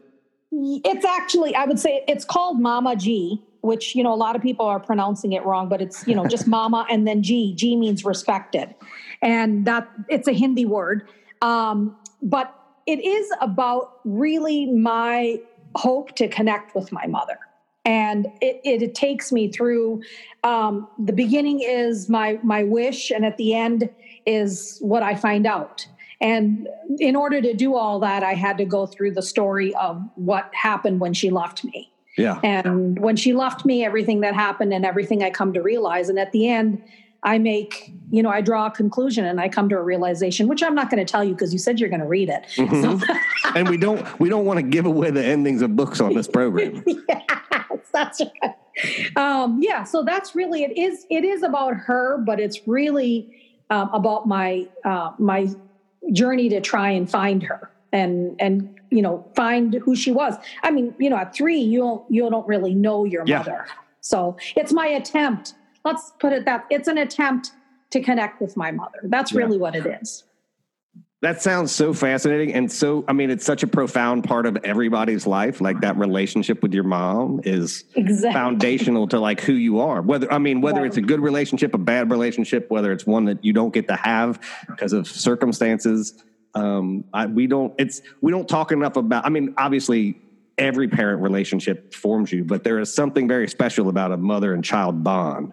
it's 0.51 1.05
actually 1.05 1.55
I 1.55 1.65
would 1.67 1.79
say 1.79 2.05
it's 2.09 2.25
called 2.25 2.59
Mamaji, 2.61 3.41
which 3.61 3.95
you 3.95 4.03
know 4.03 4.13
a 4.13 4.17
lot 4.17 4.35
of 4.37 4.43
people 4.43 4.67
are 4.67 4.81
pronouncing 4.81 5.33
it 5.33 5.45
wrong, 5.45 5.69
but 5.69 5.81
it's 5.83 6.07
you 6.07 6.15
know 6.15 6.27
just 6.27 6.47
Mama 6.59 6.87
and 6.91 7.07
then 7.07 7.23
G. 7.23 7.55
G 7.55 7.77
means 7.77 8.05
respected, 8.05 8.75
and 9.21 9.67
that 9.67 9.89
it's 10.09 10.29
a 10.29 10.33
Hindi 10.33 10.65
word. 10.65 11.09
Um, 11.43 11.97
but 12.23 12.55
it 12.87 13.05
is 13.05 13.31
about 13.41 14.01
really 14.05 14.67
my 14.67 15.41
hope 15.75 16.15
to 16.17 16.29
connect 16.29 16.75
with 16.75 16.93
my 16.93 17.07
mother. 17.07 17.39
And 17.85 18.27
it, 18.41 18.61
it, 18.65 18.83
it 18.83 18.95
takes 18.95 19.33
me 19.33 19.51
through 19.51 20.03
um, 20.45 20.89
the 20.99 21.13
beginning 21.13 21.61
is 21.61 22.09
my 22.09 22.39
my 22.43 22.63
wish, 22.65 23.11
and 23.11 23.25
at 23.25 23.39
the 23.39 23.55
end 23.55 23.89
is 24.27 24.79
what 24.81 25.03
I 25.03 25.15
find 25.15 25.47
out. 25.47 25.87
And 26.21 26.69
in 26.99 27.17
order 27.17 27.41
to 27.41 27.55
do 27.55 27.77
all 27.77 28.01
that, 28.01 28.23
I 28.23 28.35
had 28.35 28.59
to 28.59 28.65
go 28.65 28.87
through 28.87 29.13
the 29.13 29.23
story 29.23 29.75
of 29.77 30.03
what 30.17 30.51
happened 30.53 31.01
when 31.01 31.15
she 31.15 31.31
left 31.31 31.65
me. 31.65 31.93
Yeah, 32.17 32.41
And 32.43 32.99
when 32.99 33.15
she 33.15 33.33
left 33.33 33.65
me, 33.65 33.85
everything 33.85 34.21
that 34.23 34.35
happened 34.35 34.75
and 34.75 34.85
everything 34.85 35.23
I 35.23 35.31
come 35.31 35.53
to 35.53 35.63
realize. 35.63 36.09
And 36.09 36.19
at 36.19 36.33
the 36.33 36.49
end, 36.49 36.83
I 37.23 37.39
make, 37.39 37.93
you 38.11 38.23
know, 38.23 38.31
I 38.31 38.41
draw 38.41 38.67
a 38.67 38.71
conclusion 38.71 39.25
and 39.25 39.41
I 39.41 39.49
come 39.49 39.69
to 39.71 39.77
a 39.77 39.83
realization, 39.83 40.47
which 40.47 40.63
I'm 40.63 40.75
not 40.75 40.89
going 40.91 41.05
to 41.05 41.11
tell 41.11 41.25
you 41.25 41.35
because 41.35 41.53
you 41.53 41.59
said 41.59 41.81
you're 41.81 41.89
going 41.89 42.01
to 42.01 42.07
read 42.07 42.29
it. 42.29 42.45
Mhm. 42.57 43.03
and 43.57 43.69
we 43.69 43.77
don't 43.77 44.21
we 44.21 44.29
don't 44.29 44.45
want 44.45 44.59
to 44.59 44.63
give 44.63 44.87
away 44.87 45.11
the 45.11 45.25
endings 45.25 45.61
of 45.63 45.75
books 45.75 46.01
on 46.01 46.15
this 46.15 46.29
program. 46.29 46.85
yes, 47.09 47.23
that's 47.93 48.21
right. 48.43 49.17
Um, 49.17 49.59
yeah, 49.61 49.83
so 49.83 50.05
that's 50.05 50.37
really 50.37 50.63
it 50.63 50.79
is 50.79 51.07
it 51.11 51.25
is 51.25 51.43
about 51.43 51.75
her, 51.75 52.19
but 52.19 52.39
it's 52.39 52.67
really 52.69 53.35
um, 53.71 53.91
about 53.93 54.29
my 54.29 54.69
uh, 54.85 55.11
my 55.19 55.49
journey 56.13 56.49
to 56.51 56.61
try 56.61 56.91
and 56.91 57.11
find 57.11 57.43
her 57.43 57.71
and 57.93 58.37
and 58.39 58.77
you 58.91 59.03
know 59.03 59.29
find 59.35 59.75
who 59.75 59.97
she 59.97 60.13
was. 60.13 60.35
I 60.63 60.71
mean, 60.71 60.95
you 61.01 61.11
know, 61.11 61.17
at 61.17 61.35
three, 61.35 61.59
you 61.59 61.81
don't 61.81 62.09
you 62.09 62.31
don't 62.31 62.47
really 62.47 62.77
know 62.77 63.05
your 63.05 63.25
Yeah. 63.27 63.39
mother, 63.39 63.67
so 64.01 64.37
it's 64.55 64.73
my 64.73 64.87
attempt. 64.87 65.55
Let's 65.89 66.13
put 66.19 66.35
it 66.35 66.45
that 66.45 66.67
it's 66.69 66.87
an 66.87 66.99
attempt 66.99 67.53
to 67.91 68.01
connect 68.03 68.43
with 68.43 68.57
my 68.59 68.71
mother. 68.71 68.99
That's 69.05 69.33
Yeah. 69.33 69.39
really 69.39 69.57
what 69.57 69.75
it 69.75 69.87
is. 70.03 70.25
That 71.23 71.41
sounds 71.43 71.73
so 71.73 71.93
fascinating 71.95 72.53
and 72.55 72.71
so 72.71 73.05
I 73.09 73.13
mean 73.15 73.31
it's 73.31 73.45
such 73.45 73.63
a 73.65 73.67
profound 73.67 74.23
part 74.25 74.45
of 74.47 74.57
everybody's 74.63 75.27
life 75.27 75.61
like 75.61 75.81
that 75.81 75.97
relationship 75.97 76.63
with 76.63 76.73
your 76.75 76.85
mom 76.85 77.41
is 77.43 77.85
Exactly. 77.97 78.33
foundational 78.35 79.09
to 79.09 79.19
like 79.19 79.41
who 79.41 79.55
you 79.55 79.81
are 79.81 80.01
whether 80.03 80.31
I 80.33 80.39
mean 80.39 80.61
whether 80.61 80.83
Right. 80.83 80.87
it's 80.89 80.97
a 80.99 81.01
good 81.01 81.19
relationship 81.21 81.75
a 81.75 81.79
bad 81.79 82.11
relationship 82.13 82.71
whether 82.71 82.93
it's 82.93 83.05
one 83.07 83.25
that 83.25 83.45
you 83.45 83.53
don't 83.53 83.73
get 83.75 83.89
to 83.89 83.97
have 83.97 84.39
because 84.69 84.93
of 84.93 85.09
circumstances 85.09 86.23
um 86.55 87.03
I, 87.13 87.27
we 87.27 87.49
don't 87.49 87.73
it's 87.79 88.01
we 88.21 88.31
don't 88.31 88.49
talk 88.49 88.71
enough 88.71 88.95
about 88.97 89.27
I 89.27 89.31
mean 89.31 89.55
obviously 89.59 90.21
every 90.57 90.87
parent 90.87 91.21
relationship 91.21 91.95
forms 91.95 92.31
you 92.31 92.45
but 92.45 92.63
there 92.63 92.79
is 92.79 92.95
something 92.95 93.27
very 93.27 93.49
special 93.49 93.89
about 93.89 94.13
a 94.13 94.17
mother 94.17 94.55
and 94.55 94.63
child 94.65 95.03
bond 95.03 95.53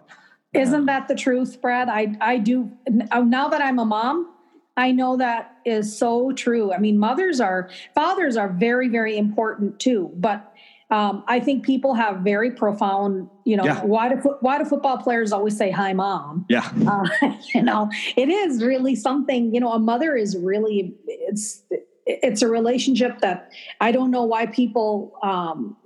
Isn't 0.56 0.86
that 0.86 1.08
the 1.08 1.14
truth, 1.14 1.60
Brad? 1.60 1.88
I 1.88 2.16
I 2.20 2.38
do 2.38 2.70
now 2.88 3.48
that 3.48 3.60
I'm 3.62 3.78
a 3.78 3.84
mom, 3.84 4.32
I 4.76 4.92
know 4.92 5.16
that 5.16 5.56
is 5.64 5.96
so 5.96 6.32
true. 6.32 6.72
I 6.72 6.78
mean, 6.78 6.98
mothers 6.98 7.40
are 7.40 7.70
fathers 7.94 8.36
are 8.36 8.48
very 8.48 8.88
very 8.88 9.16
important 9.16 9.78
too, 9.80 10.10
but 10.16 10.52
um, 10.88 11.24
I 11.26 11.40
think 11.40 11.64
people 11.64 11.94
have 11.94 12.18
very 12.18 12.52
profound, 12.52 13.28
you 13.44 13.56
know, 13.56 13.64
Yeah. 13.64 13.82
why 13.84 14.08
do 14.08 14.16
why 14.40 14.58
do 14.58 14.64
football 14.64 14.98
players 14.98 15.32
always 15.32 15.56
say 15.56 15.70
"Hi, 15.72 15.92
mom"? 15.92 16.46
Yeah. 16.48 16.68
Uh, 16.86 17.32
you 17.54 17.62
know, 17.62 17.90
it 18.16 18.28
is 18.28 18.62
really 18.62 18.94
something. 18.94 19.52
You 19.52 19.60
know, 19.60 19.72
a 19.72 19.78
mother 19.80 20.14
is 20.14 20.36
really 20.36 20.94
it's 21.06 21.62
it's 22.06 22.40
a 22.40 22.46
relationship 22.48 23.18
that 23.20 23.50
I 23.80 23.90
don't 23.92 24.10
know 24.12 24.24
why 24.24 24.46
people. 24.46 25.12
Um, 25.22 25.76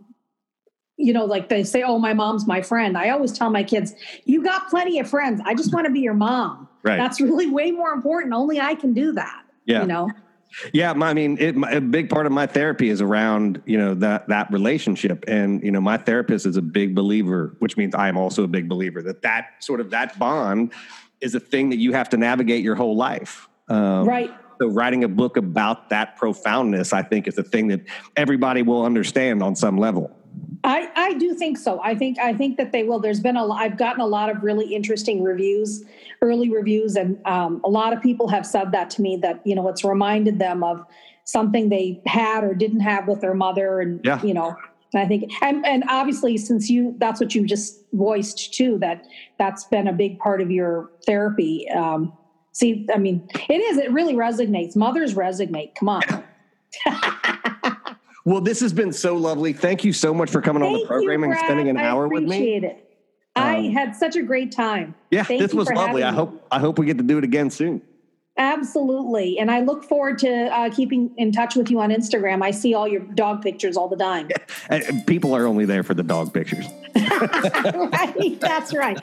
you 1.00 1.12
know, 1.12 1.24
like 1.24 1.48
they 1.48 1.64
say, 1.64 1.82
"Oh, 1.82 1.98
my 1.98 2.14
mom's 2.14 2.46
my 2.46 2.62
friend." 2.62 2.96
I 2.96 3.10
always 3.10 3.32
tell 3.32 3.50
my 3.50 3.62
kids, 3.62 3.94
"You 4.24 4.42
got 4.42 4.68
plenty 4.68 4.98
of 4.98 5.08
friends. 5.08 5.40
I 5.44 5.54
just 5.54 5.72
want 5.72 5.86
to 5.86 5.92
be 5.92 6.00
your 6.00 6.14
mom." 6.14 6.68
Right. 6.82 6.96
That's 6.96 7.20
really 7.20 7.48
way 7.48 7.70
more 7.70 7.92
important. 7.92 8.32
Only 8.32 8.60
I 8.60 8.74
can 8.74 8.92
do 8.92 9.12
that. 9.12 9.42
Yeah. 9.64 9.82
You 9.82 9.86
know. 9.86 10.10
Yeah, 10.72 10.90
I 10.90 11.14
mean, 11.14 11.38
it, 11.38 11.54
a 11.70 11.80
big 11.80 12.10
part 12.10 12.26
of 12.26 12.32
my 12.32 12.44
therapy 12.44 12.88
is 12.88 13.00
around 13.00 13.62
you 13.66 13.78
know 13.78 13.94
that 13.94 14.28
that 14.28 14.50
relationship, 14.50 15.24
and 15.28 15.62
you 15.62 15.70
know, 15.70 15.80
my 15.80 15.96
therapist 15.96 16.44
is 16.44 16.56
a 16.56 16.62
big 16.62 16.94
believer, 16.94 17.54
which 17.60 17.76
means 17.76 17.94
I 17.94 18.08
am 18.08 18.16
also 18.16 18.42
a 18.42 18.48
big 18.48 18.68
believer 18.68 19.00
that 19.02 19.22
that 19.22 19.50
sort 19.60 19.80
of 19.80 19.90
that 19.90 20.18
bond 20.18 20.72
is 21.20 21.34
a 21.34 21.40
thing 21.40 21.70
that 21.70 21.76
you 21.76 21.92
have 21.92 22.08
to 22.10 22.16
navigate 22.16 22.64
your 22.64 22.74
whole 22.74 22.96
life. 22.96 23.48
Um, 23.68 24.04
Right. 24.04 24.30
So, 24.60 24.68
writing 24.68 25.04
a 25.04 25.08
book 25.08 25.38
about 25.38 25.88
that 25.88 26.16
profoundness, 26.16 26.92
I 26.92 27.02
think, 27.02 27.26
is 27.26 27.38
a 27.38 27.42
thing 27.42 27.68
that 27.68 27.80
everybody 28.16 28.60
will 28.60 28.84
understand 28.84 29.42
on 29.42 29.56
some 29.56 29.78
level. 29.78 30.14
I, 30.62 30.90
I 30.94 31.14
do 31.14 31.34
think 31.34 31.56
so. 31.58 31.80
I 31.82 31.94
think 31.94 32.18
I 32.18 32.34
think 32.34 32.56
that 32.58 32.72
they 32.72 32.82
will. 32.82 32.98
There's 33.00 33.20
been 33.20 33.36
a 33.36 33.44
lo- 33.44 33.56
I've 33.56 33.78
gotten 33.78 34.00
a 34.00 34.06
lot 34.06 34.28
of 34.28 34.42
really 34.42 34.74
interesting 34.74 35.22
reviews, 35.22 35.84
early 36.20 36.50
reviews, 36.50 36.96
and 36.96 37.18
um, 37.26 37.60
a 37.64 37.68
lot 37.70 37.92
of 37.94 38.02
people 38.02 38.28
have 38.28 38.44
said 38.44 38.72
that 38.72 38.90
to 38.90 39.02
me 39.02 39.16
that 39.22 39.40
you 39.46 39.54
know 39.54 39.68
it's 39.68 39.84
reminded 39.84 40.38
them 40.38 40.62
of 40.62 40.84
something 41.24 41.68
they 41.70 42.02
had 42.06 42.44
or 42.44 42.54
didn't 42.54 42.80
have 42.80 43.08
with 43.08 43.20
their 43.20 43.34
mother, 43.34 43.80
and 43.80 44.00
Yeah. 44.04 44.22
you 44.22 44.34
know. 44.34 44.54
And 44.92 45.00
I 45.00 45.06
think, 45.06 45.32
and, 45.40 45.64
and 45.64 45.84
obviously, 45.88 46.36
since 46.36 46.68
you 46.68 46.94
that's 46.98 47.20
what 47.20 47.34
you 47.34 47.46
just 47.46 47.80
voiced 47.92 48.52
too, 48.52 48.76
that 48.80 49.06
that's 49.38 49.64
been 49.64 49.86
a 49.86 49.92
big 49.92 50.18
part 50.18 50.40
of 50.42 50.50
your 50.50 50.90
therapy. 51.06 51.68
Um, 51.70 52.12
see, 52.52 52.86
I 52.92 52.98
mean, 52.98 53.26
it 53.48 53.60
is. 53.60 53.78
It 53.78 53.92
really 53.92 54.14
resonates. 54.14 54.74
Mothers 54.76 55.14
resonate. 55.14 55.74
Come 55.76 55.88
on. 55.88 56.02
Well, 58.24 58.40
this 58.40 58.60
has 58.60 58.72
been 58.72 58.92
so 58.92 59.16
lovely. 59.16 59.52
Thank 59.52 59.84
you 59.84 59.92
so 59.92 60.12
much 60.12 60.30
for 60.30 60.40
coming 60.42 60.62
on 60.62 60.72
the 60.72 60.86
program 60.86 61.22
you, 61.24 61.30
and 61.30 61.38
spending 61.38 61.68
an 61.68 61.76
I 61.78 61.86
hour 61.86 62.06
with 62.08 62.22
me. 62.24 62.36
appreciate 62.36 62.64
it. 62.64 62.86
I 63.36 63.56
Um, 63.58 63.72
had 63.72 63.96
such 63.96 64.16
a 64.16 64.22
great 64.22 64.52
time. 64.52 64.94
Yeah, 65.10 65.22
Thank 65.22 65.40
this 65.40 65.54
was 65.54 65.68
lovely. 65.70 66.02
I 66.02 66.12
hope 66.12 66.46
I 66.50 66.58
hope 66.58 66.78
we 66.78 66.86
get 66.86 66.98
to 66.98 67.04
do 67.04 67.16
it 67.18 67.24
again 67.24 67.48
soon. 67.50 67.80
Absolutely. 68.36 69.38
And 69.38 69.50
I 69.50 69.60
look 69.60 69.84
forward 69.84 70.18
to 70.20 70.30
uh, 70.46 70.70
keeping 70.70 71.10
in 71.18 71.30
touch 71.30 71.56
with 71.56 71.70
you 71.70 71.78
on 71.80 71.90
Instagram. 71.90 72.42
I 72.42 72.50
see 72.52 72.72
all 72.74 72.88
your 72.88 73.00
dog 73.00 73.42
pictures 73.42 73.76
all 73.76 73.88
the 73.88 73.96
time. 73.96 74.28
And 74.70 75.04
people 75.06 75.34
are 75.34 75.46
only 75.46 75.64
there 75.64 75.82
for 75.82 75.94
the 75.94 76.02
dog 76.02 76.32
pictures. 76.32 76.64
right. 76.96 78.38
That's 78.40 78.72
right. 78.74 78.98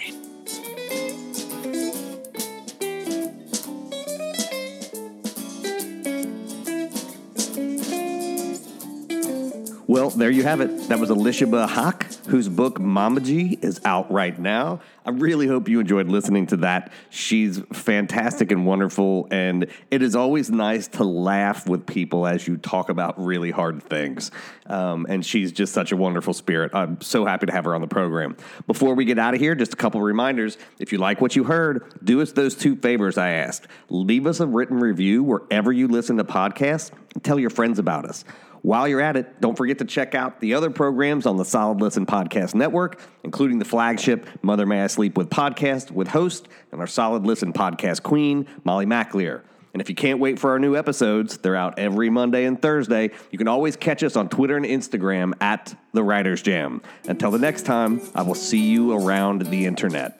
Well, 9.89 10.09
there 10.09 10.29
you 10.29 10.43
have 10.43 10.59
it. 10.59 10.89
That 10.89 10.99
was 10.99 11.09
Elisheba 11.09 11.65
Haqq, 11.65 12.25
whose 12.25 12.49
book 12.49 12.77
Mamaji 12.77 13.63
is 13.63 13.79
out 13.85 14.11
right 14.11 14.37
now. 14.37 14.81
I 15.05 15.11
really 15.11 15.47
hope 15.47 15.69
you 15.69 15.79
enjoyed 15.79 16.09
listening 16.09 16.45
to 16.47 16.57
that. 16.57 16.91
She's 17.09 17.61
fantastic 17.71 18.51
and 18.51 18.65
wonderful, 18.65 19.29
and 19.31 19.67
it 19.89 20.01
is 20.01 20.13
always 20.13 20.49
nice 20.51 20.89
to 20.89 21.05
laugh 21.05 21.69
with 21.69 21.85
people 21.85 22.27
as 22.27 22.45
you 22.45 22.57
talk 22.57 22.89
about 22.89 23.17
really 23.17 23.49
hard 23.49 23.81
things. 23.81 24.29
Um, 24.65 25.05
and 25.07 25.25
she's 25.25 25.53
just 25.53 25.71
such 25.73 25.93
a 25.93 25.95
wonderful 25.95 26.33
spirit. 26.33 26.75
I'm 26.75 26.99
so 26.99 27.23
happy 27.23 27.45
to 27.45 27.53
have 27.53 27.63
her 27.63 27.73
on 27.73 27.79
the 27.79 27.87
program. 27.87 28.35
Before 28.67 28.93
we 28.93 29.05
get 29.05 29.17
out 29.17 29.35
of 29.35 29.39
here, 29.39 29.55
just 29.55 29.71
a 29.71 29.77
couple 29.77 30.01
reminders. 30.01 30.57
If 30.79 30.91
you 30.91 30.97
like 30.97 31.21
what 31.21 31.37
you 31.37 31.45
heard, 31.45 31.93
do 32.03 32.21
us 32.21 32.33
those 32.33 32.55
two 32.55 32.75
favors 32.75 33.17
I 33.17 33.29
asked. 33.29 33.67
Leave 33.87 34.27
us 34.27 34.41
a 34.41 34.47
written 34.47 34.81
review 34.81 35.23
wherever 35.23 35.71
you 35.71 35.87
listen 35.87 36.17
to 36.17 36.25
podcasts, 36.25 36.91
and 37.13 37.23
tell 37.23 37.39
your 37.39 37.51
friends 37.51 37.79
about 37.79 38.03
us. 38.03 38.25
While 38.61 38.87
you're 38.87 39.01
at 39.01 39.15
it, 39.15 39.39
don't 39.41 39.55
forget 39.55 39.77
to 39.79 39.85
check 39.85 40.15
out 40.15 40.39
the 40.39 40.53
other 40.53 40.69
programs 40.69 41.25
on 41.25 41.37
the 41.37 41.45
Solid 41.45 41.81
Listen 41.81 42.05
Podcast 42.05 42.55
Network, 42.55 43.01
including 43.23 43.59
the 43.59 43.65
flagship 43.65 44.27
Mother 44.41 44.65
May 44.65 44.81
I 44.81 44.87
Sleep 44.87 45.17
With 45.17 45.29
podcast 45.29 45.91
with 45.91 46.07
host 46.07 46.47
and 46.71 46.81
our 46.81 46.87
Solid 46.87 47.25
Listen 47.25 47.53
podcast 47.53 48.03
queen, 48.03 48.47
Molly 48.63 48.85
McAleer. 48.85 49.41
And 49.73 49.81
if 49.81 49.89
you 49.89 49.95
can't 49.95 50.19
wait 50.19 50.39
for 50.39 50.49
our 50.51 50.59
new 50.59 50.75
episodes, 50.75 51.37
they're 51.37 51.55
out 51.55 51.77
every 51.77 52.09
Monday 52.09 52.45
and 52.45 52.59
Thursday. 52.59 53.11
You 53.29 53.37
can 53.37 53.47
always 53.47 53.75
catch 53.75 54.01
us 54.01 54.15
on 54.15 54.27
Twitter 54.27 54.57
and 54.57 54.65
Instagram 54.65 55.33
at 55.39 55.77
The 55.93 56.03
Writers 56.03 56.41
Jam. 56.41 56.81
Until 57.07 57.29
the 57.29 57.37
next 57.37 57.67
time, 57.67 58.01
I 58.15 58.23
will 58.23 58.33
see 58.33 58.61
you 58.61 58.93
around 58.93 59.43
the 59.43 59.65
internet. 59.67 60.19